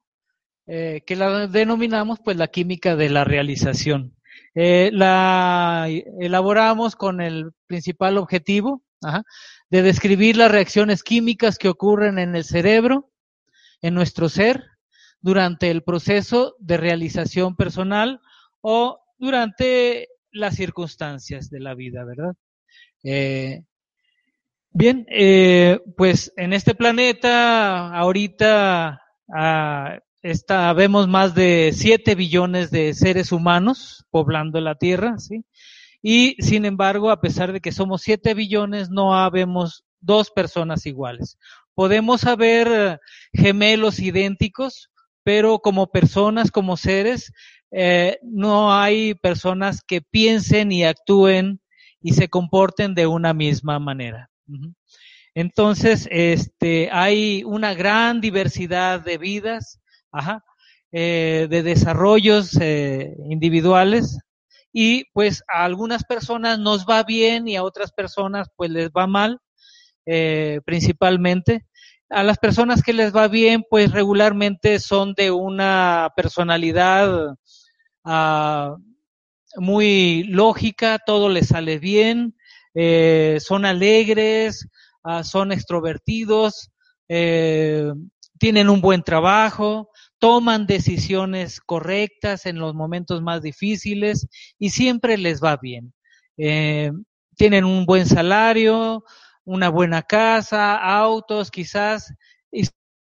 eh, 0.67 1.01
que 1.05 1.15
la 1.15 1.47
denominamos 1.47 2.19
pues 2.23 2.37
la 2.37 2.47
química 2.47 2.95
de 2.95 3.09
la 3.09 3.23
realización. 3.23 4.15
Eh, 4.53 4.89
la 4.93 5.87
elaboramos 6.19 6.95
con 6.95 7.21
el 7.21 7.51
principal 7.67 8.17
objetivo 8.17 8.83
ajá, 9.01 9.23
de 9.69 9.81
describir 9.81 10.37
las 10.37 10.51
reacciones 10.51 11.03
químicas 11.03 11.57
que 11.57 11.69
ocurren 11.69 12.19
en 12.19 12.35
el 12.35 12.43
cerebro, 12.43 13.11
en 13.81 13.93
nuestro 13.93 14.29
ser, 14.29 14.63
durante 15.21 15.71
el 15.71 15.83
proceso 15.83 16.55
de 16.59 16.77
realización 16.77 17.55
personal 17.55 18.21
o 18.61 18.99
durante 19.17 20.09
las 20.31 20.55
circunstancias 20.55 21.49
de 21.49 21.59
la 21.59 21.73
vida, 21.73 22.03
¿verdad? 22.05 22.33
Eh, 23.03 23.63
bien, 24.77 25.07
eh, 25.09 25.79
pues 25.97 26.31
en 26.37 26.53
este 26.53 26.75
planeta 26.75 27.91
ahorita 27.97 29.01
ah, 29.33 29.99
está, 30.21 30.71
vemos 30.73 31.07
más 31.07 31.33
de 31.33 31.71
7 31.73 32.13
billones 32.13 32.69
de 32.69 32.93
seres 32.93 33.31
humanos 33.31 34.05
poblando 34.11 34.61
la 34.61 34.75
Tierra, 34.75 35.17
¿sí? 35.17 35.43
Y 36.03 36.35
sin 36.39 36.65
embargo, 36.65 37.09
a 37.09 37.21
pesar 37.21 37.53
de 37.53 37.59
que 37.59 37.71
somos 37.71 38.03
7 38.03 38.35
billones, 38.35 38.91
no 38.91 39.15
habemos 39.15 39.83
dos 39.99 40.29
personas 40.29 40.85
iguales. 40.85 41.39
Podemos 41.73 42.25
haber 42.25 42.99
gemelos 43.33 43.99
idénticos, 43.99 44.91
pero 45.23 45.57
como 45.57 45.87
personas, 45.87 46.51
como 46.51 46.77
seres, 46.77 47.33
eh, 47.71 48.19
no 48.21 48.71
hay 48.73 49.15
personas 49.15 49.81
que 49.81 50.01
piensen 50.01 50.71
y 50.71 50.83
actúen 50.83 51.61
y 51.99 52.13
se 52.13 52.29
comporten 52.29 52.93
de 52.93 53.07
una 53.07 53.33
misma 53.33 53.79
manera. 53.79 54.29
Entonces, 55.33 56.07
este, 56.09 56.89
hay 56.91 57.43
una 57.43 57.73
gran 57.73 58.21
diversidad 58.21 59.01
de 59.01 59.17
vidas, 59.17 59.79
eh, 60.91 61.47
de 61.49 61.63
desarrollos 61.63 62.57
eh, 62.59 63.13
individuales 63.29 64.19
y 64.71 65.03
pues 65.11 65.43
a 65.51 65.65
algunas 65.65 66.03
personas 66.03 66.59
nos 66.59 66.85
va 66.85 67.03
bien 67.03 67.47
y 67.47 67.55
a 67.55 67.63
otras 67.63 67.91
personas 67.91 68.47
pues 68.55 68.71
les 68.71 68.89
va 68.89 69.05
mal, 69.05 69.39
eh, 70.05 70.61
principalmente. 70.65 71.65
A 72.09 72.23
las 72.23 72.37
personas 72.37 72.81
que 72.83 72.93
les 72.93 73.13
va 73.13 73.27
bien 73.27 73.65
pues 73.69 73.91
regularmente 73.91 74.79
son 74.79 75.13
de 75.13 75.29
una 75.31 76.09
personalidad 76.15 77.35
ah, 78.05 78.77
muy 79.57 80.23
lógica, 80.23 80.99
todo 81.05 81.27
les 81.27 81.47
sale 81.49 81.79
bien, 81.79 82.36
son 83.39 83.65
alegres, 83.65 84.67
ah, 85.03 85.23
son 85.23 85.51
extrovertidos, 85.51 86.71
tienen 87.07 88.69
un 88.69 88.81
buen 88.81 89.03
trabajo, 89.03 89.89
toman 90.19 90.65
decisiones 90.65 91.59
correctas 91.61 92.45
en 92.45 92.59
los 92.59 92.73
momentos 92.73 93.21
más 93.21 93.41
difíciles 93.41 94.27
y 94.57 94.69
siempre 94.71 95.17
les 95.17 95.41
va 95.43 95.57
bien. 95.57 95.93
Eh, 96.37 96.91
tienen 97.35 97.65
un 97.65 97.85
buen 97.85 98.05
salario, 98.05 99.03
una 99.43 99.69
buena 99.69 100.01
casa, 100.01 100.75
autos 100.75 101.51
quizás, 101.51 102.13
y 102.51 102.67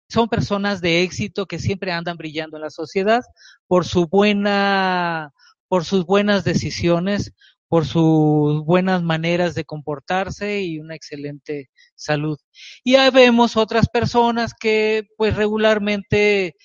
son 0.10 0.30
personas 0.30 0.82
de 0.82 1.04
éxito 1.04 1.46
que 1.46 1.60
siempre 1.60 1.92
andan 1.92 2.18
brillando 2.18 2.58
en 2.58 2.64
la 2.64 2.70
sociedad 2.70 3.22
por 3.68 3.86
su 3.86 4.08
buena, 4.08 5.32
por 5.68 5.86
sus 5.86 6.06
buenas 6.06 6.44
decisiones, 6.44 7.34
por 7.68 7.86
sus 7.86 8.64
buenas 8.64 9.02
maneras 9.04 9.56
de 9.56 9.66
comportarse 9.66 10.62
y 10.62 10.80
una 10.80 10.96
excelente 10.96 11.70
salud. 11.96 12.38
Y 12.84 12.94
ya 12.94 13.10
vemos 13.12 13.58
otras 13.58 13.88
personas 13.90 14.54
que 14.54 15.08
pues 15.18 15.36
regularmente 15.36 16.56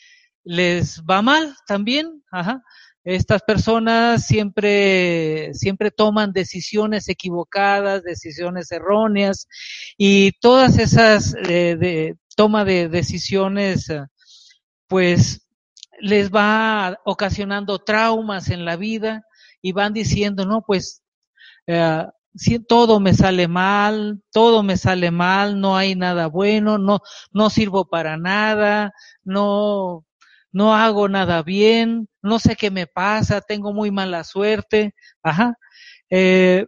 les 0.45 1.03
va 1.03 1.23
mal 1.23 1.55
también, 1.67 2.23
ajá. 2.31 2.63
Estas 3.03 3.43
personas 3.43 4.27
siempre, 4.27 5.55
siempre 5.55 5.91
toman 5.91 6.33
decisiones 6.33 7.09
equivocadas, 7.09 8.03
decisiones 8.03 8.71
erróneas 8.71 9.49
y 9.97 10.33
todas 10.41 10.79
esas 10.79 11.35
eh, 11.49 11.77
de, 11.81 12.17
toma 12.37 12.67
de 12.67 12.89
decisiones, 12.89 13.89
eh, 13.89 14.03
pues 14.87 15.47
les 16.01 16.31
va 16.31 16.99
ocasionando 17.05 17.79
traumas 17.79 18.51
en 18.51 18.67
la 18.67 18.77
vida 18.77 19.23
y 19.63 19.73
van 19.73 19.93
diciendo, 19.93 20.47
no, 20.47 20.63
pues 20.63 21.03
eh, 21.67 22.05
todo 22.69 23.01
me 23.01 23.15
sale 23.15 23.49
mal, 23.49 24.23
todo 24.33 24.63
me 24.63 24.77
sale 24.77 25.11
mal, 25.11 25.61
no 25.61 25.77
hay 25.77 25.95
nada 25.97 26.27
bueno, 26.29 26.79
no, 26.79 27.01
no 27.33 27.51
sirvo 27.51 27.89
para 27.89 28.17
nada, 28.17 28.93
no, 29.25 30.05
no 30.53 30.75
hago 30.75 31.09
nada 31.09 31.43
bien, 31.43 32.09
no 32.23 32.39
sé 32.39 32.57
qué 32.57 32.71
me 32.71 32.87
pasa, 32.87 33.41
tengo 33.41 33.73
muy 33.73 33.91
mala 33.91 34.25
suerte, 34.25 34.95
ajá. 35.23 35.55
Eh, 36.11 36.67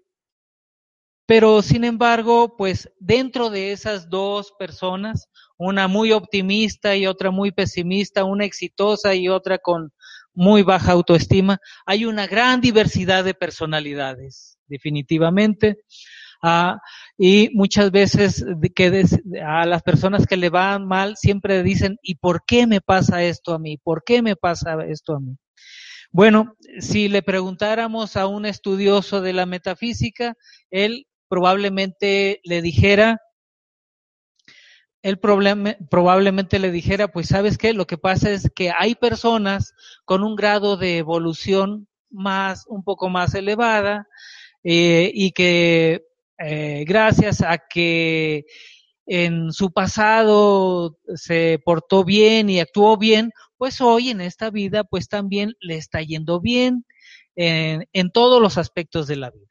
pero 1.27 1.63
sin 1.63 1.85
embargo, 1.85 2.57
pues 2.57 2.91
dentro 2.99 3.49
de 3.49 3.73
esas 3.73 4.11
dos 4.11 4.53
personas, 4.59 5.29
una 5.57 5.89
muy 5.89 6.13
optimista 6.13 6.97
y 6.97 7.07
otra 7.07 7.31
muy 7.31 7.53
pesimista, 7.53 8.25
una 8.25 8.45
exitosa 8.45 9.15
y 9.15 9.29
otra 9.29 9.59
con 9.59 9.93
muy 10.35 10.63
baja 10.63 10.93
autoestima, 10.93 11.59
hay 11.87 12.05
una 12.05 12.27
gran 12.27 12.61
diversidad 12.61 13.25
de 13.25 13.35
personalidades, 13.35 14.59
definitivamente. 14.67 15.79
Ah, 16.45 16.81
y 17.17 17.51
muchas 17.55 17.93
veces 17.93 18.45
que 18.75 19.05
a 19.47 19.65
las 19.65 19.83
personas 19.83 20.27
que 20.27 20.37
le 20.37 20.51
van 20.51 20.87
mal 20.87 21.17
siempre 21.17 21.63
dicen, 21.63 21.99
¿y 22.03 22.17
por 22.17 22.45
qué 22.45 22.67
me 22.67 22.81
pasa 22.81 23.23
esto 23.23 23.55
a 23.55 23.61
mí? 23.61 23.79
¿Por 23.79 24.03
qué 24.05 24.23
me 24.23 24.35
pasa 24.35 24.77
esto 24.85 25.15
a 25.15 25.21
mí? 25.21 25.37
Bueno, 26.11 26.57
si 26.81 27.09
le 27.09 27.23
preguntáramos 27.23 28.17
a 28.17 28.27
un 28.27 28.45
estudioso 28.45 29.21
de 29.23 29.33
la 29.33 29.47
metafísica, 29.47 30.35
él 30.71 31.07
probablemente 31.29 32.41
le 32.45 32.61
dijera, 32.61 33.22
él 35.03 35.19
probablemente 35.19 36.59
le 36.59 36.71
dijera, 36.71 37.09
pues 37.09 37.29
sabes 37.29 37.59
qué, 37.59 37.73
lo 37.73 37.87
que 37.87 37.99
pasa 37.99 38.31
es 38.31 38.51
que 38.55 38.71
hay 38.71 38.95
personas 38.95 39.75
con 40.05 40.23
un 40.23 40.37
grado 40.37 40.77
de 40.77 40.99
evolución 40.99 41.89
más, 42.09 42.67
un 42.69 42.85
poco 42.85 43.09
más 43.09 43.35
elevada, 43.35 44.07
eh, 44.63 45.11
y 45.13 45.33
que 45.33 46.07
eh, 46.39 46.85
gracias 46.87 47.43
a 47.43 47.59
que 47.59 48.45
en 49.07 49.53
su 49.53 49.73
pasado 49.73 50.99
se 51.17 51.61
portó 51.65 52.05
bien 52.05 52.49
y 52.49 52.61
actuó 52.61 52.97
bien, 52.97 53.33
pues 53.57 53.81
hoy 53.81 54.11
en 54.11 54.21
esta 54.21 54.51
vida 54.51 54.85
pues 54.85 55.09
también 55.09 55.55
le 55.61 55.77
está 55.77 56.01
yendo 56.03 56.41
bien 56.41 56.85
en, 57.35 57.89
en 57.93 58.13
todos 58.13 58.41
los 58.41 58.57
aspectos 58.57 59.09
de 59.09 59.17
la 59.17 59.31
vida. 59.31 59.47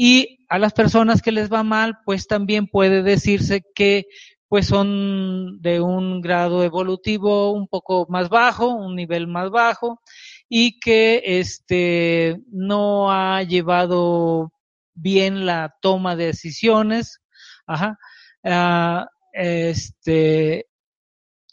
Y 0.00 0.46
a 0.48 0.60
las 0.60 0.74
personas 0.74 1.22
que 1.22 1.32
les 1.32 1.52
va 1.52 1.64
mal, 1.64 1.98
pues 2.04 2.28
también 2.28 2.68
puede 2.68 3.02
decirse 3.02 3.64
que 3.74 4.06
pues 4.46 4.68
son 4.68 5.60
de 5.60 5.80
un 5.80 6.20
grado 6.20 6.62
evolutivo 6.62 7.50
un 7.50 7.66
poco 7.66 8.06
más 8.08 8.28
bajo, 8.28 8.68
un 8.68 8.94
nivel 8.94 9.26
más 9.26 9.50
bajo, 9.50 10.00
y 10.48 10.78
que 10.78 11.20
este 11.24 12.36
no 12.52 13.10
ha 13.10 13.42
llevado 13.42 14.52
bien 14.94 15.46
la 15.46 15.74
toma 15.82 16.14
de 16.14 16.26
decisiones. 16.26 17.18
Ajá. 17.66 17.98
Ah, 18.44 19.08
este, 19.32 20.66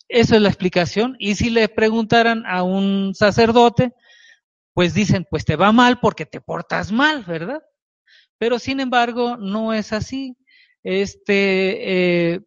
eso 0.07 0.35
es 0.35 0.41
la 0.41 0.49
explicación. 0.49 1.15
Y 1.17 1.33
si 1.33 1.49
le 1.49 1.67
preguntaran 1.67 2.43
a 2.45 2.61
un 2.61 3.15
sacerdote, 3.15 3.95
pues 4.75 4.93
dicen, 4.93 5.25
pues 5.31 5.45
te 5.45 5.55
va 5.55 5.71
mal 5.71 5.99
porque 5.99 6.27
te 6.27 6.41
portas 6.41 6.91
mal, 6.91 7.23
¿verdad? 7.23 7.63
Pero 8.37 8.59
sin 8.59 8.79
embargo, 8.79 9.37
no 9.37 9.73
es 9.73 9.93
así. 9.93 10.35
Este, 10.83 12.33
eh, 12.33 12.41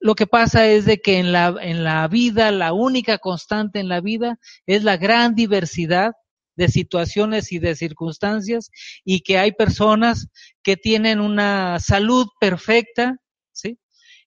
lo 0.00 0.14
que 0.14 0.26
pasa 0.26 0.66
es 0.66 0.84
de 0.84 0.98
que 0.98 1.18
en 1.18 1.32
la, 1.32 1.56
en 1.60 1.84
la 1.84 2.06
vida, 2.08 2.50
la 2.50 2.72
única 2.72 3.18
constante 3.18 3.80
en 3.80 3.88
la 3.88 4.00
vida 4.00 4.38
es 4.66 4.84
la 4.84 4.96
gran 4.96 5.34
diversidad 5.34 6.12
de 6.56 6.68
situaciones 6.68 7.52
y 7.52 7.58
de 7.58 7.74
circunstancias 7.74 8.70
y 9.04 9.20
que 9.20 9.38
hay 9.38 9.52
personas 9.52 10.28
que 10.62 10.76
tienen 10.76 11.20
una 11.20 11.78
salud 11.78 12.26
perfecta, 12.40 13.18
¿sí? 13.52 13.78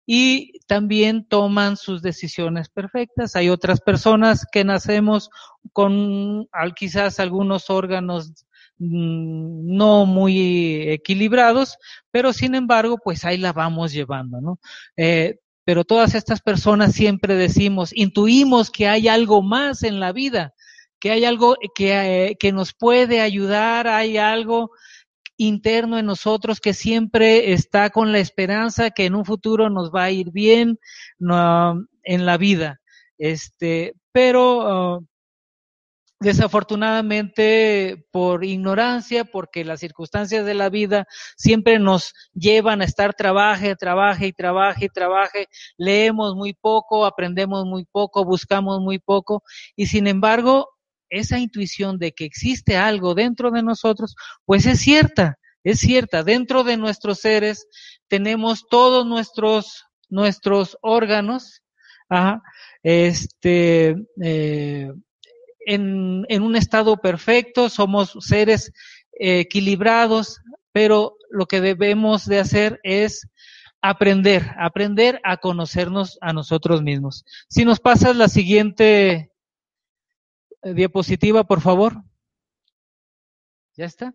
Y 0.05 0.59
también 0.67 1.27
toman 1.27 1.77
sus 1.77 2.01
decisiones 2.01 2.69
perfectas. 2.69 3.35
Hay 3.35 3.49
otras 3.49 3.81
personas 3.81 4.45
que 4.51 4.63
nacemos 4.63 5.29
con 5.73 6.47
quizás 6.75 7.19
algunos 7.19 7.69
órganos 7.69 8.45
no 8.79 10.05
muy 10.05 10.89
equilibrados, 10.89 11.77
pero 12.11 12.33
sin 12.33 12.55
embargo, 12.55 12.97
pues 13.03 13.25
ahí 13.25 13.37
la 13.37 13.53
vamos 13.53 13.91
llevando, 13.91 14.39
¿no? 14.41 14.59
Eh, 14.95 15.37
pero 15.65 15.83
todas 15.83 16.15
estas 16.15 16.41
personas 16.41 16.93
siempre 16.93 17.35
decimos, 17.35 17.91
intuimos 17.93 18.71
que 18.71 18.87
hay 18.87 19.07
algo 19.07 19.43
más 19.43 19.83
en 19.83 19.99
la 19.99 20.13
vida, 20.13 20.53
que 20.99 21.11
hay 21.11 21.25
algo 21.25 21.55
que, 21.75 22.29
eh, 22.29 22.37
que 22.39 22.51
nos 22.51 22.73
puede 22.73 23.21
ayudar, 23.21 23.87
hay 23.87 24.17
algo 24.17 24.71
interno 25.37 25.97
en 25.97 26.05
nosotros 26.05 26.59
que 26.59 26.73
siempre 26.73 27.53
está 27.53 27.89
con 27.89 28.11
la 28.11 28.19
esperanza 28.19 28.91
que 28.91 29.05
en 29.05 29.15
un 29.15 29.25
futuro 29.25 29.69
nos 29.69 29.91
va 29.91 30.03
a 30.03 30.11
ir 30.11 30.31
bien 30.31 30.79
en 31.19 32.25
la 32.25 32.37
vida. 32.37 32.81
Este, 33.17 33.93
pero 34.11 34.97
uh, 34.97 35.05
desafortunadamente 36.19 38.05
por 38.11 38.43
ignorancia, 38.43 39.25
porque 39.25 39.63
las 39.63 39.79
circunstancias 39.79 40.45
de 40.45 40.53
la 40.53 40.69
vida 40.69 41.07
siempre 41.37 41.79
nos 41.79 42.13
llevan 42.33 42.81
a 42.81 42.85
estar 42.85 43.13
trabaje, 43.13 43.75
trabaje 43.75 44.27
y 44.27 44.33
trabaje 44.33 44.85
y 44.85 44.89
trabaje, 44.89 45.47
leemos 45.77 46.35
muy 46.35 46.53
poco, 46.53 47.05
aprendemos 47.05 47.65
muy 47.65 47.85
poco, 47.85 48.25
buscamos 48.25 48.81
muy 48.81 48.99
poco 48.99 49.43
y 49.75 49.87
sin 49.87 50.07
embargo 50.07 50.67
esa 51.09 51.39
intuición 51.39 51.97
de 51.97 52.11
que 52.11 52.25
existe 52.25 52.77
algo 52.77 53.15
dentro 53.15 53.49
de 53.51 53.63
nosotros, 53.63 54.15
pues 54.45 54.65
es 54.65 54.79
cierta, 54.79 55.39
es 55.63 55.79
cierta. 55.79 56.23
Dentro 56.23 56.63
de 56.63 56.77
nuestros 56.77 57.19
seres 57.19 57.67
tenemos 58.07 58.67
todos 58.69 59.07
nuestros, 59.07 59.85
nuestros 60.09 60.77
órganos 60.81 61.63
ajá, 62.09 62.41
este, 62.83 63.95
eh, 64.21 64.91
en, 65.59 66.25
en, 66.29 66.41
un 66.43 66.55
estado 66.55 66.97
perfecto, 66.97 67.69
somos 67.69 68.17
seres 68.19 68.71
equilibrados, 69.13 70.41
pero 70.71 71.17
lo 71.29 71.45
que 71.45 71.61
debemos 71.61 72.25
de 72.25 72.39
hacer 72.39 72.79
es 72.83 73.27
aprender, 73.81 74.51
aprender 74.57 75.19
a 75.23 75.37
conocernos 75.37 76.17
a 76.21 76.33
nosotros 76.33 76.81
mismos. 76.81 77.25
Si 77.49 77.65
nos 77.65 77.79
pasas 77.79 78.15
la 78.15 78.27
siguiente 78.27 79.31
eh, 80.61 80.73
diapositiva, 80.73 81.43
por 81.45 81.61
favor. 81.61 82.03
¿Ya 83.75 83.85
está? 83.85 84.13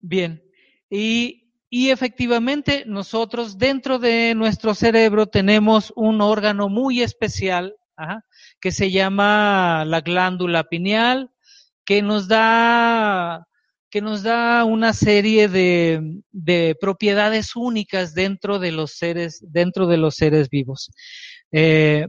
Bien. 0.00 0.42
Y, 0.90 1.50
y 1.70 1.90
efectivamente 1.90 2.84
nosotros 2.86 3.58
dentro 3.58 3.98
de 3.98 4.34
nuestro 4.34 4.74
cerebro 4.74 5.26
tenemos 5.26 5.92
un 5.96 6.20
órgano 6.20 6.68
muy 6.68 7.02
especial 7.02 7.76
ajá, 7.96 8.24
que 8.66 8.72
se 8.72 8.90
llama 8.90 9.84
la 9.86 10.00
glándula 10.00 10.64
pineal, 10.64 11.30
que 11.84 12.02
nos 12.02 12.26
da 12.26 13.46
que 13.90 14.00
nos 14.00 14.24
da 14.24 14.64
una 14.64 14.92
serie 14.92 15.46
de, 15.46 16.20
de, 16.32 16.76
propiedades 16.80 17.54
únicas 17.54 18.12
dentro 18.12 18.58
de 18.58 18.72
los 18.72 18.96
seres, 18.98 19.38
dentro 19.52 19.86
de 19.86 19.98
los 19.98 20.16
seres 20.16 20.50
vivos. 20.50 20.90
Eh, 21.52 22.08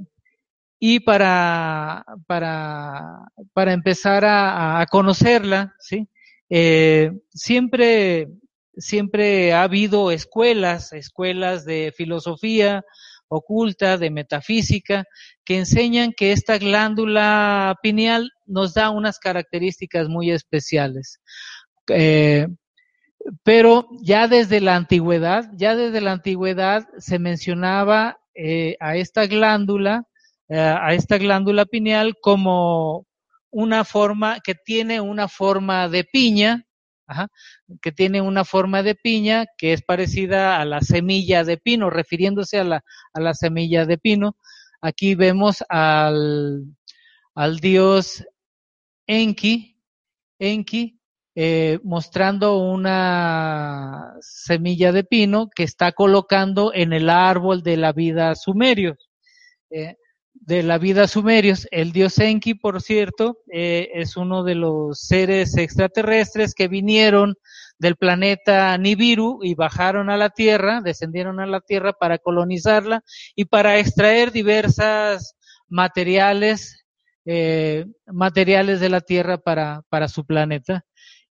y 0.79 0.99
para, 1.01 2.03
para, 2.25 3.19
para 3.53 3.73
empezar 3.73 4.25
a, 4.25 4.81
a 4.81 4.88
conocerla, 4.88 5.75
¿sí? 5.77 6.09
Eh, 6.49 7.11
siempre, 7.29 8.29
siempre 8.77 9.53
ha 9.53 9.61
habido 9.61 10.09
escuelas, 10.09 10.91
escuelas 10.91 11.65
de 11.65 11.93
filosofía 11.95 12.84
oculta, 13.29 13.97
de 13.97 14.09
metafísica, 14.09 15.05
que 15.45 15.57
enseñan 15.57 16.13
que 16.15 16.31
esta 16.31 16.57
glándula 16.57 17.75
pineal 17.81 18.31
nos 18.45 18.73
da 18.73 18.89
unas 18.89 19.19
características 19.19 20.07
muy 20.07 20.31
especiales. 20.31 21.19
Eh, 21.89 22.47
pero 23.43 23.87
ya 24.01 24.27
desde 24.27 24.61
la 24.61 24.75
antigüedad, 24.75 25.49
ya 25.55 25.75
desde 25.75 26.01
la 26.01 26.13
antigüedad 26.13 26.87
se 26.97 27.19
mencionaba 27.19 28.19
eh, 28.35 28.77
a 28.79 28.95
esta 28.95 29.25
glándula, 29.25 30.03
eh, 30.49 30.59
a 30.59 30.93
esta 30.93 31.17
glándula 31.17 31.65
pineal 31.65 32.15
como 32.21 33.05
una 33.49 33.83
forma, 33.83 34.39
que 34.43 34.55
tiene 34.55 35.01
una 35.01 35.27
forma 35.27 35.89
de 35.89 36.03
piña, 36.03 36.66
que 37.81 37.91
tiene 37.91 38.21
una 38.21 38.43
forma 38.43 38.84
de 38.84 38.95
piña 38.95 39.45
que 39.57 39.73
es 39.73 39.81
parecida 39.81 40.59
a 40.59 40.65
la 40.65 40.81
semilla 40.81 41.43
de 41.43 41.57
pino, 41.57 41.89
refiriéndose 41.89 42.59
a 42.59 42.63
la, 42.63 42.84
a 43.13 43.19
la 43.19 43.34
semilla 43.34 43.85
de 43.85 43.97
pino. 43.97 44.35
Aquí 44.81 45.15
vemos 45.15 45.63
al, 45.69 46.65
al 47.34 47.59
dios 47.59 48.25
Enki, 49.07 49.77
Enki, 50.39 50.99
eh, 51.35 51.79
mostrando 51.84 52.57
una 52.57 54.15
semilla 54.21 54.91
de 54.91 55.03
pino 55.03 55.49
que 55.55 55.63
está 55.63 55.91
colocando 55.91 56.73
en 56.73 56.93
el 56.93 57.09
árbol 57.09 57.63
de 57.63 57.77
la 57.77 57.93
vida 57.93 58.35
sumerio. 58.35 58.97
Eh, 59.69 59.97
de 60.41 60.64
la 60.64 60.77
vida 60.77 61.07
sumerios. 61.07 61.68
El 61.72 61.91
dios 61.91 62.18
Enki, 62.19 62.53
por 62.53 62.81
cierto, 62.81 63.38
eh, 63.51 63.89
es 63.93 64.18
uno 64.18 64.43
de 64.43 64.55
los 64.55 64.99
seres 65.01 65.57
extraterrestres 65.57 66.53
que 66.53 66.68
vinieron 66.68 67.35
del 67.80 67.95
planeta 67.95 68.77
Nibiru 68.77 69.39
y 69.43 69.55
bajaron 69.55 70.09
a 70.09 70.18
la 70.18 70.30
Tierra, 70.30 70.81
descendieron 70.81 71.39
a 71.39 71.45
la 71.45 71.61
Tierra 71.61 71.93
para 71.93 72.18
colonizarla 72.18 73.03
y 73.35 73.45
para 73.45 73.77
extraer 73.77 74.31
diversas 74.31 75.35
materiales, 75.68 76.85
eh, 77.26 77.85
materiales 78.05 78.80
de 78.80 78.89
la 78.89 79.01
Tierra 79.01 79.38
para, 79.38 79.84
para 79.89 80.07
su 80.07 80.26
planeta 80.26 80.85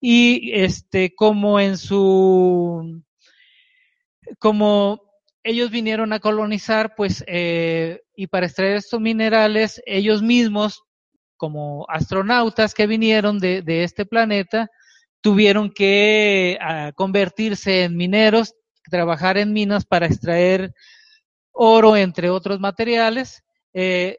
y 0.06 0.52
este 0.52 1.14
como 1.14 1.59
en 1.59 1.78
su 1.78 3.02
como 4.39 5.01
ellos 5.44 5.70
vinieron 5.70 6.12
a 6.12 6.20
colonizar 6.20 6.94
pues 6.96 7.22
eh, 7.26 8.00
y 8.16 8.26
para 8.26 8.46
extraer 8.46 8.76
estos 8.76 9.00
minerales 9.00 9.80
ellos 9.86 10.22
mismos 10.22 10.82
como 11.36 11.86
astronautas 11.88 12.74
que 12.74 12.86
vinieron 12.86 13.38
de, 13.38 13.62
este 13.66 14.06
planeta 14.06 14.68
tuvieron 15.20 15.70
que 15.70 16.58
uh, 16.60 16.92
convertirse 16.94 17.84
en 17.84 17.96
mineros 17.96 18.54
trabajar 18.90 19.36
en 19.36 19.52
minas 19.52 19.84
para 19.84 20.06
extraer 20.06 20.72
oro 21.52 21.96
entre 21.96 22.30
otros 22.30 22.58
materiales 22.58 23.44
eh, 23.74 24.16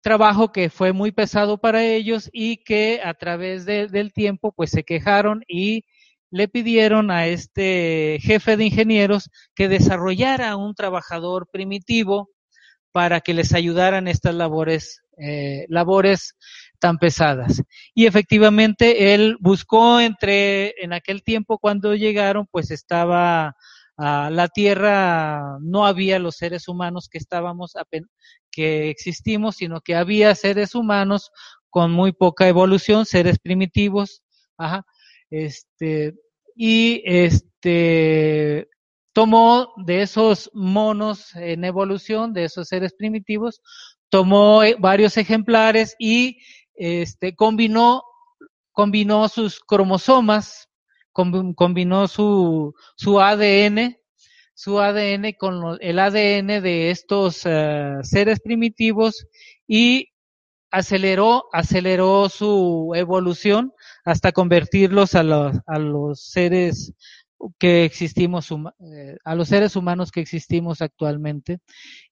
trabajo 0.00 0.50
que 0.50 0.70
fue 0.70 0.92
muy 0.92 1.12
pesado 1.12 1.58
para 1.58 1.84
ellos 1.84 2.30
y 2.32 2.56
que 2.64 3.00
a 3.04 3.14
través 3.14 3.66
de, 3.66 3.86
del 3.86 4.12
tiempo 4.12 4.52
pues 4.52 4.70
se 4.70 4.82
quejaron 4.82 5.44
y 5.46 5.84
le 6.32 6.48
pidieron 6.48 7.10
a 7.10 7.26
este 7.26 8.18
jefe 8.22 8.56
de 8.56 8.64
ingenieros 8.64 9.30
que 9.54 9.68
desarrollara 9.68 10.56
un 10.56 10.74
trabajador 10.74 11.46
primitivo 11.52 12.30
para 12.90 13.20
que 13.20 13.34
les 13.34 13.52
ayudaran 13.52 14.08
estas 14.08 14.34
labores, 14.34 15.02
eh, 15.18 15.66
labores 15.68 16.34
tan 16.78 16.96
pesadas. 16.96 17.62
Y 17.94 18.06
efectivamente 18.06 19.12
él 19.12 19.36
buscó 19.40 20.00
entre, 20.00 20.74
en 20.82 20.94
aquel 20.94 21.22
tiempo 21.22 21.58
cuando 21.58 21.94
llegaron, 21.94 22.46
pues 22.50 22.70
estaba 22.70 23.54
a 23.98 24.30
la 24.30 24.48
Tierra, 24.48 25.58
no 25.60 25.84
había 25.84 26.18
los 26.18 26.36
seres 26.36 26.66
humanos 26.66 27.10
que 27.10 27.18
estábamos, 27.18 27.74
que 28.50 28.88
existimos, 28.88 29.56
sino 29.56 29.82
que 29.82 29.96
había 29.96 30.34
seres 30.34 30.74
humanos 30.74 31.30
con 31.68 31.92
muy 31.92 32.12
poca 32.12 32.48
evolución, 32.48 33.04
seres 33.04 33.38
primitivos, 33.38 34.22
ajá, 34.56 34.84
este, 35.30 36.14
y 36.54 37.02
este, 37.04 38.68
tomó 39.12 39.72
de 39.76 40.02
esos 40.02 40.50
monos 40.54 41.34
en 41.34 41.64
evolución, 41.64 42.32
de 42.32 42.44
esos 42.44 42.68
seres 42.68 42.94
primitivos, 42.94 43.60
tomó 44.08 44.62
eh, 44.62 44.76
varios 44.78 45.16
ejemplares 45.16 45.94
y 45.98 46.38
este, 46.74 47.34
combinó, 47.34 48.02
combinó 48.72 49.28
sus 49.28 49.60
cromosomas, 49.60 50.68
combinó 51.12 52.08
su, 52.08 52.74
su 52.96 53.20
ADN, 53.20 53.96
su 54.54 54.80
ADN 54.80 55.32
con 55.38 55.78
el 55.80 55.98
ADN 55.98 56.62
de 56.62 56.90
estos 56.90 57.44
uh, 57.44 58.00
seres 58.02 58.40
primitivos 58.40 59.26
y 59.66 60.08
aceleró, 60.70 61.44
aceleró 61.52 62.28
su 62.28 62.92
evolución 62.94 63.72
hasta 64.04 64.32
convertirlos 64.32 65.14
a 65.14 65.22
los, 65.22 65.56
a 65.66 65.78
los 65.78 66.20
seres 66.22 66.92
que 67.58 67.84
existimos, 67.84 68.50
eh, 68.50 69.16
a 69.24 69.34
los 69.34 69.48
seres 69.48 69.76
humanos 69.76 70.12
que 70.12 70.20
existimos 70.20 70.80
actualmente. 70.80 71.58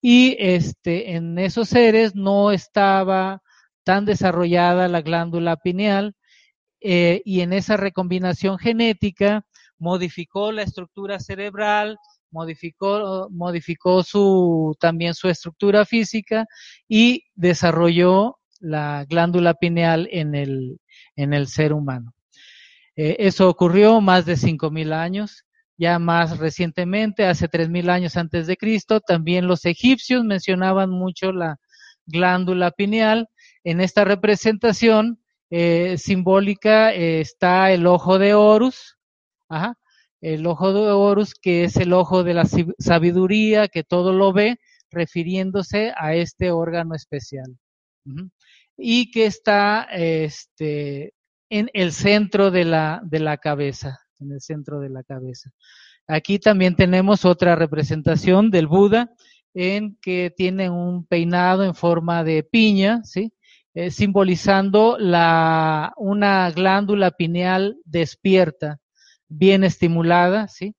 Y 0.00 0.36
este, 0.38 1.14
en 1.14 1.38
esos 1.38 1.68
seres 1.68 2.14
no 2.14 2.50
estaba 2.50 3.42
tan 3.84 4.04
desarrollada 4.04 4.88
la 4.88 5.02
glándula 5.02 5.56
pineal 5.56 6.14
eh, 6.80 7.22
y 7.24 7.40
en 7.40 7.52
esa 7.52 7.76
recombinación 7.76 8.58
genética 8.58 9.44
modificó 9.78 10.52
la 10.52 10.62
estructura 10.62 11.18
cerebral, 11.18 11.98
modificó, 12.30 13.28
modificó 13.30 14.02
su, 14.02 14.76
también 14.78 15.14
su 15.14 15.28
estructura 15.28 15.84
física 15.84 16.46
y 16.88 17.24
desarrolló 17.34 18.38
la 18.60 19.06
glándula 19.08 19.54
pineal 19.54 20.08
en 20.12 20.34
el, 20.34 20.78
en 21.16 21.32
el 21.32 21.46
ser 21.46 21.72
humano. 21.72 22.14
Eh, 22.96 23.16
eso 23.20 23.48
ocurrió 23.48 24.00
más 24.00 24.26
de 24.26 24.36
5.000 24.36 24.92
años. 24.92 25.44
Ya 25.78 25.98
más 25.98 26.38
recientemente, 26.38 27.24
hace 27.24 27.48
3.000 27.48 27.88
años 27.88 28.16
antes 28.18 28.46
de 28.46 28.58
Cristo, 28.58 29.00
también 29.00 29.46
los 29.46 29.64
egipcios 29.64 30.24
mencionaban 30.24 30.90
mucho 30.90 31.32
la 31.32 31.56
glándula 32.04 32.70
pineal. 32.70 33.28
En 33.64 33.80
esta 33.80 34.04
representación 34.04 35.20
eh, 35.48 35.96
simbólica 35.96 36.92
eh, 36.92 37.20
está 37.20 37.72
el 37.72 37.86
ojo 37.86 38.18
de 38.18 38.34
Horus, 38.34 38.98
el 40.20 40.46
ojo 40.46 40.72
de 40.72 40.92
Horus, 40.92 41.34
que 41.34 41.64
es 41.64 41.76
el 41.76 41.92
ojo 41.94 42.24
de 42.24 42.34
la 42.34 42.44
sabiduría, 42.78 43.68
que 43.68 43.82
todo 43.82 44.12
lo 44.12 44.32
ve, 44.32 44.58
refiriéndose 44.90 45.92
a 45.96 46.14
este 46.14 46.50
órgano 46.50 46.94
especial. 46.94 47.56
Y 48.82 49.10
que 49.10 49.26
está 49.26 49.86
este, 49.92 51.12
en 51.50 51.68
el 51.74 51.92
centro 51.92 52.50
de 52.50 52.64
la, 52.64 53.00
de 53.04 53.20
la 53.20 53.36
cabeza, 53.36 54.00
en 54.18 54.32
el 54.32 54.40
centro 54.40 54.80
de 54.80 54.88
la 54.88 55.02
cabeza. 55.02 55.50
Aquí 56.06 56.38
también 56.38 56.74
tenemos 56.74 57.24
otra 57.24 57.54
representación 57.56 58.50
del 58.50 58.66
Buda, 58.66 59.12
en 59.54 59.96
que 60.00 60.32
tiene 60.36 60.70
un 60.70 61.04
peinado 61.04 61.64
en 61.64 61.74
forma 61.74 62.24
de 62.24 62.42
piña, 62.42 63.02
¿sí? 63.04 63.32
Eh, 63.74 63.90
simbolizando 63.90 64.96
la, 64.98 65.92
una 65.96 66.50
glándula 66.50 67.12
pineal 67.12 67.76
despierta, 67.84 68.78
bien 69.28 69.62
estimulada, 69.62 70.48
¿sí? 70.48 70.74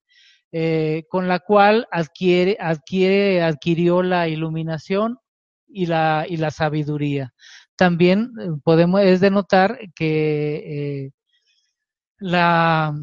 Eh, 0.51 1.03
con 1.09 1.29
la 1.29 1.39
cual 1.39 1.87
adquiere, 1.91 2.57
adquiere, 2.59 3.41
adquirió 3.41 4.03
la 4.03 4.27
iluminación 4.27 5.19
y, 5.65 5.85
la, 5.85 6.25
y 6.27 6.35
la 6.35 6.51
sabiduría. 6.51 7.33
También 7.75 8.31
eh, 8.39 8.49
podemos, 8.63 9.01
es 9.01 9.21
notar 9.31 9.79
que 9.95 11.05
eh, 11.05 11.11
la 12.19 12.93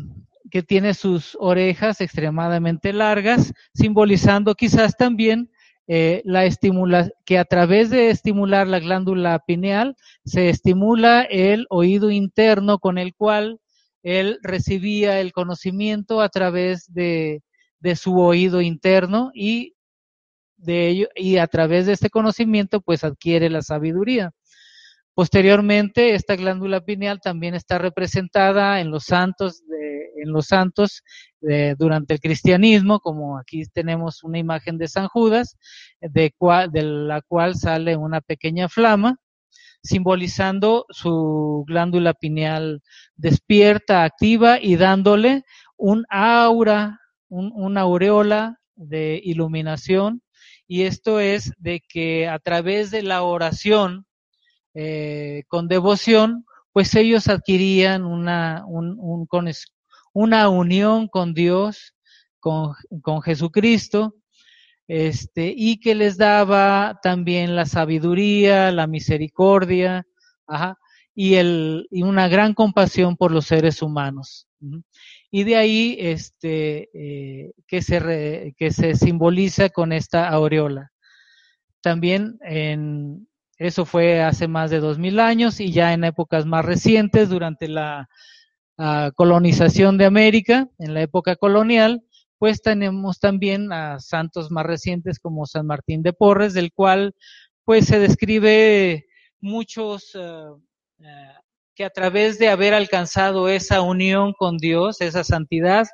que 0.50 0.62
tiene 0.62 0.94
sus 0.94 1.36
orejas 1.40 2.00
extremadamente 2.00 2.92
largas, 2.92 3.52
simbolizando 3.74 4.54
quizás 4.54 4.96
también 4.96 5.50
eh, 5.86 6.22
la 6.24 6.44
estimula 6.44 7.10
que 7.24 7.38
a 7.38 7.44
través 7.44 7.90
de 7.90 8.10
estimular 8.10 8.66
la 8.66 8.78
glándula 8.78 9.38
pineal 9.46 9.96
se 10.24 10.50
estimula 10.50 11.22
el 11.22 11.66
oído 11.70 12.10
interno 12.10 12.78
con 12.78 12.98
el 12.98 13.14
cual 13.14 13.60
él 14.02 14.38
recibía 14.42 15.20
el 15.20 15.32
conocimiento 15.32 16.20
a 16.20 16.28
través 16.28 16.92
de, 16.92 17.42
de 17.80 17.96
su 17.96 18.18
oído 18.20 18.60
interno 18.60 19.30
y 19.34 19.74
de 20.56 20.88
ello 20.88 21.08
y 21.14 21.38
a 21.38 21.46
través 21.46 21.86
de 21.86 21.92
este 21.92 22.10
conocimiento 22.10 22.80
pues 22.80 23.04
adquiere 23.04 23.48
la 23.48 23.62
sabiduría. 23.62 24.32
Posteriormente, 25.18 26.14
esta 26.14 26.36
glándula 26.36 26.80
pineal 26.80 27.18
también 27.20 27.56
está 27.56 27.76
representada 27.76 28.78
en 28.78 28.92
los 28.92 29.02
santos, 29.02 29.66
de, 29.66 30.22
en 30.22 30.30
los 30.30 30.46
santos 30.46 31.02
durante 31.76 32.14
el 32.14 32.20
cristianismo, 32.20 33.00
como 33.00 33.36
aquí 33.36 33.64
tenemos 33.72 34.22
una 34.22 34.38
imagen 34.38 34.78
de 34.78 34.86
San 34.86 35.08
Judas, 35.08 35.56
de, 36.00 36.32
de 36.70 36.82
la 36.84 37.20
cual 37.22 37.56
sale 37.56 37.96
una 37.96 38.20
pequeña 38.20 38.68
flama, 38.68 39.16
simbolizando 39.82 40.86
su 40.88 41.64
glándula 41.66 42.14
pineal 42.14 42.80
despierta, 43.16 44.04
activa 44.04 44.60
y 44.62 44.76
dándole 44.76 45.42
un 45.76 46.04
aura, 46.10 47.00
un, 47.28 47.50
una 47.56 47.80
aureola 47.80 48.60
de 48.76 49.20
iluminación. 49.24 50.22
Y 50.68 50.82
esto 50.82 51.18
es 51.18 51.52
de 51.58 51.80
que 51.88 52.28
a 52.28 52.38
través 52.38 52.92
de 52.92 53.02
la 53.02 53.22
oración, 53.22 54.04
eh, 54.74 55.44
con 55.48 55.68
devoción, 55.68 56.44
pues 56.72 56.94
ellos 56.94 57.28
adquirían 57.28 58.04
una, 58.04 58.64
una 60.12 60.48
unión 60.48 61.08
con 61.08 61.34
Dios, 61.34 61.94
con, 62.40 62.74
con 63.02 63.22
Jesucristo, 63.22 64.14
este, 64.86 65.52
y 65.54 65.80
que 65.80 65.94
les 65.94 66.16
daba 66.16 66.98
también 67.02 67.54
la 67.56 67.66
sabiduría, 67.66 68.72
la 68.72 68.86
misericordia, 68.86 70.06
ajá, 70.46 70.78
y, 71.14 71.34
el, 71.34 71.88
y 71.90 72.02
una 72.02 72.28
gran 72.28 72.54
compasión 72.54 73.16
por 73.16 73.32
los 73.32 73.46
seres 73.46 73.82
humanos. 73.82 74.46
Y 75.30 75.44
de 75.44 75.56
ahí 75.56 75.96
este, 75.98 76.88
eh, 76.94 77.52
que, 77.66 77.82
se 77.82 78.54
que 78.56 78.70
se 78.70 78.94
simboliza 78.94 79.68
con 79.68 79.92
esta 79.92 80.28
aureola. 80.28 80.90
También 81.80 82.38
en, 82.42 83.28
eso 83.58 83.84
fue 83.84 84.22
hace 84.22 84.48
más 84.48 84.70
de 84.70 84.80
dos 84.80 84.98
mil 84.98 85.20
años 85.20 85.60
y 85.60 85.72
ya 85.72 85.92
en 85.92 86.04
épocas 86.04 86.46
más 86.46 86.64
recientes, 86.64 87.28
durante 87.28 87.68
la 87.68 88.08
uh, 88.78 89.12
colonización 89.14 89.98
de 89.98 90.06
América, 90.06 90.68
en 90.78 90.94
la 90.94 91.02
época 91.02 91.36
colonial, 91.36 92.02
pues 92.38 92.62
tenemos 92.62 93.18
también 93.18 93.72
a 93.72 93.98
santos 93.98 94.50
más 94.50 94.64
recientes 94.64 95.18
como 95.18 95.46
San 95.46 95.66
Martín 95.66 96.02
de 96.02 96.12
Porres, 96.12 96.54
del 96.54 96.72
cual 96.72 97.14
pues 97.64 97.86
se 97.86 97.98
describe 97.98 99.06
muchos 99.40 100.14
uh, 100.14 100.54
uh, 100.54 101.38
que 101.74 101.84
a 101.84 101.90
través 101.90 102.38
de 102.38 102.48
haber 102.48 102.74
alcanzado 102.74 103.48
esa 103.48 103.82
unión 103.82 104.32
con 104.32 104.58
Dios, 104.58 105.00
esa 105.00 105.22
santidad, 105.22 105.86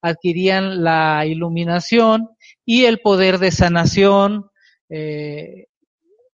adquirían 0.00 0.82
la 0.82 1.26
iluminación 1.26 2.30
y 2.64 2.84
el 2.84 3.00
poder 3.00 3.38
de 3.38 3.50
sanación, 3.50 4.50
eh, 4.88 5.66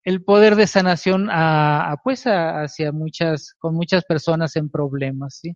el 0.03 0.23
poder 0.23 0.55
de 0.55 0.67
sanación 0.67 1.29
a, 1.29 1.91
a 1.91 1.97
pues 1.97 2.27
a, 2.27 2.63
hacia 2.63 2.91
muchas, 2.91 3.53
con 3.57 3.75
muchas 3.75 4.03
personas 4.03 4.55
en 4.55 4.69
problemas, 4.69 5.39
¿sí? 5.41 5.55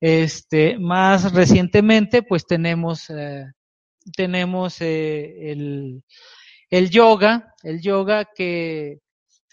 Este, 0.00 0.78
más 0.78 1.32
recientemente, 1.32 2.22
pues 2.22 2.46
tenemos, 2.46 3.08
eh, 3.08 3.46
tenemos 4.16 4.80
eh, 4.80 5.52
el, 5.52 6.02
el 6.70 6.90
yoga, 6.90 7.54
el 7.62 7.80
yoga 7.80 8.26
que 8.34 8.98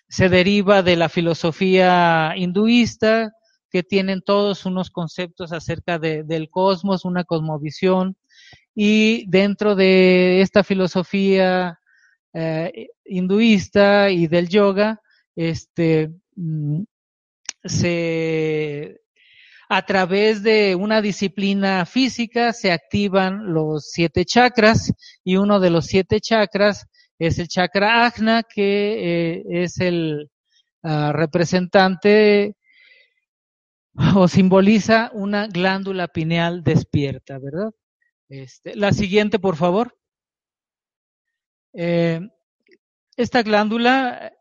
se 0.10 0.30
deriva 0.30 0.84
de 0.84 0.95
la 0.95 1.10
filosofía 1.10 2.34
hinduista, 2.36 3.32
que 3.70 3.84
tienen 3.84 4.22
todos 4.22 4.65
unos 4.65 4.91
conceptos 4.91 5.52
acerca 5.52 5.98
de, 5.98 6.24
del 6.24 6.49
cosmos, 6.49 7.06
una 7.06 7.24
cosmovisión, 7.24 8.18
y 8.76 9.26
dentro 9.30 9.76
de 9.76 10.41
esta 10.41 10.64
filosofía 10.64 11.80
eh, 12.34 12.88
hinduista 13.05 14.10
y 14.10 14.27
del 14.27 14.49
yoga, 14.49 14.99
este, 15.35 16.11
mm, 16.35 16.84
se, 17.64 19.01
a 19.69 19.85
través 19.85 20.43
de 20.43 20.76
una 20.76 21.01
disciplina 21.01 21.85
física 21.85 22.53
se 22.53 22.72
activan 22.72 23.53
los 23.53 23.89
siete 23.91 24.26
chakras 24.26 24.93
y 25.23 25.38
uno 25.38 25.60
de 25.60 25.69
los 25.69 25.85
siete 25.85 26.19
chakras 26.19 26.88
es 27.19 27.39
el 27.39 27.47
chakra 27.47 28.05
ajna 28.05 28.43
que 28.43 29.35
eh, 29.38 29.43
es 29.49 29.80
el 29.80 30.30
uh, 30.84 31.11
representante 31.11 32.55
o 34.15 34.27
simboliza 34.27 35.11
una 35.14 35.47
glándula 35.47 36.07
pineal 36.07 36.64
despierta, 36.64 37.38
¿verdad? 37.39 37.72
Este, 38.30 38.76
la 38.76 38.91
siguiente, 38.91 39.39
por 39.39 39.55
favor. 39.55 39.95
Eh, 41.74 42.22
esta 43.18 43.41
glándula, 43.41 44.34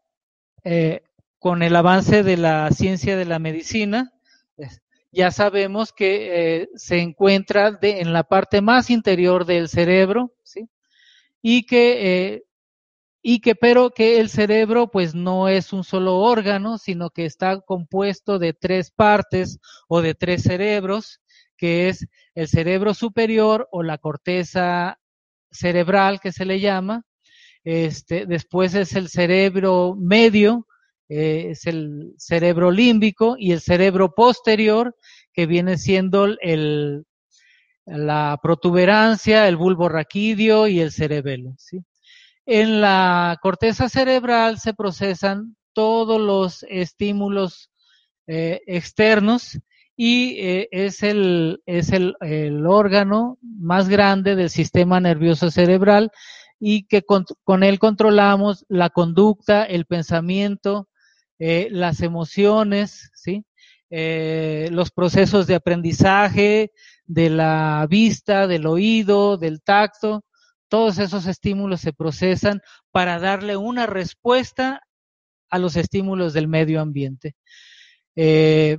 eh, 0.64 1.02
con 1.38 1.62
el 1.62 1.74
avance 1.74 2.22
de 2.22 2.36
la 2.36 2.70
ciencia 2.70 3.16
de 3.16 3.24
la 3.24 3.38
medicina, 3.38 4.12
ya 5.10 5.30
sabemos 5.30 5.92
que 5.92 6.62
eh, 6.62 6.68
se 6.74 7.00
encuentra 7.00 7.78
en 7.82 8.12
la 8.12 8.24
parte 8.24 8.60
más 8.62 8.90
interior 8.90 9.44
del 9.44 9.68
cerebro, 9.68 10.34
¿sí? 10.42 10.68
Y 11.42 11.66
que, 11.66 12.44
y 13.22 13.40
que, 13.40 13.54
pero 13.54 13.90
que 13.90 14.20
el 14.20 14.30
cerebro, 14.30 14.90
pues 14.90 15.14
no 15.14 15.48
es 15.48 15.72
un 15.72 15.84
solo 15.84 16.18
órgano, 16.18 16.78
sino 16.78 17.10
que 17.10 17.26
está 17.26 17.60
compuesto 17.60 18.38
de 18.38 18.54
tres 18.54 18.90
partes 18.90 19.58
o 19.88 20.00
de 20.00 20.14
tres 20.14 20.44
cerebros, 20.44 21.20
que 21.56 21.88
es 21.88 22.06
el 22.34 22.48
cerebro 22.48 22.94
superior 22.94 23.68
o 23.72 23.82
la 23.82 23.98
corteza 23.98 24.98
cerebral 25.50 26.20
que 26.20 26.32
se 26.32 26.44
le 26.44 26.60
llama, 26.60 27.04
este, 27.64 28.26
después 28.26 28.74
es 28.74 28.94
el 28.94 29.08
cerebro 29.08 29.94
medio, 29.98 30.66
eh, 31.08 31.48
es 31.50 31.66
el 31.66 32.14
cerebro 32.16 32.70
límbico 32.70 33.36
y 33.38 33.52
el 33.52 33.60
cerebro 33.60 34.14
posterior, 34.14 34.96
que 35.32 35.46
viene 35.46 35.78
siendo 35.78 36.26
el, 36.40 37.04
la 37.86 38.38
protuberancia, 38.42 39.48
el 39.48 39.56
bulbo 39.56 39.88
raquídeo 39.88 40.66
y 40.68 40.80
el 40.80 40.92
cerebelo. 40.92 41.54
En 42.46 42.80
la 42.80 43.38
corteza 43.40 43.88
cerebral 43.88 44.58
se 44.58 44.74
procesan 44.74 45.56
todos 45.72 46.20
los 46.20 46.64
estímulos 46.68 47.70
eh, 48.26 48.60
externos 48.66 49.58
y 49.96 50.36
eh, 50.38 50.68
es, 50.70 51.02
el, 51.02 51.62
es 51.66 51.92
el, 51.92 52.14
órgano 52.66 53.38
más 53.42 53.88
grande 53.88 54.36
del 54.36 54.50
sistema 54.50 55.00
nervioso 55.00 55.50
cerebral 55.50 56.10
y 56.64 56.84
que 56.84 57.02
con, 57.02 57.26
él 57.64 57.80
controlamos 57.80 58.64
la 58.68 58.88
conducta, 58.88 59.64
el 59.64 59.84
pensamiento, 59.84 60.88
eh, 61.40 61.66
las 61.72 62.02
emociones, 62.02 63.10
¿sí? 63.14 63.44
Eh, 63.90 64.68
los 64.70 64.92
procesos 64.92 65.48
de 65.48 65.56
aprendizaje, 65.56 66.70
de 67.04 67.30
la 67.30 67.84
vista, 67.90 68.46
del 68.46 68.68
oído, 68.68 69.38
del 69.38 69.60
tacto, 69.60 70.24
todos 70.68 71.00
esos 71.00 71.26
estímulos 71.26 71.80
se 71.80 71.92
procesan 71.92 72.62
para 72.92 73.18
darle 73.18 73.56
una 73.56 73.86
respuesta 73.86 74.82
a 75.50 75.58
los 75.58 75.74
estímulos 75.74 76.32
del 76.32 76.46
medio 76.46 76.80
ambiente. 76.80 77.34
Eh, 78.14 78.78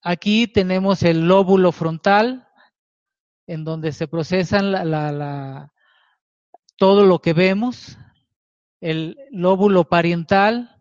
aquí 0.00 0.46
tenemos 0.46 1.02
el 1.02 1.28
lóbulo 1.28 1.72
frontal, 1.72 2.48
en 3.46 3.64
donde 3.64 3.92
se 3.92 4.08
procesan 4.08 4.72
la, 4.72 5.72
todo 6.76 7.06
lo 7.06 7.20
que 7.20 7.32
vemos, 7.32 7.98
el 8.80 9.16
lóbulo 9.30 9.84
pariental, 9.84 10.76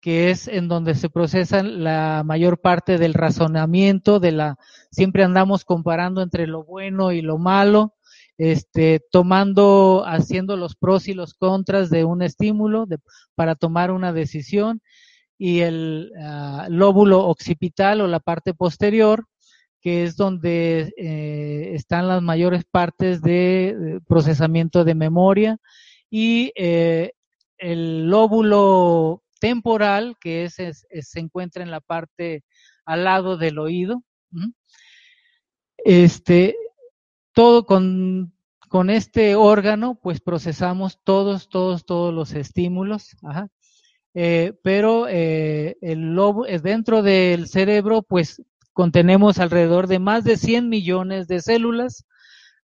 que 0.00 0.30
es 0.30 0.48
en 0.48 0.68
donde 0.68 0.94
se 0.94 1.10
procesan 1.10 1.82
la 1.82 2.22
mayor 2.24 2.60
parte 2.60 2.98
del 2.98 3.14
razonamiento, 3.14 4.20
de 4.20 4.32
la, 4.32 4.56
siempre 4.90 5.24
andamos 5.24 5.64
comparando 5.64 6.22
entre 6.22 6.46
lo 6.46 6.64
bueno 6.64 7.12
y 7.12 7.22
lo 7.22 7.38
malo, 7.38 7.94
este, 8.38 9.00
tomando, 9.10 10.04
haciendo 10.06 10.56
los 10.56 10.76
pros 10.76 11.08
y 11.08 11.14
los 11.14 11.34
contras 11.34 11.90
de 11.90 12.04
un 12.04 12.22
estímulo 12.22 12.86
para 13.34 13.54
tomar 13.54 13.90
una 13.90 14.12
decisión, 14.12 14.80
y 15.38 15.60
el 15.60 16.12
uh, 16.16 16.70
lóbulo 16.70 17.26
occipital 17.26 18.00
o 18.00 18.06
la 18.06 18.20
parte 18.20 18.54
posterior, 18.54 19.26
que 19.86 20.02
es 20.02 20.16
donde 20.16 20.92
eh, 20.96 21.70
están 21.76 22.08
las 22.08 22.20
mayores 22.20 22.64
partes 22.64 23.22
de, 23.22 24.00
procesamiento 24.08 24.82
de 24.82 24.96
memoria 24.96 25.58
y 26.10 26.50
eh, 26.56 27.12
el 27.56 28.10
lóbulo 28.10 29.22
temporal, 29.38 30.16
que 30.20 30.42
es, 30.42 30.56
se 30.56 31.20
encuentra 31.20 31.62
en 31.62 31.70
la 31.70 31.80
parte 31.80 32.42
al 32.84 33.04
lado 33.04 33.36
del 33.36 33.60
oído. 33.60 34.02
Este, 35.76 36.56
todo 37.32 37.64
con, 37.64 38.34
con, 38.68 38.90
este 38.90 39.36
órgano, 39.36 40.00
pues 40.02 40.20
procesamos 40.20 40.98
todos, 41.04 41.48
todos, 41.48 41.86
todos 41.86 42.12
los 42.12 42.32
estímulos. 42.32 43.16
Eh, 44.14 44.52
pero 44.64 45.04
dentro 45.04 47.02
del 47.04 47.46
cerebro, 47.46 48.02
pues 48.02 48.42
contenemos 48.76 49.38
alrededor 49.38 49.86
de 49.86 49.98
más 49.98 50.22
de 50.22 50.36
100 50.36 50.68
millones 50.68 51.28
de 51.28 51.40
células, 51.40 52.04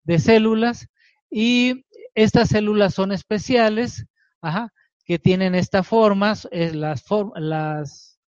de 0.05 0.19
células, 0.19 0.89
y 1.31 1.87
estas 2.15 2.51
células 2.51 2.93
son 2.93 3.13
especiales, 3.13 4.05
ajá, 4.43 4.75
que 5.07 5.19
tienen 5.19 5.55
esta 5.55 5.83
forma, 5.83 6.35
las, 6.53 7.05
las 7.37 8.19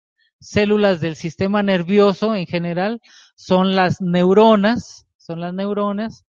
células 0.40 1.02
del 1.02 1.14
sistema 1.14 1.62
nervioso 1.62 2.34
en 2.34 2.46
general 2.46 3.02
son 3.36 3.76
las 3.76 4.00
neuronas, 4.00 5.06
son 5.18 5.42
las 5.42 5.52
neuronas 5.52 6.24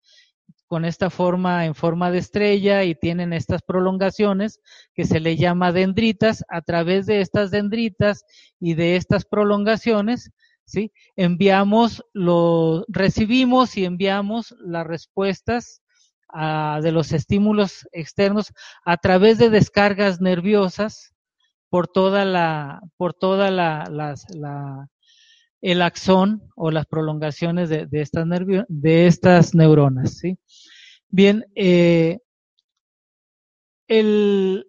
con 0.68 0.84
esta 0.84 1.10
forma 1.10 1.64
en 1.64 1.74
forma 1.74 2.12
de 2.12 2.18
estrella 2.18 2.84
y 2.84 2.96
tienen 2.96 3.32
estas 3.32 3.62
prolongaciones 3.62 4.60
que 4.94 5.06
se 5.06 5.22
le 5.22 5.38
llama 5.38 5.72
dendritas. 5.72 6.44
A 6.50 6.62
través 6.62 7.06
de 7.06 7.22
estas 7.22 7.50
dendritas 7.50 8.26
y 8.60 8.74
de 8.74 8.98
estas 8.98 9.24
prolongaciones, 9.24 10.32
¿sí? 10.66 10.92
Enviamos 11.16 12.04
lo, 12.14 12.86
recibimos 12.88 13.78
y 13.78 13.86
enviamos 13.86 14.56
las 14.60 14.86
respuestas 14.86 15.82
de 16.82 16.92
los 16.92 17.14
estímulos 17.14 17.88
externos 17.94 18.52
a 18.84 18.98
través 18.98 19.38
de 19.38 19.50
descargas 19.50 20.20
nerviosas 20.20 21.14
por 21.70 21.88
toda 21.88 22.26
la, 22.26 22.82
por 22.98 23.14
toda 23.14 23.52
la, 23.52 23.86
la 23.90 24.90
el 25.66 25.82
axón 25.82 26.48
o 26.56 26.70
las 26.70 26.86
prolongaciones 26.86 27.70
de, 27.70 27.88
de 27.88 28.02
estas, 28.02 28.28
de 28.68 29.08
estas 29.08 29.56
neuronas. 29.56 30.18
¿sí? 30.20 30.38
Bien, 31.10 31.44
eh, 31.56 32.20
el, 33.88 34.68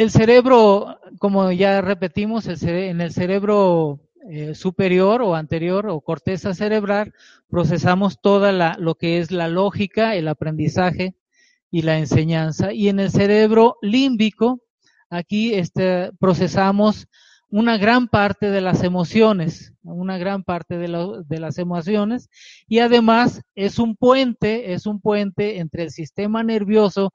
el 0.00 0.10
cerebro, 0.10 0.98
como 1.18 1.52
ya 1.52 1.82
repetimos, 1.82 2.46
en 2.46 3.02
el 3.02 3.12
cerebro 3.12 4.00
eh, 4.30 4.54
superior 4.54 5.20
o 5.20 5.34
anterior 5.34 5.88
o 5.88 6.00
corteza 6.00 6.54
cerebral, 6.54 7.12
procesamos 7.50 8.18
toda 8.22 8.50
la, 8.50 8.76
lo 8.78 8.94
que 8.94 9.18
es 9.18 9.30
la 9.30 9.48
lógica, 9.48 10.14
el 10.14 10.28
aprendizaje 10.28 11.16
y 11.70 11.82
la 11.82 11.98
enseñanza. 11.98 12.72
Y 12.72 12.88
en 12.88 12.98
el 12.98 13.10
cerebro 13.10 13.76
límbico, 13.82 14.62
aquí 15.10 15.52
este, 15.52 16.12
procesamos 16.18 17.06
una 17.50 17.76
gran 17.76 18.08
parte 18.08 18.50
de 18.50 18.62
las 18.62 18.82
emociones, 18.82 19.74
una 19.82 20.16
gran 20.16 20.44
parte 20.44 20.78
de, 20.78 21.24
de, 21.26 21.40
las 21.40 21.58
emociones, 21.58 22.30
y 22.66 22.78
además 22.78 23.42
es 23.54 23.78
un 23.78 23.96
puente, 23.96 24.72
es 24.72 24.86
un 24.86 24.98
puente 24.98 25.58
entre 25.58 25.82
el 25.82 25.90
sistema 25.90 26.42
nervioso 26.42 27.12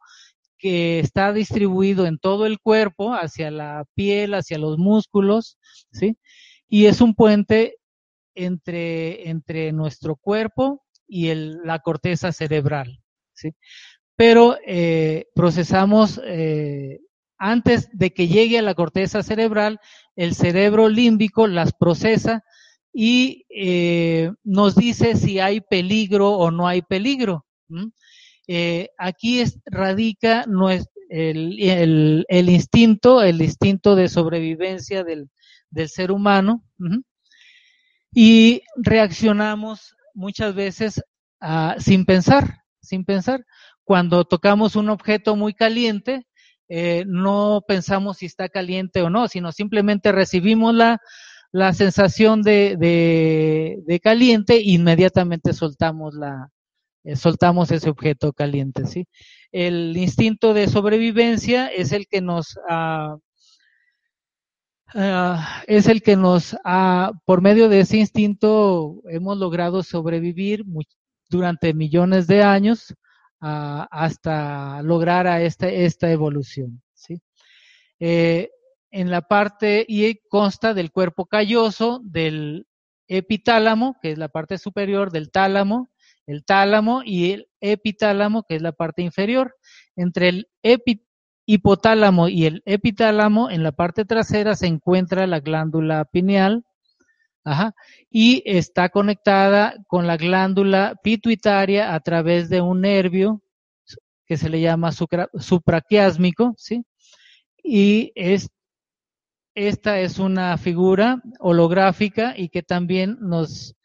que 0.66 0.98
está 0.98 1.32
distribuido 1.32 2.08
en 2.08 2.18
todo 2.18 2.48
el 2.48 2.60
cuerpo, 2.60 3.14
hacia 3.14 3.52
la 3.52 3.86
piel, 3.94 4.34
hacia 4.34 4.58
los 4.58 4.80
músculos, 4.80 5.60
¿sí? 5.92 6.18
y 6.68 6.88
es 6.88 7.02
un 7.02 7.14
puente 7.14 7.76
entre, 8.34 9.30
entre 9.30 9.72
nuestro 9.74 10.16
cuerpo 10.16 10.84
y 11.08 11.28
el, 11.28 11.60
la 11.64 11.78
corteza 11.78 12.32
cerebral. 12.32 13.00
¿sí? 13.36 13.54
Pero 14.16 14.58
eh, 14.66 15.28
procesamos, 15.36 16.20
eh, 16.26 17.00
antes 17.38 17.88
de 17.94 18.12
que 18.12 18.28
llegue 18.28 18.58
a 18.58 18.64
la 18.64 18.74
corteza 18.74 19.22
cerebral, 19.22 19.80
el 20.16 20.34
cerebro 20.34 20.90
límbico 20.90 21.46
las 21.46 21.74
procesa 21.74 22.44
y 22.92 23.46
eh, 23.56 24.32
nos 24.44 24.74
dice 24.76 25.16
si 25.16 25.40
hay 25.40 25.62
peligro 25.62 26.32
o 26.32 26.50
no 26.50 26.68
hay 26.68 26.82
peligro. 26.82 27.46
Aquí 28.98 29.44
radica 29.66 30.46
el, 31.10 31.60
el, 31.60 32.26
el, 32.28 32.50
instinto, 32.50 33.22
el 33.22 33.42
instinto 33.42 33.96
de 33.96 34.10
sobrevivencia 34.10 35.04
del, 35.04 35.30
del 35.70 35.90
ser 35.90 36.12
humano 36.12 36.64
y 38.14 38.62
reaccionamos 38.78 39.96
muchas 40.14 40.56
veces 40.56 41.04
ah, 41.42 41.76
sin 41.80 42.06
pensar, 42.06 42.64
sin 42.82 43.04
pensar. 43.06 43.46
Cuando 43.84 44.24
tocamos 44.24 44.76
un 44.76 44.90
objeto 44.90 45.36
muy 45.36 45.54
caliente, 45.54 46.26
eh, 46.70 47.04
no 47.08 47.64
pensamos 47.68 48.18
si 48.18 48.26
está 48.26 48.50
caliente 48.50 49.02
o 49.02 49.10
no, 49.10 49.28
sino 49.28 49.52
simplemente 49.52 50.12
recibimos 50.12 50.74
la, 50.74 51.00
la 51.52 51.74
sensación 51.74 52.42
de, 52.42 52.76
de, 53.86 54.00
caliente 54.00 54.56
e 54.56 54.72
inmediatamente 54.72 55.54
soltamos 55.54 56.16
la, 56.16 56.50
eh, 57.06 57.16
soltamos 57.16 57.72
ese 57.72 57.90
objeto 57.90 58.34
caliente, 58.34 58.86
¿sí? 58.86 59.08
El 59.52 59.96
instinto 59.96 60.54
de 60.54 60.68
sobrevivencia 60.68 61.68
es 61.68 61.94
el 61.94 62.08
que 62.08 62.22
nos 62.22 62.58
Ah, 64.98 65.64
es 65.68 65.88
el 65.88 66.02
que 66.02 66.16
nos 66.16 66.56
ha, 66.64 67.12
por 67.26 67.42
medio 67.42 67.68
de 67.68 67.82
ese 67.82 67.98
instinto, 67.98 69.02
hemos 69.10 69.38
logrado 69.38 69.84
sobrevivir 69.84 70.64
durante 71.30 71.74
millones 71.74 72.28
de 72.28 72.44
años 72.44 72.94
ah, 73.42 73.88
hasta 73.92 74.82
lograr 74.84 75.28
a 75.28 75.42
esta, 75.42 75.68
esta 75.68 76.10
evolución. 76.12 76.82
¿sí? 76.94 77.20
Eh, 78.00 78.50
en 78.92 79.12
la 79.12 79.22
parte, 79.22 79.86
y 79.86 80.16
consta 80.30 80.74
del 80.74 80.92
cuerpo 80.92 81.26
calloso, 81.26 82.00
del 82.04 82.66
epitálamo, 83.08 83.98
que 84.02 84.12
es 84.14 84.18
la 84.18 84.30
parte 84.30 84.58
superior 84.58 85.12
del 85.12 85.30
tálamo, 85.30 85.90
el 86.28 86.44
tálamo 86.44 87.02
y 87.04 87.32
el 87.32 87.48
epitálamo, 87.62 88.44
que 88.44 88.56
es 88.56 88.62
la 88.62 88.72
parte 88.72 89.02
inferior. 89.02 89.56
Entre 89.96 90.30
el 90.30 90.48
hipotálamo 91.46 92.28
y 92.28 92.46
el 92.46 92.64
epitálamo, 92.66 93.50
en 93.50 93.64
la 93.64 93.72
parte 93.72 94.06
trasera 94.06 94.56
se 94.56 94.68
encuentra 94.68 95.28
la 95.28 95.40
glándula 95.40 96.06
pineal, 96.06 96.64
y 98.10 98.42
está 98.46 98.90
conectada 98.90 99.76
con 99.88 100.08
la 100.08 100.18
glándula 100.18 100.96
pituitaria 101.04 101.94
a 101.94 102.00
través 102.00 102.50
de 102.50 102.62
un 102.62 102.82
nervio 102.82 103.42
que 104.26 104.38
se 104.38 104.50
le 104.50 104.62
llama 104.62 104.92
supraquiásmico, 104.92 106.56
¿sí? 106.58 106.84
Y 107.64 108.12
es, 108.16 108.50
esta 109.54 110.00
es 110.00 110.18
una 110.18 110.58
figura 110.58 111.22
holográfica 111.40 112.34
y 112.36 112.50
que 112.50 112.64
también 112.64 113.18
nos 113.22 113.76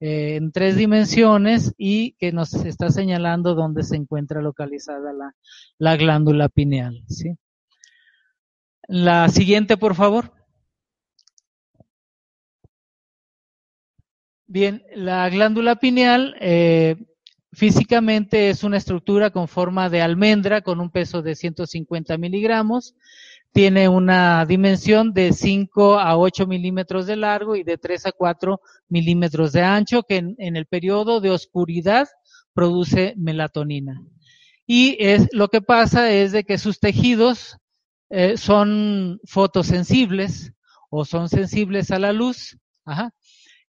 eh, 0.00 0.36
en 0.36 0.52
tres 0.52 0.76
dimensiones 0.76 1.74
y 1.76 2.12
que 2.12 2.30
nos 2.32 2.54
está 2.54 2.90
señalando 2.90 3.54
dónde 3.54 3.82
se 3.82 3.96
encuentra 3.96 4.40
localizada 4.40 5.12
la, 5.78 5.96
glándula 5.96 6.48
pineal. 6.48 7.02
¿sí? 7.08 7.34
La 8.86 9.28
siguiente, 9.28 9.76
por 9.76 9.94
favor. 9.96 10.32
Bien, 14.46 14.84
la 14.94 15.28
glándula 15.28 15.76
pineal 15.76 16.36
eh, 16.40 16.96
físicamente 17.52 18.50
es 18.50 18.62
una 18.62 18.76
estructura 18.76 19.30
con 19.30 19.48
forma 19.48 19.90
de 19.90 20.00
almendra 20.00 20.62
con 20.62 20.80
un 20.80 20.90
peso 20.90 21.22
de 21.22 21.34
150 21.34 22.16
miligramos 22.18 22.94
tiene 23.52 23.88
una 23.88 24.44
dimensión 24.46 25.12
de 25.12 25.32
5 25.32 25.98
a 25.98 26.16
8 26.16 26.46
milímetros 26.46 27.06
de 27.06 27.16
largo 27.16 27.56
y 27.56 27.64
de 27.64 27.78
3 27.78 28.06
a 28.06 28.12
4 28.12 28.60
milímetros 28.88 29.52
de 29.52 29.62
ancho, 29.62 30.02
que 30.02 30.16
en, 30.16 30.56
el 30.56 30.66
periodo 30.66 31.20
de 31.20 31.30
oscuridad 31.30 32.08
produce 32.52 33.14
melatonina. 33.16 34.02
Y 34.66 34.96
es, 35.00 35.28
lo 35.32 35.48
que 35.48 35.62
pasa 35.62 36.10
es 36.12 36.32
de 36.32 36.44
que 36.44 36.58
sus 36.58 36.78
tejidos 36.78 37.56
eh, 38.10 38.36
son 38.36 39.20
fotosensibles 39.24 40.52
o 40.90 41.04
son 41.04 41.28
sensibles 41.28 41.90
a 41.90 41.98
la 41.98 42.12
luz. 42.12 42.58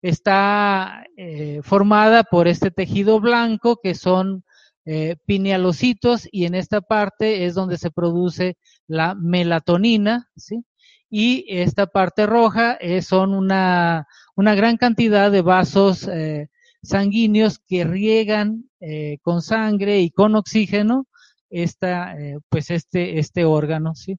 Está 0.01 1.05
eh, 1.17 1.61
formada 1.63 2.23
por 2.23 2.47
este 2.47 2.71
tejido 2.71 3.19
blanco 3.19 3.79
que 3.81 3.95
son 3.95 4.43
eh, 4.85 5.17
pinealocitos 5.25 6.29
y 6.31 6.45
en 6.45 6.55
esta 6.55 6.79
parte 6.79 7.45
es 7.45 7.55
donde 7.55 7.77
se 7.77 7.91
produce 7.91 8.57
la 8.87 9.15
melatonina, 9.15 10.29
¿sí? 10.35 10.63
Y 11.09 11.45
esta 11.47 11.87
parte 11.87 12.25
roja 12.25 12.73
eh, 12.81 13.01
son 13.01 13.33
una, 13.33 14.07
una, 14.35 14.55
gran 14.55 14.77
cantidad 14.77 15.31
de 15.31 15.41
vasos 15.41 16.07
eh, 16.07 16.49
sanguíneos 16.83 17.59
que 17.59 17.85
riegan 17.85 18.69
eh, 18.81 19.17
con 19.21 19.41
sangre 19.41 20.01
y 20.01 20.11
con 20.11 20.35
oxígeno 20.35 21.07
esta, 21.49 22.13
pues 22.49 22.69
este, 22.71 23.19
este 23.19 23.45
órgano, 23.45 23.95
¿sí? 23.95 24.17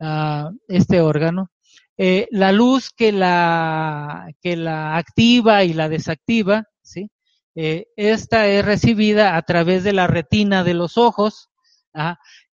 Ah, 0.00 0.50
este 0.68 1.02
órgano. 1.02 1.50
la 1.98 2.52
luz 2.52 2.90
que 2.96 3.12
la, 3.12 4.30
que 4.40 4.56
la 4.56 4.96
activa 4.96 5.64
y 5.64 5.74
la 5.74 5.90
desactiva, 5.90 6.64
¿sí? 6.82 7.10
esta 7.54 8.48
es 8.48 8.64
recibida 8.64 9.36
a 9.36 9.42
través 9.42 9.84
de 9.84 9.92
la 9.92 10.06
retina 10.06 10.64
de 10.64 10.74
los 10.74 10.96
ojos, 10.98 11.50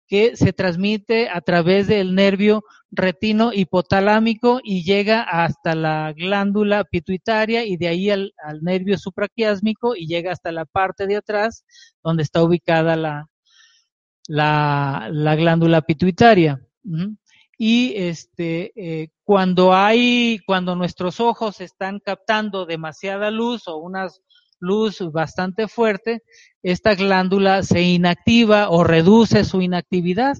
que 0.08 0.38
se 0.38 0.54
transmite 0.54 1.30
a 1.30 1.42
través 1.42 1.88
del 1.88 2.16
nervio 2.16 2.64
retino 2.92 3.52
hipotalámico 3.54 4.62
y 4.64 4.84
llega 4.84 5.22
hasta 5.22 5.76
la 5.76 6.14
glándula 6.14 6.86
pituitaria 6.86 7.66
y 7.66 7.76
de 7.76 7.88
ahí 7.90 8.10
al, 8.10 8.34
nervio 8.62 8.98
supraquiásmico 8.98 9.96
y 9.96 10.08
llega 10.08 10.32
hasta 10.32 10.52
la 10.52 10.66
parte 10.66 11.08
de 11.08 11.18
atrás 11.18 11.66
donde 12.04 12.24
está 12.24 12.42
ubicada 12.42 12.96
la, 12.96 13.30
la, 14.28 15.36
glándula 15.36 15.82
pituitaria. 15.82 16.62
Y 17.58 17.94
este, 17.96 18.72
eh, 18.76 19.10
cuando 19.24 19.74
hay, 19.74 20.40
cuando 20.46 20.76
nuestros 20.76 21.20
ojos 21.20 21.60
están 21.60 22.00
captando 22.00 22.66
demasiada 22.66 23.30
luz 23.32 23.68
o 23.68 23.78
una 23.78 24.08
luz 24.60 25.00
bastante 25.12 25.68
fuerte, 25.68 26.24
esta 26.64 26.96
glándula 26.96 27.64
se 27.64 27.82
inactiva 27.82 28.70
o 28.70 28.84
reduce 28.84 29.44
su 29.44 29.62
inactividad. 29.62 30.38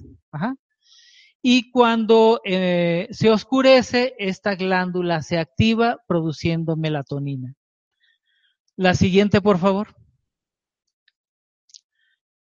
Y 1.40 1.70
cuando 1.70 2.40
eh, 2.44 3.08
se 3.10 3.30
oscurece, 3.30 4.14
esta 4.18 4.54
glándula 4.54 5.22
se 5.22 5.38
activa 5.38 5.98
produciendo 6.06 6.76
melatonina. 6.76 7.54
La 8.76 8.94
siguiente, 8.94 9.40
por 9.40 9.58
favor. 9.58 9.94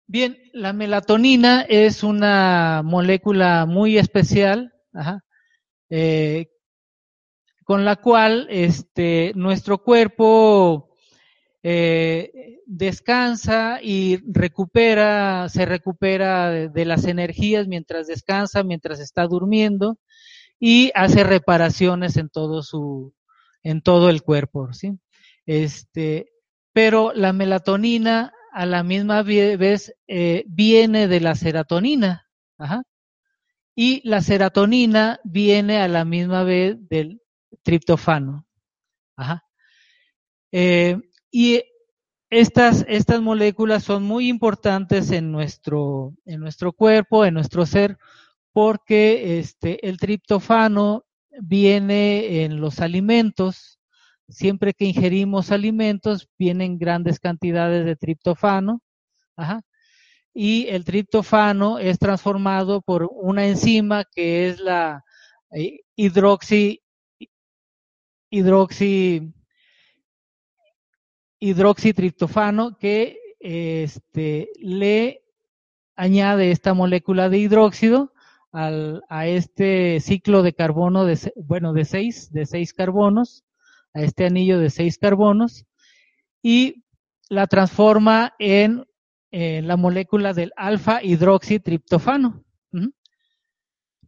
Bien, 0.08 0.38
la 0.52 0.72
melatonina 0.72 1.62
es 1.62 2.04
una 2.04 2.82
molécula 2.84 3.66
muy 3.66 3.98
especial, 3.98 4.72
eh, 5.90 6.46
con 7.64 7.84
la 7.84 7.96
cual 7.96 8.46
este, 8.48 9.32
nuestro 9.34 9.82
cuerpo 9.82 10.95
eh, 11.68 12.60
descansa 12.64 13.80
y 13.82 14.20
recupera, 14.24 15.48
se 15.48 15.66
recupera 15.66 16.48
de, 16.68 16.84
las 16.84 17.06
energías 17.06 17.66
mientras 17.66 18.06
descansa, 18.06 18.62
mientras 18.62 19.00
está 19.00 19.26
durmiendo 19.26 19.98
y 20.60 20.92
hace 20.94 21.24
reparaciones 21.24 22.18
en 22.18 22.28
todo 22.28 22.62
su, 22.62 23.12
en 23.64 23.82
todo 23.82 24.10
el 24.10 24.22
cuerpo, 24.22 24.72
¿sí? 24.72 24.92
Este, 25.44 26.30
pero 26.72 27.12
la 27.12 27.32
melatonina 27.32 28.32
a 28.52 28.64
la 28.64 28.84
misma 28.84 29.24
vez 29.24 29.92
eh, 30.06 30.44
viene 30.46 31.08
de 31.08 31.20
la 31.20 31.34
serotonina. 31.34 32.28
Y 33.74 34.08
la 34.08 34.20
serotonina 34.20 35.18
viene 35.24 35.78
a 35.78 35.88
la 35.88 36.04
misma 36.04 36.44
vez 36.44 36.76
del 36.88 37.20
triptofano. 37.64 38.46
Eh, 40.52 40.96
y 41.38 41.62
estas, 42.30 42.86
estas 42.88 43.20
moléculas 43.20 43.84
son 43.84 44.04
muy 44.04 44.30
importantes 44.30 45.10
en 45.10 45.30
nuestro, 45.30 46.14
en 46.24 46.40
nuestro 46.40 46.72
cuerpo, 46.72 47.26
en 47.26 47.34
nuestro 47.34 47.66
ser, 47.66 47.98
porque 48.54 49.38
este, 49.38 49.86
el 49.86 49.98
triptofano 49.98 51.04
viene 51.38 52.42
en 52.42 52.58
los 52.58 52.80
alimentos, 52.80 53.78
siempre 54.30 54.72
que 54.72 54.86
ingerimos 54.86 55.50
alimentos 55.52 56.26
vienen 56.38 56.78
grandes 56.78 57.20
cantidades 57.20 57.84
de 57.84 57.96
triptofano, 57.96 58.80
y 60.32 60.68
el 60.68 60.86
triptofano 60.86 61.78
es 61.78 61.98
transformado 61.98 62.80
por 62.80 63.10
una 63.12 63.46
enzima 63.46 64.06
que 64.10 64.48
es 64.48 64.58
la 64.58 65.04
eh, 65.50 65.80
hidroxi, 65.96 66.80
hidroxi, 68.30 69.34
hidroxitriptofano 71.38 72.78
que 72.78 73.18
este, 73.40 74.50
le 74.60 75.22
añade 75.94 76.50
esta 76.50 76.74
molécula 76.74 77.28
de 77.28 77.38
hidróxido 77.38 78.12
al, 78.52 79.02
a 79.08 79.26
este 79.26 80.00
ciclo 80.00 80.42
de 80.42 80.54
carbono 80.54 81.04
de, 81.04 81.18
bueno, 81.36 81.72
de 81.72 81.84
seis, 81.84 82.32
de 82.32 82.46
seis 82.46 82.72
carbonos 82.72 83.44
a 83.94 84.02
este 84.02 84.26
anillo 84.26 84.58
de 84.58 84.70
seis 84.70 84.98
carbonos 84.98 85.64
y 86.42 86.84
la 87.28 87.46
transforma 87.46 88.34
en 88.38 88.84
la 89.30 89.76
molécula 89.76 90.32
del 90.32 90.52
alfa 90.56 91.02
hidroxitriptofano. 91.02 92.42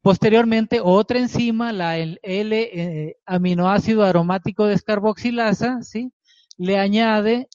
Posteriormente, 0.00 0.80
otra 0.82 1.18
enzima, 1.18 1.72
la 1.72 1.98
el 1.98 2.18
L 2.22 2.56
eh, 2.56 3.16
aromático 3.26 4.66
descarboxilasa, 4.66 5.82
¿sí? 5.82 6.12
Le 6.58 6.78
añade, 6.78 7.48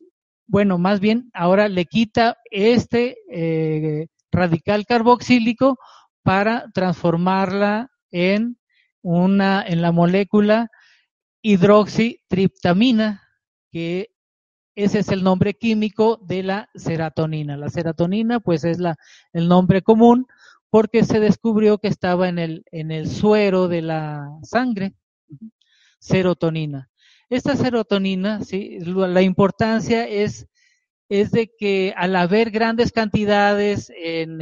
bueno, 0.48 0.78
más 0.80 1.00
bien 1.00 1.30
ahora 1.34 1.68
le 1.70 1.86
quita 1.86 2.38
este 2.50 3.18
eh, 3.32 4.08
radical 4.32 4.86
carboxílico 4.86 5.78
para 6.24 6.72
transformarla 6.74 7.92
en 8.12 8.58
una 9.02 9.64
en 9.68 9.82
la 9.82 9.92
molécula 9.92 10.70
hidroxitriptamina, 11.42 13.22
que 13.70 14.14
ese 14.76 15.00
es 15.00 15.10
el 15.10 15.24
nombre 15.24 15.54
químico 15.54 16.18
de 16.24 16.42
la 16.42 16.70
serotonina. 16.74 17.58
La 17.58 17.70
serotonina, 17.70 18.40
pues, 18.40 18.64
es 18.64 18.80
la, 18.80 18.96
el 19.34 19.48
nombre 19.48 19.82
común 19.82 20.26
porque 20.70 21.04
se 21.04 21.20
descubrió 21.20 21.78
que 21.78 21.88
estaba 21.90 22.28
en 22.30 22.40
el, 22.40 22.64
en 22.72 22.90
el 22.90 23.08
suero 23.08 23.68
de 23.68 23.84
la 23.84 24.28
sangre, 24.42 24.96
serotonina. 26.00 26.90
Esta 27.34 27.56
serotonina, 27.56 28.44
¿sí? 28.44 28.78
la 28.80 29.24
importancia 29.24 30.08
es, 30.08 30.46
de 31.10 31.52
que 31.58 31.92
al 31.98 32.16
haber 32.16 32.52
grandes 32.52 32.92
cantidades 32.92 33.92
en, 33.96 34.38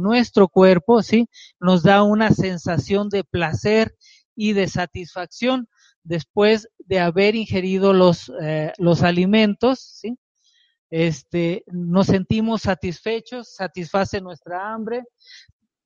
nuestro 0.00 0.48
cuerpo, 0.48 1.02
¿sí? 1.02 1.28
nos 1.60 1.82
da 1.82 2.02
una 2.02 2.30
sensación 2.30 3.10
de 3.10 3.24
placer 3.24 3.94
y 4.34 4.54
de 4.54 4.68
satisfacción 4.68 5.68
después 6.02 6.70
de 6.78 7.00
haber 7.00 7.36
ingerido 7.36 7.92
los, 7.92 8.32
eh, 8.40 8.72
alimentos. 9.02 10.00
Este, 10.88 11.62
nos 11.66 12.06
sentimos 12.06 12.62
satisfechos, 12.62 13.52
satisface 13.52 14.18
nuestra 14.22 14.72
hambre, 14.72 15.04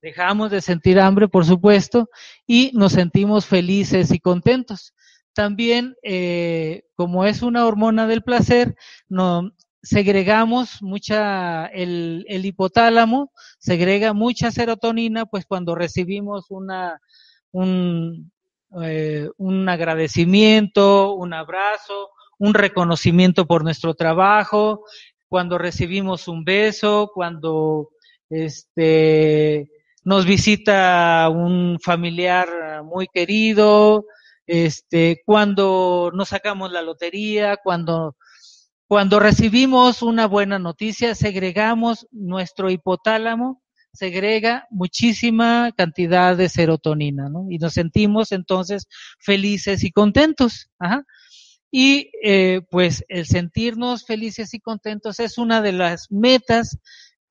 dejamos 0.01 0.53
de 0.53 0.61
sentir 0.61 1.01
hambre, 1.01 1.27
por 1.27 1.45
supuesto, 1.45 2.09
y 2.47 2.71
nos 2.75 2.93
sentimos 2.93 3.45
felices 3.45 4.13
y 4.13 4.21
contentos. 4.21 4.95
También, 5.35 5.97
eh, 6.03 6.85
como 6.95 7.25
es 7.25 7.43
una 7.43 7.67
hormona 7.67 8.07
del 8.07 8.23
placer, 8.23 8.77
no, 9.09 9.53
segregamos 9.83 10.81
mucha, 10.81 11.67
el, 11.67 12.25
el 12.29 12.47
hipotálamo 12.47 13.33
segrega 13.59 14.13
mucha 14.13 14.51
serotonina, 14.51 15.27
pues 15.27 15.45
cuando 15.45 15.75
recibimos 15.75 16.47
una, 16.51 17.01
un, 17.53 18.33
eh, 18.83 19.29
un 19.37 19.69
agradecimiento, 19.69 21.15
un 21.15 21.35
abrazo, 21.35 22.11
un 22.39 22.55
reconocimiento 22.55 23.47
por 23.47 23.63
nuestro 23.63 23.95
trabajo, 23.95 24.85
cuando 25.29 25.59
recibimos 25.59 26.29
un 26.29 26.45
beso, 26.45 27.11
cuando 27.13 27.91
este, 28.31 29.69
nos 30.05 30.27
visita 30.27 31.29
un 31.29 31.79
familiar 31.81 32.83
muy 32.85 33.07
querido, 33.13 34.07
este, 34.47 35.23
cuando 35.25 36.11
nos 36.15 36.31
sacamos 36.31 36.73
la 36.73 36.83
lotería, 36.83 37.57
cuando, 37.57 38.17
cuando 38.87 39.21
recibimos 39.21 40.03
una 40.03 40.27
buena 40.27 40.59
noticia, 40.59 41.15
segregamos 41.15 42.07
nuestro 42.11 42.71
hipotálamo 42.71 43.65
segrega 43.95 44.67
muchísima 44.71 45.73
cantidad 45.77 46.37
de 46.37 46.49
serotonina, 46.49 47.29
¿no? 47.29 47.47
Y 47.49 47.59
nos 47.59 47.75
sentimos 47.75 48.33
entonces 48.33 48.87
felices 49.19 49.85
y 49.85 49.93
contentos. 49.93 50.69
Ajá. 50.79 51.05
Y 51.71 52.11
eh, 52.23 52.61
pues 52.71 53.05
el 53.09 53.27
sentirnos 53.27 54.05
felices 54.05 54.55
y 54.55 54.61
contentos 54.61 55.21
es 55.21 55.39
una 55.39 55.63
de 55.63 55.73
las 55.73 56.11
metas 56.11 56.79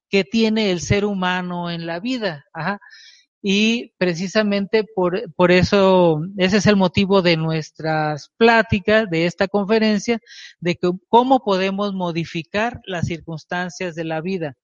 que 0.10 0.24
tiene 0.24 0.72
el 0.72 0.82
ser 0.82 1.06
humano 1.06 1.70
en 1.70 1.86
la 1.86 2.00
vida. 2.00 2.46
Ajá. 2.54 2.80
Y 3.46 3.92
precisamente 3.98 4.86
por, 4.86 5.32
por 5.34 5.52
eso, 5.52 6.22
ese 6.38 6.58
es 6.58 6.66
el 6.66 6.78
motivo 6.78 7.22
de 7.22 7.36
nuestras 7.36 8.32
pláticas, 8.38 9.10
de 9.10 9.26
esta 9.26 9.50
conferencia, 9.50 10.20
de 10.62 10.76
que, 10.76 10.90
cómo 11.10 11.44
podemos 11.44 11.94
modificar 11.94 12.80
las 12.86 13.06
circunstancias 13.08 13.96
de 13.96 14.06
la 14.06 14.22
vida 14.22 14.56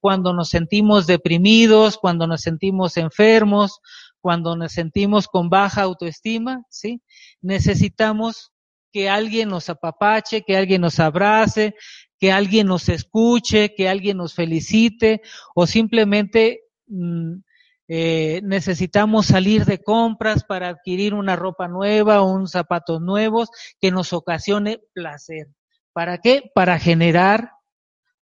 cuando 0.00 0.32
nos 0.32 0.48
sentimos 0.48 1.06
deprimidos, 1.06 1.98
cuando 1.98 2.26
nos 2.26 2.42
sentimos 2.42 2.96
enfermos, 2.96 3.80
cuando 4.20 4.54
nos 4.56 4.72
sentimos 4.72 5.26
con 5.26 5.48
baja 5.48 5.82
autoestima, 5.82 6.62
¿sí? 6.68 7.02
Necesitamos 7.40 8.52
que 8.92 9.08
alguien 9.08 9.48
nos 9.48 9.68
apapache, 9.68 10.42
que 10.42 10.56
alguien 10.56 10.82
nos 10.82 11.00
abrace, 11.00 11.74
que 12.18 12.32
alguien 12.32 12.66
nos 12.66 12.88
escuche, 12.88 13.74
que 13.74 13.88
alguien 13.88 14.18
nos 14.18 14.34
felicite 14.34 15.22
o 15.54 15.66
simplemente 15.66 16.60
mm, 16.86 17.38
eh, 17.92 18.40
necesitamos 18.44 19.26
salir 19.26 19.64
de 19.64 19.82
compras 19.82 20.44
para 20.44 20.68
adquirir 20.68 21.12
una 21.12 21.34
ropa 21.34 21.66
nueva 21.66 22.22
unos 22.22 22.52
zapatos 22.52 23.00
nuevos 23.00 23.48
que 23.80 23.90
nos 23.90 24.12
ocasione 24.12 24.80
placer. 24.92 25.48
¿Para 25.92 26.18
qué? 26.18 26.52
Para 26.54 26.78
generar 26.78 27.50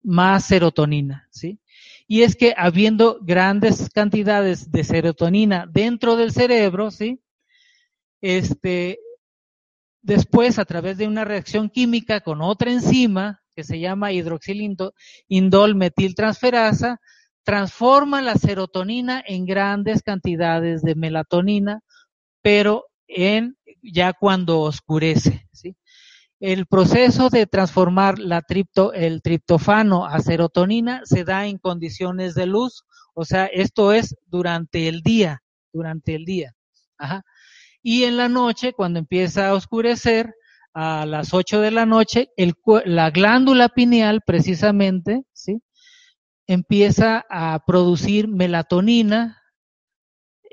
más 0.03 0.47
serotonina, 0.47 1.29
¿sí? 1.31 1.61
Y 2.09 2.23
es 2.23 2.35
que 2.35 2.55
habiendo 2.57 3.21
grandes 3.23 3.89
cantidades 3.91 4.73
de 4.73 4.83
serotonina 4.83 5.69
dentro 5.71 6.17
del 6.17 6.33
cerebro, 6.33 6.91
¿sí? 6.91 7.23
Este, 8.21 8.99
después, 10.01 10.59
a 10.59 10.65
través 10.65 10.99
de 10.99 11.07
una 11.07 11.25
reacción 11.25 11.71
química 11.71 12.21
con 12.21 12.43
otra 12.43 12.73
enzima, 12.73 13.45
que 13.55 13.63
se 13.63 13.79
llama 13.79 14.11
hidroxilindol 14.11 15.75
metiltransferasa, 15.77 17.01
transforma 17.45 18.23
la 18.23 18.35
serotonina 18.35 19.23
en 19.27 19.45
grandes 19.45 20.03
cantidades 20.03 20.83
de 20.83 20.95
melatonina, 20.95 21.81
pero 22.43 22.87
en 23.07 23.57
ya 23.83 24.13
cuando 24.13 24.61
oscurece. 24.61 25.49
¿sí? 25.53 25.77
El 26.41 26.67
proceso 26.67 27.29
de 27.29 27.47
transformar 27.47 28.19
la 28.19 28.43
tripto, 28.43 28.93
el 28.93 29.23
triptofano 29.23 30.07
a 30.07 30.21
serotonina 30.21 31.03
se 31.05 31.25
da 31.25 31.47
en 31.47 31.59
condiciones 31.59 32.35
de 32.35 32.47
luz, 32.47 32.85
o 33.15 33.25
sea, 33.25 33.47
esto 33.47 33.93
es 33.93 34.17
durante 34.27 34.89
el 34.89 35.03
día, 35.03 35.43
durante 35.73 36.15
el 36.15 36.25
día. 36.25 36.55
Ajá. 36.99 37.23
Y 37.83 38.05
en 38.05 38.17
la 38.17 38.29
noche, 38.29 38.73
cuando 38.73 39.01
empieza 39.01 39.49
a 39.49 39.55
oscurecer, 39.55 40.35
a 40.75 41.05
las 41.07 41.35
8 41.35 41.61
de 41.61 41.71
la 41.71 41.87
noche, 41.87 42.31
el, 42.37 42.55
la 42.85 43.11
glándula 43.11 43.69
pineal 43.69 44.21
precisamente. 44.25 45.25
Empieza 46.53 47.25
a 47.31 47.65
producir 47.67 48.29
melatonina 48.29 49.43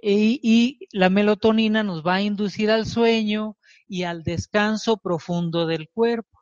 y, 0.01 0.87
la 0.91 1.09
melatonina 1.09 1.83
nos 1.83 2.05
va 2.05 2.15
a 2.15 2.21
inducir 2.21 2.71
al 2.71 2.85
sueño 2.85 3.57
y 3.87 4.03
al 4.03 4.23
descanso 4.23 4.97
profundo 4.97 5.67
del 5.67 5.89
cuerpo. 5.93 6.39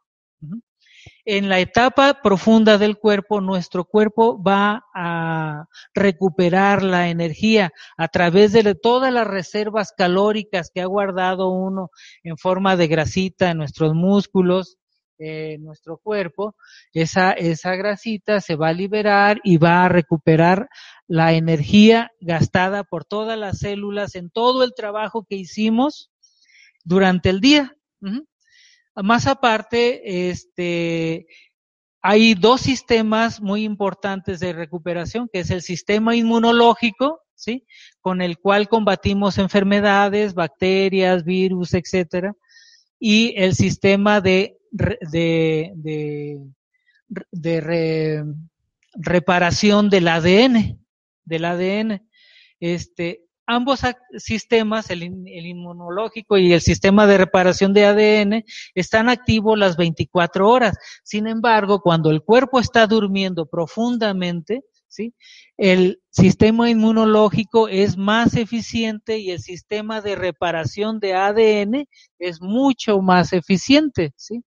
En 1.25 1.49
la 1.49 1.59
etapa 1.59 2.21
profunda 2.21 2.77
del 2.77 2.97
cuerpo, 2.97 3.41
nuestro 3.41 3.85
cuerpo 3.85 4.41
va 4.41 4.83
a 4.93 5.65
recuperar 5.93 6.83
la 6.83 7.09
energía 7.09 7.71
a 7.97 8.07
través 8.09 8.53
de 8.53 8.75
todas 8.75 9.11
las 9.11 9.25
reservas 9.25 9.93
calóricas 9.95 10.69
que 10.73 10.81
ha 10.81 10.85
guardado 10.85 11.49
uno 11.49 11.89
en 12.23 12.37
forma 12.37 12.75
de 12.75 12.87
grasita 12.87 13.51
en 13.51 13.57
nuestros 13.57 13.93
músculos, 13.93 14.77
en 15.17 15.63
nuestro 15.63 15.97
cuerpo. 15.97 16.55
Esa, 16.93 17.31
esa 17.31 17.75
grasita 17.75 18.41
se 18.41 18.55
va 18.55 18.69
a 18.69 18.73
liberar 18.73 19.39
y 19.43 19.57
va 19.57 19.85
a 19.85 19.89
recuperar 19.89 20.69
la 21.07 21.33
energía 21.33 22.11
gastada 22.19 22.83
por 22.83 23.05
todas 23.05 23.37
las 23.37 23.59
células 23.59 24.15
en 24.15 24.29
todo 24.29 24.63
el 24.63 24.73
trabajo 24.75 25.25
que 25.27 25.35
hicimos 25.35 26.11
durante 26.83 27.29
el 27.29 27.41
día. 27.41 27.75
Más 28.95 29.27
aparte, 29.27 30.29
este, 30.29 31.27
hay 32.01 32.33
dos 32.33 32.61
sistemas 32.61 33.41
muy 33.41 33.63
importantes 33.63 34.39
de 34.39 34.53
recuperación, 34.53 35.29
que 35.31 35.39
es 35.39 35.51
el 35.51 35.61
sistema 35.61 36.15
inmunológico, 36.15 37.21
¿sí? 37.35 37.65
Con 38.01 38.21
el 38.21 38.37
cual 38.37 38.67
combatimos 38.67 39.37
enfermedades, 39.37 40.33
bacterias, 40.33 41.23
virus, 41.23 41.73
etcétera, 41.73 42.33
y 42.99 43.33
el 43.37 43.55
sistema 43.55 44.21
de, 44.21 44.57
de, 44.71 45.71
de, 47.31 48.25
reparación 48.93 49.89
del 49.89 50.07
ADN, 50.07 50.79
del 51.25 51.45
ADN. 51.45 52.07
Este, 52.59 53.27
ambos 53.45 53.81
sistemas, 54.17 54.89
el, 54.89 55.03
inmunológico 55.03 56.37
y 56.37 56.53
el 56.53 56.61
sistema 56.61 57.07
de 57.07 57.17
reparación 57.17 57.73
de 57.73 57.85
ADN, 57.85 58.43
están 58.75 59.09
activos 59.09 59.57
las 59.57 59.77
24 59.77 60.49
horas. 60.49 60.77
Sin 61.03 61.27
embargo, 61.27 61.81
cuando 61.81 62.11
el 62.11 62.21
cuerpo 62.21 62.59
está 62.59 62.87
durmiendo 62.87 63.45
profundamente, 63.45 64.63
el 65.57 66.01
sistema 66.09 66.69
inmunológico 66.69 67.67
es 67.67 67.97
más 67.97 68.35
eficiente 68.35 69.17
y 69.19 69.31
el 69.31 69.39
sistema 69.39 70.01
de 70.01 70.15
reparación 70.15 70.99
de 70.99 71.13
ADN 71.13 71.85
es 72.19 72.41
mucho 72.41 73.01
más 73.01 73.33
eficiente. 73.33 74.13
¿sí? 74.15 74.43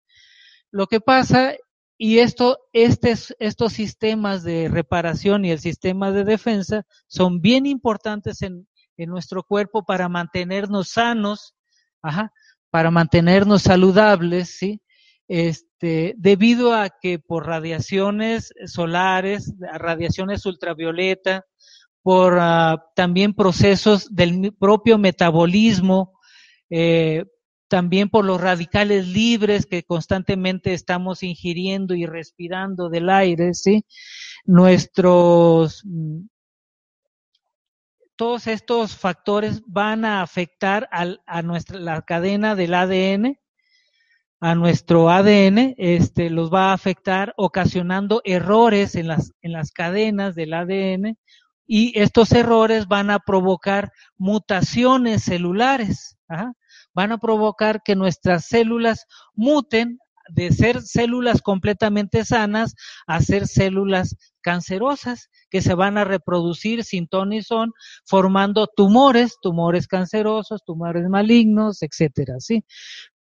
Lo 0.71 0.87
que 0.87 1.01
pasa 1.01 1.55
y 2.03 2.21
esto, 2.21 2.57
estos 2.73 3.73
sistemas 3.75 4.43
de 4.43 4.71
reparación 4.71 5.45
y 5.45 5.51
el 5.51 5.59
sistema 5.59 6.11
de 6.13 6.25
defensa 6.25 6.87
son 7.07 7.43
bien 7.43 7.67
importantes 7.67 8.41
en, 8.41 8.67
nuestro 8.97 9.43
cuerpo 9.43 9.83
para 9.85 10.11
mantenernos 10.11 10.91
sanos, 10.91 11.55
para 12.71 12.91
mantenernos 12.91 13.63
saludables, 13.63 14.57
¿sí? 14.59 14.83
Este, 15.33 16.17
debido 16.19 16.75
a 16.75 16.91
que 16.91 17.21
por 17.21 17.47
radiaciones 17.47 18.53
solares, 18.67 19.55
radiaciones 19.61 20.45
ultravioleta, 20.45 21.47
por 22.03 22.35
uh, 22.35 22.81
también 22.97 23.35
procesos 23.35 24.13
del 24.13 24.53
propio 24.59 24.99
metabolismo, 24.99 26.19
eh, 26.69 27.27
también 27.69 28.09
por 28.09 28.25
los 28.25 28.41
radicales 28.41 29.07
libres 29.07 29.67
que 29.67 29.85
constantemente 29.85 30.75
estamos 30.75 31.23
ingiriendo 31.23 31.95
y 31.95 32.07
respirando 32.07 32.89
del 32.89 33.09
aire, 33.09 33.55
¿sí? 33.55 33.85
Nuestros 34.47 35.85
todos 38.17 38.49
estos 38.49 38.97
factores 38.97 39.63
van 39.65 40.05
a 40.05 40.23
afectar 40.23 40.89
a 40.91 41.43
nuestra, 41.43 41.79
la 41.79 42.03
cadena 42.03 42.57
del 42.57 42.75
ADN, 42.75 43.40
a 44.41 44.55
nuestro 44.55 45.11
ADN, 45.11 45.75
este, 45.77 46.31
los 46.31 46.51
va 46.53 46.71
a 46.71 46.73
afectar 46.73 47.35
ocasionando 47.37 48.23
errores 48.25 48.95
en 48.95 49.09
las, 49.09 49.33
en 49.43 49.53
las 49.53 49.71
cadenas 49.71 50.35
del 50.35 50.55
ADN 50.55 51.19
y 51.67 51.99
estos 52.01 52.33
errores 52.33 52.89
van 52.89 53.11
a 53.11 53.21
provocar 53.21 53.93
mutaciones 54.17 55.23
celulares, 55.25 56.17
van 56.95 57.13
a 57.13 57.19
provocar 57.19 57.83
que 57.85 57.95
nuestras 57.95 58.47
células 58.47 59.07
muten 59.35 59.99
de 60.31 60.53
ser 60.53 60.81
células 60.83 61.43
completamente 61.43 62.25
sanas 62.25 62.75
a 63.07 63.21
ser 63.21 63.47
células 63.47 64.17
cancerosas 64.41 65.29
que 65.51 65.61
se 65.61 65.75
van 65.75 65.99
a 65.99 66.05
reproducir 66.05 66.85
sin 66.85 67.09
ton 67.09 67.31
ni 67.31 67.43
son, 67.43 67.73
formando 68.07 68.67
tumores, 68.67 69.37
tumores 69.43 69.87
cancerosos, 69.87 70.63
tumores 70.65 71.09
malignos, 71.09 71.83
etcétera, 71.83 72.35
¿sí? 72.39 72.65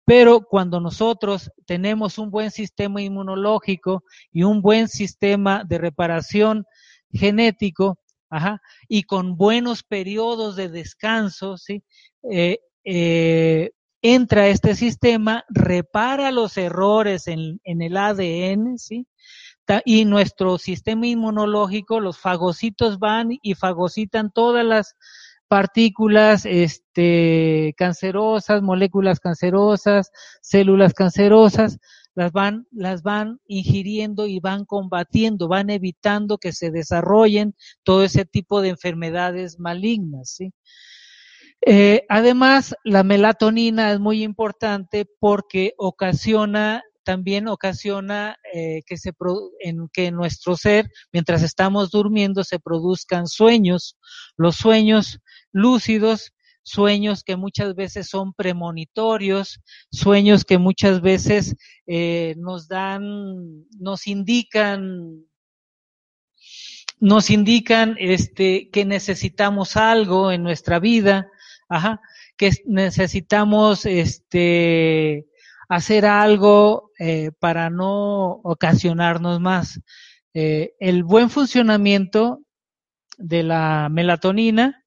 Pero 0.07 0.39
cuando 0.39 0.79
nosotros 0.79 1.51
tenemos 1.65 2.17
un 2.17 2.31
buen 2.31 2.49
sistema 2.49 3.01
inmunológico 3.01 4.05
y 4.31 4.43
un 4.43 4.61
buen 4.61 4.87
sistema 4.87 5.65
de 5.67 5.79
reparación 5.79 6.65
genético, 7.11 7.99
ajá, 8.29 8.61
y 8.87 9.03
con 9.03 9.35
buenos 9.35 9.83
periodos 9.83 10.55
de 10.55 10.69
descanso, 10.69 11.57
¿sí? 11.57 11.83
Eh, 12.31 12.59
eh, 12.85 13.71
entra 14.01 14.47
este 14.47 14.75
sistema, 14.75 15.43
repara 15.49 16.31
los 16.31 16.55
errores 16.55 17.27
en, 17.27 17.59
en 17.65 17.81
el 17.81 17.97
ADN, 17.97 18.77
¿sí? 18.77 19.05
y 19.83 20.05
nuestro 20.05 20.57
sistema 20.57 21.07
inmunológico, 21.07 21.99
los 21.99 22.17
fagocitos 22.17 22.99
van 22.99 23.37
y 23.41 23.55
fagocitan 23.55 24.31
todas 24.31 24.65
las 24.65 24.95
partículas 25.47 26.45
este, 26.45 27.73
cancerosas, 27.77 28.61
moléculas 28.61 29.19
cancerosas, 29.19 30.11
células 30.41 30.93
cancerosas, 30.93 31.79
las 32.15 32.31
van, 32.31 32.67
las 32.71 33.03
van 33.03 33.39
ingiriendo 33.45 34.25
y 34.25 34.39
van 34.39 34.65
combatiendo, 34.65 35.47
van 35.47 35.69
evitando 35.69 36.37
que 36.37 36.51
se 36.51 36.71
desarrollen 36.71 37.55
todo 37.83 38.03
ese 38.03 38.25
tipo 38.25 38.61
de 38.61 38.69
enfermedades 38.69 39.59
malignas. 39.59 40.31
¿sí? 40.31 40.51
Eh, 41.61 42.05
además, 42.09 42.75
la 42.83 43.03
melatonina 43.03 43.91
es 43.91 43.99
muy 43.99 44.23
importante 44.23 45.05
porque 45.19 45.73
ocasiona 45.77 46.83
también 47.07 47.47
ocasiona 47.47 48.35
eh, 48.53 48.81
que, 48.85 48.97
se 48.97 49.13
en 49.61 49.87
que 49.93 50.11
nuestro 50.11 50.57
ser, 50.57 50.91
mientras 51.13 51.41
estamos 51.41 51.89
durmiendo, 51.89 52.43
se 52.43 52.59
produzcan 52.59 53.27
sueños. 53.27 53.95
Los 54.35 54.57
sueños 54.57 55.21
lúcidos, 55.57 56.33
sueños 56.63 57.23
que 57.23 57.37
muchas 57.37 57.75
veces 57.75 58.07
son 58.09 58.33
premonitorios, 58.33 59.61
sueños 59.91 60.43
que 60.43 60.57
muchas 60.57 61.01
veces 61.01 61.55
eh, 61.85 62.35
nos 62.37 62.67
dan, 62.67 63.65
nos 63.79 64.07
indican 64.07 65.25
nos 66.99 67.29
indican 67.29 67.95
este 67.99 68.69
que 68.71 68.83
necesitamos 68.83 69.77
algo 69.77 70.31
en 70.31 70.43
nuestra 70.43 70.79
vida, 70.79 71.29
ajá, 71.69 72.01
que 72.35 72.51
necesitamos 72.65 73.85
este 73.85 75.27
hacer 75.69 76.05
algo 76.05 76.91
eh, 76.99 77.31
para 77.39 77.69
no 77.69 78.41
ocasionarnos 78.43 79.39
más. 79.39 79.79
Eh, 80.33 80.73
el 80.79 81.03
buen 81.03 81.29
funcionamiento 81.29 82.41
de 83.17 83.43
la 83.43 83.89
melatonina 83.89 84.83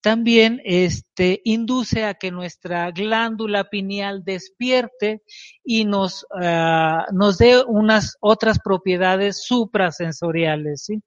también 0.00 0.60
este, 0.64 1.40
induce 1.44 2.04
a 2.04 2.14
que 2.14 2.30
nuestra 2.30 2.90
glándula 2.92 3.64
pineal 3.64 4.22
despierte 4.24 5.22
y 5.64 5.84
nos, 5.84 6.26
ah, 6.40 7.06
nos 7.12 7.38
dé 7.38 7.62
unas 7.66 8.16
otras 8.20 8.58
propiedades 8.60 9.42
suprasensoriales. 9.44 10.84
¿sí? 10.84 11.02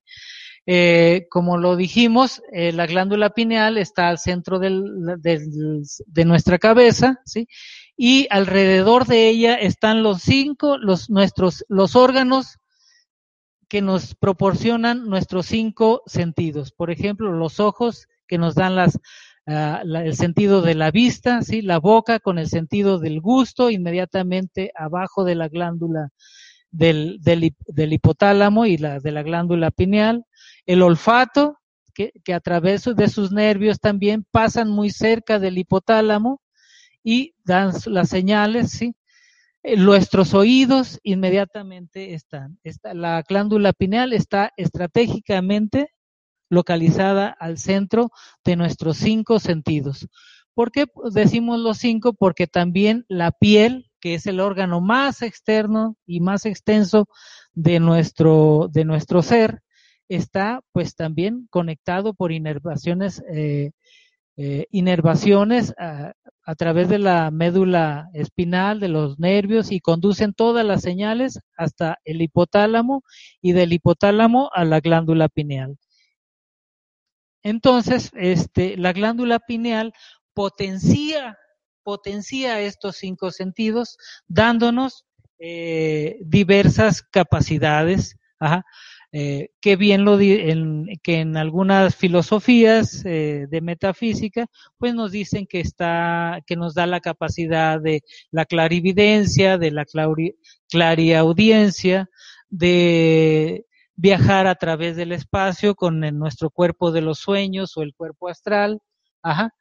Eh, 0.65 1.27
como 1.29 1.57
lo 1.57 1.75
dijimos, 1.75 2.41
eh, 2.51 2.71
la 2.71 2.85
glándula 2.85 3.31
pineal 3.31 3.77
está 3.77 4.09
al 4.09 4.19
centro 4.19 4.59
del, 4.59 4.83
de 5.19 6.25
nuestra 6.25 6.59
cabeza, 6.59 7.19
¿sí? 7.25 7.47
Y 7.97 8.27
alrededor 8.29 9.05
de 9.05 9.27
ella 9.27 9.55
están 9.55 10.03
los 10.03 10.21
cinco, 10.21 10.77
los, 10.77 11.09
nuestros, 11.09 11.65
los 11.67 11.95
órganos 11.95 12.57
que 13.67 13.81
nos 13.81 14.15
proporcionan 14.15 15.07
nuestros 15.07 15.47
cinco 15.47 16.03
sentidos. 16.05 16.71
Por 16.71 16.91
ejemplo, 16.91 17.31
los 17.31 17.59
ojos 17.59 18.07
que 18.31 18.37
nos 18.37 18.55
dan 18.55 18.77
las, 18.77 18.95
uh, 19.45 19.85
el 19.97 20.15
sentido 20.15 20.61
de 20.61 20.73
la 20.73 20.89
vista, 20.89 21.41
¿sí? 21.41 21.61
La 21.61 21.79
boca 21.79 22.21
con 22.21 22.39
el 22.39 22.47
sentido 22.47 22.97
del 22.97 23.19
gusto, 23.19 23.69
inmediatamente 23.69 24.71
abajo 24.73 25.25
de 25.25 25.35
la 25.35 25.49
glándula 25.49 26.11
del, 26.71 27.19
hipotálamo 27.75 28.65
y 28.65 28.77
la 28.77 29.01
de 29.01 29.11
la 29.11 29.21
glándula 29.21 29.69
pineal 29.69 30.23
el 30.65 30.81
olfato, 30.81 31.57
que, 31.93 32.13
que, 32.23 32.33
a 32.33 32.39
través 32.39 32.85
de 32.85 33.09
sus 33.09 33.33
nervios 33.33 33.81
también 33.81 34.25
pasan 34.31 34.69
muy 34.69 34.91
cerca 34.91 35.39
del 35.39 35.57
hipotálamo 35.57 36.41
y 37.03 37.35
dan 37.43 37.73
las 37.87 38.07
señales, 38.07 38.71
¿sí? 38.71 38.95
Eh, 39.63 39.75
nuestros 39.75 40.33
oídos 40.33 41.01
inmediatamente 41.03 42.13
están. 42.13 42.59
Está, 42.63 42.93
la 42.93 43.23
glándula 43.27 43.73
pineal 43.73 44.13
está 44.13 44.53
estratégicamente 44.55 45.89
localizada 46.51 47.29
al 47.39 47.57
centro 47.57 48.11
de 48.43 48.57
nuestros 48.57 48.97
cinco 48.97 49.39
sentidos. 49.39 50.07
¿Por 50.53 50.71
qué 50.71 50.85
decimos 51.11 51.59
los 51.59 51.77
cinco? 51.77 52.13
Porque 52.13 52.45
también 52.45 53.05
la 53.07 53.31
piel, 53.31 53.89
que 54.01 54.15
es 54.15 54.27
el 54.27 54.41
órgano 54.41 54.81
más 54.81 55.21
externo 55.21 55.95
y 56.05 56.19
más 56.19 56.45
extenso 56.45 57.07
de 57.53 57.79
nuestro, 57.79 58.69
de 58.69 58.83
nuestro 58.83 59.21
ser, 59.21 59.61
está 60.09 60.61
pues 60.73 60.95
también 60.95 61.47
conectado 61.49 62.13
por 62.13 62.33
inervaciones, 62.33 63.23
eh, 63.33 63.71
eh, 64.35 64.65
inervaciones 64.71 65.73
a, 65.79 66.11
a, 66.43 66.55
través 66.55 66.89
de 66.89 66.99
la 66.99 67.31
médula 67.31 68.09
espinal, 68.13 68.81
de 68.81 68.89
los 68.89 69.19
nervios 69.19 69.71
y 69.71 69.79
conducen 69.79 70.33
todas 70.33 70.65
las 70.65 70.81
señales 70.81 71.39
hasta 71.55 71.97
el 72.03 72.21
hipotálamo 72.21 73.03
y 73.41 73.53
del 73.53 73.71
hipotálamo 73.71 74.49
a 74.53 74.65
la 74.65 74.81
glándula 74.81 75.29
pineal. 75.29 75.77
Entonces, 77.43 78.11
este, 78.15 78.77
la 78.77 78.93
glándula 78.93 79.39
pineal 79.39 79.93
potencia, 80.33 81.37
potencia 81.83 82.61
estos 82.61 82.97
cinco 82.97 83.31
sentidos, 83.31 83.97
dándonos 84.27 85.05
eh, 85.39 86.17
diversas 86.21 87.01
capacidades. 87.01 88.15
Ajá. 88.39 88.63
Eh, 89.13 89.49
que 89.59 89.75
bien 89.75 90.05
lo 90.05 90.15
di 90.15 90.31
en, 90.31 90.87
que 91.03 91.19
en 91.19 91.35
algunas 91.35 91.97
filosofías 91.97 93.03
eh, 93.03 93.45
de 93.49 93.59
metafísica 93.59 94.45
pues 94.77 94.95
nos 94.95 95.11
dicen 95.11 95.47
que 95.47 95.59
está 95.59 96.39
que 96.47 96.55
nos 96.55 96.75
da 96.75 96.87
la 96.87 97.01
capacidad 97.01 97.81
de 97.81 98.03
la 98.31 98.45
clarividencia 98.45 99.57
de 99.57 99.71
la 99.71 99.83
clari, 99.83 100.37
clariaudiencia 100.69 102.09
de 102.49 103.65
viajar 104.01 104.47
a 104.47 104.55
través 104.55 104.95
del 104.95 105.11
espacio 105.11 105.75
con 105.75 106.03
el, 106.03 106.17
nuestro 106.17 106.49
cuerpo 106.49 106.91
de 106.91 107.01
los 107.01 107.19
sueños 107.19 107.77
o 107.77 107.83
el 107.83 107.93
cuerpo 107.93 108.29
astral 108.29 108.79
ajá 109.21 109.53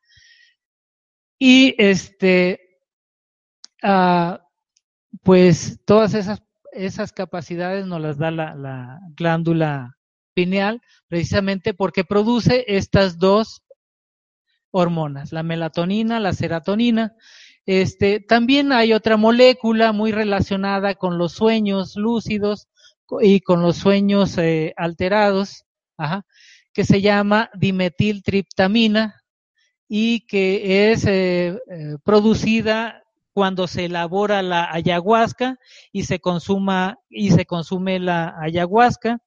y 1.39 1.75
este 1.79 2.81
uh, 3.83 4.37
pues 5.23 5.81
todas 5.85 6.15
esas 6.15 6.43
esas 6.73 7.13
capacidades 7.13 7.87
nos 7.87 8.01
las 8.01 8.17
da 8.19 8.31
la, 8.31 8.55
la 8.55 9.01
glándula 9.17 9.99
pineal, 10.35 10.81
precisamente 11.09 11.75
porque 11.75 12.05
produce 12.05 12.65
estas 12.69 13.19
dos 13.19 13.63
hormonas, 14.71 15.33
la 15.33 15.43
melatonina, 15.43 16.21
la 16.21 16.33
serotonina. 16.33 17.15
Este, 17.67 18.21
también 18.21 18.73
hay 18.73 18.93
otra 18.93 19.17
molécula 19.17 19.93
muy 19.93 20.13
relacionada 20.13 20.95
con 20.95 21.19
los 21.19 21.33
sueños 21.33 21.97
lúcidos 21.97 22.69
y 23.21 23.41
con 23.41 23.63
los 23.63 23.77
sueños 23.77 24.39
eh, 24.39 24.75
alterados, 24.77 25.65
ajá, 25.97 26.25
que 26.73 26.85
se 26.85 27.01
llama 27.01 27.51
dimetiltriptamina 27.55 29.23
y 29.89 30.27
que 30.27 30.93
es 30.93 31.05
eh, 31.05 31.59
eh, 31.71 31.97
producida 32.05 33.03
cuando 33.33 33.67
se 33.67 33.87
elabora 33.87 34.43
la 34.43 34.73
ayahuasca 34.73 35.59
y 35.93 36.05
se 36.05 36.21
consuma 36.21 36.99
y 37.09 37.31
se 37.31 37.47
consume 37.47 37.99
la 37.99 38.35
ayahuasca 38.41 39.19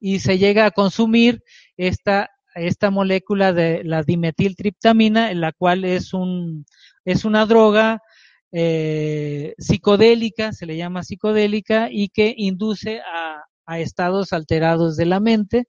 y 0.00 0.20
se 0.20 0.38
llega 0.38 0.66
a 0.66 0.70
consumir 0.70 1.42
esta 1.76 2.30
esta 2.54 2.90
molécula 2.90 3.52
de 3.52 3.84
la 3.84 4.02
dimetiltriptamina, 4.02 5.32
la 5.34 5.52
cual 5.52 5.84
es 5.84 6.12
un 6.12 6.66
es 7.04 7.24
una 7.24 7.46
droga 7.46 8.02
eh, 8.52 9.54
psicodélica, 9.58 10.52
se 10.52 10.66
le 10.66 10.76
llama 10.76 11.02
psicodélica 11.02 11.88
y 11.90 12.08
que 12.08 12.34
induce 12.36 13.00
a, 13.00 13.42
a 13.66 13.78
estados 13.78 14.32
alterados 14.32 14.96
de 14.96 15.06
la 15.06 15.20
mente. 15.20 15.68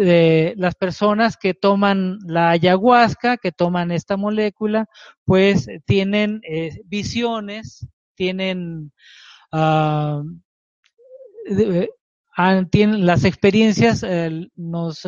Eh, 0.00 0.54
las 0.56 0.74
personas 0.74 1.36
que 1.36 1.54
toman 1.54 2.18
la 2.26 2.50
ayahuasca, 2.50 3.36
que 3.36 3.52
toman 3.52 3.92
esta 3.92 4.16
molécula, 4.16 4.86
pues 5.24 5.68
tienen 5.84 6.40
eh, 6.42 6.80
visiones, 6.86 7.86
tienen, 8.16 8.92
uh, 9.52 10.24
tienen, 12.70 13.06
las 13.06 13.24
experiencias 13.24 14.04
nos 14.56 15.06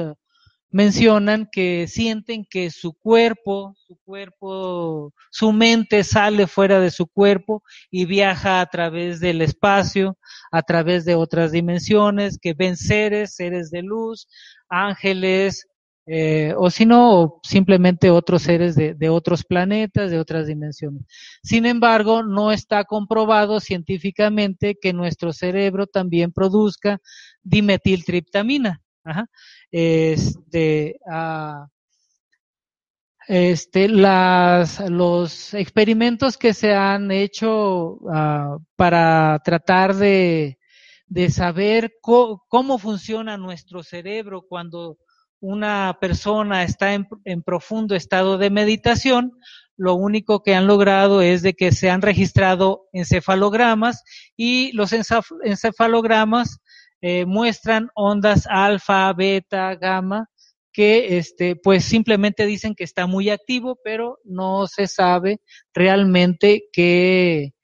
mencionan 0.71 1.49
que 1.51 1.87
sienten 1.89 2.45
que 2.45 2.71
su 2.71 2.93
cuerpo, 2.93 3.75
su 3.87 3.97
cuerpo, 4.05 5.13
su 5.31 5.53
mente 5.53 6.05
sale 6.05 6.47
fuera 6.47 6.81
de 6.81 6.91
su 6.91 7.07
cuerpo 7.07 7.63
y 7.91 8.05
viaja 8.05 8.61
a 8.61 8.67
través 8.67 9.21
del 9.21 9.41
espacio, 9.43 10.19
a 10.53 10.63
través 10.63 11.05
de 11.05 11.15
otras 11.15 11.53
dimensiones, 11.53 12.39
que 12.39 12.55
ven 12.55 12.77
seres, 12.77 13.35
seres 13.35 13.71
de 13.71 13.83
luz, 13.83 14.29
ángeles, 14.69 15.67
eh, 16.11 16.55
o 16.57 16.71
si 16.71 16.87
no, 16.87 17.39
simplemente 17.43 18.11
otros 18.11 18.43
seres 18.43 18.75
de, 18.75 18.95
de, 18.95 19.11
otros 19.11 19.45
planetas, 19.45 20.11
de 20.11 20.19
otras 20.19 20.47
dimensiones. 20.47 21.03
Sin 21.43 21.67
embargo, 21.67 22.23
no 22.23 22.51
está 22.51 22.85
comprobado 22.85 23.61
científicamente 23.61 24.79
que 24.81 24.95
nuestro 24.95 25.35
cerebro 25.35 25.87
también 25.87 26.33
produzca 26.33 26.99
dimetiltriptamina. 27.43 28.81
Ajá. 29.09 29.27
Este, 29.71 30.99
uh, 31.07 31.67
este, 33.27 33.89
las, 33.89 34.81
los 34.91 35.55
experimentos 35.55 36.37
que 36.37 36.55
se 36.55 36.75
han 36.75 37.11
hecho 37.11 37.99
uh, 38.01 38.59
para 38.77 39.41
tratar 39.45 39.95
de 39.95 40.59
de 41.09 41.31
saber 41.31 41.95
cómo 42.03 42.79
funciona 42.79 43.37
nuestro 43.37 43.83
cerebro 43.83 44.43
cuando 44.47 44.99
una 45.41 45.97
persona 46.01 46.65
está 46.65 46.95
en, 46.95 47.09
en, 47.25 47.43
profundo 47.43 47.95
estado 47.95 48.39
de 48.39 48.51
meditación, 48.51 49.33
lo 49.77 49.95
único 49.95 50.43
que 50.43 50.55
han 50.55 50.67
logrado 50.67 51.23
es 51.23 51.43
de 51.43 51.55
que 51.55 51.73
se 51.73 51.91
han 51.91 52.03
registrado 52.03 52.89
encefalogramas 52.93 54.03
y 54.37 54.73
los 54.73 54.93
encefalogramas 54.93 56.59
eh, 57.01 57.25
muestran 57.27 57.91
ondas 57.95 58.47
alfa, 58.47 59.13
beta, 59.13 59.75
gamma, 59.77 60.29
que 60.73 61.19
este, 61.19 61.57
pues 61.57 61.85
simplemente 61.85 62.47
dicen 62.47 62.75
que 62.75 62.85
está 62.85 63.07
muy 63.07 63.31
activo, 63.31 63.79
pero 63.83 64.19
no 64.25 64.67
se 64.67 64.87
sabe 64.87 65.41
realmente 65.75 66.65
que 66.73 67.55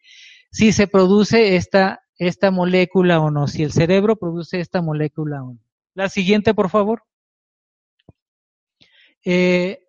si 0.51 0.73
se 0.73 0.87
produce 0.87 1.57
esta 1.57 2.05
esta 2.19 2.51
molécula 2.51 3.21
o 3.21 3.31
no, 3.31 3.49
si 3.49 3.63
el 3.63 3.73
cerebro 3.73 4.17
produce 4.17 4.61
esta 4.61 4.83
molécula 4.83 5.43
o 5.43 5.55
no. 5.55 5.59
La 5.95 6.09
siguiente, 6.09 6.55
por 6.55 6.71
favor. 6.71 7.03
Eh, 9.25 9.81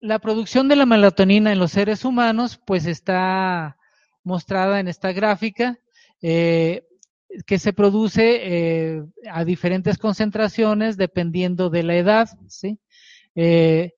la 0.00 0.18
producción 0.18 0.68
de 0.68 0.76
la 0.76 0.86
melatonina 0.86 1.52
en 1.52 1.58
los 1.58 1.72
seres 1.72 2.04
humanos, 2.04 2.60
pues 2.64 2.86
está 2.86 3.76
mostrada 4.22 4.80
en 4.80 4.88
esta 4.88 5.12
gráfica, 5.12 5.78
eh, 6.22 6.86
que 7.46 7.58
se 7.58 7.72
produce 7.72 8.40
eh, 8.42 9.02
a 9.30 9.44
diferentes 9.44 9.98
concentraciones 9.98 10.96
dependiendo 10.96 11.70
de 11.70 11.82
la 11.82 11.96
edad, 11.96 12.28
¿sí? 12.48 12.78
Eh, 13.34 13.92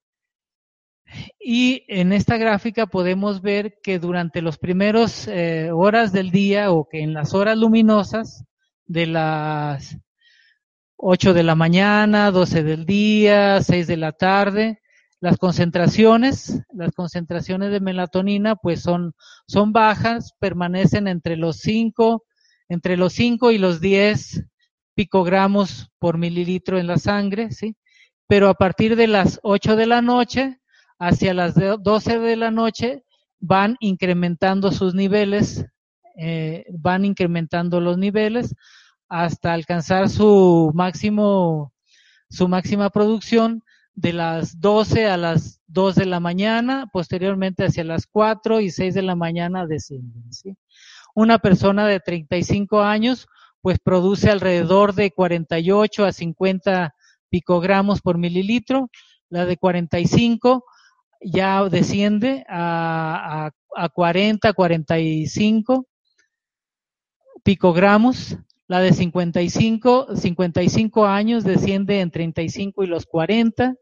y 1.38 1.84
en 1.88 2.12
esta 2.12 2.36
gráfica 2.36 2.86
podemos 2.86 3.42
ver 3.42 3.78
que 3.82 3.98
durante 3.98 4.40
los 4.42 4.58
primeros 4.58 5.28
eh, 5.28 5.70
horas 5.72 6.12
del 6.12 6.30
día 6.30 6.70
o 6.70 6.88
que 6.88 7.02
en 7.02 7.12
las 7.12 7.34
horas 7.34 7.58
luminosas 7.58 8.44
de 8.86 9.06
las 9.06 9.98
8 10.96 11.34
de 11.34 11.42
la 11.42 11.54
mañana, 11.54 12.30
12 12.30 12.62
del 12.62 12.86
día, 12.86 13.60
6 13.60 13.86
de 13.86 13.96
la 13.96 14.12
tarde, 14.12 14.80
las 15.20 15.36
concentraciones, 15.38 16.62
las 16.72 16.92
concentraciones 16.94 17.70
de 17.70 17.80
melatonina 17.80 18.56
pues 18.56 18.82
son, 18.82 19.14
son 19.46 19.72
bajas, 19.72 20.32
permanecen 20.38 21.08
entre 21.08 21.36
los 21.36 21.58
5, 21.58 22.24
entre 22.72 22.96
los 22.96 23.12
5 23.12 23.50
y 23.52 23.58
los 23.58 23.80
10 23.80 24.44
picogramos 24.94 25.90
por 25.98 26.16
mililitro 26.16 26.78
en 26.78 26.86
la 26.86 26.96
sangre, 26.96 27.50
¿sí? 27.50 27.76
Pero 28.26 28.48
a 28.48 28.54
partir 28.54 28.96
de 28.96 29.08
las 29.08 29.38
8 29.42 29.76
de 29.76 29.86
la 29.86 30.00
noche 30.00 30.60
hacia 30.98 31.34
las 31.34 31.54
12 31.54 32.18
de 32.18 32.36
la 32.36 32.50
noche 32.50 33.04
van 33.40 33.76
incrementando 33.80 34.72
sus 34.72 34.94
niveles, 34.94 35.66
eh, 36.16 36.64
van 36.70 37.04
incrementando 37.04 37.80
los 37.80 37.98
niveles 37.98 38.54
hasta 39.08 39.52
alcanzar 39.52 40.08
su 40.08 40.70
máximo, 40.74 41.74
su 42.30 42.48
máxima 42.48 42.88
producción 42.88 43.62
de 43.94 44.14
las 44.14 44.60
12 44.60 45.08
a 45.08 45.18
las 45.18 45.60
2 45.66 45.94
de 45.96 46.06
la 46.06 46.20
mañana, 46.20 46.88
posteriormente 46.90 47.64
hacia 47.64 47.84
las 47.84 48.06
4 48.06 48.60
y 48.60 48.70
6 48.70 48.94
de 48.94 49.02
la 49.02 49.16
mañana 49.16 49.66
descienden. 49.66 50.32
¿sí? 50.32 50.56
Una 51.14 51.38
persona 51.38 51.86
de 51.86 52.00
35 52.00 52.82
años 52.82 53.26
pues 53.60 53.78
produce 53.78 54.30
alrededor 54.30 54.94
de 54.94 55.10
48 55.10 56.04
a 56.04 56.12
50 56.12 56.94
picogramos 57.30 58.00
por 58.00 58.18
mililitro, 58.18 58.90
la 59.30 59.46
de 59.46 59.56
45 59.56 60.64
ya 61.20 61.62
desciende 61.68 62.44
a, 62.48 63.46
a, 63.46 63.84
a 63.84 63.88
40, 63.88 64.52
45 64.52 65.86
picogramos, 67.42 68.36
la 68.68 68.80
de 68.80 68.92
55, 68.92 70.16
55 70.16 71.06
años 71.06 71.44
desciende 71.44 72.00
en 72.00 72.10
35 72.10 72.84
y 72.84 72.86
los 72.86 73.06
40, 73.06 73.74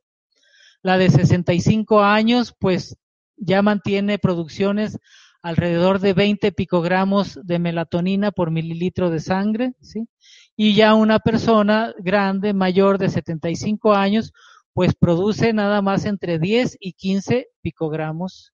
la 0.83 0.99
de 0.99 1.11
65 1.11 2.03
años 2.03 2.55
pues 2.59 2.97
ya 3.37 3.63
mantiene 3.63 4.19
producciones 4.19 4.99
alrededor 5.43 6.01
de 6.01 6.13
20 6.13 6.53
picogramos 6.53 7.39
de 7.43 7.59
melatonina 7.59 8.31
por 8.31 8.51
mililitro 8.51 9.11
de 9.11 9.21
sangre, 9.21 9.75
¿sí? 9.81 10.09
Y 10.57 10.75
ya 10.75 10.95
una 10.95 11.21
persona 11.21 11.95
grande, 11.99 12.53
mayor 12.53 12.99
de 12.99 13.09
75 13.09 13.95
años, 13.95 14.33
pues 14.75 14.95
produce 14.95 15.53
nada 15.53 15.83
más 15.83 16.05
entre 16.05 16.39
10 16.39 16.77
y 16.81 16.93
15 16.93 17.49
picogramos 17.63 18.53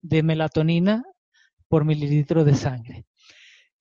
de 0.00 0.22
melatonina 0.22 1.04
por 1.68 1.84
mililitro 1.84 2.44
de 2.44 2.54
sangre. 2.54 3.04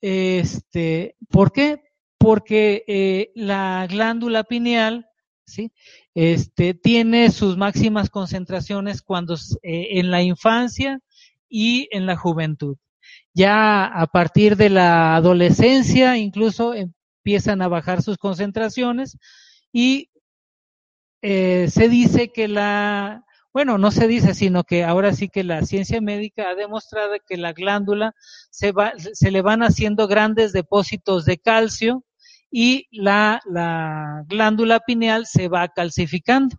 Este, 0.01 1.15
¿Por 1.29 1.51
qué? 1.51 1.81
Porque 2.17 2.83
eh, 2.87 3.31
la 3.35 3.87
glándula 3.89 4.43
pineal 4.43 5.07
¿sí? 5.45 5.71
este, 6.13 6.73
tiene 6.73 7.29
sus 7.31 7.57
máximas 7.57 8.09
concentraciones 8.09 9.01
cuando 9.01 9.35
eh, 9.63 9.99
en 9.99 10.11
la 10.11 10.21
infancia 10.21 10.99
y 11.51 11.89
en 11.91 12.07
la 12.07 12.15
juventud. 12.15 12.77
Ya 13.33 13.85
a 13.85 14.07
partir 14.07 14.55
de 14.55 14.69
la 14.69 15.15
adolescencia 15.15 16.17
incluso 16.17 16.73
empiezan 16.73 17.61
a 17.61 17.67
bajar 17.67 18.01
sus 18.01 18.17
concentraciones 18.17 19.17
y 19.71 20.09
eh, 21.21 21.67
se 21.69 21.89
dice 21.89 22.29
que 22.29 22.47
la, 22.47 23.25
bueno, 23.53 23.77
no 23.77 23.91
se 23.91 24.07
dice, 24.07 24.33
sino 24.33 24.63
que 24.63 24.83
ahora 24.83 25.13
sí 25.13 25.29
que 25.29 25.43
la 25.43 25.63
ciencia 25.63 26.01
médica 26.01 26.49
ha 26.49 26.55
demostrado 26.55 27.13
que 27.27 27.37
la 27.37 27.53
glándula 27.53 28.15
se, 28.49 28.71
va, 28.71 28.93
se 28.97 29.29
le 29.29 29.41
van 29.41 29.61
haciendo 29.61 30.07
grandes 30.07 30.53
depósitos 30.53 31.25
de 31.25 31.37
calcio 31.37 32.03
y 32.49 32.87
la, 32.91 33.41
la 33.45 34.23
glándula 34.27 34.79
pineal 34.79 35.25
se 35.25 35.47
va 35.47 35.67
calcificando. 35.67 36.57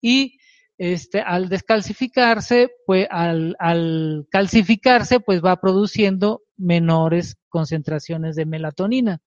Y 0.00 0.33
este, 0.78 1.20
al 1.20 1.48
descalcificarse, 1.48 2.70
pues 2.86 3.06
al, 3.10 3.56
al 3.58 4.26
calcificarse, 4.30 5.20
pues 5.20 5.42
va 5.42 5.60
produciendo 5.60 6.42
menores 6.56 7.36
concentraciones 7.48 8.36
de 8.36 8.46
melatonina. 8.46 9.20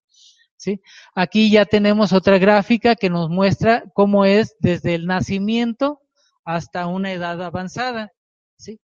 ¿sí? 0.56 0.80
Aquí 1.14 1.50
ya 1.50 1.64
tenemos 1.64 2.12
otra 2.12 2.38
gráfica 2.38 2.96
que 2.96 3.10
nos 3.10 3.30
muestra 3.30 3.84
cómo 3.94 4.24
es 4.24 4.56
desde 4.60 4.94
el 4.94 5.06
nacimiento 5.06 6.00
hasta 6.44 6.86
una 6.86 7.12
edad 7.12 7.40
avanzada. 7.42 8.12
¿sí? 8.56 8.80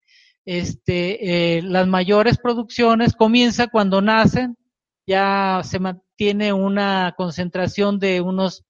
Este, 0.46 1.58
eh, 1.58 1.62
las 1.62 1.88
mayores 1.88 2.38
producciones 2.38 3.14
comienza 3.14 3.68
cuando 3.68 4.02
nacen, 4.02 4.58
ya 5.06 5.62
se 5.64 5.80
mantiene 5.80 6.54
una 6.54 7.14
concentración 7.18 8.00
de 8.00 8.22
unos 8.22 8.64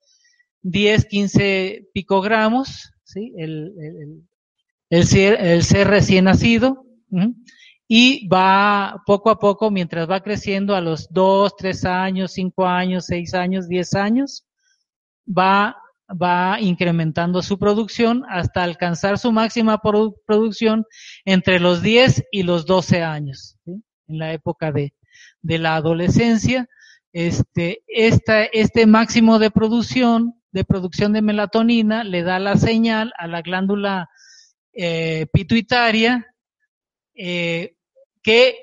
10, 0.63 1.05
15 1.05 1.89
picogramos, 1.93 2.92
el, 3.15 3.73
el, 3.77 4.23
el, 4.89 5.05
ser, 5.05 5.39
el 5.39 5.63
ser 5.63 5.87
recién 5.87 6.25
nacido. 6.25 6.85
y 7.87 8.27
va 8.27 9.01
poco 9.05 9.29
a 9.29 9.37
poco, 9.37 9.69
mientras 9.69 10.09
va 10.09 10.21
creciendo 10.21 10.75
a 10.75 10.81
los 10.81 11.07
2, 11.11 11.55
3 11.57 11.85
años, 11.85 12.31
5 12.33 12.65
años, 12.65 13.05
6 13.05 13.33
años, 13.33 13.67
10 13.67 13.93
años, 13.95 14.45
va, 15.27 15.75
va 16.09 16.59
incrementando 16.59 17.41
su 17.41 17.57
producción 17.59 18.23
hasta 18.29 18.63
alcanzar 18.63 19.19
su 19.19 19.31
máxima 19.31 19.79
produ 19.79 20.15
producción 20.25 20.85
entre 21.25 21.59
los 21.59 21.81
10 21.81 22.23
y 22.31 22.43
los 22.43 22.65
12 22.65 23.03
años, 23.03 23.57
en 23.65 23.83
la 24.19 24.33
época 24.33 24.71
de, 24.71 24.93
de 25.41 25.59
la 25.59 25.75
adolescencia. 25.75 26.67
Este, 27.11 27.83
esta, 27.87 28.43
este 28.45 28.87
máximo 28.87 29.37
de 29.37 29.51
producción, 29.51 30.33
de 30.53 30.63
producción 30.63 31.13
de 31.13 31.21
melatonina, 31.21 32.03
le 32.03 32.23
da 32.23 32.39
la 32.39 32.55
señal 32.55 33.11
a 33.17 33.27
la 33.27 33.41
glándula 33.41 34.09
eh, 34.71 35.25
pituitaria 35.33 36.33
eh, 37.15 37.75
que 38.21 38.55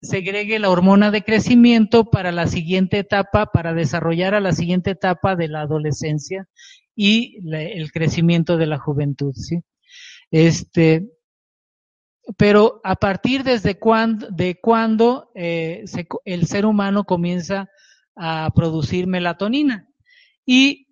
segregue 0.00 0.58
la 0.58 0.70
hormona 0.70 1.10
de 1.10 1.22
crecimiento 1.22 2.10
para 2.10 2.32
la 2.32 2.46
siguiente 2.46 2.98
etapa, 2.98 3.46
para 3.46 3.74
desarrollar 3.74 4.34
a 4.34 4.40
la 4.40 4.52
siguiente 4.52 4.90
etapa 4.90 5.36
de 5.36 5.48
la 5.48 5.62
adolescencia 5.62 6.48
y 6.94 7.38
el 7.52 7.92
crecimiento 7.92 8.56
de 8.56 8.66
la 8.66 8.78
juventud, 8.78 9.34
¿sí? 9.34 9.60
Este, 10.30 11.08
pero 12.36 12.80
a 12.84 12.96
partir 12.96 13.44
desde 13.44 13.78
de 14.30 14.60
cuándo 14.60 15.30
eh, 15.34 15.82
se, 15.86 16.06
el 16.24 16.46
ser 16.46 16.66
humano 16.66 17.04
comienza 17.04 17.68
a 18.16 18.50
producir 18.54 19.06
melatonina. 19.06 19.88
Y 20.44 20.85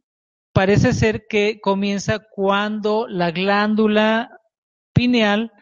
parece 0.54 0.92
ser 0.92 1.26
que 1.28 1.60
comienza 1.60 2.20
cuando 2.30 3.06
la 3.08 3.32
glándula 3.32 4.30
pineal 4.94 5.52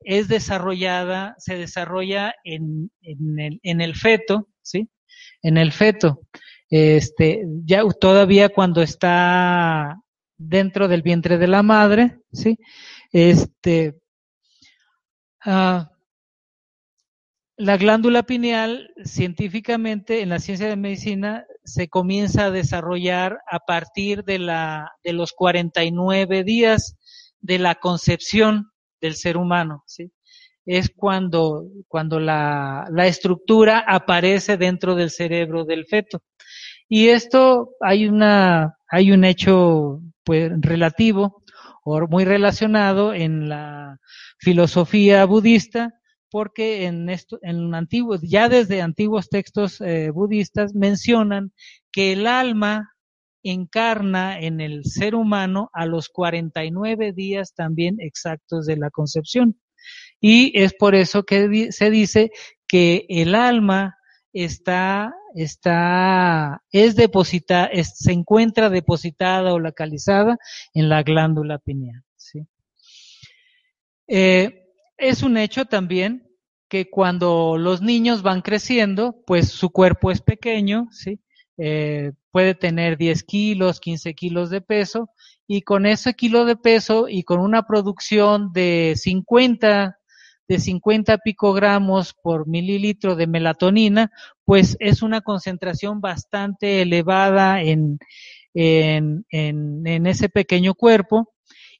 es 0.00 0.26
desarrollada, 0.26 1.36
se 1.38 1.56
desarrolla 1.56 2.34
en, 2.42 2.90
el, 3.02 3.94
feto, 3.94 4.48
¿sí? 4.62 4.88
En 5.42 5.58
el 5.58 5.70
feto. 5.70 6.22
Este, 6.70 7.44
ya 7.64 7.82
todavía 8.00 8.48
cuando 8.48 8.80
está 8.80 10.00
dentro 10.38 10.88
del 10.88 11.02
vientre 11.02 11.36
de 11.36 11.46
la 11.46 11.62
madre, 11.62 12.18
¿sí? 12.32 12.58
Este, 13.12 14.00
uh, 15.44 15.84
la 17.58 17.76
glándula 17.76 18.22
pineal, 18.22 18.94
científicamente, 19.04 20.22
en 20.22 20.30
la 20.30 20.38
ciencia 20.38 20.68
de 20.68 20.76
medicina, 20.76 21.44
se 21.64 21.88
comienza 21.88 22.46
a 22.46 22.50
desarrollar 22.50 23.40
a 23.50 23.60
partir 23.60 24.24
de, 24.24 24.38
la, 24.38 24.92
de 25.04 25.12
los 25.12 25.32
49 25.32 26.44
días 26.44 26.96
de 27.40 27.58
la 27.58 27.76
concepción 27.76 28.70
del 29.00 29.14
ser 29.14 29.36
humano, 29.36 29.84
¿sí? 29.86 30.12
Es 30.64 30.90
cuando, 30.94 31.66
cuando 31.88 32.20
la, 32.20 32.86
la 32.90 33.06
estructura 33.06 33.84
aparece 33.86 34.56
dentro 34.56 34.94
del 34.94 35.10
cerebro 35.10 35.64
del 35.64 35.86
feto. 35.86 36.22
Y 36.88 37.08
esto 37.08 37.70
hay 37.80 38.06
una, 38.06 38.76
hay 38.88 39.10
un 39.10 39.24
hecho, 39.24 40.00
pues, 40.24 40.52
relativo 40.60 41.42
o 41.84 42.06
muy 42.06 42.24
relacionado 42.24 43.12
en 43.12 43.48
la 43.48 43.98
filosofía 44.38 45.24
budista, 45.24 45.94
porque 46.32 46.86
en 46.86 47.10
esto, 47.10 47.38
en 47.42 47.74
antiguos, 47.74 48.22
ya 48.22 48.48
desde 48.48 48.80
antiguos 48.80 49.28
textos 49.28 49.82
eh, 49.82 50.10
budistas 50.10 50.74
mencionan 50.74 51.52
que 51.92 52.14
el 52.14 52.26
alma 52.26 52.94
encarna 53.42 54.40
en 54.40 54.62
el 54.62 54.84
ser 54.84 55.14
humano 55.14 55.68
a 55.74 55.84
los 55.84 56.08
49 56.08 57.12
días 57.12 57.52
también 57.54 57.96
exactos 58.00 58.64
de 58.64 58.78
la 58.78 58.90
concepción. 58.90 59.60
Y 60.20 60.58
es 60.58 60.72
por 60.72 60.94
eso 60.94 61.24
que 61.24 61.70
se 61.70 61.90
dice 61.90 62.30
que 62.66 63.04
el 63.10 63.34
alma 63.34 63.98
está, 64.32 65.12
está, 65.34 66.62
es 66.70 66.96
depositada, 66.96 67.68
se 67.82 68.12
encuentra 68.12 68.70
depositada 68.70 69.52
o 69.52 69.58
localizada 69.58 70.38
en 70.72 70.88
la 70.88 71.02
glándula 71.02 71.58
pineal. 71.58 72.02
¿sí? 72.16 72.46
Eh, 74.06 74.61
es 74.96 75.22
un 75.22 75.36
hecho 75.36 75.64
también 75.64 76.28
que 76.68 76.88
cuando 76.88 77.58
los 77.58 77.82
niños 77.82 78.22
van 78.22 78.40
creciendo, 78.40 79.22
pues 79.26 79.48
su 79.50 79.70
cuerpo 79.70 80.10
es 80.10 80.22
pequeño, 80.22 80.88
¿sí? 80.90 81.20
eh, 81.58 82.12
puede 82.30 82.54
tener 82.54 82.96
10 82.96 83.24
kilos, 83.24 83.78
15 83.78 84.14
kilos 84.14 84.50
de 84.50 84.62
peso, 84.62 85.10
y 85.46 85.62
con 85.62 85.84
ese 85.84 86.14
kilo 86.14 86.44
de 86.46 86.56
peso 86.56 87.08
y 87.08 87.24
con 87.24 87.40
una 87.40 87.64
producción 87.64 88.52
de 88.52 88.94
50, 88.96 89.98
de 90.48 90.58
50 90.58 91.18
picogramos 91.18 92.14
por 92.14 92.48
mililitro 92.48 93.16
de 93.16 93.26
melatonina, 93.26 94.10
pues 94.44 94.76
es 94.80 95.02
una 95.02 95.20
concentración 95.20 96.00
bastante 96.00 96.82
elevada 96.82 97.62
en, 97.62 97.98
en, 98.54 99.26
en, 99.30 100.06
ese 100.06 100.28
pequeño 100.28 100.74
cuerpo 100.74 101.34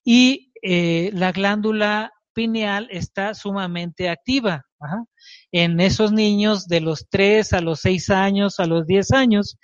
y 0.05 0.53
eh, 0.63 1.11
la 1.15 1.33
glándula 1.33 2.13
pineal 2.33 2.89
está 2.91 3.35
sumamente 3.35 4.09
activa 4.09 4.65
en 5.53 5.81
esos 5.81 6.13
niños 6.13 6.67
de 6.67 6.81
los 6.81 7.07
3 7.09 7.53
a 7.53 7.61
los 7.61 7.81
6 7.81 8.11
años, 8.11 8.61
a 8.61 8.67
los 8.67 8.87
10 8.87 9.13
años. 9.13 9.57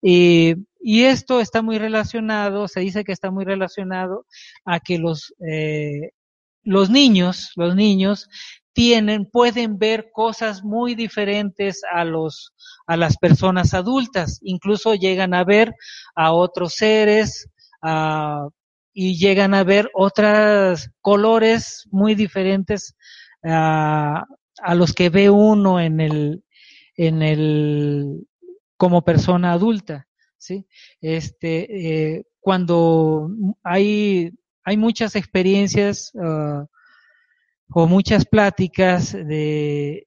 y 0.00 1.04
esto 1.04 1.40
está 1.40 1.62
muy 1.62 1.78
relacionado, 1.78 2.66
se 2.68 2.80
dice 2.80 3.04
que 3.04 3.12
está 3.12 3.30
muy 3.30 3.44
relacionado 3.44 4.26
a 4.64 4.80
que 4.80 4.98
los, 4.98 5.32
eh, 5.48 6.10
los 6.64 6.90
niños, 6.90 7.52
los 7.56 7.76
niños 7.76 8.28
tienen, 8.72 9.26
pueden 9.30 9.78
ver 9.78 10.10
cosas 10.12 10.64
muy 10.64 10.94
diferentes 10.94 11.82
a 11.92 12.04
los, 12.04 12.52
a 12.86 12.96
las 12.96 13.16
personas 13.18 13.74
adultas, 13.74 14.38
incluso 14.42 14.94
llegan 14.94 15.34
a 15.34 15.44
ver 15.44 15.74
a 16.14 16.32
otros 16.32 16.74
seres, 16.74 17.48
y 18.92 19.16
llegan 19.16 19.54
a 19.54 19.64
ver 19.64 19.90
otros 19.94 20.90
colores 21.00 21.88
muy 21.90 22.14
diferentes 22.14 22.96
a, 23.42 24.24
a 24.62 24.74
los 24.74 24.92
que 24.92 25.10
ve 25.10 25.30
uno 25.30 25.80
en 25.80 26.00
el, 26.00 26.44
en 26.96 27.22
el, 27.22 28.26
como 28.76 29.02
persona 29.02 29.52
adulta, 29.52 30.08
¿sí? 30.36 30.66
Este, 31.00 32.16
eh, 32.16 32.26
cuando 32.40 33.30
hay, 33.62 34.32
hay 34.64 34.76
muchas 34.76 35.16
experiencias 35.16 36.12
uh, 36.14 36.66
o 37.70 37.86
muchas 37.86 38.26
pláticas 38.26 39.12
de, 39.12 40.04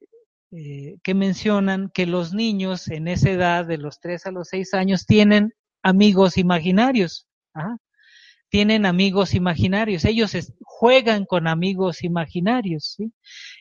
eh, 0.52 0.98
que 1.02 1.14
mencionan 1.14 1.90
que 1.92 2.06
los 2.06 2.32
niños 2.32 2.88
en 2.88 3.08
esa 3.08 3.30
edad, 3.30 3.66
de 3.66 3.78
los 3.78 4.00
3 4.00 4.26
a 4.26 4.30
los 4.30 4.48
6 4.48 4.74
años, 4.74 5.06
tienen 5.06 5.52
amigos 5.82 6.38
imaginarios. 6.38 7.26
¿ah? 7.54 7.76
Tienen 8.48 8.86
amigos 8.86 9.34
imaginarios, 9.34 10.04
ellos 10.04 10.32
juegan 10.62 11.24
con 11.24 11.48
amigos 11.48 12.04
imaginarios, 12.04 12.94
¿sí? 12.96 13.12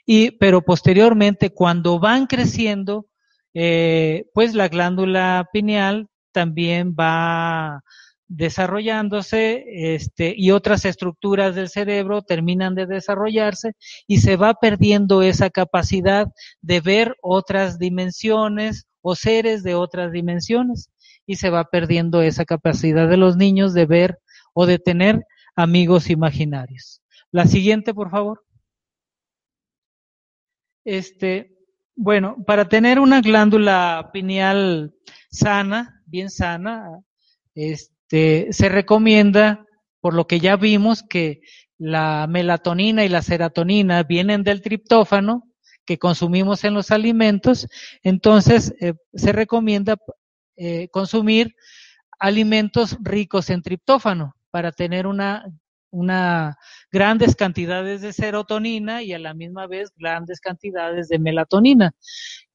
Y, 0.05 0.31
pero 0.31 0.61
posteriormente, 0.61 1.49
cuando 1.49 1.99
van 1.99 2.27
creciendo, 2.27 3.07
eh, 3.53 4.25
pues 4.33 4.53
la 4.53 4.67
glándula 4.67 5.47
pineal 5.53 6.07
también 6.31 6.93
va 6.99 7.81
desarrollándose 8.27 9.64
este, 9.67 10.33
y 10.35 10.51
otras 10.51 10.85
estructuras 10.85 11.55
del 11.55 11.69
cerebro 11.69 12.22
terminan 12.22 12.75
de 12.75 12.88
desarrollarse 12.88 13.73
y 14.07 14.17
se 14.17 14.35
va 14.35 14.55
perdiendo 14.55 15.22
esa 15.22 15.49
capacidad 15.49 16.27
de 16.61 16.81
ver 16.81 17.15
otras 17.22 17.77
dimensiones 17.77 18.85
o 19.01 19.15
seres 19.15 19.64
de 19.64 19.75
otras 19.75 20.11
dimensiones 20.11 20.89
y 21.27 21.35
se 21.35 21.49
va 21.49 21.65
perdiendo 21.65 22.22
esa 22.22 22.45
capacidad 22.45 23.07
de 23.07 23.17
los 23.17 23.38
niños 23.38 23.73
de 23.73 23.85
ver 23.85 24.17
o 24.56 24.66
de 24.66 24.80
tener 24.80 25.27
amigos 25.56 26.09
imaginarios. 26.09 27.03
La 27.32 27.45
siguiente, 27.45 27.93
por 27.93 28.09
favor. 28.09 28.43
Este, 30.85 31.58
bueno, 31.95 32.38
para 32.48 32.69
tener 32.69 33.00
una 33.00 33.22
glándula 33.22 34.09
pineal 34.14 34.95
sana, 35.30 36.01
bien 36.06 36.30
sana, 36.30 36.88
este, 37.53 38.48
se 38.51 38.69
recomienda, 38.69 39.66
por 40.00 40.14
lo 40.14 40.25
que 40.25 40.40
ya 40.40 40.56
vimos, 40.56 41.03
que 41.03 41.42
la 41.77 42.25
melatonina 42.30 43.03
y 43.03 43.09
la 43.09 43.22
serotonina 43.22 44.03
vienen 44.03 44.43
del 44.43 44.61
triptófano 44.61 45.43
que 45.85 45.98
consumimos 45.98 46.64
en 46.64 46.74
los 46.74 46.92
alimentos, 46.92 47.67
entonces 48.01 48.74
eh, 48.80 48.93
se 49.14 49.34
recomienda 49.34 49.98
eh, 50.56 50.88
consumir 50.90 51.53
alimentos 52.17 52.98
ricos 53.01 53.50
en 53.50 53.61
triptófano 53.61 54.35
para 54.56 54.72
tener 54.72 55.06
una, 55.06 56.58
grandes 56.90 57.35
cantidades 57.35 58.00
de 58.00 58.14
serotonina 58.14 59.03
y 59.03 59.11
a 59.11 59.19
la 59.19 59.34
misma 59.34 59.67
vez 59.67 59.92
grandes 59.98 60.40
cantidades 60.40 61.09
de 61.09 61.19
melatonina. 61.19 61.93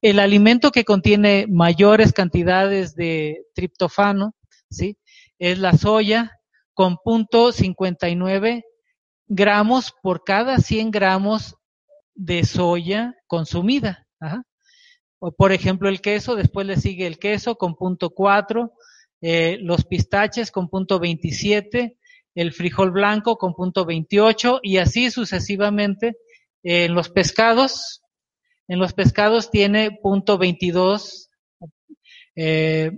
El 0.01 0.17
alimento 0.17 0.71
que 0.71 0.83
contiene 0.83 1.45
mayores 1.47 2.11
cantidades 2.11 2.95
de 2.95 3.45
triptofano, 3.53 4.33
¿sí? 4.71 4.97
Es 5.37 5.59
la 5.59 5.73
soya 5.73 6.39
con 6.73 6.97
punto 6.97 7.51
59 7.51 8.65
gramos 9.27 9.93
por 10.01 10.23
cada 10.23 10.57
100 10.57 10.89
gramos 10.89 11.55
de 12.15 12.45
soya 12.45 13.13
consumida. 13.27 14.07
O 15.19 15.31
por 15.33 15.51
ejemplo 15.51 15.87
el 15.87 16.01
queso, 16.01 16.35
después 16.35 16.65
le 16.65 16.77
sigue 16.77 17.05
el 17.05 17.19
queso 17.19 17.57
con 17.57 17.75
punto 17.75 18.09
4, 18.09 18.73
eh, 19.21 19.57
los 19.61 19.85
pistaches 19.85 20.51
con 20.51 20.69
punto 20.69 20.99
27, 20.99 21.97
el 22.35 22.53
frijol 22.53 22.91
blanco 22.91 23.37
con 23.37 23.53
punto 23.53 23.85
28 23.85 24.59
y 24.63 24.77
así 24.77 25.11
sucesivamente. 25.11 26.17
en 26.63 26.93
los 26.93 27.09
pescados, 27.09 28.01
en 28.67 28.79
los 28.79 28.93
pescados 28.93 29.49
tiene 29.49 29.91
punto 30.01 30.37
22 30.37 31.31
eh, 32.35 32.91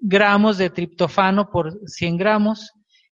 gramos 0.00 0.58
de 0.58 0.70
triptofano 0.70 1.50
por 1.50 1.78
100 1.86 2.16
gramos 2.16 2.72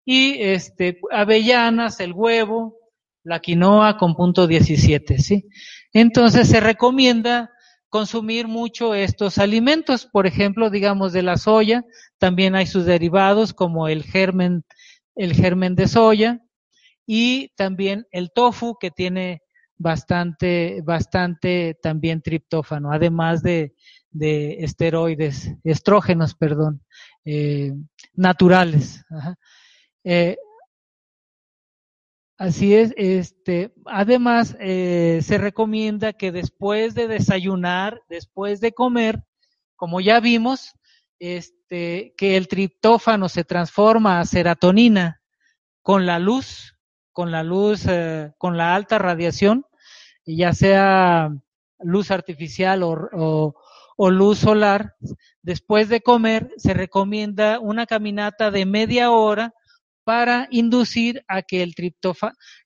y 0.06 0.42
este 0.42 1.00
avellanas, 1.12 2.00
el 2.00 2.14
huevo, 2.14 2.78
la 3.24 3.40
quinoa 3.40 3.98
con 3.98 4.16
punto 4.16 4.48
17, 4.48 5.18
¿sí? 5.18 5.48
Entonces 5.94 6.50
se 6.50 6.60
recomienda 6.60 7.52
consumir 7.94 8.48
mucho 8.48 8.96
estos 8.96 9.38
alimentos. 9.38 10.08
Por 10.08 10.26
ejemplo, 10.26 10.72
digamos 10.72 11.14
de 11.14 11.22
la 11.22 11.38
soya, 11.38 11.86
también 12.18 12.56
hay 12.56 12.66
sus 12.66 12.86
derivados 12.86 13.54
como 13.54 13.88
el 13.88 14.02
germen, 14.02 14.64
el 15.14 15.36
germen 15.36 15.76
de 15.76 15.88
soya 15.88 16.42
y 17.06 17.50
también 17.50 18.08
el 18.10 18.32
tofu 18.32 18.78
que 18.80 18.90
tiene 18.90 19.44
bastante, 19.78 20.82
bastante 20.84 21.78
también 21.84 22.24
triptófano, 22.24 22.92
además 22.92 23.44
de, 23.44 23.76
de 24.10 24.64
esteroides, 24.64 25.54
estrógenos, 25.64 26.34
perdón, 26.34 26.82
eh, 27.26 27.74
naturales. 28.16 29.06
Eh, 30.04 30.36
Así 32.38 32.74
es, 32.76 32.94
este, 32.98 33.74
además 33.86 34.58
eh, 34.60 35.20
se 35.22 35.38
recomienda 35.38 36.14
que 36.14 36.32
después 36.32 36.96
de 36.96 37.08
desayunar, 37.08 38.02
después 38.10 38.60
de 38.60 38.74
comer, 38.74 39.24
como 39.76 40.02
ya 40.02 40.20
vimos, 40.20 40.74
este, 41.20 42.16
que 42.18 42.36
el 42.36 42.48
triptófano 42.48 43.30
se 43.30 43.44
transforma 43.44 44.20
a 44.20 44.26
serotonina 44.26 45.22
con 45.84 46.08
la 46.08 46.18
luz, 46.18 46.76
con 47.12 47.32
la 47.32 47.44
luz, 47.44 47.86
eh, 47.88 48.32
con 48.40 48.58
la 48.58 48.74
alta 48.74 48.98
radiación, 48.98 49.66
ya 50.26 50.54
sea 50.54 51.30
luz 51.80 52.10
artificial 52.10 52.82
o, 52.82 53.56
o 53.96 54.10
luz 54.10 54.40
solar. 54.40 54.96
Después 55.44 55.88
de 55.88 56.02
comer 56.02 56.50
se 56.58 56.74
recomienda 56.74 57.60
una 57.60 57.86
caminata 57.86 58.50
de 58.50 58.66
media 58.66 59.12
hora 59.12 59.54
para 60.04 60.48
inducir 60.52 61.24
a 61.28 61.42
que 61.42 61.64
el, 61.64 61.74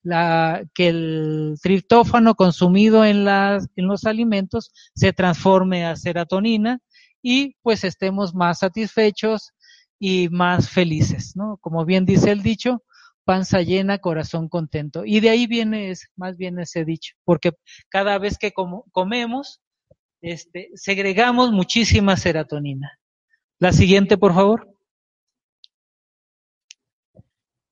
la, 0.03 0.64
que 0.74 0.88
el 0.88 1.56
triptófano 1.61 2.35
consumido 2.35 3.06
en, 3.06 3.25
las, 3.25 3.67
en 3.75 3.88
los 3.88 4.06
alimentos 4.06 4.72
se 4.95 5.14
transforme 5.14 5.85
a 5.85 5.95
serotonina 5.95 6.80
y 7.22 7.56
pues 7.61 7.83
estemos 7.83 8.33
más 8.33 8.59
satisfechos 8.59 9.51
y 9.99 10.30
más 10.30 10.69
felices, 10.69 11.35
¿no? 11.35 11.57
Como 11.57 11.85
bien 11.85 12.06
dice 12.06 12.32
el 12.32 12.43
dicho, 12.43 12.83
panza 13.24 13.61
llena, 13.61 13.98
corazón 13.98 14.48
contento. 14.48 15.03
Y 15.06 15.19
de 15.19 15.30
ahí 15.30 15.48
viene 15.48 15.93
más 16.16 16.38
bien 16.38 16.59
ese 16.59 16.85
dicho, 16.85 17.16
porque 17.25 17.51
cada 17.90 18.17
vez 18.19 18.38
que 18.38 18.53
comemos, 18.91 19.59
este, 20.22 20.69
segregamos 20.75 21.51
muchísima 21.51 22.16
serotonina. 22.16 22.99
La 23.59 23.74
siguiente, 23.74 24.17
por 24.17 24.33
favor. 24.33 24.76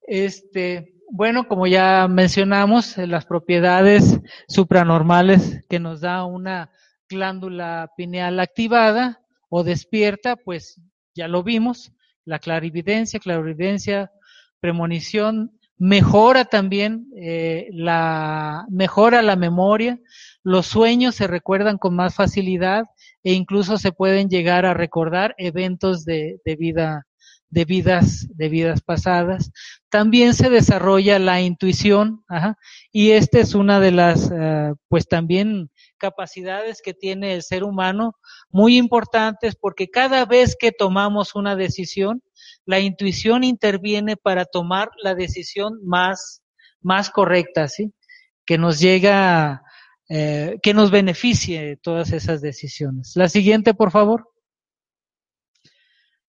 Este, 0.08 0.96
bueno, 1.12 1.48
como 1.48 1.68
ya 1.68 2.08
mencionamos, 2.08 2.98
eh, 2.98 3.08
las 3.08 3.26
propiedades 3.26 4.20
supranormales 4.48 5.66
que 5.70 5.80
nos 5.80 6.02
da 6.02 6.26
una 6.26 6.72
glándula 7.10 7.92
pineal 7.96 8.40
activada 8.40 9.22
o 9.50 9.64
despierta, 9.64 10.36
pues 10.36 10.82
ya 11.14 11.28
lo 11.28 11.44
vimos, 11.44 11.94
la 12.26 12.40
clarividencia, 12.40 13.20
clarividencia, 13.20 14.12
premonición, 14.60 15.58
mejora 15.78 16.46
también 16.46 17.08
eh, 17.16 17.68
la 17.72 18.66
mejora 18.70 19.22
la 19.22 19.36
memoria, 19.36 20.00
los 20.44 20.66
sueños 20.66 21.16
se 21.16 21.28
recuerdan 21.28 21.78
con 21.78 21.96
más 21.96 22.16
facilidad 22.16 22.86
e 23.24 23.34
incluso 23.34 23.78
se 23.78 23.92
pueden 23.92 24.30
llegar 24.30 24.66
a 24.66 24.74
recordar 24.74 25.36
eventos 25.38 26.06
de, 26.06 26.40
de 26.46 26.56
vida 26.56 27.06
de 27.56 27.64
vidas 27.64 28.28
de 28.36 28.50
vidas 28.50 28.82
pasadas. 28.82 29.50
También 29.90 30.34
se 30.34 30.50
desarrolla 30.50 31.20
la 31.20 31.40
intuición, 31.40 32.26
ajá, 32.28 32.58
y 32.92 33.12
esta 33.12 33.40
es 33.40 33.56
una 33.56 33.80
de 33.80 33.92
las, 33.92 34.30
eh, 34.30 34.74
pues 34.90 35.08
también 35.08 35.72
capacidades 35.98 36.82
que 36.84 36.94
tiene 36.94 37.34
el 37.34 37.44
ser 37.44 37.64
humano 37.64 38.18
muy 38.50 38.78
importantes 38.78 39.56
porque 39.56 39.90
cada 39.90 40.26
vez 40.26 40.58
que 40.60 40.74
tomamos 40.74 41.34
una 41.34 41.56
decisión, 41.56 42.22
la 42.66 42.80
intuición 42.80 43.46
interviene 43.46 44.18
para 44.18 44.44
tomar 44.44 44.90
la 45.02 45.16
decisión 45.16 45.80
más, 45.86 46.42
más 46.82 47.10
correcta, 47.10 47.70
¿sí? 47.70 47.94
Que 48.46 48.58
nos 48.58 48.82
llega, 48.82 49.64
eh, 50.10 50.58
que 50.62 50.74
nos 50.74 50.92
beneficie 50.92 51.78
todas 51.82 52.12
esas 52.12 52.42
decisiones. 52.42 53.14
La 53.16 53.30
siguiente, 53.30 53.74
por 53.74 53.92
favor. 53.92 54.35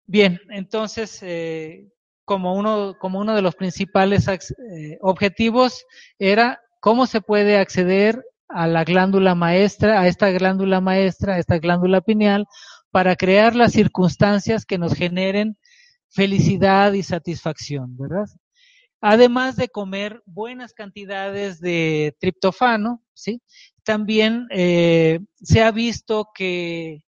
Bien, 0.05 0.39
entonces, 0.49 1.19
eh, 1.21 1.87
como, 2.25 2.55
uno, 2.55 2.95
como 2.99 3.19
uno 3.19 3.35
de 3.35 3.41
los 3.41 3.55
principales 3.55 4.27
eh, 4.27 4.97
objetivos 5.01 5.85
era 6.19 6.59
cómo 6.79 7.05
se 7.05 7.21
puede 7.21 7.57
acceder 7.57 8.23
a 8.47 8.67
la 8.67 8.83
glándula 8.83 9.35
maestra, 9.35 10.01
a 10.01 10.07
esta 10.07 10.29
glándula 10.31 10.81
maestra, 10.81 11.35
a 11.35 11.39
esta 11.39 11.57
glándula 11.59 12.01
pineal, 12.01 12.45
para 12.91 13.15
crear 13.15 13.55
las 13.55 13.71
circunstancias 13.71 14.65
que 14.65 14.77
nos 14.77 14.93
generen 14.93 15.57
felicidad 16.09 16.91
y 16.93 17.03
satisfacción, 17.03 17.97
¿verdad? 17.97 18.25
Además 18.99 19.55
de 19.55 19.69
comer 19.69 20.21
buenas 20.25 20.73
cantidades 20.73 21.59
de 21.59 22.15
triptofano, 22.19 23.01
¿sí? 23.13 23.41
También 23.83 24.47
eh, 24.51 25.21
se 25.41 25.63
ha 25.63 25.71
visto 25.71 26.29
que, 26.35 27.03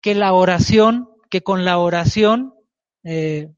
que 0.00 0.14
la 0.14 0.32
oración, 0.32 1.08
que 1.30 1.42
con 1.42 1.64
la 1.64 1.78
oración 1.78 2.54
eh, 3.04 3.48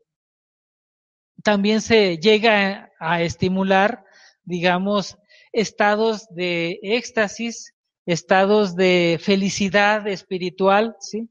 también 1.43 1.81
se 1.81 2.19
llega 2.19 2.91
a 2.99 3.23
estimular, 3.23 4.05
digamos, 4.45 5.17
estados 5.53 6.29
de 6.31 6.79
éxtasis, 6.83 7.75
estados 8.07 8.77
de 8.77 9.19
felicidad 9.21 10.07
espiritual, 10.07 10.97
¿sí? 11.01 11.29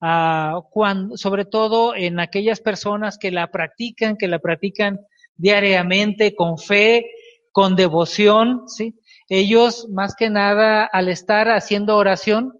Ah, 0.00 0.60
cuando, 0.70 1.16
sobre 1.16 1.44
todo 1.44 1.94
en 1.96 2.20
aquellas 2.20 2.60
personas 2.60 3.18
que 3.18 3.32
la 3.32 3.50
practican, 3.50 4.16
que 4.16 4.28
la 4.28 4.38
practican 4.38 5.00
diariamente 5.36 6.36
con 6.36 6.56
fe, 6.58 7.10
con 7.50 7.74
devoción, 7.74 8.68
¿sí? 8.68 8.94
Ellos, 9.28 9.88
más 9.90 10.14
que 10.14 10.30
nada, 10.30 10.84
al 10.84 11.08
estar 11.08 11.48
haciendo 11.48 11.96
oración, 11.96 12.57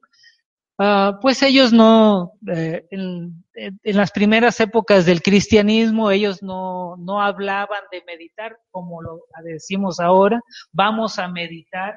uh, 0.78 1.20
pues 1.20 1.42
ellos 1.42 1.73
no, 1.73 2.32
eh, 2.47 2.86
en, 2.90 3.44
en, 3.55 3.97
las 3.97 4.10
primeras 4.10 4.60
épocas 4.60 5.05
del 5.07 5.23
cristianismo, 5.23 6.10
ellos 6.10 6.42
no, 6.42 6.97
no 6.97 7.20
hablaban 7.20 7.82
de 7.90 8.02
meditar 8.07 8.58
como 8.70 9.02
lo 9.02 9.24
decimos 9.44 10.00
ahora, 10.00 10.40
vamos 10.73 11.18
a 11.18 11.28
meditar, 11.28 11.97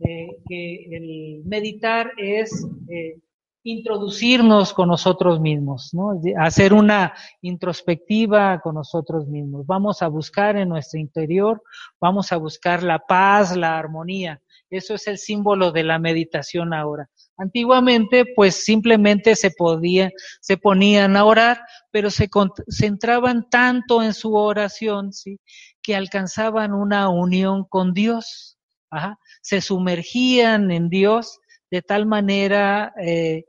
eh, 0.00 0.36
que 0.48 0.86
el 0.90 1.42
meditar 1.44 2.12
es 2.16 2.66
eh, 2.88 3.18
introducirnos 3.62 4.72
con 4.72 4.88
nosotros 4.88 5.40
mismos, 5.40 5.92
¿no? 5.92 6.18
hacer 6.38 6.72
una 6.72 7.12
introspectiva 7.42 8.60
con 8.60 8.76
nosotros 8.76 9.26
mismos. 9.26 9.66
Vamos 9.66 10.00
a 10.00 10.08
buscar 10.08 10.56
en 10.56 10.70
nuestro 10.70 10.98
interior, 10.98 11.62
vamos 12.00 12.32
a 12.32 12.38
buscar 12.38 12.82
la 12.82 12.98
paz, 12.98 13.54
la 13.56 13.78
armonía. 13.78 14.40
Eso 14.70 14.94
es 14.94 15.06
el 15.06 15.18
símbolo 15.18 15.72
de 15.72 15.84
la 15.84 15.98
meditación 15.98 16.72
ahora. 16.72 17.10
Antiguamente, 17.40 18.26
pues 18.36 18.64
simplemente 18.64 19.34
se 19.34 19.50
podía, 19.50 20.10
se 20.42 20.58
ponían 20.58 21.16
a 21.16 21.24
orar, 21.24 21.62
pero 21.90 22.10
se 22.10 22.28
concentraban 22.28 23.48
tanto 23.48 24.02
en 24.02 24.12
su 24.12 24.34
oración, 24.34 25.14
¿sí? 25.14 25.40
que 25.82 25.96
alcanzaban 25.96 26.74
una 26.74 27.08
unión 27.08 27.64
con 27.64 27.94
Dios. 27.94 28.58
Ajá. 28.90 29.18
Se 29.40 29.62
sumergían 29.62 30.70
en 30.70 30.90
Dios 30.90 31.38
de 31.70 31.80
tal 31.80 32.04
manera 32.04 32.92
eh, 33.02 33.44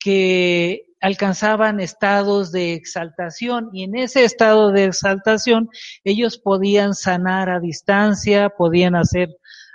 que 0.00 0.86
alcanzaban 1.00 1.78
estados 1.78 2.50
de 2.50 2.72
exaltación 2.72 3.70
y 3.72 3.84
en 3.84 3.96
ese 3.96 4.24
estado 4.24 4.72
de 4.72 4.86
exaltación 4.86 5.68
ellos 6.02 6.38
podían 6.38 6.92
sanar 6.92 7.50
a 7.50 7.60
distancia, 7.60 8.48
podían 8.48 8.96
hacer 8.96 9.28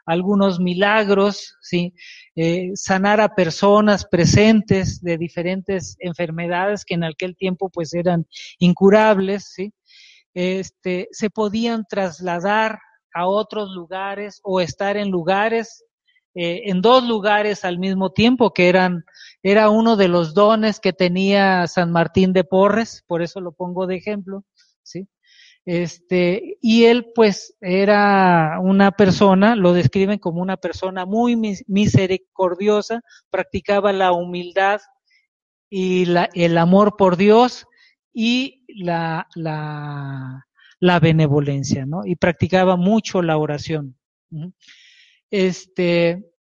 algunos 0.06 0.60
milagros, 0.60 1.56
¿sí? 1.62 1.94
Eh, 2.36 2.72
sanar 2.76 3.22
a 3.22 3.36
personas 3.36 4.06
presentes 4.06 5.02
de 5.02 5.20
diferentes 5.20 5.96
enfermedades 6.00 6.84
que 6.84 6.96
en 6.96 7.04
aquel 7.04 7.36
tiempo 7.36 7.70
pues 7.70 7.94
eran 7.94 8.26
incurables, 8.58 9.52
¿sí? 9.54 9.72
Este, 10.34 11.08
se 11.12 11.30
podían 11.30 11.86
trasladar 11.88 12.80
a 13.14 13.28
otros 13.28 13.70
lugares 13.76 14.40
o 14.44 14.62
estar 14.62 14.98
en 14.98 15.12
lugares 15.12 15.84
eh, 16.36 16.64
en 16.72 16.82
dos 16.82 17.04
lugares 17.08 17.64
al 17.64 17.78
mismo 17.78 18.12
tiempo, 18.12 18.54
que 18.54 18.68
eran, 18.68 19.06
era 19.44 19.70
uno 19.70 19.96
de 19.96 20.08
los 20.08 20.34
dones 20.34 20.80
que 20.80 20.92
tenía 20.92 21.68
San 21.68 21.92
Martín 21.92 22.34
de 22.34 22.44
Porres, 22.44 23.04
por 23.06 23.22
eso 23.22 23.40
lo 23.40 23.52
pongo 23.52 23.86
de 23.86 23.98
ejemplo, 23.98 24.44
¿sí? 24.82 25.08
Este, 25.66 26.58
y 26.62 26.86
él 26.86 27.12
pues 27.16 27.56
era 27.62 28.60
una 28.62 28.92
persona, 28.92 29.56
lo 29.56 29.74
describen 29.74 30.20
como 30.20 30.42
una 30.42 30.58
persona 30.58 31.06
muy 31.06 31.38
misericordiosa, 31.68 33.02
practicaba 33.30 33.94
la 33.94 34.12
humildad 34.12 34.82
y 35.70 36.06
la, 36.06 36.30
el 36.34 36.58
amor 36.58 36.98
por 36.98 37.16
Dios 37.16 37.66
y 38.14 38.66
la, 38.68 39.28
la, 39.36 40.46
la 40.80 41.00
benevolencia, 41.00 41.86
¿no? 41.86 42.02
Y 42.06 42.18
practicaba 42.18 42.76
mucho 42.76 43.22
la 43.22 43.38
oración 43.38 43.96
este, 45.30 46.32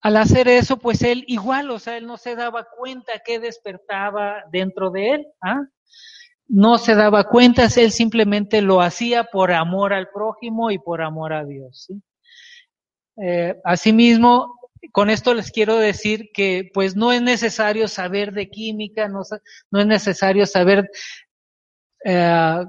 al 0.00 0.16
hacer 0.16 0.48
eso, 0.48 0.78
pues 0.78 1.02
él 1.02 1.24
igual, 1.26 1.70
o 1.70 1.78
sea, 1.78 1.96
él 1.96 2.06
no 2.06 2.16
se 2.16 2.34
daba 2.34 2.66
cuenta 2.76 3.20
que 3.24 3.38
despertaba 3.40 4.44
dentro 4.50 4.90
de 4.90 5.10
él, 5.10 5.26
¿ah? 5.42 5.60
No 6.48 6.78
se 6.78 6.94
daba 6.94 7.24
cuenta, 7.24 7.68
él 7.76 7.90
simplemente 7.90 8.62
lo 8.62 8.80
hacía 8.80 9.24
por 9.24 9.52
amor 9.52 9.92
al 9.92 10.08
prójimo 10.10 10.70
y 10.70 10.78
por 10.78 11.02
amor 11.02 11.32
a 11.32 11.44
Dios. 11.44 11.88
Eh, 13.16 13.56
asimismo, 13.64 14.56
con 14.92 15.10
esto 15.10 15.34
les 15.34 15.50
quiero 15.50 15.76
decir 15.76 16.30
que 16.32 16.70
pues 16.72 16.96
no 16.96 17.12
es 17.12 17.22
necesario 17.22 17.88
saber 17.88 18.32
de 18.32 18.50
química, 18.50 19.08
no, 19.08 19.22
es 19.22 19.86
necesario 19.86 20.46
saber 20.46 20.88
eh, 22.04 22.64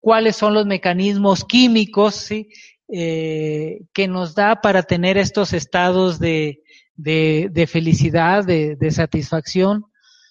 cuáles 0.00 0.36
son 0.36 0.54
los 0.54 0.66
mecanismos 0.66 1.44
químicos, 1.44 2.30
eh, 2.30 3.80
que 3.92 4.08
nos 4.08 4.34
da 4.34 4.60
para 4.62 4.82
tener 4.82 5.18
estos 5.18 5.52
estados 5.52 6.18
de, 6.18 6.62
felicidad, 7.66 8.44
de, 8.44 8.90
satisfacción 8.90 9.84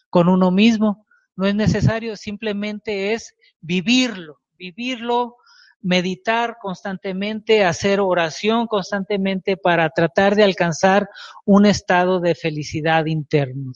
con 0.09 0.29
uno 0.29 0.49
mismo. 0.49 1.06
No 1.37 1.45
es 1.45 1.55
necesario, 1.55 2.17
simplemente 2.17 3.13
es 3.13 3.35
vivirlo, 3.61 4.39
vivirlo, 4.57 5.37
meditar 5.81 6.57
constantemente, 6.59 7.63
hacer 7.63 7.99
oración 7.99 8.65
constantemente 8.65 9.55
para 9.55 9.89
tratar 9.91 10.35
de 10.35 10.43
alcanzar 10.43 11.07
un 11.45 11.67
estado 11.67 12.19
de 12.19 12.33
felicidad 12.33 13.05
interno. 13.05 13.71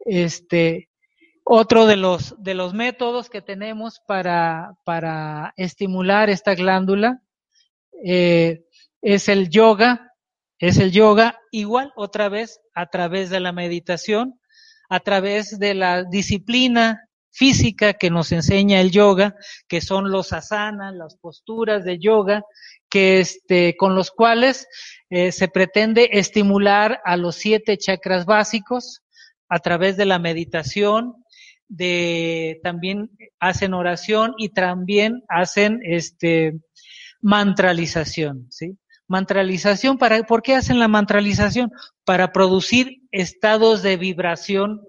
Este, 0.00 0.90
otro 1.44 1.86
de 1.86 1.96
los, 1.96 2.34
de 2.42 2.54
los 2.54 2.74
métodos 2.74 3.30
que 3.30 3.42
tenemos 3.42 4.00
para, 4.06 4.76
para 4.84 5.54
estimular 5.56 6.30
esta 6.30 6.56
glándula 6.56 7.22
eh, 8.04 8.64
es 9.02 9.28
el 9.28 9.50
yoga, 9.50 10.14
es 10.58 10.78
el 10.78 10.90
yoga 10.90 11.38
igual 11.52 11.92
otra 11.94 12.28
vez 12.28 12.60
a 12.74 12.86
través 12.86 13.30
de 13.30 13.38
la 13.38 13.52
meditación, 13.52 14.39
a 14.90 15.00
través 15.00 15.58
de 15.58 15.72
la 15.74 16.04
disciplina 16.04 17.08
física 17.30 17.94
que 17.94 18.10
nos 18.10 18.32
enseña 18.32 18.80
el 18.80 18.90
yoga, 18.90 19.36
que 19.68 19.80
son 19.80 20.10
los 20.10 20.32
asanas, 20.32 20.94
las 20.94 21.16
posturas 21.16 21.84
de 21.84 21.98
yoga, 21.98 22.42
que 22.90 23.20
este, 23.20 23.76
con 23.76 23.94
los 23.94 24.10
cuales 24.10 24.66
eh, 25.08 25.30
se 25.30 25.46
pretende 25.48 26.10
estimular 26.12 27.00
a 27.04 27.16
los 27.16 27.36
siete 27.36 27.78
chakras 27.78 28.26
básicos 28.26 29.00
a 29.48 29.60
través 29.60 29.96
de 29.96 30.06
la 30.06 30.18
meditación, 30.18 31.14
de 31.68 32.58
también 32.64 33.10
hacen 33.38 33.74
oración 33.74 34.34
y 34.38 34.48
también 34.48 35.22
hacen 35.28 35.78
este 35.84 36.58
mantralización, 37.22 38.48
¿sí? 38.50 38.76
Mantralización, 39.10 39.98
para, 39.98 40.22
¿por 40.22 40.40
qué 40.40 40.54
hacen 40.54 40.78
la 40.78 40.86
mantralización? 40.86 41.72
Para 42.04 42.32
producir 42.32 43.02
estados 43.10 43.82
de 43.82 43.96
vibración 43.96 44.80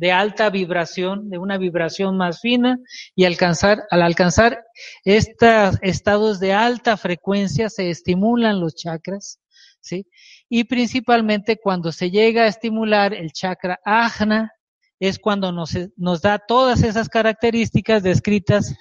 de 0.00 0.12
alta 0.12 0.48
vibración, 0.48 1.28
de 1.28 1.36
una 1.36 1.58
vibración 1.58 2.16
más 2.16 2.40
fina, 2.40 2.78
y 3.14 3.26
alcanzar, 3.26 3.82
al 3.90 4.00
alcanzar 4.00 4.64
estos 5.04 5.76
estados 5.82 6.40
de 6.40 6.54
alta 6.54 6.96
frecuencia 6.96 7.68
se 7.68 7.90
estimulan 7.90 8.60
los 8.60 8.74
chakras, 8.74 9.40
¿sí? 9.80 10.06
Y 10.48 10.64
principalmente 10.64 11.58
cuando 11.62 11.92
se 11.92 12.10
llega 12.10 12.44
a 12.44 12.46
estimular 12.46 13.12
el 13.12 13.30
chakra 13.32 13.78
ajna, 13.84 14.50
es 14.98 15.18
cuando 15.18 15.52
nos, 15.52 15.76
nos 15.96 16.22
da 16.22 16.38
todas 16.38 16.82
esas 16.82 17.10
características 17.10 18.02
descritas 18.02 18.74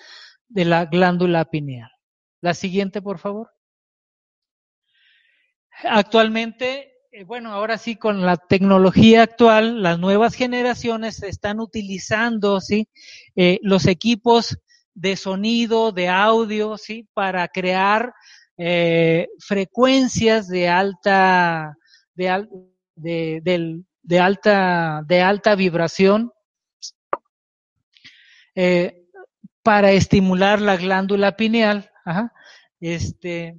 de 0.47 0.63
la 0.63 0.85
glándula 0.85 1.43
pineal. 1.43 1.91
La 2.39 2.53
siguiente, 2.53 3.01
por 3.01 3.19
favor. 3.19 3.49
Actualmente 5.83 6.89
eh, 7.11 7.23
bueno, 7.23 7.51
ahora 7.51 7.77
sí, 7.77 7.95
con 7.95 8.21
la 8.21 8.37
tecnología 8.37 9.23
actual, 9.23 9.81
las 9.81 9.97
nuevas 9.97 10.35
generaciones 10.35 11.23
están 11.23 11.59
utilizando, 11.59 12.61
¿sí? 12.61 12.87
Eh, 13.35 13.59
los 13.63 13.87
equipos 13.87 14.59
de 14.93 15.15
sonido, 15.15 15.91
de 15.91 16.07
audio, 16.07 16.77
¿sí? 16.77 17.09
Para 17.13 17.47
crear 17.47 18.13
eh, 18.57 19.27
frecuencias 19.39 20.47
de 20.49 20.69
alta, 20.69 21.75
de, 22.13 22.47
de, 22.95 23.81
de, 24.03 24.19
alta, 24.19 25.01
de 25.07 25.21
alta 25.21 25.55
vibración, 25.55 26.31
para 29.63 29.91
estimular 29.91 30.59
la 30.61 30.75
glándula 30.75 31.37
pineal, 31.37 31.89
Ajá. 32.03 32.33
Este, 32.81 33.55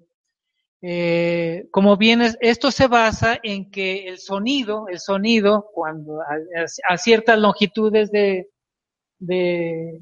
eh, 0.83 1.69
como 1.71 1.97
bien 1.99 2.23
esto 2.41 2.71
se 2.71 2.87
basa 2.87 3.39
en 3.43 3.71
que 3.71 4.09
el 4.09 4.19
sonido, 4.19 4.89
el 4.89 4.99
sonido, 4.99 5.67
cuando 5.75 6.21
a, 6.23 6.97
ciertas 6.97 7.39
longitudes 7.39 8.11
de, 8.11 8.49
de, 9.19 10.01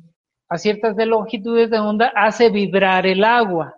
a 0.48 0.57
ciertas 0.57 0.94
de 0.94 1.07
longitudes 1.07 1.70
de 1.70 1.81
onda, 1.81 2.12
hace 2.15 2.50
vibrar 2.50 3.07
el 3.07 3.24
agua. 3.24 3.74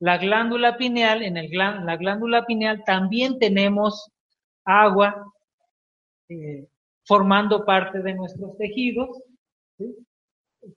La 0.00 0.18
glándula 0.18 0.76
pineal, 0.76 1.22
en 1.22 1.38
el 1.38 1.50
la 1.50 1.96
glándula 1.96 2.44
pineal 2.44 2.82
también 2.84 3.38
tenemos 3.38 4.10
agua 4.66 5.24
eh, 6.28 6.68
formando 7.06 7.64
parte 7.64 8.02
de 8.02 8.14
nuestros 8.14 8.56
tejidos, 8.58 9.08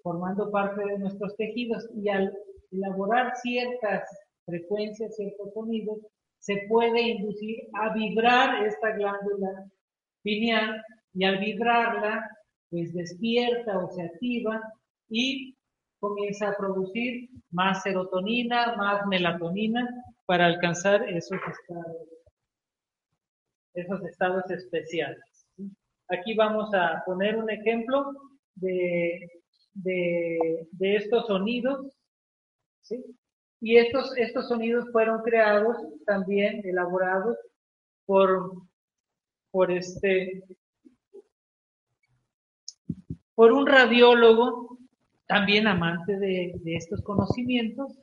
formando 0.02 0.50
parte 0.50 0.82
de 0.86 1.00
nuestros 1.00 1.36
tejidos 1.36 1.90
y 1.96 2.08
al 2.08 2.34
elaborar 2.72 3.34
ciertas 3.42 4.08
frecuencias, 4.48 5.16
ciertos 5.16 5.54
sonidos, 5.54 6.00
se 6.40 6.66
puede 6.70 7.02
inducir 7.02 7.58
a 7.74 7.94
vibrar 7.94 8.66
esta 8.66 8.92
glándula 8.92 9.70
pineal 10.24 10.82
y 11.14 11.26
al 11.26 11.40
vibrarla, 11.40 12.28
pues 12.70 12.94
despierta 12.94 13.78
o 13.78 13.90
se 13.92 14.04
activa 14.04 14.62
y 15.10 15.56
comienza 16.00 16.50
a 16.50 16.58
producir 16.58 17.30
más 17.52 17.84
serotonina, 17.84 18.76
más 18.76 19.06
melatonina 19.08 19.88
para 20.26 20.46
alcanzar 20.46 21.08
esos 21.10 21.40
estados, 21.48 22.08
esos 23.74 24.04
estados 24.06 24.50
especiales. 24.50 25.48
Aquí 26.10 26.34
vamos 26.36 26.74
a 26.74 27.04
poner 27.06 27.36
un 27.38 27.50
ejemplo 27.50 28.14
de, 28.56 29.30
de, 29.74 30.68
de 30.72 30.96
estos 30.96 31.28
sonidos. 31.28 31.94
¿sí? 32.82 33.04
Y 33.60 33.78
estos, 33.78 34.16
estos 34.18 34.48
sonidos 34.48 34.86
fueron 34.92 35.22
creados, 35.24 35.78
también 36.06 36.62
elaborados 36.64 37.38
por, 38.06 38.52
por 39.52 39.72
este, 39.72 40.44
por 43.34 43.52
un 43.52 43.68
radiólogo, 43.68 44.78
también 45.28 45.68
amante 45.68 46.18
de, 46.18 46.60
estos 46.66 47.02
conocimientos 47.04 47.94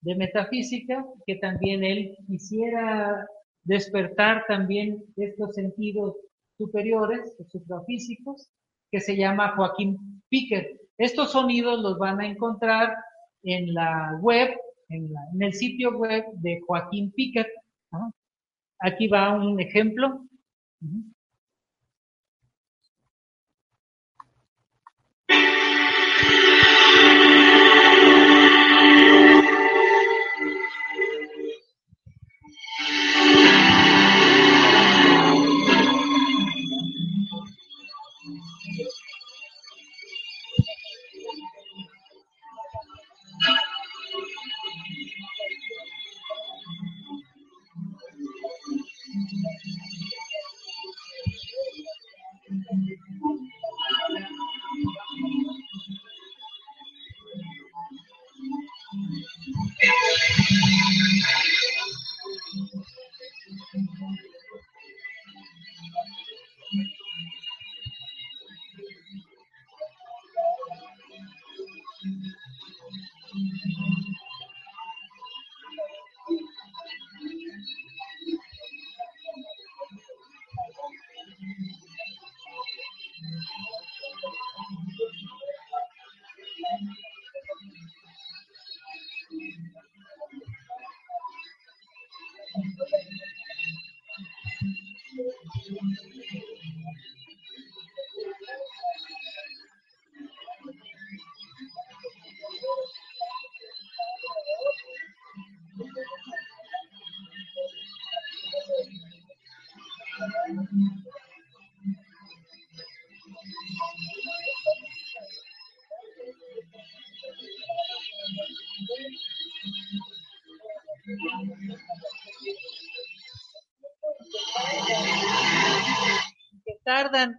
de 0.00 0.14
metafísica, 0.14 1.04
que 1.26 1.36
también 1.36 1.84
él 1.84 2.16
quisiera 2.26 3.26
despertar 3.64 4.44
también 4.46 5.04
estos 5.16 5.54
sentidos 5.54 6.16
superiores, 6.56 7.36
suprafísicos, 7.50 8.48
que 8.90 9.00
se 9.00 9.16
llama 9.16 9.54
Joaquín 9.56 10.22
Piquer. 10.28 10.80
Estos 10.96 11.32
sonidos 11.32 11.80
los 11.80 11.98
van 11.98 12.20
a 12.20 12.26
encontrar 12.26 12.94
en 13.42 13.74
la 13.74 14.18
web 14.20 14.50
en, 14.88 15.10
el 15.40 15.52
sitio 15.52 15.96
web 15.96 16.24
de 16.34 16.60
Joaquín 16.66 17.12
Piquet. 17.12 17.48
Aquí 18.80 19.08
va 19.08 19.34
un 19.34 19.60
ejemplo. 19.60 20.26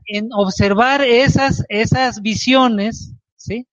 En 0.06 0.30
observar 0.34 1.02
esas, 1.02 1.64
esas 1.70 2.22
visiones, 2.22 3.14
¿sí? 3.36 3.68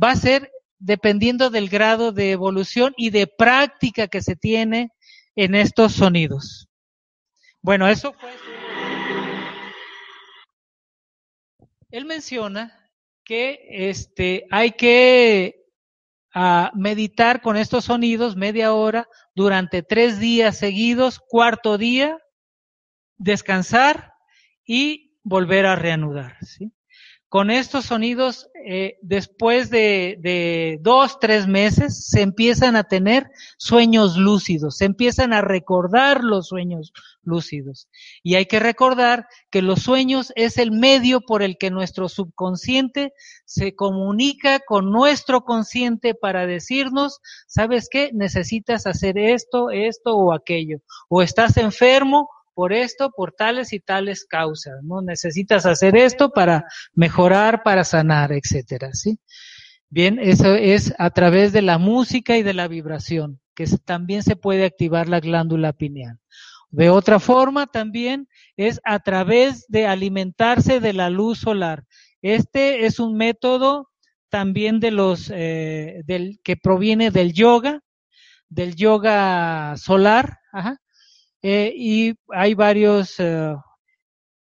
Va 0.00 0.10
a 0.10 0.16
ser 0.16 0.50
dependiendo 0.78 1.50
del 1.50 1.68
grado 1.68 2.12
de 2.12 2.32
evolución 2.32 2.94
y 2.96 3.10
de 3.10 3.26
práctica 3.26 4.08
que 4.08 4.22
se 4.22 4.36
tiene 4.36 4.90
en 5.34 5.54
estos 5.54 5.92
sonidos. 5.92 6.68
Bueno, 7.62 7.88
eso 7.88 8.12
fue. 8.12 8.30
Él 11.90 12.04
menciona 12.04 12.90
que 13.24 13.66
este, 13.70 14.46
hay 14.50 14.72
que 14.72 15.64
ah, 16.34 16.70
meditar 16.74 17.40
con 17.40 17.56
estos 17.56 17.86
sonidos 17.86 18.36
media 18.36 18.72
hora 18.72 19.08
durante 19.34 19.82
tres 19.82 20.20
días 20.20 20.58
seguidos, 20.58 21.18
cuarto 21.18 21.78
día, 21.78 22.18
descansar 23.16 24.12
y 24.64 25.05
volver 25.26 25.66
a 25.66 25.76
reanudar. 25.76 26.36
¿sí? 26.44 26.72
con 27.28 27.50
estos 27.50 27.86
sonidos, 27.86 28.48
eh, 28.64 28.98
después 29.02 29.68
de, 29.68 30.16
de, 30.20 30.78
dos, 30.80 31.18
tres 31.18 31.48
meses, 31.48 32.06
se 32.06 32.22
empiezan 32.22 32.76
a 32.76 32.84
tener 32.84 33.28
sueños 33.58 34.16
lúcidos, 34.16 34.76
se 34.78 34.84
empiezan 34.84 35.32
a 35.32 35.40
recordar 35.40 36.22
los 36.22 36.48
sueños 36.48 36.92
lúcidos. 37.22 37.88
Y 38.22 38.36
hay 38.36 38.46
que 38.46 38.60
recordar 38.60 39.26
que 39.50 39.60
los 39.60 39.82
sueños 39.82 40.32
es 40.36 40.56
el 40.56 40.70
medio 40.70 41.20
por 41.20 41.42
el 41.42 41.58
que 41.58 41.70
nuestro 41.70 42.08
subconsciente 42.08 43.12
se 43.44 43.74
comunica 43.74 44.60
con 44.60 44.92
nuestro 44.92 45.42
consciente 45.42 46.14
para 46.14 46.46
decirnos, 46.46 47.20
¿sabes 47.48 47.88
qué? 47.90 48.10
Necesitas 48.14 48.86
hacer 48.86 49.18
esto, 49.18 49.70
esto 49.70 50.16
o 50.16 50.32
aquello. 50.32 50.78
O 51.08 51.22
estás 51.22 51.56
enfermo 51.56 52.28
por 52.56 52.72
esto, 52.72 53.10
por 53.14 53.32
tales 53.32 53.74
y 53.74 53.80
tales 53.80 54.24
causas, 54.24 54.82
¿no? 54.82 55.02
Necesitas 55.02 55.66
hacer 55.66 55.94
esto 55.94 56.30
para 56.30 56.64
mejorar, 56.94 57.62
para 57.62 57.84
sanar, 57.84 58.32
etcétera, 58.32 58.94
¿sí? 58.94 59.20
Bien, 59.90 60.18
eso 60.18 60.54
es 60.54 60.94
a 60.96 61.10
través 61.10 61.52
de 61.52 61.60
la 61.60 61.76
música 61.76 62.38
y 62.38 62.42
de 62.42 62.54
la 62.54 62.66
vibración, 62.66 63.40
que 63.54 63.66
también 63.84 64.22
se 64.22 64.36
puede 64.36 64.64
activar 64.64 65.06
la 65.06 65.20
glándula 65.20 65.74
pineal. 65.74 66.18
De 66.70 66.88
otra 66.88 67.20
forma, 67.20 67.66
también 67.66 68.26
es 68.56 68.80
a 68.84 69.00
través 69.00 69.66
de 69.68 69.86
alimentarse 69.86 70.80
de 70.80 70.94
la 70.94 71.10
luz 71.10 71.40
solar. 71.40 71.84
Este 72.22 72.86
es 72.86 72.98
un 72.98 73.18
método 73.18 73.90
también 74.30 74.80
de 74.80 74.92
los 74.92 75.30
eh, 75.30 76.00
del 76.06 76.40
que 76.42 76.56
proviene 76.56 77.10
del 77.10 77.34
yoga, 77.34 77.82
del 78.48 78.76
yoga 78.76 79.76
solar, 79.76 80.38
ajá, 80.52 80.80
eh, 81.42 81.72
y 81.74 82.14
hay 82.28 82.54
varios, 82.54 83.18
eh, 83.18 83.54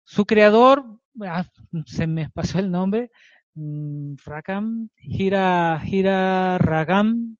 su 0.03 0.25
creador, 0.25 0.85
ah, 1.21 1.45
se 1.85 2.07
me 2.07 2.29
pasó 2.29 2.59
el 2.59 2.71
nombre, 2.71 3.11
mm, 3.55 4.15
Ragam, 4.25 4.89
Hira, 4.97 5.81
Hira 5.85 6.57
Ragam, 6.57 7.37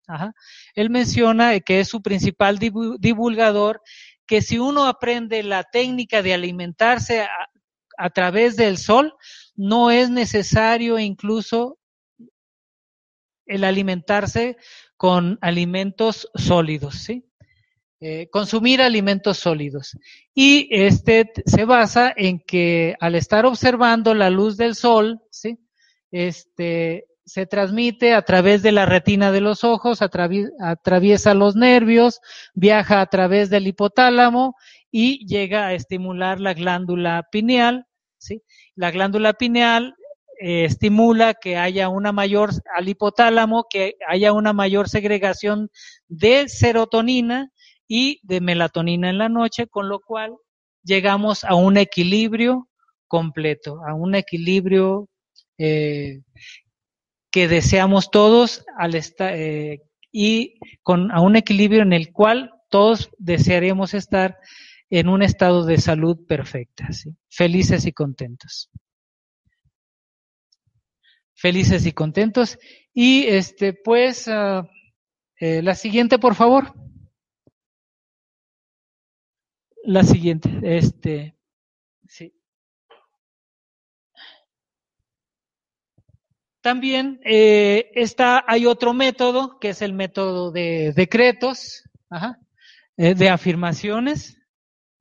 él 0.75 0.89
menciona 0.89 1.59
que 1.59 1.79
es 1.79 1.87
su 1.89 2.01
principal 2.01 2.59
divulgador, 2.59 3.81
que 4.25 4.41
si 4.41 4.59
uno 4.59 4.85
aprende 4.85 5.43
la 5.43 5.63
técnica 5.63 6.21
de 6.21 6.33
alimentarse 6.33 7.27
a 7.97 8.09
través 8.09 8.55
del 8.55 8.77
sol, 8.77 9.13
no 9.55 9.91
es 9.91 10.09
necesario 10.09 10.97
incluso 10.99 11.77
el 13.45 13.63
alimentarse 13.63 14.57
con 14.97 15.37
alimentos 15.41 16.29
sólidos, 16.35 16.95
¿sí? 16.95 17.25
Eh, 18.05 18.27
consumir 18.29 18.81
alimentos 18.81 19.37
sólidos. 19.37 19.97
Y 20.35 20.67
este 20.71 21.31
se 21.45 21.63
basa 21.63 22.11
en 22.13 22.41
que 22.41 22.95
al 22.99 23.15
estar 23.15 23.45
observando 23.45 24.13
la 24.13 24.29
luz 24.29 24.57
del 24.57 24.75
sol, 24.75 25.21
¿sí? 25.31 25.57
este, 26.11 27.05
se 27.25 27.45
transmite 27.45 28.13
a 28.13 28.23
través 28.23 28.61
de 28.61 28.73
la 28.73 28.85
retina 28.85 29.31
de 29.31 29.39
los 29.39 29.63
ojos, 29.63 30.01
atraviesa 30.01 31.33
los 31.33 31.55
nervios, 31.55 32.19
viaja 32.53 32.99
a 32.99 33.05
través 33.05 33.49
del 33.49 33.67
hipotálamo 33.67 34.57
y 34.91 35.25
llega 35.25 35.67
a 35.67 35.73
estimular 35.73 36.41
la 36.41 36.53
glándula 36.53 37.29
pineal. 37.31 37.85
¿sí? 38.17 38.43
La 38.75 38.91
glándula 38.91 39.31
pineal 39.31 39.95
eh, 40.41 40.65
estimula 40.65 41.35
que 41.35 41.55
haya 41.55 41.87
una 41.87 42.11
mayor, 42.11 42.49
al 42.75 42.89
hipotálamo, 42.89 43.67
que 43.69 43.95
haya 44.09 44.33
una 44.33 44.51
mayor 44.51 44.89
segregación 44.89 45.69
de 46.09 46.49
serotonina 46.49 47.49
y 47.87 48.19
de 48.23 48.41
melatonina 48.41 49.09
en 49.09 49.17
la 49.17 49.29
noche, 49.29 49.67
con 49.67 49.89
lo 49.89 49.99
cual 49.99 50.35
llegamos 50.83 51.43
a 51.43 51.55
un 51.55 51.77
equilibrio 51.77 52.69
completo, 53.07 53.81
a 53.87 53.93
un 53.93 54.15
equilibrio 54.15 55.09
eh, 55.57 56.21
que 57.31 57.47
deseamos 57.47 58.11
todos 58.11 58.65
al 58.77 58.95
eh, 58.95 59.81
y 60.11 60.59
con 60.83 61.11
a 61.11 61.21
un 61.21 61.35
equilibrio 61.35 61.81
en 61.81 61.93
el 61.93 62.11
cual 62.11 62.51
todos 62.69 63.09
desearemos 63.17 63.93
estar 63.93 64.37
en 64.89 65.09
un 65.09 65.23
estado 65.23 65.65
de 65.65 65.77
salud 65.77 66.25
perfecta, 66.27 66.87
felices 67.29 67.85
y 67.85 67.91
contentos. 67.91 68.69
Felices 71.35 71.85
y 71.85 71.91
contentos. 71.91 72.57
Y 72.93 73.23
este, 73.23 73.73
pues, 73.73 74.27
ah, 74.27 74.69
eh, 75.39 75.61
la 75.61 75.75
siguiente, 75.75 76.19
por 76.19 76.35
favor. 76.35 76.73
La 79.85 80.03
siguiente, 80.03 80.49
este, 80.63 81.35
sí. 82.07 82.33
También 86.61 87.19
eh, 87.25 87.91
está, 87.93 88.45
hay 88.47 88.65
otro 88.65 88.93
método, 88.93 89.59
que 89.59 89.69
es 89.69 89.81
el 89.81 89.91
método 89.91 90.51
de 90.51 90.93
decretos, 90.95 91.83
eh, 92.95 93.13
de 93.13 93.29
afirmaciones, 93.29 94.37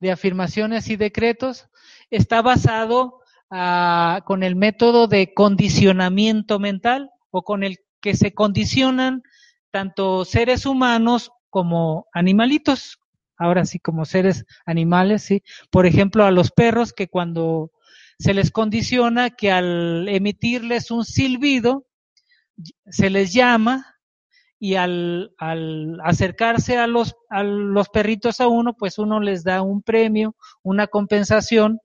de 0.01 0.11
afirmaciones 0.11 0.89
y 0.89 0.97
decretos. 0.97 1.69
Está 2.09 2.41
basado 2.41 3.21
ah, 3.49 4.21
con 4.25 4.43
el 4.43 4.57
método 4.57 5.07
de 5.07 5.33
condicionamiento 5.33 6.59
mental 6.59 7.09
o 7.31 7.43
con 7.43 7.63
el 7.63 7.77
que 8.01 8.15
se 8.15 8.33
condicionan 8.33 9.23
tanto 9.71 10.25
seres 10.25 10.65
humanos 10.65 11.31
como 11.49 12.07
animalitos, 12.11 12.99
ahora 13.43 13.65
sí 13.65 13.79
como 13.79 14.05
seres 14.05 14.45
animales, 14.65 15.23
¿sí? 15.23 15.43
Por 15.69 15.85
ejemplo, 15.85 16.25
a 16.25 16.31
los 16.31 16.51
perros 16.51 16.93
que 16.93 17.07
cuando 17.07 17.71
se 18.17 18.33
les 18.33 18.51
condiciona 18.51 19.31
que 19.31 19.51
al 19.51 20.07
emitirles 20.07 20.91
un 20.91 21.03
silbido, 21.03 21.85
se 22.85 23.09
les 23.09 23.33
llama 23.33 23.97
y 24.59 24.75
al, 24.75 25.33
al 25.37 25.99
acercarse 26.03 26.77
a 26.77 26.87
los, 26.87 27.15
a 27.29 27.43
los 27.43 27.89
perritos 27.89 28.39
a 28.39 28.47
uno, 28.47 28.75
pues 28.75 28.97
uno 28.97 29.19
les 29.19 29.43
da 29.43 29.61
un 29.61 29.81
premio, 29.81 30.35
una 30.61 30.87
compensación 30.87 31.79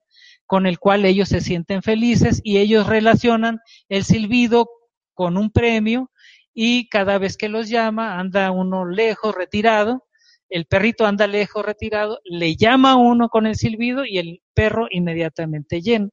con 0.46 0.66
el 0.66 0.78
cual 0.78 1.04
ellos 1.04 1.28
se 1.28 1.40
sienten 1.40 1.82
felices 1.82 2.40
y 2.44 2.58
ellos 2.58 2.86
relacionan 2.86 3.58
el 3.88 4.04
silbido 4.04 4.68
con 5.12 5.36
un 5.36 5.50
premio 5.50 6.12
y 6.54 6.88
cada 6.88 7.18
vez 7.18 7.36
que 7.36 7.48
los 7.48 7.68
llama 7.68 8.18
anda 8.20 8.50
uno 8.52 8.86
lejos, 8.86 9.34
retirado 9.34 10.07
el 10.48 10.66
perrito 10.66 11.06
anda 11.06 11.26
lejos, 11.26 11.64
retirado, 11.64 12.20
le 12.24 12.56
llama 12.56 12.92
a 12.92 12.96
uno 12.96 13.28
con 13.28 13.46
el 13.46 13.56
silbido 13.56 14.04
y 14.04 14.18
el 14.18 14.42
perro 14.54 14.86
inmediatamente 14.90 15.80
llena, 15.80 16.08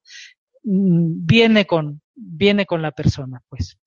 mm, 0.63 1.25
viene 1.25 1.65
con, 1.65 2.01
viene 2.15 2.65
con 2.65 2.81
la 2.81 2.91
persona, 2.91 3.41
pues. 3.49 3.77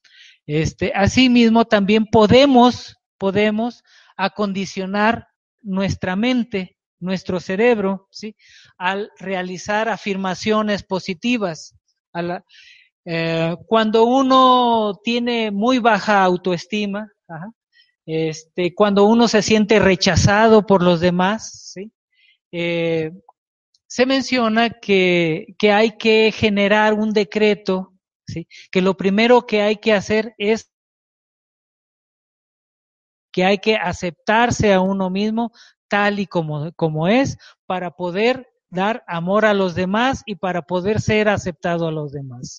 Este, 0.46 0.92
asimismo, 0.94 1.66
también 1.66 2.06
podemos, 2.06 2.96
podemos 3.18 3.84
acondicionar 4.16 5.28
nuestra 5.60 6.16
mente, 6.16 6.78
nuestro 7.00 7.38
cerebro, 7.40 8.08
¿sí? 8.10 8.34
Al 8.78 9.10
realizar 9.18 9.88
afirmaciones 9.88 10.82
positivas. 10.82 11.74
Eh, 13.04 13.56
cuando 13.66 14.04
uno 14.04 14.98
tiene 15.04 15.50
muy 15.50 15.78
baja 15.78 16.24
autoestima, 16.24 17.10
ajá, 17.28 17.50
este, 18.10 18.74
cuando 18.74 19.04
uno 19.04 19.28
se 19.28 19.42
siente 19.42 19.78
rechazado 19.78 20.64
por 20.64 20.82
los 20.82 20.98
demás. 20.98 21.74
Eh, 22.50 23.12
se 23.86 24.06
menciona 24.06 24.70
que, 24.70 25.54
hay 25.70 25.98
que 25.98 26.32
generar 26.32 26.94
un 26.94 27.12
decreto, 27.12 27.92
¿sí? 28.26 28.48
que 28.72 28.80
lo 28.80 28.96
primero 28.96 29.46
que 29.46 29.60
hay 29.60 29.76
que 29.76 29.92
hacer 29.92 30.34
es 30.38 30.72
que 33.30 33.44
hay 33.44 33.58
que 33.58 33.76
aceptarse 33.76 34.72
a 34.72 34.80
uno 34.80 35.10
mismo 35.10 35.52
tal 35.88 36.18
y 36.18 36.26
como, 36.26 37.08
es 37.08 37.36
para 37.66 37.90
poder 37.90 38.48
dar 38.70 39.04
amor 39.06 39.44
a 39.44 39.52
los 39.52 39.74
demás 39.74 40.22
y 40.24 40.36
para 40.36 40.62
poder 40.62 41.02
ser 41.02 41.28
aceptado 41.28 41.88
a 41.88 41.92
los 41.92 42.12
demás. 42.12 42.58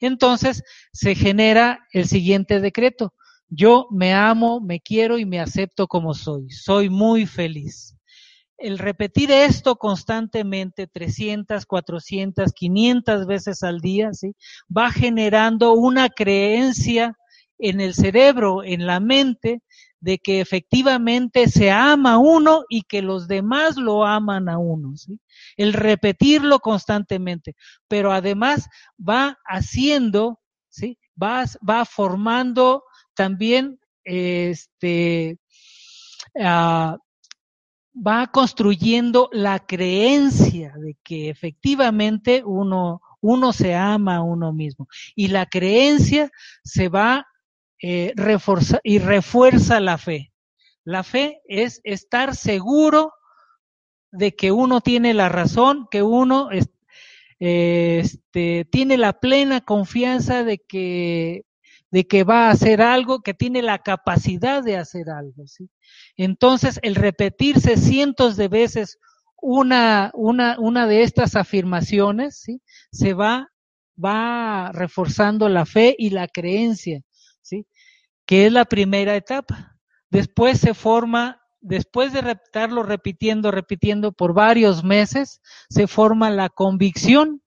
Entonces 0.00 0.62
se 0.92 1.14
genera 1.14 1.86
el 1.92 2.06
siguiente 2.06 2.60
decreto. 2.60 3.14
Yo 3.54 3.86
me 3.90 4.14
amo, 4.14 4.60
me 4.62 4.80
quiero 4.80 5.18
y 5.18 5.26
me 5.26 5.38
acepto 5.38 5.86
como 5.86 6.14
soy. 6.14 6.48
Soy 6.48 6.88
muy 6.88 7.26
feliz. 7.26 7.94
El 8.56 8.78
repetir 8.78 9.30
esto 9.30 9.76
constantemente, 9.76 10.86
300, 10.86 11.66
400, 11.66 12.50
500 12.54 13.26
veces 13.26 13.62
al 13.62 13.80
día, 13.80 14.14
¿sí? 14.14 14.34
va 14.74 14.90
generando 14.90 15.74
una 15.74 16.08
creencia 16.08 17.14
en 17.58 17.82
el 17.82 17.92
cerebro, 17.92 18.64
en 18.64 18.86
la 18.86 19.00
mente, 19.00 19.60
de 20.00 20.18
que 20.18 20.40
efectivamente 20.40 21.46
se 21.48 21.70
ama 21.70 22.14
a 22.14 22.18
uno 22.18 22.62
y 22.70 22.82
que 22.82 23.02
los 23.02 23.28
demás 23.28 23.76
lo 23.76 24.06
aman 24.06 24.48
a 24.48 24.56
uno. 24.56 24.96
¿sí? 24.96 25.20
El 25.58 25.74
repetirlo 25.74 26.58
constantemente, 26.60 27.54
pero 27.86 28.12
además 28.12 28.66
va 28.98 29.36
haciendo, 29.44 30.40
¿sí? 30.70 30.98
va, 31.22 31.44
va 31.68 31.84
formando 31.84 32.84
también 33.14 33.78
este, 34.04 35.38
ah, 36.40 36.98
va 37.94 38.26
construyendo 38.28 39.28
la 39.32 39.58
creencia 39.60 40.74
de 40.78 40.96
que 41.02 41.28
efectivamente 41.28 42.42
uno, 42.44 43.00
uno 43.20 43.52
se 43.52 43.74
ama 43.74 44.16
a 44.16 44.22
uno 44.22 44.52
mismo. 44.52 44.88
Y 45.14 45.28
la 45.28 45.46
creencia 45.46 46.30
se 46.64 46.88
va 46.88 47.26
eh, 47.80 48.12
reforza, 48.16 48.80
y 48.82 48.98
refuerza 48.98 49.80
la 49.80 49.98
fe. 49.98 50.32
La 50.84 51.02
fe 51.02 51.40
es 51.46 51.80
estar 51.84 52.34
seguro 52.34 53.12
de 54.10 54.34
que 54.36 54.52
uno 54.52 54.80
tiene 54.80 55.14
la 55.14 55.28
razón, 55.28 55.86
que 55.90 56.02
uno 56.02 56.48
este, 57.38 58.68
tiene 58.70 58.96
la 58.98 59.14
plena 59.14 59.60
confianza 59.62 60.44
de 60.44 60.58
que, 60.58 61.44
de 61.92 62.06
que 62.06 62.24
va 62.24 62.48
a 62.48 62.50
hacer 62.50 62.80
algo, 62.80 63.20
que 63.20 63.34
tiene 63.34 63.62
la 63.62 63.78
capacidad 63.78 64.64
de 64.64 64.78
hacer 64.78 65.10
algo. 65.10 65.46
¿sí? 65.46 65.68
Entonces, 66.16 66.80
el 66.82 66.94
repetirse 66.94 67.76
cientos 67.76 68.36
de 68.36 68.48
veces 68.48 68.98
una, 69.40 70.10
una, 70.14 70.56
una 70.58 70.86
de 70.86 71.02
estas 71.02 71.36
afirmaciones, 71.36 72.40
¿sí? 72.40 72.62
se 72.90 73.12
va, 73.12 73.48
va 74.02 74.72
reforzando 74.72 75.48
la 75.50 75.66
fe 75.66 75.94
y 75.98 76.10
la 76.10 76.28
creencia, 76.28 77.02
¿sí? 77.42 77.66
que 78.24 78.46
es 78.46 78.52
la 78.52 78.64
primera 78.64 79.14
etapa. 79.14 79.76
Después 80.08 80.58
se 80.58 80.72
forma 80.72 81.42
después 81.60 82.12
de 82.12 82.20
estarlo 82.20 82.82
repitiendo, 82.82 83.50
repitiendo 83.50 84.12
por 84.12 84.32
varios 84.32 84.82
meses, 84.82 85.40
se 85.68 85.86
forma 85.86 86.30
la 86.30 86.48
convicción 86.48 87.42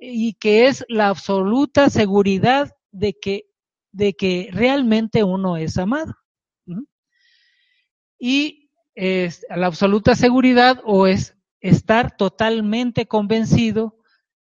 y 0.00 0.34
que 0.34 0.66
es 0.66 0.84
la 0.88 1.08
absoluta 1.08 1.90
seguridad 1.90 2.74
de 2.90 3.14
que, 3.14 3.50
de 3.92 4.14
que 4.14 4.48
realmente 4.52 5.24
uno 5.24 5.56
es 5.56 5.78
amado. 5.78 6.14
Y 8.18 8.70
es 8.94 9.46
la 9.48 9.66
absoluta 9.66 10.16
seguridad 10.16 10.80
o 10.84 11.06
es 11.06 11.36
estar 11.60 12.16
totalmente 12.16 13.06
convencido 13.06 13.96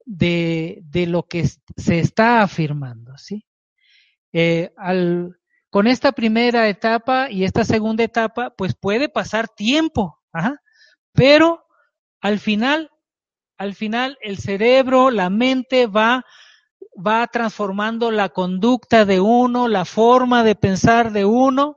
de, 0.07 0.81
de 0.85 1.07
lo 1.07 1.25
que 1.25 1.45
se 1.77 1.99
está 1.99 2.43
afirmando, 2.43 3.19
¿sí? 3.19 3.45
Eh, 4.33 4.73
con 5.71 5.87
esta 5.87 6.13
primera 6.13 6.69
etapa 6.69 7.31
y 7.31 7.45
esta 7.45 7.65
segunda 7.65 8.05
etapa, 8.05 8.51
pues 8.51 8.75
puede 8.75 9.09
pasar 9.09 9.49
tiempo, 9.49 10.23
pero 11.13 11.67
al 12.21 12.39
final, 12.39 12.91
al 13.59 13.75
final 13.75 14.19
el 14.21 14.39
cerebro, 14.39 15.11
la 15.11 15.31
mente 15.31 15.87
va, 15.87 16.25
va 16.95 17.27
transformando 17.27 18.11
la 18.11 18.29
conducta 18.29 19.05
de 19.05 19.21
uno, 19.21 19.69
la 19.69 19.85
forma 19.85 20.45
de 20.45 20.55
pensar 20.55 21.13
de 21.13 21.25
uno 21.25 21.77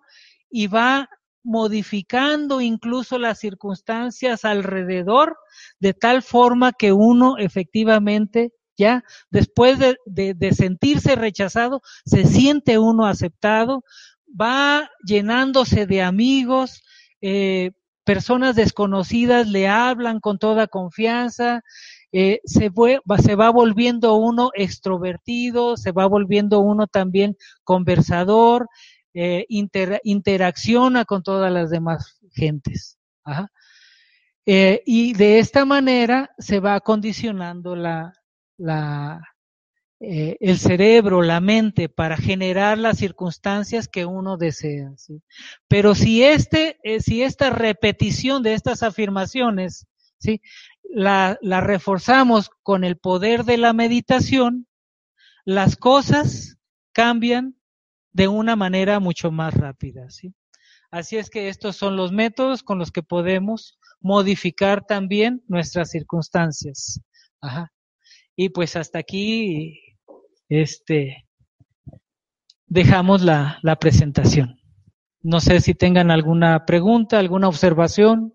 y 0.49 0.67
va 0.67 1.09
modificando 1.43 2.61
incluso 2.61 3.17
las 3.17 3.39
circunstancias 3.39 4.43
alrededor 4.45 5.37
de 5.79 5.93
tal 5.93 6.21
forma 6.21 6.73
que 6.73 6.91
uno 6.91 7.37
efectivamente 7.37 8.51
ya 8.79 9.03
después 9.29 9.77
de, 9.77 10.51
sentirse 10.55 11.15
rechazado, 11.15 11.81
se 12.05 12.23
siente 12.23 12.79
uno 12.79 13.07
aceptado, 13.07 13.83
va 14.39 14.89
llenándose 15.03 15.85
de 15.85 16.01
amigos, 16.01 16.81
eh, 17.19 17.71
personas 18.09 18.55
desconocidas 18.55 19.47
le 19.47 19.67
hablan 19.67 20.19
con 20.19 20.39
toda 20.39 20.65
confianza, 20.65 21.61
eh, 22.11 22.41
se, 22.43 22.69
va 22.69 23.49
volviendo 23.51 24.15
uno 24.15 24.49
extrovertido, 24.55 25.77
se 25.77 25.91
va 25.91 26.07
volviendo 26.07 26.59
uno 26.59 26.87
también 26.87 27.37
conversador, 27.63 28.67
eh, 29.13 29.45
interacciona 29.47 31.05
con 31.05 31.21
todas 31.21 31.51
las 31.51 31.69
demás 31.69 32.17
gentes. 32.31 32.97
y 34.47 35.13
de 35.13 35.37
esta 35.37 35.63
manera 35.65 36.31
se 36.39 36.59
va 36.59 36.79
condicionando 36.79 37.75
la, 37.75 38.11
eh, 40.01 40.37
el 40.39 40.57
cerebro, 40.57 41.21
la 41.21 41.41
mente, 41.41 41.89
para 41.89 42.15
generar 42.15 42.77
las 42.77 42.97
circunstancias 42.97 43.87
que 43.87 44.05
uno 44.05 44.37
desea. 44.37 44.93
¿sí? 44.95 45.21
Pero 45.67 45.93
si, 45.93 46.23
este, 46.23 46.79
eh, 46.83 47.01
si 47.01 47.21
esta 47.21 47.49
repetición 47.49 48.41
de 48.41 48.53
estas 48.53 48.81
afirmaciones 48.81 49.87
¿sí? 50.19 50.41
la, 50.83 51.37
la 51.41 51.59
reforzamos 51.61 52.49
con 52.63 52.83
el 52.83 52.97
poder 52.97 53.43
de 53.43 53.57
la 53.57 53.73
meditación, 53.73 54.67
las 55.43 55.75
cosas 55.75 56.57
cambian 56.93 57.55
de 58.13 58.27
una 58.27 58.55
manera 58.55 58.99
mucho 58.99 59.31
más 59.31 59.53
rápida. 59.53 60.09
¿sí? 60.09 60.33
Así 60.91 61.17
es 61.17 61.29
que 61.29 61.49
estos 61.49 61.75
son 61.75 61.95
los 61.95 62.11
métodos 62.11 62.63
con 62.63 62.79
los 62.79 62.91
que 62.91 63.03
podemos 63.03 63.77
modificar 63.99 64.85
también 64.85 65.43
nuestras 65.47 65.91
circunstancias. 65.91 67.01
Ajá. 67.41 67.71
Y 68.35 68.49
pues 68.49 68.75
hasta 68.75 68.99
aquí, 68.99 69.88
este, 70.49 71.27
dejamos 72.67 73.21
la, 73.21 73.59
la 73.61 73.77
presentación. 73.77 74.59
No 75.21 75.39
sé 75.39 75.61
si 75.61 75.75
tengan 75.75 76.11
alguna 76.11 76.65
pregunta, 76.65 77.19
alguna 77.19 77.47
observación. 77.47 78.33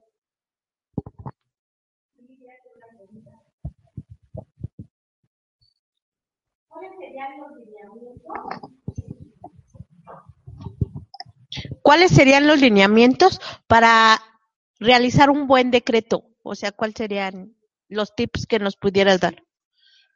¿Cuáles 11.83 12.11
serían 12.13 12.47
los 12.47 12.61
lineamientos 12.61 13.41
para 13.67 14.21
realizar 14.79 15.31
un 15.31 15.47
buen 15.47 15.71
decreto? 15.71 16.25
O 16.43 16.55
sea, 16.55 16.73
¿cuáles 16.73 16.97
serían 16.97 17.57
los 17.89 18.15
tips 18.15 18.47
que 18.47 18.59
nos 18.59 18.77
pudieras 18.77 19.21
dar? 19.21 19.44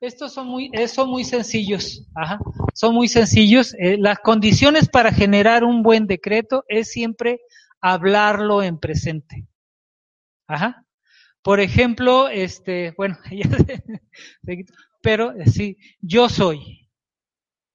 Estos 0.01 0.33
son 0.33 0.47
muy, 0.47 0.71
eh, 0.73 0.87
son 0.87 1.11
muy 1.11 1.25
sencillos, 1.25 2.07
Ajá. 2.15 2.39
son 2.73 2.95
muy 2.95 3.09
sencillos. 3.09 3.75
Eh, 3.75 3.97
las 3.99 4.21
condiciones 4.21 4.89
para 4.89 5.13
generar 5.13 5.65
un 5.65 5.83
buen 5.83 6.07
decreto 6.07 6.65
es 6.69 6.91
siempre 6.93 7.41
hablarlo 7.81 8.63
en 8.63 8.79
presente. 8.79 9.47
Ajá. 10.47 10.85
Por 11.43 11.61
ejemplo, 11.61 12.29
este, 12.29 12.95
bueno, 12.97 13.19
pero 15.03 15.33
eh, 15.33 15.47
sí, 15.47 15.77
yo 16.01 16.29
soy. 16.29 16.89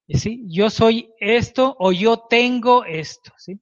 ¿sí? 0.08 0.44
Yo 0.48 0.70
soy 0.70 1.10
esto 1.18 1.76
o 1.78 1.92
yo 1.92 2.24
tengo 2.28 2.84
esto. 2.84 3.32
¿sí? 3.36 3.60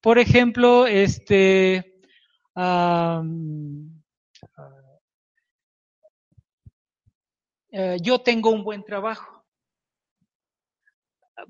Por 0.00 0.18
ejemplo, 0.18 0.86
este, 0.86 2.00
eh, 7.76 7.96
yo 8.00 8.20
tengo 8.20 8.50
un 8.50 8.62
buen 8.62 8.84
trabajo. 8.84 9.44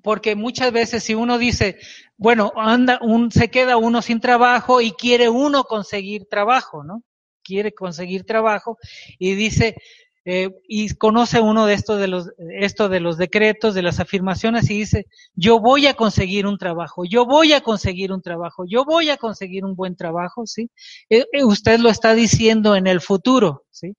Porque 0.02 0.34
muchas 0.34 0.72
veces 0.72 1.04
si 1.04 1.14
uno 1.14 1.36
dice, 1.36 1.78
bueno, 2.16 2.50
anda, 2.56 2.98
un, 3.02 3.30
se 3.30 3.50
queda 3.50 3.76
uno 3.76 4.00
sin 4.00 4.20
trabajo 4.20 4.80
y 4.80 4.92
quiere 4.92 5.28
uno 5.28 5.64
conseguir 5.64 6.24
trabajo, 6.24 6.82
¿no? 6.82 7.02
Quiere 7.42 7.74
conseguir 7.74 8.24
trabajo 8.24 8.78
y 9.18 9.34
dice, 9.34 9.76
eh, 10.24 10.48
y 10.66 10.94
conoce 10.94 11.42
uno 11.42 11.66
de 11.66 11.74
estos 11.74 12.00
de 12.00 12.08
los, 12.08 12.30
esto 12.58 12.88
de 12.88 13.00
los 13.00 13.18
decretos, 13.18 13.74
de 13.74 13.82
las 13.82 14.00
afirmaciones 14.00 14.70
y 14.70 14.78
dice, 14.78 15.06
yo 15.34 15.60
voy 15.60 15.86
a 15.86 15.92
conseguir 15.92 16.46
un 16.46 16.56
trabajo, 16.56 17.04
yo 17.04 17.26
voy 17.26 17.52
a 17.52 17.60
conseguir 17.60 18.10
un 18.10 18.22
trabajo, 18.22 18.64
yo 18.66 18.86
voy 18.86 19.10
a 19.10 19.18
conseguir 19.18 19.66
un 19.66 19.76
buen 19.76 19.94
trabajo, 19.94 20.46
¿sí? 20.46 20.70
Eh, 21.10 21.26
usted 21.44 21.80
lo 21.80 21.90
está 21.90 22.14
diciendo 22.14 22.74
en 22.74 22.86
el 22.86 23.02
futuro, 23.02 23.66
¿sí? 23.70 23.94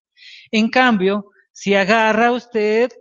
En 0.50 0.72
cambio, 0.72 1.30
si 1.56 1.74
agarra 1.74 2.34
usted, 2.34 2.92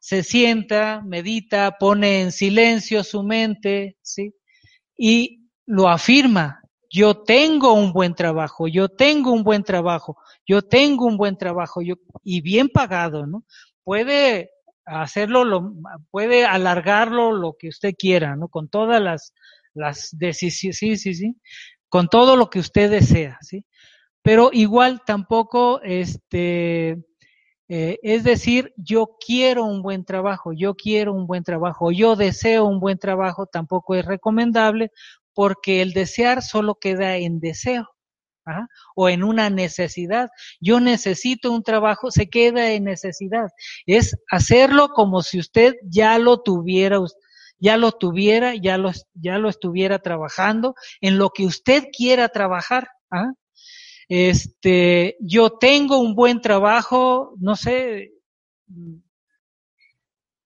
se 0.00 0.24
sienta, 0.24 1.00
medita, 1.06 1.76
pone 1.78 2.22
en 2.22 2.32
silencio 2.32 3.04
su 3.04 3.22
mente, 3.22 3.96
¿sí? 4.02 4.34
Y 4.96 5.48
lo 5.64 5.88
afirma, 5.88 6.60
yo 6.90 7.22
tengo 7.22 7.72
un 7.72 7.92
buen 7.92 8.16
trabajo, 8.16 8.66
yo 8.66 8.88
tengo 8.88 9.30
un 9.30 9.44
buen 9.44 9.62
trabajo, 9.62 10.16
yo 10.44 10.62
tengo 10.62 11.06
un 11.06 11.16
buen 11.16 11.38
trabajo, 11.38 11.82
yo, 11.82 11.94
y 12.24 12.40
bien 12.40 12.68
pagado, 12.68 13.28
¿no? 13.28 13.44
Puede 13.84 14.50
hacerlo, 14.84 15.44
lo, 15.44 15.72
puede 16.10 16.44
alargarlo 16.44 17.30
lo 17.30 17.54
que 17.56 17.68
usted 17.68 17.94
quiera, 17.96 18.34
¿no? 18.34 18.48
Con 18.48 18.68
todas 18.68 19.00
las, 19.00 19.34
las 19.72 20.08
decisiones, 20.18 20.78
sí, 20.78 20.96
sí, 20.96 21.14
sí, 21.14 21.36
con 21.88 22.08
todo 22.08 22.34
lo 22.34 22.50
que 22.50 22.58
usted 22.58 22.90
desea, 22.90 23.38
¿sí? 23.40 23.64
Pero 24.20 24.50
igual 24.52 25.02
tampoco, 25.06 25.80
este, 25.82 26.98
eh, 27.72 28.00
es 28.02 28.24
decir, 28.24 28.74
yo 28.76 29.16
quiero 29.24 29.64
un 29.64 29.80
buen 29.80 30.04
trabajo, 30.04 30.52
yo 30.52 30.74
quiero 30.74 31.14
un 31.14 31.28
buen 31.28 31.44
trabajo, 31.44 31.92
yo 31.92 32.16
deseo 32.16 32.64
un 32.64 32.80
buen 32.80 32.98
trabajo, 32.98 33.46
tampoco 33.46 33.94
es 33.94 34.04
recomendable 34.04 34.90
porque 35.34 35.80
el 35.80 35.92
desear 35.92 36.42
solo 36.42 36.74
queda 36.80 37.16
en 37.18 37.38
deseo 37.38 37.88
¿ah? 38.44 38.66
o 38.96 39.08
en 39.08 39.22
una 39.22 39.50
necesidad. 39.50 40.30
Yo 40.60 40.80
necesito 40.80 41.52
un 41.52 41.62
trabajo, 41.62 42.10
se 42.10 42.28
queda 42.28 42.72
en 42.72 42.82
necesidad. 42.82 43.50
Es 43.86 44.16
hacerlo 44.28 44.88
como 44.88 45.22
si 45.22 45.38
usted 45.38 45.74
ya 45.84 46.18
lo 46.18 46.42
tuviera, 46.42 46.98
ya 47.60 47.76
lo 47.76 47.92
tuviera, 47.92 48.56
ya 48.56 48.78
lo, 48.78 48.90
ya 49.14 49.38
lo 49.38 49.48
estuviera 49.48 50.00
trabajando 50.00 50.74
en 51.00 51.18
lo 51.18 51.30
que 51.30 51.46
usted 51.46 51.84
quiera 51.96 52.30
trabajar. 52.30 52.88
¿ah? 53.12 53.30
Este, 54.10 55.16
yo 55.20 55.50
tengo 55.50 56.00
un 56.00 56.16
buen 56.16 56.40
trabajo, 56.40 57.32
no 57.38 57.54
sé, 57.54 58.10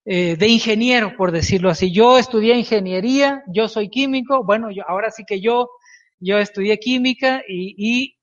eh, 0.04 0.36
de 0.36 0.48
ingeniero, 0.48 1.16
por 1.16 1.32
decirlo 1.32 1.70
así. 1.70 1.90
Yo 1.90 2.18
estudié 2.18 2.58
ingeniería, 2.58 3.42
yo 3.48 3.68
soy 3.68 3.88
químico, 3.88 4.44
bueno, 4.44 4.70
yo, 4.70 4.82
ahora 4.86 5.10
sí 5.10 5.24
que 5.26 5.40
yo, 5.40 5.70
yo 6.20 6.36
estudié 6.36 6.78
química 6.78 7.42
y, 7.48 7.74
y 7.78 8.16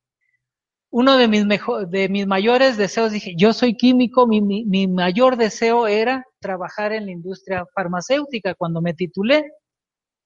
uno 0.92 1.18
de 1.18 1.28
mis, 1.28 1.44
mejor, 1.48 1.90
de 1.90 2.08
mis 2.08 2.28
mayores 2.28 2.78
deseos, 2.78 3.11
dije, 3.11 3.34
yo 3.36 3.52
soy 3.52 3.76
químico, 3.76 4.28
mi, 4.28 4.42
mi, 4.42 4.64
mi 4.66 4.88
mayor 4.88 5.38
deseo 5.38 5.88
era 5.88 6.24
trabajar 6.40 6.94
en 6.94 7.08
la 7.08 7.14
industria 7.14 7.66
farmacéutica 7.74 8.53
cuando 8.53 8.80
me 8.80 8.94
titulé. 8.94 9.45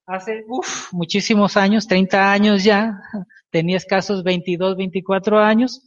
Hace 0.07 0.45
muchísimos 0.91 1.57
años, 1.57 1.87
30 1.87 2.31
años 2.31 2.63
ya, 2.63 3.01
tenía 3.49 3.77
escasos 3.77 4.23
22, 4.23 4.77
24 4.77 5.39
años, 5.39 5.81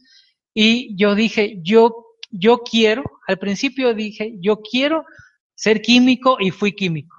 y 0.53 0.93
yo 0.97 1.15
dije, 1.15 1.59
yo, 1.61 2.05
yo 2.29 2.59
quiero, 2.59 3.03
al 3.27 3.39
principio 3.39 3.93
dije, 3.93 4.33
yo 4.41 4.61
quiero 4.61 5.05
ser 5.55 5.81
químico 5.81 6.37
y 6.39 6.51
fui 6.51 6.73
químico. 6.73 7.15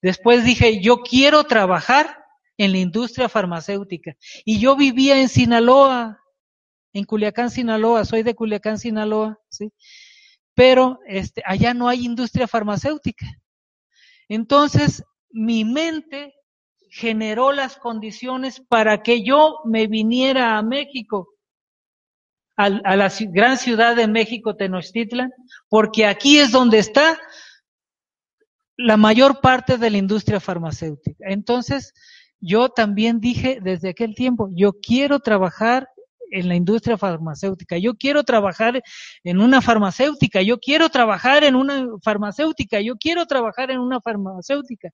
Después 0.00 0.44
dije, 0.44 0.80
yo 0.80 0.98
quiero 0.98 1.42
trabajar 1.44 2.18
en 2.56 2.70
la 2.70 2.78
industria 2.78 3.28
farmacéutica. 3.28 4.14
Y 4.44 4.60
yo 4.60 4.76
vivía 4.76 5.20
en 5.20 5.28
Sinaloa, 5.28 6.20
en 6.92 7.04
Culiacán, 7.04 7.50
Sinaloa, 7.50 8.04
soy 8.04 8.22
de 8.22 8.34
Culiacán, 8.34 8.78
Sinaloa, 8.78 9.40
¿sí? 9.48 9.72
Pero 10.54 11.00
este, 11.08 11.42
allá 11.44 11.74
no 11.74 11.88
hay 11.88 12.04
industria 12.04 12.46
farmacéutica. 12.46 13.26
Entonces, 14.28 15.02
mi 15.30 15.64
mente 15.64 16.32
generó 16.94 17.50
las 17.50 17.76
condiciones 17.76 18.60
para 18.60 19.02
que 19.02 19.24
yo 19.24 19.58
me 19.64 19.88
viniera 19.88 20.56
a 20.56 20.62
México, 20.62 21.28
a, 22.56 22.66
a 22.66 22.94
la 22.94 23.12
gran 23.32 23.58
ciudad 23.58 23.96
de 23.96 24.06
México, 24.06 24.54
Tenochtitlan, 24.54 25.32
porque 25.68 26.06
aquí 26.06 26.38
es 26.38 26.52
donde 26.52 26.78
está 26.78 27.18
la 28.76 28.96
mayor 28.96 29.40
parte 29.40 29.76
de 29.76 29.90
la 29.90 29.98
industria 29.98 30.38
farmacéutica. 30.38 31.24
Entonces, 31.28 31.92
yo 32.38 32.68
también 32.68 33.18
dije 33.18 33.58
desde 33.60 33.88
aquel 33.88 34.14
tiempo, 34.14 34.48
yo 34.52 34.74
quiero 34.74 35.18
trabajar 35.18 35.88
en 36.30 36.46
la 36.46 36.54
industria 36.54 36.96
farmacéutica, 36.96 37.76
yo 37.76 37.96
quiero 37.96 38.22
trabajar 38.22 38.80
en 39.24 39.40
una 39.40 39.60
farmacéutica, 39.60 40.42
yo 40.42 40.58
quiero 40.58 40.90
trabajar 40.90 41.42
en 41.42 41.56
una 41.56 41.88
farmacéutica, 42.04 42.80
yo 42.80 42.94
quiero 42.96 43.26
trabajar 43.26 43.72
en 43.72 43.80
una 43.80 44.00
farmacéutica. 44.00 44.90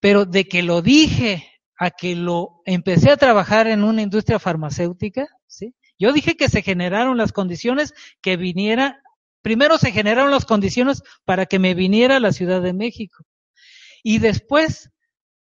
Pero 0.00 0.24
de 0.24 0.48
que 0.48 0.62
lo 0.62 0.82
dije 0.82 1.46
a 1.78 1.90
que 1.90 2.16
lo 2.16 2.62
empecé 2.64 3.10
a 3.10 3.16
trabajar 3.16 3.66
en 3.66 3.84
una 3.84 4.02
industria 4.02 4.38
farmacéutica, 4.38 5.28
¿sí? 5.46 5.74
Yo 5.98 6.12
dije 6.12 6.36
que 6.36 6.48
se 6.48 6.62
generaron 6.62 7.16
las 7.16 7.32
condiciones 7.32 7.94
que 8.22 8.36
viniera 8.36 9.02
Primero 9.42 9.78
se 9.78 9.90
generaron 9.90 10.30
las 10.30 10.44
condiciones 10.44 11.02
para 11.24 11.46
que 11.46 11.58
me 11.58 11.74
viniera 11.74 12.16
a 12.16 12.20
la 12.20 12.32
Ciudad 12.32 12.60
de 12.60 12.72
México. 12.72 13.24
Y 14.02 14.18
después 14.18 14.90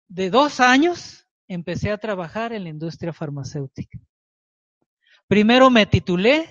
de 0.07 0.30
dos 0.30 0.59
años 0.59 1.27
empecé 1.47 1.91
a 1.91 1.97
trabajar 1.97 2.53
en 2.53 2.63
la 2.63 2.69
industria 2.69 3.13
farmacéutica. 3.13 3.99
Primero 5.27 5.69
me 5.69 5.85
titulé, 5.85 6.49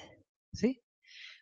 ¿sí? 0.52 0.82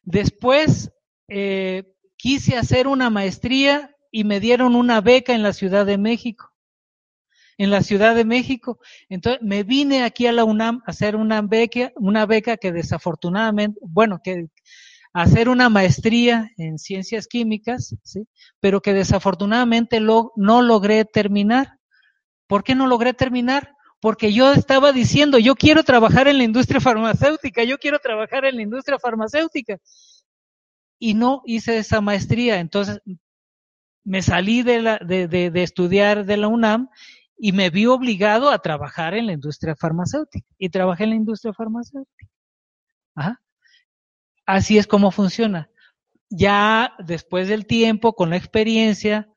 Después 0.03 0.93
eh, 1.29 1.95
quise 2.17 2.57
hacer 2.57 2.87
una 2.87 3.11
maestría 3.11 3.95
y 4.11 4.25
me 4.25 4.41
dieron 4.41 4.75
una 4.75 5.01
beca 5.01 5.35
en 5.35 5.43
la 5.43 5.53
Ciudad 5.53 5.87
de 5.87 5.99
México. 5.99 6.53
En 7.59 7.71
la 7.71 7.83
Ciudad 7.83 8.15
de 8.15 8.25
México. 8.25 8.79
Entonces 9.09 9.43
me 9.43 9.63
vine 9.63 10.05
aquí 10.05 10.27
a 10.27 10.33
la 10.33 10.45
UNAM 10.45 10.83
a 10.87 10.91
hacer 10.91 11.17
una 11.17 11.43
beca, 11.43 11.93
una 11.97 12.27
beca 12.27 12.57
que 12.57 12.73
desafortunadamente, 12.73 13.79
bueno, 13.83 14.21
que 14.23 14.49
hacer 15.13 15.49
una 15.49 15.69
maestría 15.69 16.51
en 16.57 16.79
ciencias 16.79 17.27
químicas, 17.27 17.97
¿sí? 18.03 18.27
pero 18.61 18.81
que 18.81 18.95
desafortunadamente 18.95 20.01
lo, 20.01 20.33
no 20.37 20.63
logré 20.63 21.05
terminar. 21.05 21.79
¿Por 22.47 22.65
qué 22.65 22.75
no 22.75 22.87
logré 22.87 23.13
terminar? 23.13 23.75
Porque 24.01 24.33
yo 24.33 24.53
estaba 24.53 24.93
diciendo, 24.93 25.39
yo 25.39 25.55
quiero 25.55 25.85
trabajar 25.85 26.27
en 26.29 26.39
la 26.39 26.45
industria 26.45 26.81
farmacéutica, 26.81 27.65
yo 27.65 27.79
quiero 27.79 27.99
trabajar 27.99 28.45
en 28.45 28.57
la 28.57 28.63
industria 28.63 28.99
farmacéutica. 28.99 29.79
Y 30.99 31.15
no 31.15 31.43
hice 31.45 31.79
esa 31.79 32.01
maestría. 32.01 32.61
Entonces, 32.61 33.01
me 34.05 34.23
salí 34.23 34.63
de, 34.63 34.81
la, 34.81 34.99
de, 34.99 35.51
estudiar 35.63 36.25
de 36.25 36.37
la 36.37 36.49
UNAM 36.49 36.89
y 37.37 37.53
me 37.53 37.71
vi 37.71 37.87
obligado 37.87 38.51
a 38.51 38.59
trabajar 38.61 39.15
en 39.15 39.27
la 39.27 39.33
industria 39.33 39.75
farmacéutica. 39.77 40.47
Y 40.59 40.69
trabajé 40.69 41.05
en 41.05 41.11
la 41.11 41.17
industria 41.17 41.53
farmacéutica. 41.53 42.27
Ajá. 43.15 43.41
Así 44.47 44.79
es 44.79 44.87
como 44.87 45.11
funciona. 45.11 45.71
Ya 46.29 46.95
después 46.99 47.49
del 47.49 47.67
tiempo, 47.67 48.15
con 48.15 48.31
la 48.31 48.37
experiencia, 48.37 49.29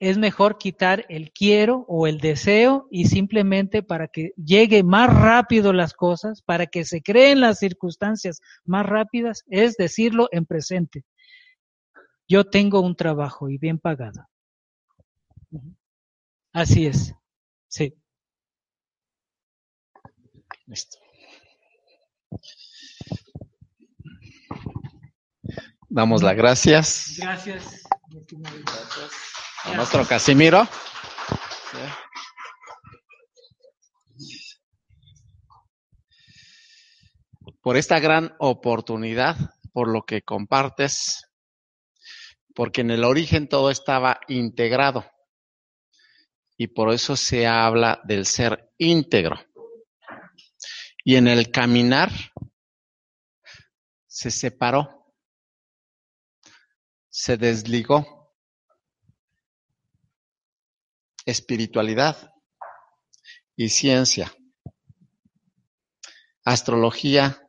es 0.00 0.18
mejor 0.18 0.58
quitar 0.58 1.06
el 1.08 1.32
quiero 1.32 1.86
o 1.88 2.06
el 2.06 2.18
deseo 2.18 2.88
y 2.90 3.06
simplemente 3.06 3.82
para 3.82 4.08
que 4.08 4.32
llegue 4.36 4.82
más 4.82 5.12
rápido 5.12 5.72
las 5.72 5.94
cosas, 5.94 6.42
para 6.42 6.66
que 6.66 6.84
se 6.84 7.00
creen 7.00 7.40
las 7.40 7.58
circunstancias 7.58 8.40
más 8.64 8.84
rápidas, 8.84 9.44
es 9.46 9.76
decirlo 9.76 10.28
en 10.30 10.44
presente. 10.44 11.04
Yo 12.26 12.44
tengo 12.44 12.80
un 12.80 12.96
trabajo 12.96 13.50
y 13.50 13.58
bien 13.58 13.78
pagado. 13.78 14.26
Así 16.52 16.86
es. 16.86 17.14
Sí. 17.68 17.94
Listo. 20.66 20.98
Damos 25.88 26.22
las 26.22 26.36
gracias. 26.36 27.16
Gracias. 27.18 27.82
Gracias. 28.08 29.22
A 29.64 29.74
nuestro 29.74 30.06
Casimiro. 30.06 30.66
Por 37.60 37.76
esta 37.76 37.98
gran 37.98 38.34
oportunidad, 38.38 39.36
por 39.72 39.88
lo 39.88 40.02
que 40.02 40.22
compartes, 40.22 41.24
porque 42.54 42.82
en 42.82 42.90
el 42.90 43.04
origen 43.04 43.48
todo 43.48 43.70
estaba 43.70 44.20
integrado. 44.28 45.04
Y 46.56 46.68
por 46.68 46.92
eso 46.92 47.16
se 47.16 47.46
habla 47.46 48.00
del 48.04 48.26
ser 48.26 48.72
íntegro. 48.78 49.36
Y 51.04 51.16
en 51.16 51.26
el 51.26 51.50
caminar 51.50 52.10
se 54.06 54.30
separó. 54.30 55.12
Se 57.08 57.36
desligó. 57.36 58.32
Espiritualidad 61.26 62.34
y 63.56 63.70
ciencia, 63.70 64.30
astrología 66.44 67.48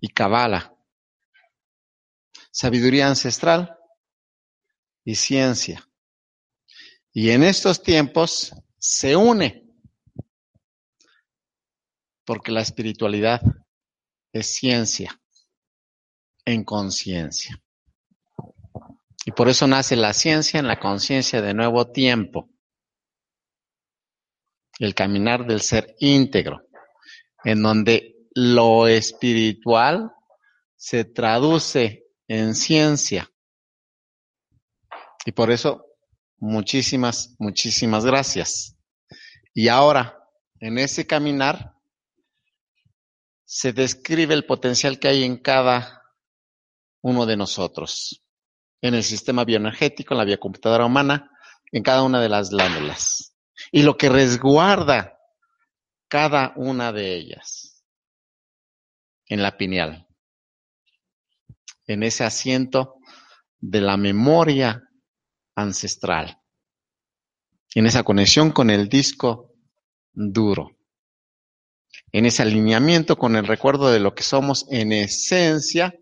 y 0.00 0.08
cabala, 0.08 0.74
sabiduría 2.50 3.06
ancestral 3.06 3.78
y 5.04 5.14
ciencia. 5.14 5.88
Y 7.12 7.30
en 7.30 7.42
estos 7.42 7.82
tiempos 7.82 8.52
se 8.78 9.16
une, 9.16 9.64
porque 12.24 12.50
la 12.50 12.62
espiritualidad 12.62 13.40
es 14.32 14.54
ciencia 14.54 15.20
en 16.44 16.64
conciencia. 16.64 17.62
Y 19.26 19.30
por 19.32 19.48
eso 19.48 19.66
nace 19.66 19.96
la 19.96 20.12
ciencia 20.12 20.60
en 20.60 20.66
la 20.66 20.78
conciencia 20.78 21.40
de 21.40 21.54
nuevo 21.54 21.90
tiempo. 21.90 22.50
El 24.78 24.94
caminar 24.94 25.46
del 25.46 25.62
ser 25.62 25.94
íntegro, 26.00 26.68
en 27.44 27.62
donde 27.62 28.28
lo 28.34 28.88
espiritual 28.88 30.12
se 30.76 31.04
traduce 31.04 32.08
en 32.26 32.54
ciencia. 32.54 33.30
Y 35.24 35.32
por 35.32 35.50
eso, 35.50 35.86
muchísimas, 36.38 37.34
muchísimas 37.38 38.04
gracias. 38.04 38.76
Y 39.52 39.68
ahora, 39.68 40.18
en 40.60 40.78
ese 40.78 41.06
caminar, 41.06 41.74
se 43.44 43.72
describe 43.72 44.34
el 44.34 44.46
potencial 44.46 44.98
que 44.98 45.08
hay 45.08 45.24
en 45.24 45.36
cada 45.38 46.02
uno 47.02 47.26
de 47.26 47.36
nosotros 47.36 48.24
en 48.84 48.94
el 48.94 49.02
sistema 49.02 49.44
bioenergético, 49.44 50.12
en 50.12 50.18
la 50.18 50.24
biocomputadora 50.24 50.84
humana, 50.84 51.30
en 51.72 51.82
cada 51.82 52.02
una 52.02 52.20
de 52.20 52.28
las 52.28 52.50
glándulas. 52.50 53.34
Y 53.72 53.82
lo 53.82 53.96
que 53.96 54.10
resguarda 54.10 55.18
cada 56.08 56.52
una 56.56 56.92
de 56.92 57.14
ellas 57.14 57.82
en 59.26 59.42
la 59.42 59.56
pineal, 59.56 60.06
en 61.86 62.02
ese 62.02 62.24
asiento 62.24 62.96
de 63.58 63.80
la 63.80 63.96
memoria 63.96 64.82
ancestral, 65.54 66.40
en 67.74 67.86
esa 67.86 68.02
conexión 68.02 68.50
con 68.50 68.70
el 68.70 68.88
disco 68.88 69.52
duro, 70.12 70.76
en 72.12 72.26
ese 72.26 72.42
alineamiento 72.42 73.16
con 73.16 73.36
el 73.36 73.46
recuerdo 73.46 73.90
de 73.90 74.00
lo 74.00 74.14
que 74.14 74.22
somos 74.22 74.66
en 74.70 74.92
esencia 74.92 75.94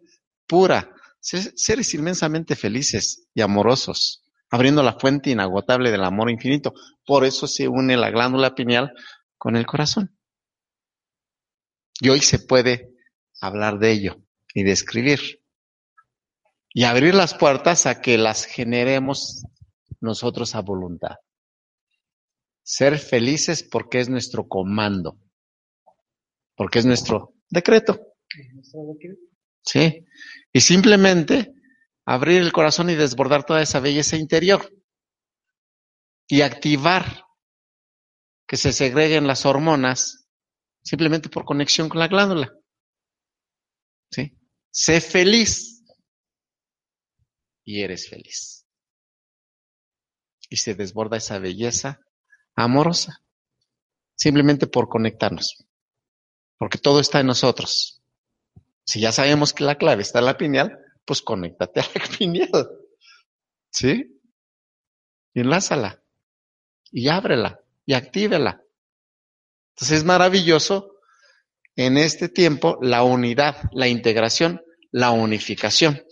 pura, 0.46 0.94
seres 1.20 1.94
inmensamente 1.94 2.56
felices 2.56 3.28
y 3.34 3.40
amorosos, 3.40 4.22
abriendo 4.50 4.82
la 4.82 4.98
fuente 4.98 5.30
inagotable 5.30 5.90
del 5.90 6.04
amor 6.04 6.30
infinito. 6.30 6.74
Por 7.06 7.24
eso 7.24 7.46
se 7.46 7.68
une 7.68 7.96
la 7.96 8.10
glándula 8.10 8.54
pineal 8.54 8.92
con 9.38 9.56
el 9.56 9.66
corazón. 9.66 10.16
Y 12.00 12.08
hoy 12.08 12.20
se 12.20 12.38
puede 12.38 12.94
hablar 13.40 13.78
de 13.78 13.92
ello 13.92 14.22
y 14.54 14.64
describir. 14.64 15.41
Y 16.74 16.84
abrir 16.84 17.14
las 17.14 17.34
puertas 17.34 17.86
a 17.86 18.00
que 18.00 18.16
las 18.18 18.44
generemos 18.46 19.44
nosotros 20.00 20.54
a 20.54 20.60
voluntad. 20.60 21.16
Ser 22.62 22.98
felices 22.98 23.62
porque 23.62 24.00
es 24.00 24.08
nuestro 24.08 24.48
comando, 24.48 25.18
porque 26.56 26.78
es 26.78 26.86
nuestro 26.86 27.34
decreto. 27.48 28.00
Sí. 29.64 30.04
Y 30.52 30.60
simplemente 30.60 31.54
abrir 32.04 32.40
el 32.40 32.52
corazón 32.52 32.90
y 32.90 32.94
desbordar 32.94 33.44
toda 33.44 33.62
esa 33.62 33.80
belleza 33.80 34.16
interior. 34.16 34.72
Y 36.28 36.40
activar 36.40 37.24
que 38.46 38.56
se 38.56 38.72
segreguen 38.72 39.26
las 39.26 39.44
hormonas 39.44 40.28
simplemente 40.82 41.28
por 41.28 41.44
conexión 41.44 41.88
con 41.88 42.00
la 42.00 42.08
glándula. 42.08 42.52
¿Sí? 44.10 44.36
Sé 44.70 45.00
feliz 45.00 45.81
y 47.64 47.82
eres 47.82 48.08
feliz. 48.08 48.66
Y 50.48 50.56
se 50.56 50.74
desborda 50.74 51.16
esa 51.16 51.38
belleza 51.38 52.00
amorosa, 52.54 53.22
simplemente 54.14 54.66
por 54.66 54.88
conectarnos, 54.88 55.64
porque 56.58 56.78
todo 56.78 57.00
está 57.00 57.20
en 57.20 57.26
nosotros. 57.26 58.02
Si 58.84 59.00
ya 59.00 59.12
sabemos 59.12 59.52
que 59.52 59.64
la 59.64 59.76
clave 59.76 60.02
está 60.02 60.18
en 60.18 60.26
la 60.26 60.36
pineal, 60.36 60.78
pues 61.04 61.22
conéctate 61.22 61.80
a 61.80 61.86
la 61.94 62.04
pineal. 62.18 62.68
¿Sí? 63.70 64.20
Y 65.34 65.40
enlázala. 65.40 66.02
Y 66.90 67.08
ábrela. 67.08 67.60
Y 67.86 67.94
actívela. 67.94 68.62
Entonces 69.74 69.98
es 69.98 70.04
maravilloso 70.04 70.96
en 71.76 71.96
este 71.96 72.28
tiempo 72.28 72.78
la 72.82 73.02
unidad, 73.02 73.56
la 73.72 73.88
integración, 73.88 74.62
la 74.90 75.10
unificación. 75.10 76.04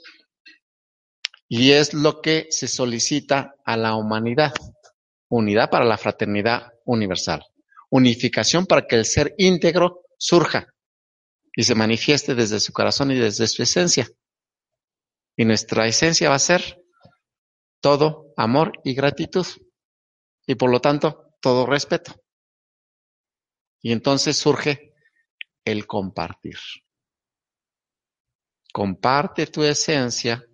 Y 1.53 1.73
es 1.73 1.95
lo 1.95 2.21
que 2.21 2.47
se 2.51 2.69
solicita 2.69 3.57
a 3.65 3.77
la 3.77 3.97
humanidad. 3.97 4.55
Unidad 5.29 5.69
para 5.69 5.85
la 5.85 5.99
fraternidad 5.99 6.73
universal. 6.85 7.45
Unificación 7.91 8.67
para 8.67 8.87
que 8.87 8.95
el 8.95 9.05
ser 9.05 9.35
íntegro 9.37 10.05
surja 10.17 10.73
y 11.57 11.65
se 11.65 11.75
manifieste 11.75 12.37
desde 12.37 12.61
su 12.61 12.73
corazón 12.73 13.11
y 13.11 13.19
desde 13.19 13.49
su 13.49 13.65
esencia. 13.65 14.09
Y 15.37 15.45
nuestra 15.45 15.89
esencia 15.89 16.29
va 16.29 16.37
a 16.37 16.39
ser 16.39 16.85
todo 17.81 18.33
amor 18.37 18.71
y 18.85 18.95
gratitud. 18.95 19.47
Y 20.47 20.55
por 20.55 20.71
lo 20.71 20.81
tanto, 20.81 21.35
todo 21.41 21.67
respeto. 21.67 22.15
Y 23.83 23.91
entonces 23.91 24.37
surge 24.37 24.95
el 25.65 25.89
compartir. 25.89 26.59
Comparte 28.73 29.49
tu 29.49 29.65
esencia 29.65 30.47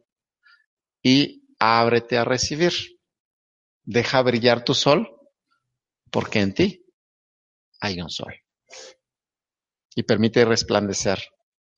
y 1.08 1.46
ábrete 1.60 2.18
a 2.18 2.24
recibir. 2.24 2.72
Deja 3.84 4.20
brillar 4.22 4.64
tu 4.64 4.74
sol 4.74 5.08
porque 6.10 6.40
en 6.40 6.52
ti 6.52 6.84
hay 7.78 8.00
un 8.00 8.10
sol. 8.10 8.34
Y 9.94 10.02
permite 10.02 10.44
resplandecer 10.44 11.22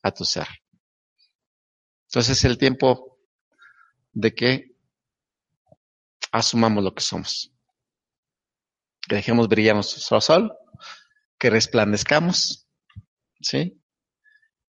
a 0.02 0.12
tu 0.12 0.24
ser. 0.24 0.48
Entonces 2.06 2.38
es 2.38 2.44
el 2.46 2.56
tiempo 2.56 3.18
de 4.12 4.34
que 4.34 4.74
asumamos 6.32 6.82
lo 6.82 6.94
que 6.94 7.02
somos. 7.02 7.52
Que 9.06 9.16
dejemos 9.16 9.46
brillar 9.46 9.74
nuestro 9.74 10.22
sol, 10.22 10.56
que 11.38 11.50
resplandezcamos, 11.50 12.66
¿sí? 13.42 13.78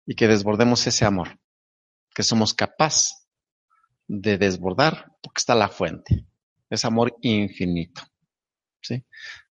Y 0.06 0.16
que 0.16 0.28
desbordemos 0.28 0.86
ese 0.88 1.06
amor, 1.06 1.40
que 2.14 2.24
somos 2.24 2.54
capaces 2.54 3.21
de 4.14 4.38
desbordar, 4.38 5.06
porque 5.24 5.40
está 5.40 5.56
la 5.56 5.70
fuente. 5.70 6.26
Es 6.70 6.84
amor 6.84 7.16
infinito. 7.22 8.02
¿sí? 8.82 9.06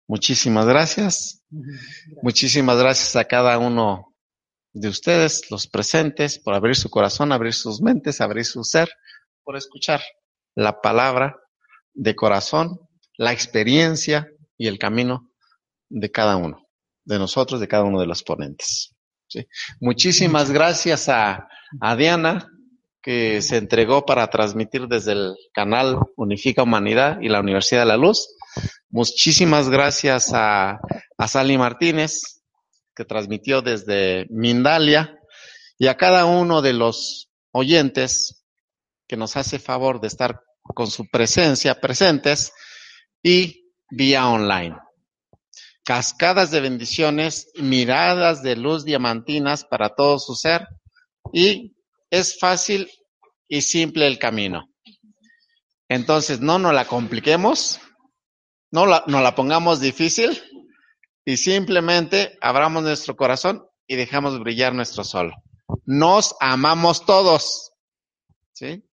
Muchísimas 0.06 0.66
gracias. 0.66 1.42
Muchísimas 2.22 2.76
gracias 2.76 3.16
a 3.16 3.24
cada 3.24 3.56
uno 3.58 4.14
de 4.74 4.88
ustedes, 4.88 5.50
los 5.50 5.66
presentes, 5.66 6.38
por 6.38 6.54
abrir 6.54 6.76
su 6.76 6.90
corazón, 6.90 7.32
abrir 7.32 7.54
sus 7.54 7.80
mentes, 7.80 8.20
abrir 8.20 8.44
su 8.44 8.62
ser, 8.62 8.90
por 9.44 9.56
escuchar 9.56 10.02
la 10.54 10.82
palabra 10.82 11.36
de 11.94 12.14
corazón, 12.14 12.80
la 13.16 13.32
experiencia 13.32 14.28
y 14.58 14.66
el 14.66 14.78
camino 14.78 15.30
de 15.88 16.10
cada 16.10 16.36
uno, 16.36 16.68
de 17.04 17.18
nosotros, 17.18 17.60
de 17.60 17.68
cada 17.68 17.84
uno 17.84 17.98
de 17.98 18.06
los 18.06 18.22
ponentes. 18.22 18.94
¿sí? 19.26 19.46
Muchísimas 19.80 20.50
gracias 20.50 21.08
a, 21.08 21.48
a 21.80 21.96
Diana, 21.96 22.46
que 23.02 23.42
se 23.42 23.56
entregó 23.56 24.04
para 24.04 24.28
transmitir 24.28 24.86
desde 24.86 25.12
el 25.12 25.34
canal 25.52 25.98
Unifica 26.16 26.62
Humanidad 26.62 27.20
y 27.20 27.28
la 27.28 27.40
Universidad 27.40 27.82
de 27.82 27.86
la 27.86 27.96
Luz. 27.96 28.36
Muchísimas 28.88 29.70
gracias 29.70 30.32
a, 30.34 30.80
a 31.16 31.28
Sally 31.28 31.56
Martínez, 31.56 32.42
que 32.94 33.04
transmitió 33.04 33.62
desde 33.62 34.26
Mindalia, 34.30 35.16
y 35.78 35.86
a 35.86 35.96
cada 35.96 36.26
uno 36.26 36.60
de 36.60 36.74
los 36.74 37.30
oyentes 37.52 38.44
que 39.08 39.16
nos 39.16 39.36
hace 39.36 39.58
favor 39.58 40.00
de 40.00 40.08
estar 40.08 40.42
con 40.74 40.88
su 40.90 41.08
presencia 41.08 41.80
presentes 41.80 42.52
y 43.22 43.72
vía 43.90 44.28
online. 44.28 44.76
Cascadas 45.84 46.50
de 46.50 46.60
bendiciones, 46.60 47.50
miradas 47.56 48.42
de 48.42 48.56
luz 48.56 48.84
diamantinas 48.84 49.64
para 49.64 49.94
todo 49.94 50.18
su 50.18 50.34
ser 50.34 50.68
y 51.32 51.74
es 52.10 52.38
fácil 52.38 52.90
y 53.48 53.62
simple 53.62 54.06
el 54.06 54.18
camino. 54.18 54.68
Entonces, 55.88 56.40
no 56.40 56.58
nos 56.58 56.72
la 56.72 56.86
compliquemos, 56.86 57.80
no 58.70 58.86
la, 58.86 59.02
no 59.06 59.20
la 59.20 59.34
pongamos 59.34 59.80
difícil 59.80 60.40
y 61.24 61.36
simplemente 61.36 62.38
abramos 62.40 62.82
nuestro 62.82 63.16
corazón 63.16 63.66
y 63.86 63.96
dejamos 63.96 64.38
brillar 64.38 64.72
nuestro 64.72 65.02
sol. 65.02 65.34
Nos 65.84 66.36
amamos 66.40 67.04
todos. 67.04 67.72
¿Sí? 68.52 68.84